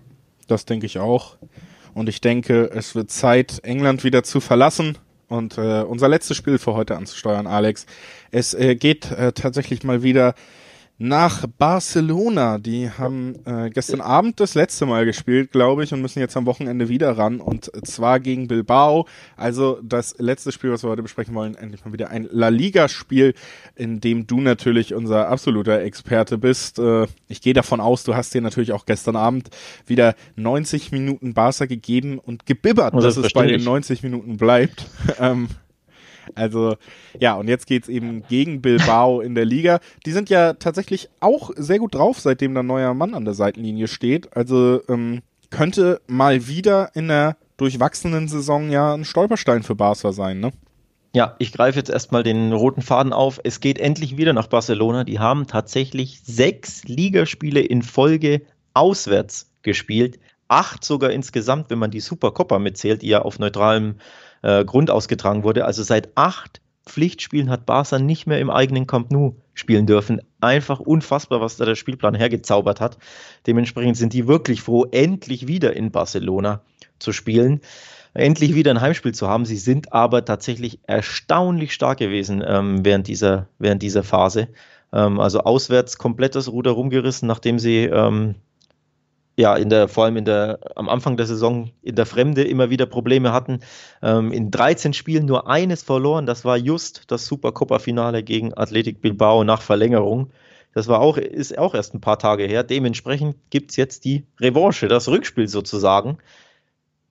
das 0.46 0.64
denke 0.64 0.86
ich 0.86 0.98
auch. 0.98 1.36
Und 1.94 2.08
ich 2.08 2.20
denke, 2.20 2.70
es 2.72 2.94
wird 2.94 3.10
Zeit, 3.10 3.60
England 3.64 4.04
wieder 4.04 4.22
zu 4.22 4.40
verlassen 4.40 4.98
und 5.28 5.58
äh, 5.58 5.82
unser 5.82 6.08
letztes 6.08 6.36
Spiel 6.36 6.58
für 6.58 6.74
heute 6.74 6.96
anzusteuern, 6.96 7.46
Alex. 7.46 7.86
Es 8.30 8.54
äh, 8.54 8.76
geht 8.76 9.10
äh, 9.10 9.32
tatsächlich 9.32 9.84
mal 9.84 10.02
wieder 10.02 10.34
nach 10.98 11.46
Barcelona. 11.58 12.58
Die 12.58 12.90
haben 12.90 13.34
äh, 13.44 13.70
gestern 13.70 14.00
Abend 14.00 14.38
das 14.38 14.54
letzte 14.54 14.86
Mal 14.86 15.04
gespielt, 15.04 15.50
glaube 15.50 15.82
ich, 15.82 15.92
und 15.92 16.00
müssen 16.00 16.20
jetzt 16.20 16.36
am 16.36 16.46
Wochenende 16.46 16.88
wieder 16.88 17.18
ran. 17.18 17.40
Und 17.40 17.70
zwar 17.86 18.20
gegen 18.20 18.46
Bilbao. 18.46 19.06
Also 19.36 19.80
das 19.82 20.14
letzte 20.18 20.52
Spiel, 20.52 20.70
was 20.70 20.84
wir 20.84 20.90
heute 20.90 21.02
besprechen 21.02 21.34
wollen, 21.34 21.54
endlich 21.54 21.84
mal 21.84 21.92
wieder 21.92 22.10
ein 22.10 22.28
La 22.30 22.48
Liga-Spiel, 22.48 23.34
in 23.74 24.00
dem 24.00 24.26
du 24.26 24.40
natürlich 24.40 24.94
unser 24.94 25.28
absoluter 25.28 25.80
Experte 25.80 26.38
bist. 26.38 26.78
Äh, 26.78 27.06
ich 27.28 27.40
gehe 27.40 27.54
davon 27.54 27.80
aus, 27.80 28.04
du 28.04 28.14
hast 28.14 28.32
dir 28.34 28.40
natürlich 28.40 28.72
auch 28.72 28.86
gestern 28.86 29.16
Abend 29.16 29.50
wieder 29.86 30.14
90 30.36 30.92
Minuten 30.92 31.34
Barca 31.34 31.66
gegeben 31.66 32.18
und 32.18 32.46
gebibbert, 32.46 32.94
dass 32.94 33.16
es 33.16 33.32
bei 33.32 33.46
den 33.46 33.64
90 33.64 34.02
Minuten 34.02 34.36
bleibt. 34.36 34.86
ähm, 35.18 35.48
also 36.34 36.76
ja, 37.18 37.34
und 37.34 37.48
jetzt 37.48 37.66
geht's 37.66 37.88
eben 37.88 38.22
gegen 38.28 38.62
Bilbao 38.62 39.20
in 39.20 39.34
der 39.34 39.44
Liga. 39.44 39.80
Die 40.06 40.12
sind 40.12 40.30
ja 40.30 40.54
tatsächlich 40.54 41.08
auch 41.20 41.50
sehr 41.56 41.78
gut 41.78 41.94
drauf, 41.94 42.20
seitdem 42.20 42.54
da 42.54 42.62
neuer 42.62 42.94
Mann 42.94 43.14
an 43.14 43.24
der 43.24 43.34
Seitenlinie 43.34 43.88
steht. 43.88 44.36
Also 44.36 44.80
ähm, 44.88 45.22
könnte 45.50 46.00
mal 46.06 46.46
wieder 46.48 46.90
in 46.94 47.08
der 47.08 47.36
durchwachsenen 47.56 48.28
Saison 48.28 48.70
ja 48.70 48.94
ein 48.94 49.04
Stolperstein 49.04 49.62
für 49.62 49.74
Barca 49.74 50.12
sein, 50.12 50.40
ne? 50.40 50.52
Ja, 51.14 51.36
ich 51.38 51.52
greife 51.52 51.78
jetzt 51.78 51.90
erstmal 51.90 52.22
den 52.22 52.52
roten 52.52 52.80
Faden 52.80 53.12
auf. 53.12 53.38
Es 53.44 53.60
geht 53.60 53.78
endlich 53.78 54.16
wieder 54.16 54.32
nach 54.32 54.46
Barcelona. 54.46 55.04
Die 55.04 55.18
haben 55.18 55.46
tatsächlich 55.46 56.22
sechs 56.24 56.84
Ligaspiele 56.84 57.60
in 57.60 57.82
Folge 57.82 58.42
auswärts 58.72 59.52
gespielt. 59.60 60.18
Acht 60.48 60.84
sogar 60.84 61.10
insgesamt, 61.10 61.68
wenn 61.68 61.78
man 61.78 61.90
die 61.90 62.00
Supercoppa 62.00 62.58
mitzählt, 62.58 63.02
die 63.02 63.08
ja 63.08 63.22
auf 63.22 63.38
neutralem 63.38 63.96
äh, 64.42 64.64
Grund 64.64 64.90
ausgetragen 64.90 65.44
wurde. 65.44 65.64
Also 65.64 65.82
seit 65.82 66.16
acht 66.16 66.60
Pflichtspielen 66.84 67.48
hat 67.48 67.66
Barca 67.66 67.98
nicht 67.98 68.26
mehr 68.26 68.40
im 68.40 68.50
eigenen 68.50 68.86
Camp 68.86 69.10
Nou 69.10 69.36
spielen 69.54 69.86
dürfen. 69.86 70.20
Einfach 70.40 70.80
unfassbar, 70.80 71.40
was 71.40 71.56
da 71.56 71.64
der 71.64 71.76
Spielplan 71.76 72.14
hergezaubert 72.14 72.80
hat. 72.80 72.98
Dementsprechend 73.46 73.96
sind 73.96 74.12
die 74.12 74.26
wirklich 74.26 74.62
froh, 74.62 74.86
endlich 74.90 75.46
wieder 75.46 75.74
in 75.76 75.92
Barcelona 75.92 76.62
zu 76.98 77.12
spielen, 77.12 77.60
endlich 78.14 78.54
wieder 78.54 78.72
ein 78.72 78.80
Heimspiel 78.80 79.14
zu 79.14 79.28
haben. 79.28 79.44
Sie 79.44 79.56
sind 79.56 79.92
aber 79.92 80.24
tatsächlich 80.24 80.80
erstaunlich 80.86 81.72
stark 81.72 81.98
gewesen 81.98 82.42
ähm, 82.46 82.84
während, 82.84 83.06
dieser, 83.06 83.48
während 83.58 83.82
dieser 83.82 84.02
Phase. 84.02 84.48
Ähm, 84.92 85.20
also 85.20 85.40
auswärts 85.40 85.98
komplett 85.98 86.34
das 86.34 86.50
Ruder 86.50 86.72
rumgerissen, 86.72 87.28
nachdem 87.28 87.58
sie 87.58 87.84
ähm, 87.84 88.34
ja, 89.36 89.56
in 89.56 89.70
der, 89.70 89.88
vor 89.88 90.04
allem 90.04 90.16
in 90.16 90.24
der, 90.24 90.58
am 90.76 90.88
Anfang 90.88 91.16
der 91.16 91.26
Saison 91.26 91.70
in 91.82 91.94
der 91.94 92.06
Fremde 92.06 92.44
immer 92.44 92.70
wieder 92.70 92.86
Probleme 92.86 93.32
hatten. 93.32 93.60
Ähm, 94.02 94.30
in 94.32 94.50
13 94.50 94.92
Spielen 94.92 95.24
nur 95.24 95.48
eines 95.48 95.82
verloren. 95.82 96.26
Das 96.26 96.44
war 96.44 96.56
just 96.56 97.10
das 97.10 97.26
Supercopa-Finale 97.26 98.22
gegen 98.22 98.54
Athletic 98.54 99.00
Bilbao 99.00 99.44
nach 99.44 99.62
Verlängerung. 99.62 100.30
Das 100.74 100.88
war 100.88 101.00
auch, 101.00 101.16
ist 101.16 101.56
auch 101.58 101.74
erst 101.74 101.94
ein 101.94 102.00
paar 102.00 102.18
Tage 102.18 102.44
her. 102.44 102.62
Dementsprechend 102.62 103.36
gibt 103.50 103.70
es 103.70 103.76
jetzt 103.76 104.04
die 104.04 104.26
Revanche, 104.40 104.88
das 104.88 105.08
Rückspiel 105.08 105.48
sozusagen. 105.48 106.18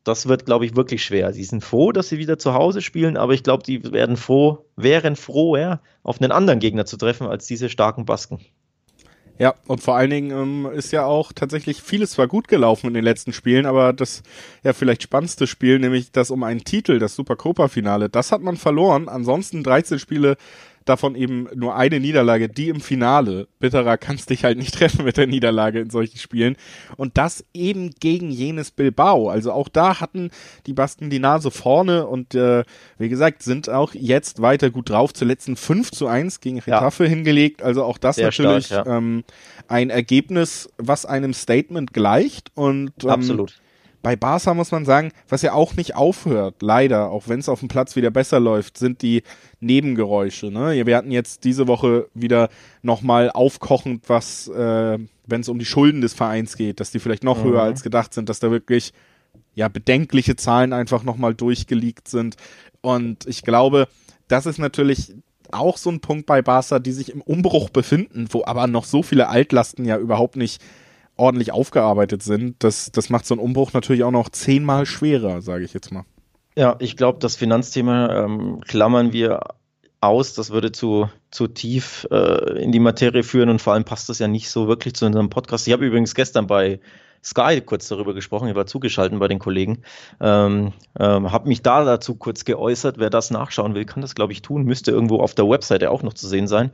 Das 0.03 0.27
wird, 0.27 0.45
glaube 0.45 0.65
ich, 0.65 0.75
wirklich 0.75 1.03
schwer. 1.03 1.31
Sie 1.31 1.43
sind 1.43 1.63
froh, 1.63 1.91
dass 1.91 2.09
sie 2.09 2.17
wieder 2.17 2.39
zu 2.39 2.55
Hause 2.55 2.81
spielen, 2.81 3.17
aber 3.17 3.33
ich 3.33 3.43
glaube, 3.43 3.61
die 3.63 3.91
werden 3.91 4.17
froh, 4.17 4.65
wären 4.75 5.15
froh, 5.15 5.57
ja, 5.57 5.79
auf 6.01 6.19
einen 6.19 6.31
anderen 6.31 6.59
Gegner 6.59 6.85
zu 6.85 6.97
treffen 6.97 7.27
als 7.27 7.45
diese 7.45 7.69
starken 7.69 8.05
Basken. 8.05 8.39
Ja, 9.39 9.55
und 9.65 9.81
vor 9.81 9.95
allen 9.95 10.09
Dingen 10.09 10.31
ähm, 10.31 10.71
ist 10.71 10.91
ja 10.91 11.05
auch 11.05 11.33
tatsächlich 11.33 11.81
vieles 11.81 12.11
zwar 12.11 12.27
gut 12.27 12.47
gelaufen 12.47 12.87
in 12.87 12.93
den 12.93 13.03
letzten 13.03 13.33
Spielen, 13.33 13.65
aber 13.65 13.91
das 13.91 14.21
ja 14.63 14.73
vielleicht 14.73 15.03
spannendste 15.03 15.47
Spiel, 15.47 15.79
nämlich 15.79 16.11
das 16.11 16.29
um 16.31 16.43
einen 16.43 16.63
Titel, 16.63 16.99
das 16.99 17.15
Supercopa-Finale, 17.15 18.09
das 18.09 18.31
hat 18.31 18.41
man 18.41 18.57
verloren. 18.57 19.09
Ansonsten 19.09 19.63
13 19.63 19.99
Spiele 19.99 20.37
davon 20.85 21.15
eben 21.15 21.47
nur 21.55 21.75
eine 21.75 21.99
Niederlage, 21.99 22.49
die 22.49 22.69
im 22.69 22.81
Finale. 22.81 23.47
Bitterer 23.59 23.97
kannst 23.97 24.29
dich 24.29 24.43
halt 24.43 24.57
nicht 24.57 24.73
treffen 24.77 25.05
mit 25.05 25.17
der 25.17 25.27
Niederlage 25.27 25.79
in 25.79 25.89
solchen 25.89 26.17
Spielen. 26.17 26.55
Und 26.97 27.17
das 27.17 27.45
eben 27.53 27.91
gegen 27.99 28.31
jenes 28.31 28.71
Bilbao. 28.71 29.29
Also 29.29 29.51
auch 29.51 29.69
da 29.69 29.99
hatten 29.99 30.31
die 30.65 30.73
Basken 30.73 31.09
die 31.09 31.19
Nase 31.19 31.51
vorne 31.51 32.07
und 32.07 32.35
äh, 32.35 32.63
wie 32.97 33.09
gesagt, 33.09 33.43
sind 33.43 33.69
auch 33.69 33.93
jetzt 33.93 34.41
weiter 34.41 34.69
gut 34.69 34.89
drauf. 34.89 35.13
Zuletzt 35.13 35.47
ein 35.47 35.55
5 35.55 35.91
zu 35.91 36.07
1 36.07 36.39
gegen 36.39 36.59
Retafe 36.59 37.03
ja. 37.03 37.09
hingelegt. 37.09 37.61
Also 37.61 37.83
auch 37.83 37.97
das 37.97 38.15
Sehr 38.15 38.25
natürlich 38.25 38.67
stark, 38.67 38.87
ja. 38.87 38.97
ähm, 38.97 39.23
ein 39.67 39.89
Ergebnis, 39.89 40.69
was 40.77 41.05
einem 41.05 41.33
Statement 41.33 41.93
gleicht. 41.93 42.51
Und 42.55 43.03
ähm, 43.03 43.09
Absolut 43.09 43.60
bei 44.01 44.15
Barca 44.15 44.53
muss 44.53 44.71
man 44.71 44.85
sagen, 44.85 45.11
was 45.29 45.41
ja 45.41 45.53
auch 45.53 45.75
nicht 45.75 45.95
aufhört, 45.95 46.61
leider, 46.61 47.11
auch 47.11 47.27
wenn 47.27 47.39
es 47.39 47.49
auf 47.49 47.59
dem 47.59 47.67
Platz 47.67 47.95
wieder 47.95 48.09
besser 48.09 48.39
läuft, 48.39 48.77
sind 48.77 49.01
die 49.01 49.23
Nebengeräusche. 49.59 50.47
Ne? 50.51 50.85
Wir 50.85 50.97
hatten 50.97 51.11
jetzt 51.11 51.43
diese 51.43 51.67
Woche 51.67 52.07
wieder 52.13 52.49
nochmal 52.81 53.29
aufkochend, 53.29 54.09
was, 54.09 54.47
äh, 54.47 54.97
wenn 55.25 55.41
es 55.41 55.49
um 55.49 55.59
die 55.59 55.65
Schulden 55.65 56.01
des 56.01 56.13
Vereins 56.13 56.57
geht, 56.57 56.79
dass 56.79 56.91
die 56.91 56.99
vielleicht 56.99 57.23
noch 57.23 57.43
mhm. 57.43 57.49
höher 57.49 57.63
als 57.63 57.83
gedacht 57.83 58.13
sind, 58.13 58.29
dass 58.29 58.39
da 58.39 58.49
wirklich 58.49 58.93
ja 59.53 59.67
bedenkliche 59.67 60.35
Zahlen 60.35 60.73
einfach 60.73 61.03
nochmal 61.03 61.35
durchgeleakt 61.35 62.07
sind. 62.07 62.37
Und 62.81 63.27
ich 63.27 63.43
glaube, 63.43 63.87
das 64.27 64.45
ist 64.45 64.57
natürlich 64.57 65.13
auch 65.51 65.77
so 65.77 65.89
ein 65.89 65.99
Punkt 65.99 66.25
bei 66.25 66.41
Barca, 66.41 66.79
die 66.79 66.93
sich 66.93 67.11
im 67.11 67.21
Umbruch 67.21 67.69
befinden, 67.69 68.27
wo 68.31 68.43
aber 68.45 68.67
noch 68.67 68.85
so 68.85 69.03
viele 69.03 69.27
Altlasten 69.27 69.85
ja 69.85 69.97
überhaupt 69.97 70.37
nicht 70.37 70.61
ordentlich 71.21 71.51
aufgearbeitet 71.51 72.23
sind, 72.23 72.63
das, 72.63 72.91
das 72.91 73.09
macht 73.09 73.25
so 73.25 73.35
einen 73.35 73.41
Umbruch 73.41 73.73
natürlich 73.73 74.03
auch 74.03 74.11
noch 74.11 74.29
zehnmal 74.29 74.85
schwerer, 74.85 75.41
sage 75.41 75.63
ich 75.63 75.73
jetzt 75.73 75.91
mal. 75.91 76.03
Ja, 76.57 76.75
ich 76.79 76.97
glaube, 76.97 77.19
das 77.19 77.35
Finanzthema 77.35 78.25
ähm, 78.25 78.61
klammern 78.61 79.13
wir 79.13 79.41
aus. 80.01 80.33
Das 80.33 80.49
würde 80.49 80.71
zu, 80.71 81.09
zu 81.29 81.47
tief 81.47 82.07
äh, 82.11 82.61
in 82.61 82.71
die 82.71 82.79
Materie 82.79 83.23
führen 83.23 83.49
und 83.49 83.61
vor 83.61 83.73
allem 83.73 83.85
passt 83.85 84.09
das 84.09 84.19
ja 84.19 84.27
nicht 84.27 84.49
so 84.49 84.67
wirklich 84.67 84.95
zu 84.95 85.05
unserem 85.05 85.29
Podcast. 85.29 85.67
Ich 85.67 85.73
habe 85.73 85.85
übrigens 85.85 86.15
gestern 86.15 86.47
bei 86.47 86.79
Sky 87.23 87.61
kurz 87.61 87.87
darüber 87.87 88.15
gesprochen, 88.15 88.49
ich 88.49 88.55
war 88.55 88.65
zugeschaltet 88.65 89.19
bei 89.19 89.27
den 89.27 89.37
Kollegen, 89.37 89.83
ähm, 90.19 90.73
ähm, 90.99 91.31
habe 91.31 91.47
mich 91.47 91.61
da 91.61 91.85
dazu 91.85 92.15
kurz 92.15 92.45
geäußert. 92.45 92.97
Wer 92.97 93.11
das 93.11 93.29
nachschauen 93.29 93.75
will, 93.75 93.85
kann 93.85 94.01
das, 94.01 94.15
glaube 94.15 94.33
ich, 94.33 94.41
tun. 94.41 94.63
Müsste 94.63 94.89
irgendwo 94.89 95.19
auf 95.19 95.35
der 95.35 95.47
Webseite 95.47 95.91
auch 95.91 96.01
noch 96.01 96.15
zu 96.15 96.27
sehen 96.27 96.47
sein. 96.47 96.71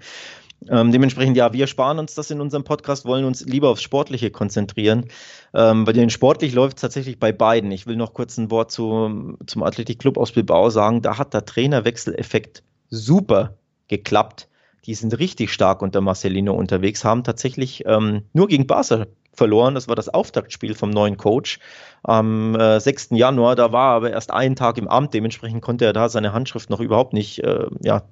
Ähm, 0.69 0.91
dementsprechend, 0.91 1.37
ja, 1.37 1.53
wir 1.53 1.67
sparen 1.67 1.99
uns 1.99 2.15
das 2.15 2.31
in 2.31 2.41
unserem 2.41 2.63
Podcast, 2.63 3.05
wollen 3.05 3.25
uns 3.25 3.45
lieber 3.45 3.69
aufs 3.69 3.83
Sportliche 3.83 4.31
konzentrieren. 4.31 5.05
Ähm, 5.53 5.85
bei 5.85 5.93
den 5.93 6.09
sportlich 6.09 6.53
läuft 6.53 6.77
es 6.77 6.81
tatsächlich 6.81 7.19
bei 7.19 7.31
beiden. 7.31 7.71
Ich 7.71 7.85
will 7.87 7.95
noch 7.95 8.13
kurz 8.13 8.37
ein 8.37 8.49
Wort 8.51 8.71
zu, 8.71 9.37
zum 9.45 9.63
Athletikclub 9.63 10.17
aus 10.17 10.31
Bilbao 10.31 10.69
sagen. 10.69 11.01
Da 11.01 11.17
hat 11.17 11.33
der 11.33 11.45
Trainerwechseleffekt 11.45 12.63
super 12.89 13.57
geklappt. 13.87 14.47
Die 14.85 14.93
sind 14.93 15.17
richtig 15.19 15.51
stark 15.51 15.81
unter 15.81 16.01
Marcelino 16.01 16.53
unterwegs, 16.53 17.03
haben 17.03 17.23
tatsächlich 17.23 17.83
ähm, 17.85 18.23
nur 18.33 18.47
gegen 18.47 18.67
Barca 18.67 19.05
verloren. 19.33 19.75
Das 19.75 19.87
war 19.87 19.95
das 19.95 20.09
Auftaktspiel 20.09 20.73
vom 20.73 20.89
neuen 20.89 21.17
Coach 21.17 21.59
am 22.03 22.55
äh, 22.55 22.79
6. 22.79 23.09
Januar. 23.11 23.55
Da 23.55 23.71
war 23.71 23.91
er 23.91 23.95
aber 23.95 24.11
erst 24.11 24.31
einen 24.31 24.55
Tag 24.55 24.77
im 24.77 24.87
Amt. 24.87 25.13
Dementsprechend 25.13 25.61
konnte 25.61 25.85
er 25.85 25.93
da 25.93 26.09
seine 26.09 26.33
Handschrift 26.33 26.69
noch 26.69 26.79
überhaupt 26.79 27.13
nicht 27.13 27.43
äh, 27.43 27.67
ja, 27.83 28.03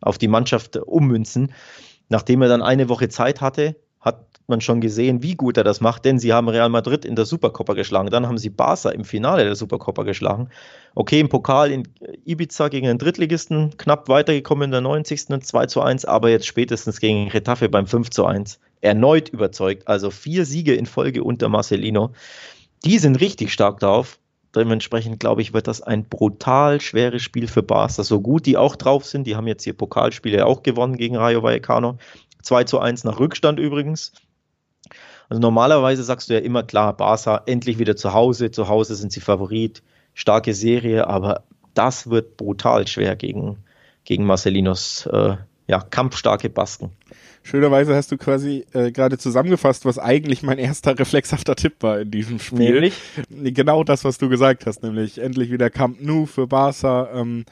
auf 0.00 0.18
die 0.18 0.28
Mannschaft 0.28 0.76
ummünzen. 0.76 1.52
Nachdem 2.10 2.42
er 2.42 2.48
dann 2.48 2.62
eine 2.62 2.90
Woche 2.90 3.08
Zeit 3.08 3.40
hatte, 3.40 3.76
hat 4.00 4.26
man 4.46 4.60
schon 4.60 4.80
gesehen, 4.80 5.22
wie 5.22 5.36
gut 5.36 5.56
er 5.56 5.64
das 5.64 5.80
macht, 5.80 6.04
denn 6.04 6.18
sie 6.18 6.32
haben 6.32 6.48
Real 6.48 6.68
Madrid 6.68 7.04
in 7.04 7.16
der 7.16 7.24
Supercoppa 7.24 7.74
geschlagen, 7.74 8.10
dann 8.10 8.26
haben 8.26 8.36
sie 8.36 8.50
Barca 8.50 8.90
im 8.90 9.04
Finale 9.04 9.44
der 9.44 9.54
Supercoppa 9.54 10.02
geschlagen. 10.02 10.48
Okay, 10.94 11.20
im 11.20 11.28
Pokal 11.28 11.70
in 11.70 11.88
Ibiza 12.24 12.68
gegen 12.68 12.86
den 12.86 12.98
Drittligisten, 12.98 13.76
knapp 13.78 14.08
weitergekommen 14.08 14.64
in 14.64 14.70
der 14.72 14.80
90. 14.80 15.42
2 15.42 15.66
zu 15.66 15.80
1, 15.80 16.04
aber 16.04 16.30
jetzt 16.30 16.46
spätestens 16.46 17.00
gegen 17.00 17.28
Retafe 17.28 17.68
beim 17.68 17.86
5 17.86 18.10
zu 18.10 18.26
1 18.26 18.58
erneut 18.80 19.28
überzeugt. 19.28 19.86
Also 19.86 20.10
vier 20.10 20.44
Siege 20.44 20.74
in 20.74 20.86
Folge 20.86 21.22
unter 21.22 21.48
Marcelino. 21.48 22.12
Die 22.84 22.98
sind 22.98 23.20
richtig 23.20 23.52
stark 23.52 23.78
drauf. 23.80 24.18
Dementsprechend 24.54 25.20
glaube 25.20 25.42
ich, 25.42 25.52
wird 25.52 25.68
das 25.68 25.80
ein 25.80 26.04
brutal 26.04 26.80
schweres 26.80 27.22
Spiel 27.22 27.46
für 27.46 27.62
Barca. 27.62 28.02
So 28.02 28.20
gut 28.20 28.46
die 28.46 28.56
auch 28.56 28.76
drauf 28.76 29.06
sind, 29.06 29.26
die 29.26 29.36
haben 29.36 29.46
jetzt 29.46 29.66
ihr 29.66 29.74
Pokalspiele 29.74 30.44
auch 30.44 30.62
gewonnen 30.62 30.96
gegen 30.96 31.16
Rayo 31.16 31.42
Vallecano. 31.42 31.98
2 32.42 32.64
zu 32.64 32.78
1 32.78 33.04
nach 33.04 33.20
Rückstand 33.20 33.60
übrigens. 33.60 34.12
Also 35.28 35.40
normalerweise 35.40 36.02
sagst 36.02 36.28
du 36.28 36.34
ja 36.34 36.40
immer 36.40 36.64
klar, 36.64 36.96
Barca 36.96 37.42
endlich 37.46 37.78
wieder 37.78 37.94
zu 37.94 38.12
Hause. 38.12 38.50
Zu 38.50 38.68
Hause 38.68 38.96
sind 38.96 39.12
sie 39.12 39.20
Favorit. 39.20 39.82
Starke 40.14 40.54
Serie, 40.54 41.06
aber 41.06 41.44
das 41.74 42.10
wird 42.10 42.36
brutal 42.36 42.88
schwer 42.88 43.14
gegen, 43.14 43.58
gegen 44.04 44.24
Marcelinos 44.24 45.06
äh, 45.06 45.36
ja, 45.70 45.78
kampfstarke 45.78 46.50
Basken. 46.50 46.90
Schönerweise 47.44 47.94
hast 47.94 48.10
du 48.10 48.18
quasi 48.18 48.66
äh, 48.72 48.90
gerade 48.90 49.18
zusammengefasst, 49.18 49.84
was 49.84 50.00
eigentlich 50.00 50.42
mein 50.42 50.58
erster 50.58 50.98
reflexhafter 50.98 51.54
Tipp 51.54 51.74
war 51.80 52.00
in 52.00 52.10
diesem 52.10 52.40
Spiel. 52.40 52.72
Nämlich? 52.72 52.94
Genau 53.30 53.84
das, 53.84 54.04
was 54.04 54.18
du 54.18 54.28
gesagt 54.28 54.66
hast, 54.66 54.82
nämlich 54.82 55.18
endlich 55.18 55.52
wieder 55.52 55.70
Camp 55.70 56.02
Nou 56.02 56.26
für 56.26 56.48
Barca. 56.48 57.08
Ähm, 57.14 57.44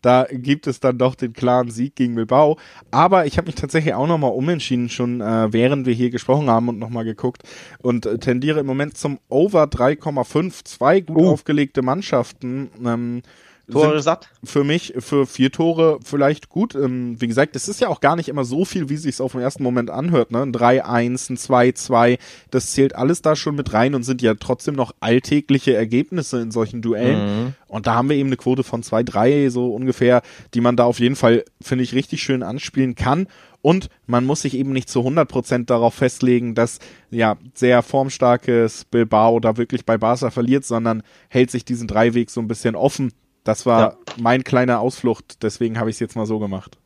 da 0.00 0.26
gibt 0.30 0.66
es 0.66 0.80
dann 0.80 0.96
doch 0.96 1.14
den 1.14 1.34
klaren 1.34 1.70
Sieg 1.70 1.96
gegen 1.96 2.14
Bilbao. 2.14 2.58
Aber 2.90 3.26
ich 3.26 3.36
habe 3.36 3.46
mich 3.46 3.56
tatsächlich 3.56 3.92
auch 3.92 4.06
nochmal 4.06 4.32
umentschieden, 4.32 4.88
schon 4.88 5.20
äh, 5.20 5.52
während 5.52 5.86
wir 5.86 5.94
hier 5.94 6.10
gesprochen 6.10 6.48
haben 6.48 6.68
und 6.68 6.78
nochmal 6.78 7.04
geguckt 7.04 7.42
und 7.82 8.06
äh, 8.06 8.16
tendiere 8.18 8.60
im 8.60 8.66
Moment 8.66 8.96
zum 8.96 9.18
Over 9.28 9.64
3,5. 9.64 10.64
Zwei 10.64 11.00
gut 11.00 11.18
uh. 11.18 11.30
aufgelegte 11.30 11.82
Mannschaften. 11.82 12.70
Ähm, 12.84 13.22
Tore 13.70 14.00
satt. 14.00 14.28
Für 14.44 14.64
mich, 14.64 14.94
für 14.98 15.26
vier 15.26 15.50
Tore 15.50 15.98
vielleicht 16.04 16.48
gut. 16.48 16.74
Ähm, 16.74 17.20
wie 17.20 17.26
gesagt, 17.26 17.56
es 17.56 17.68
ist 17.68 17.80
ja 17.80 17.88
auch 17.88 18.00
gar 18.00 18.16
nicht 18.16 18.28
immer 18.28 18.44
so 18.44 18.64
viel, 18.64 18.88
wie 18.88 18.96
sich 18.96 19.20
auf 19.20 19.32
den 19.32 19.40
ersten 19.40 19.62
Moment 19.62 19.90
anhört. 19.90 20.30
Ne? 20.30 20.42
Ein 20.42 20.52
3-1, 20.52 21.30
ein 21.30 21.36
2-2, 21.36 22.18
das 22.50 22.72
zählt 22.72 22.94
alles 22.94 23.22
da 23.22 23.34
schon 23.34 23.56
mit 23.56 23.72
rein 23.72 23.94
und 23.94 24.04
sind 24.04 24.22
ja 24.22 24.34
trotzdem 24.34 24.74
noch 24.74 24.94
alltägliche 25.00 25.74
Ergebnisse 25.74 26.40
in 26.40 26.50
solchen 26.50 26.82
Duellen. 26.82 27.44
Mhm. 27.44 27.54
Und 27.66 27.86
da 27.86 27.94
haben 27.94 28.08
wir 28.08 28.16
eben 28.16 28.28
eine 28.28 28.36
Quote 28.36 28.62
von 28.62 28.82
2-3 28.82 29.50
so 29.50 29.74
ungefähr, 29.74 30.22
die 30.54 30.60
man 30.60 30.76
da 30.76 30.84
auf 30.84 31.00
jeden 31.00 31.16
Fall, 31.16 31.44
finde 31.60 31.84
ich, 31.84 31.94
richtig 31.94 32.22
schön 32.22 32.42
anspielen 32.42 32.94
kann. 32.94 33.26
Und 33.62 33.88
man 34.06 34.24
muss 34.24 34.42
sich 34.42 34.54
eben 34.54 34.72
nicht 34.72 34.88
zu 34.88 35.00
100% 35.00 35.64
darauf 35.66 35.94
festlegen, 35.94 36.54
dass 36.54 36.78
ja 37.10 37.36
sehr 37.52 37.82
formstarkes 37.82 38.84
Bilbao 38.84 39.40
da 39.40 39.56
wirklich 39.56 39.84
bei 39.84 39.98
Barca 39.98 40.30
verliert, 40.30 40.64
sondern 40.64 41.02
hält 41.28 41.50
sich 41.50 41.64
diesen 41.64 41.88
Dreiweg 41.88 42.30
so 42.30 42.40
ein 42.40 42.46
bisschen 42.46 42.76
offen. 42.76 43.10
Das 43.46 43.64
war 43.64 43.80
ja. 43.80 43.96
mein 44.16 44.42
kleiner 44.42 44.80
Ausflucht, 44.80 45.44
deswegen 45.44 45.78
habe 45.78 45.88
ich 45.88 45.96
es 45.96 46.00
jetzt 46.00 46.16
mal 46.16 46.26
so 46.26 46.40
gemacht. 46.40 46.78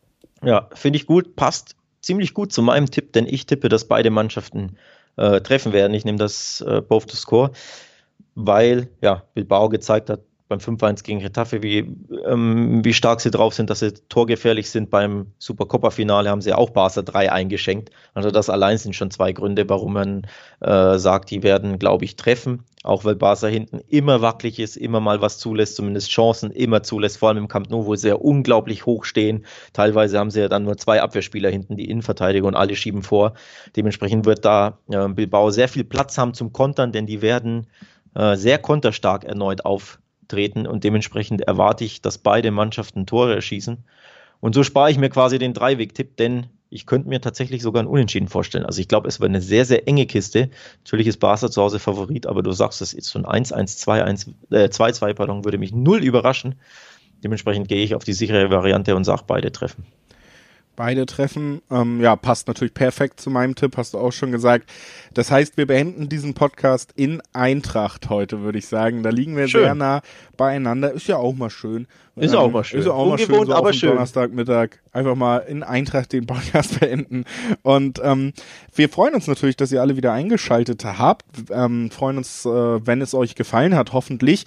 Ja, 0.44 0.68
finde 0.74 0.98
ich 0.98 1.06
gut, 1.06 1.34
passt 1.34 1.74
ziemlich 2.02 2.34
gut 2.34 2.52
zu 2.52 2.60
meinem 2.60 2.90
Tipp, 2.90 3.14
denn 3.14 3.26
ich 3.26 3.46
tippe, 3.46 3.70
dass 3.70 3.88
beide 3.88 4.10
Mannschaften 4.10 4.76
äh, 5.16 5.40
treffen 5.40 5.72
werden. 5.72 5.94
Ich 5.94 6.04
nehme 6.04 6.18
das 6.18 6.60
äh, 6.60 6.82
Both 6.82 7.08
to 7.08 7.16
Score, 7.16 7.52
weil 8.34 8.88
ja 9.00 9.24
Bilbao 9.32 9.70
gezeigt 9.70 10.10
hat, 10.10 10.20
beim 10.50 10.58
5-1 10.58 11.04
gegen 11.04 11.22
Retafe, 11.22 11.62
wie, 11.62 11.78
ähm, 12.26 12.84
wie 12.84 12.92
stark 12.92 13.20
sie 13.20 13.30
drauf 13.30 13.54
sind, 13.54 13.70
dass 13.70 13.78
sie 13.78 13.94
torgefährlich 14.08 14.68
sind. 14.68 14.90
Beim 14.90 15.28
Supercopa-Finale 15.38 16.28
haben 16.28 16.42
sie 16.42 16.52
auch 16.52 16.70
Barca 16.70 17.02
3 17.02 17.30
eingeschenkt. 17.30 17.90
Also 18.14 18.32
das 18.32 18.50
allein 18.50 18.76
sind 18.76 18.96
schon 18.96 19.12
zwei 19.12 19.32
Gründe, 19.32 19.68
warum 19.68 19.92
man 19.92 20.26
äh, 20.60 20.98
sagt, 20.98 21.30
die 21.30 21.44
werden, 21.44 21.78
glaube 21.78 22.04
ich, 22.04 22.16
treffen. 22.16 22.64
Auch 22.82 23.04
weil 23.04 23.14
Barca 23.14 23.46
hinten 23.46 23.80
immer 23.88 24.22
wackelig 24.22 24.58
ist, 24.58 24.76
immer 24.76 24.98
mal 24.98 25.22
was 25.22 25.38
zulässt, 25.38 25.76
zumindest 25.76 26.10
Chancen 26.10 26.50
immer 26.50 26.82
zulässt, 26.82 27.18
vor 27.18 27.28
allem 27.28 27.38
im 27.38 27.48
Camp 27.48 27.70
Nou, 27.70 27.86
wo 27.86 27.94
sie 27.94 28.08
ja 28.08 28.16
unglaublich 28.16 28.86
hoch 28.86 29.04
stehen. 29.04 29.46
Teilweise 29.72 30.18
haben 30.18 30.30
sie 30.30 30.40
ja 30.40 30.48
dann 30.48 30.64
nur 30.64 30.76
zwei 30.78 31.00
Abwehrspieler 31.00 31.50
hinten, 31.50 31.76
die 31.76 31.88
Innenverteidiger 31.88 32.48
und 32.48 32.56
alle 32.56 32.74
schieben 32.74 33.04
vor. 33.04 33.34
Dementsprechend 33.76 34.26
wird 34.26 34.44
da 34.44 34.78
äh, 34.90 35.08
Bilbao 35.08 35.50
sehr 35.50 35.68
viel 35.68 35.84
Platz 35.84 36.18
haben 36.18 36.34
zum 36.34 36.52
Kontern, 36.52 36.90
denn 36.90 37.06
die 37.06 37.22
werden 37.22 37.68
äh, 38.16 38.34
sehr 38.34 38.58
konterstark 38.58 39.22
erneut 39.22 39.64
auf 39.64 39.99
treten 40.30 40.66
und 40.66 40.84
dementsprechend 40.84 41.42
erwarte 41.42 41.84
ich, 41.84 42.00
dass 42.00 42.18
beide 42.18 42.50
Mannschaften 42.50 43.06
Tore 43.06 43.34
erschießen. 43.34 43.78
Und 44.40 44.54
so 44.54 44.62
spare 44.62 44.90
ich 44.90 44.98
mir 44.98 45.10
quasi 45.10 45.38
den 45.38 45.52
Dreiweg-Tipp, 45.52 46.16
denn 46.16 46.46
ich 46.70 46.86
könnte 46.86 47.08
mir 47.08 47.20
tatsächlich 47.20 47.62
sogar 47.62 47.82
ein 47.82 47.88
Unentschieden 47.88 48.28
vorstellen. 48.28 48.64
Also 48.64 48.80
ich 48.80 48.88
glaube, 48.88 49.08
es 49.08 49.20
wird 49.20 49.28
eine 49.28 49.42
sehr, 49.42 49.64
sehr 49.64 49.86
enge 49.88 50.06
Kiste. 50.06 50.50
Natürlich 50.84 51.08
ist 51.08 51.18
Barca 51.18 51.50
zu 51.50 51.60
Hause 51.60 51.80
Favorit, 51.80 52.26
aber 52.26 52.42
du 52.42 52.52
sagst, 52.52 52.80
es 52.80 52.92
ist 52.92 53.08
so 53.08 53.18
ein 53.18 53.26
1-1, 53.26 53.84
2-1, 54.50 55.08
äh, 55.08 55.14
pardon, 55.14 55.44
würde 55.44 55.58
mich 55.58 55.72
null 55.72 56.02
überraschen. 56.02 56.54
Dementsprechend 57.22 57.68
gehe 57.68 57.82
ich 57.84 57.94
auf 57.94 58.04
die 58.04 58.12
sichere 58.12 58.50
Variante 58.50 58.94
und 58.96 59.04
sage 59.04 59.24
beide 59.26 59.52
treffen. 59.52 59.84
Beide 60.76 61.04
treffen. 61.06 61.60
Ähm, 61.70 62.00
ja, 62.00 62.16
passt 62.16 62.48
natürlich 62.48 62.72
perfekt 62.72 63.20
zu 63.20 63.28
meinem 63.30 63.54
Tipp, 63.54 63.76
hast 63.76 63.94
du 63.94 63.98
auch 63.98 64.12
schon 64.12 64.32
gesagt. 64.32 64.70
Das 65.12 65.30
heißt, 65.30 65.56
wir 65.56 65.66
beenden 65.66 66.08
diesen 66.08 66.34
Podcast 66.34 66.92
in 66.96 67.20
Eintracht 67.32 68.08
heute, 68.08 68.40
würde 68.40 68.58
ich 68.58 68.66
sagen. 68.66 69.02
Da 69.02 69.10
liegen 69.10 69.36
wir 69.36 69.48
schön. 69.48 69.62
sehr 69.62 69.74
nah 69.74 70.00
beieinander. 70.36 70.92
Ist 70.92 71.06
ja 71.06 71.16
auch 71.16 71.34
mal 71.34 71.50
schön. 71.50 71.86
Ist 72.16 72.32
ähm, 72.32 72.38
auch 72.38 72.50
mal 72.50 72.64
schön. 72.64 72.80
Ist 72.80 72.86
auch 72.86 73.06
mal 73.06 73.18
schön, 73.18 73.46
so 73.46 73.54
aber 73.54 73.72
schön. 73.72 73.90
Donnerstagmittag 73.90 74.78
einfach 74.92 75.14
mal 75.14 75.38
in 75.38 75.62
Eintracht 75.62 76.12
den 76.12 76.26
Podcast 76.26 76.80
beenden. 76.80 77.24
Und 77.62 78.00
ähm, 78.02 78.32
wir 78.74 78.88
freuen 78.88 79.14
uns 79.14 79.26
natürlich, 79.26 79.56
dass 79.56 79.72
ihr 79.72 79.80
alle 79.80 79.96
wieder 79.96 80.12
eingeschaltet 80.12 80.84
habt. 80.84 81.24
Ähm, 81.50 81.90
freuen 81.90 82.18
uns, 82.18 82.44
äh, 82.44 82.50
wenn 82.50 83.00
es 83.00 83.14
euch 83.14 83.34
gefallen 83.34 83.74
hat, 83.76 83.92
hoffentlich 83.92 84.44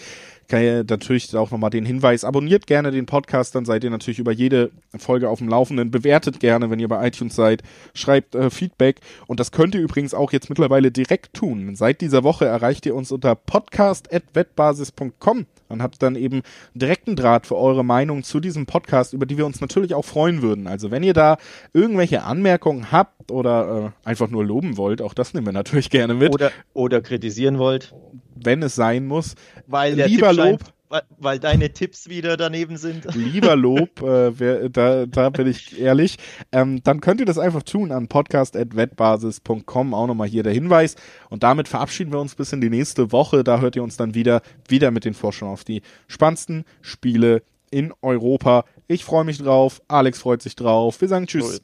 kann 0.48 0.62
ihr 0.62 0.86
natürlich 0.88 1.36
auch 1.36 1.52
nochmal 1.52 1.70
den 1.70 1.86
Hinweis, 1.86 2.24
abonniert 2.24 2.68
gerne 2.68 2.92
den 2.92 3.06
Podcast, 3.06 3.56
dann 3.56 3.66
seid 3.66 3.84
ihr 3.84 3.90
natürlich 3.90 4.20
über 4.20 4.32
jede 4.32 4.72
Folge 4.98 5.30
auf 5.30 5.40
dem 5.40 5.50
Laufenden. 5.50 5.92
Bewertet 5.92 6.40
gerne, 6.40 6.70
wenn 6.70 6.80
ihr 6.80 6.88
bei 6.88 7.08
iTunes 7.08 7.36
seid. 7.36 7.64
Schreibt 7.94 8.36
äh, 8.36 8.50
Feedback. 8.50 9.02
Und 9.28 9.40
das 9.40 9.52
könnt 9.52 9.76
ihr 9.76 9.82
übrigens 9.82 10.14
auch 10.14 10.32
jetzt 10.32 10.50
mittlerweile 10.50 10.92
direkt 10.92 11.34
tun. 11.34 11.76
Seit 11.76 12.02
dieser 12.02 12.24
Woche 12.24 12.46
erreicht 12.46 12.86
ihr 12.86 12.96
uns 12.96 13.12
unter 13.12 13.36
podcast.wettbasis.com 13.36 15.46
und 15.70 15.82
habt 15.82 16.02
dann 16.02 16.16
eben 16.16 16.42
direkten 16.74 17.16
Draht 17.16 17.48
für 17.48 17.58
eure 17.58 17.84
Meinung 17.84 18.24
zu 18.24 18.40
diesem 18.40 18.66
Podcast, 18.66 19.14
über 19.14 19.26
die 19.26 19.38
wir 19.38 19.46
uns 19.46 19.62
natürlich 19.62 19.94
auch 19.94 20.06
freuen 20.06 20.42
würden. 20.42 20.68
Also 20.68 20.92
wenn 20.92 21.04
ihr 21.04 21.14
da 21.14 21.38
irgendwelche 21.74 22.24
Anmerkungen 22.24 22.92
habt 22.92 23.32
oder 23.32 23.94
äh, 24.06 24.08
einfach 24.08 24.30
nur 24.30 24.46
loben 24.46 24.78
wollt, 24.78 25.02
auch 25.02 25.14
das 25.14 25.34
nehmen 25.34 25.48
wir 25.48 25.54
natürlich 25.54 25.90
gerne 25.90 26.14
mit. 26.14 26.34
Oder, 26.34 26.52
oder 26.74 27.02
kritisieren 27.02 27.58
wollt 27.58 27.94
wenn 28.36 28.64
es 28.64 28.76
sein 28.76 29.06
muss. 29.06 29.36
Weil 29.68 29.94
lieber 29.94 30.34
Lob. 30.34 30.62
Weil, 30.94 31.02
weil 31.18 31.40
deine 31.40 31.74
Tipps 31.74 32.08
wieder 32.08 32.38
daneben 32.38 32.78
sind. 32.78 33.16
Lieber 33.16 33.56
Lob, 33.56 34.04
äh, 34.04 34.40
wer, 34.40 34.70
da, 34.70 35.08
da 35.08 35.32
bin 35.32 35.48
ich 35.48 35.80
ehrlich. 35.80 36.18
Ähm, 36.52 36.84
dann 36.84 37.02
könnt 37.02 37.20
ihr 37.20 37.26
das 37.26 37.40
einfach 37.40 37.64
tun 37.64 37.92
an 37.92 38.08
podcast.wettbasis.com. 38.08 39.96
Auch 39.96 40.06
nochmal 40.06 40.28
hier 40.28 40.44
der 40.44 40.54
Hinweis. 40.54 40.96
Und 41.32 41.42
damit 41.42 41.68
verabschieden 41.68 42.12
wir 42.12 42.20
uns 42.20 42.36
bis 42.36 42.54
in 42.54 42.62
die 42.62 42.70
nächste 42.70 43.12
Woche. 43.12 43.44
Da 43.44 43.60
hört 43.60 43.76
ihr 43.76 43.82
uns 43.82 43.98
dann 43.98 44.14
wieder, 44.14 44.44
wieder 44.68 44.92
mit 44.92 45.04
den 45.04 45.16
Vorschau 45.16 45.48
auf 45.48 45.64
die 45.64 45.82
spannendsten 46.08 46.64
Spiele 46.84 47.42
in 47.72 47.92
Europa. 48.04 48.64
Ich 48.86 49.04
freue 49.04 49.24
mich 49.24 49.40
drauf. 49.40 49.82
Alex 49.88 50.20
freut 50.20 50.44
sich 50.44 50.56
drauf. 50.56 51.02
Wir 51.02 51.08
sagen 51.08 51.26
Tschüss. 51.26 51.60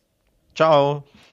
Ciao. 0.55 1.03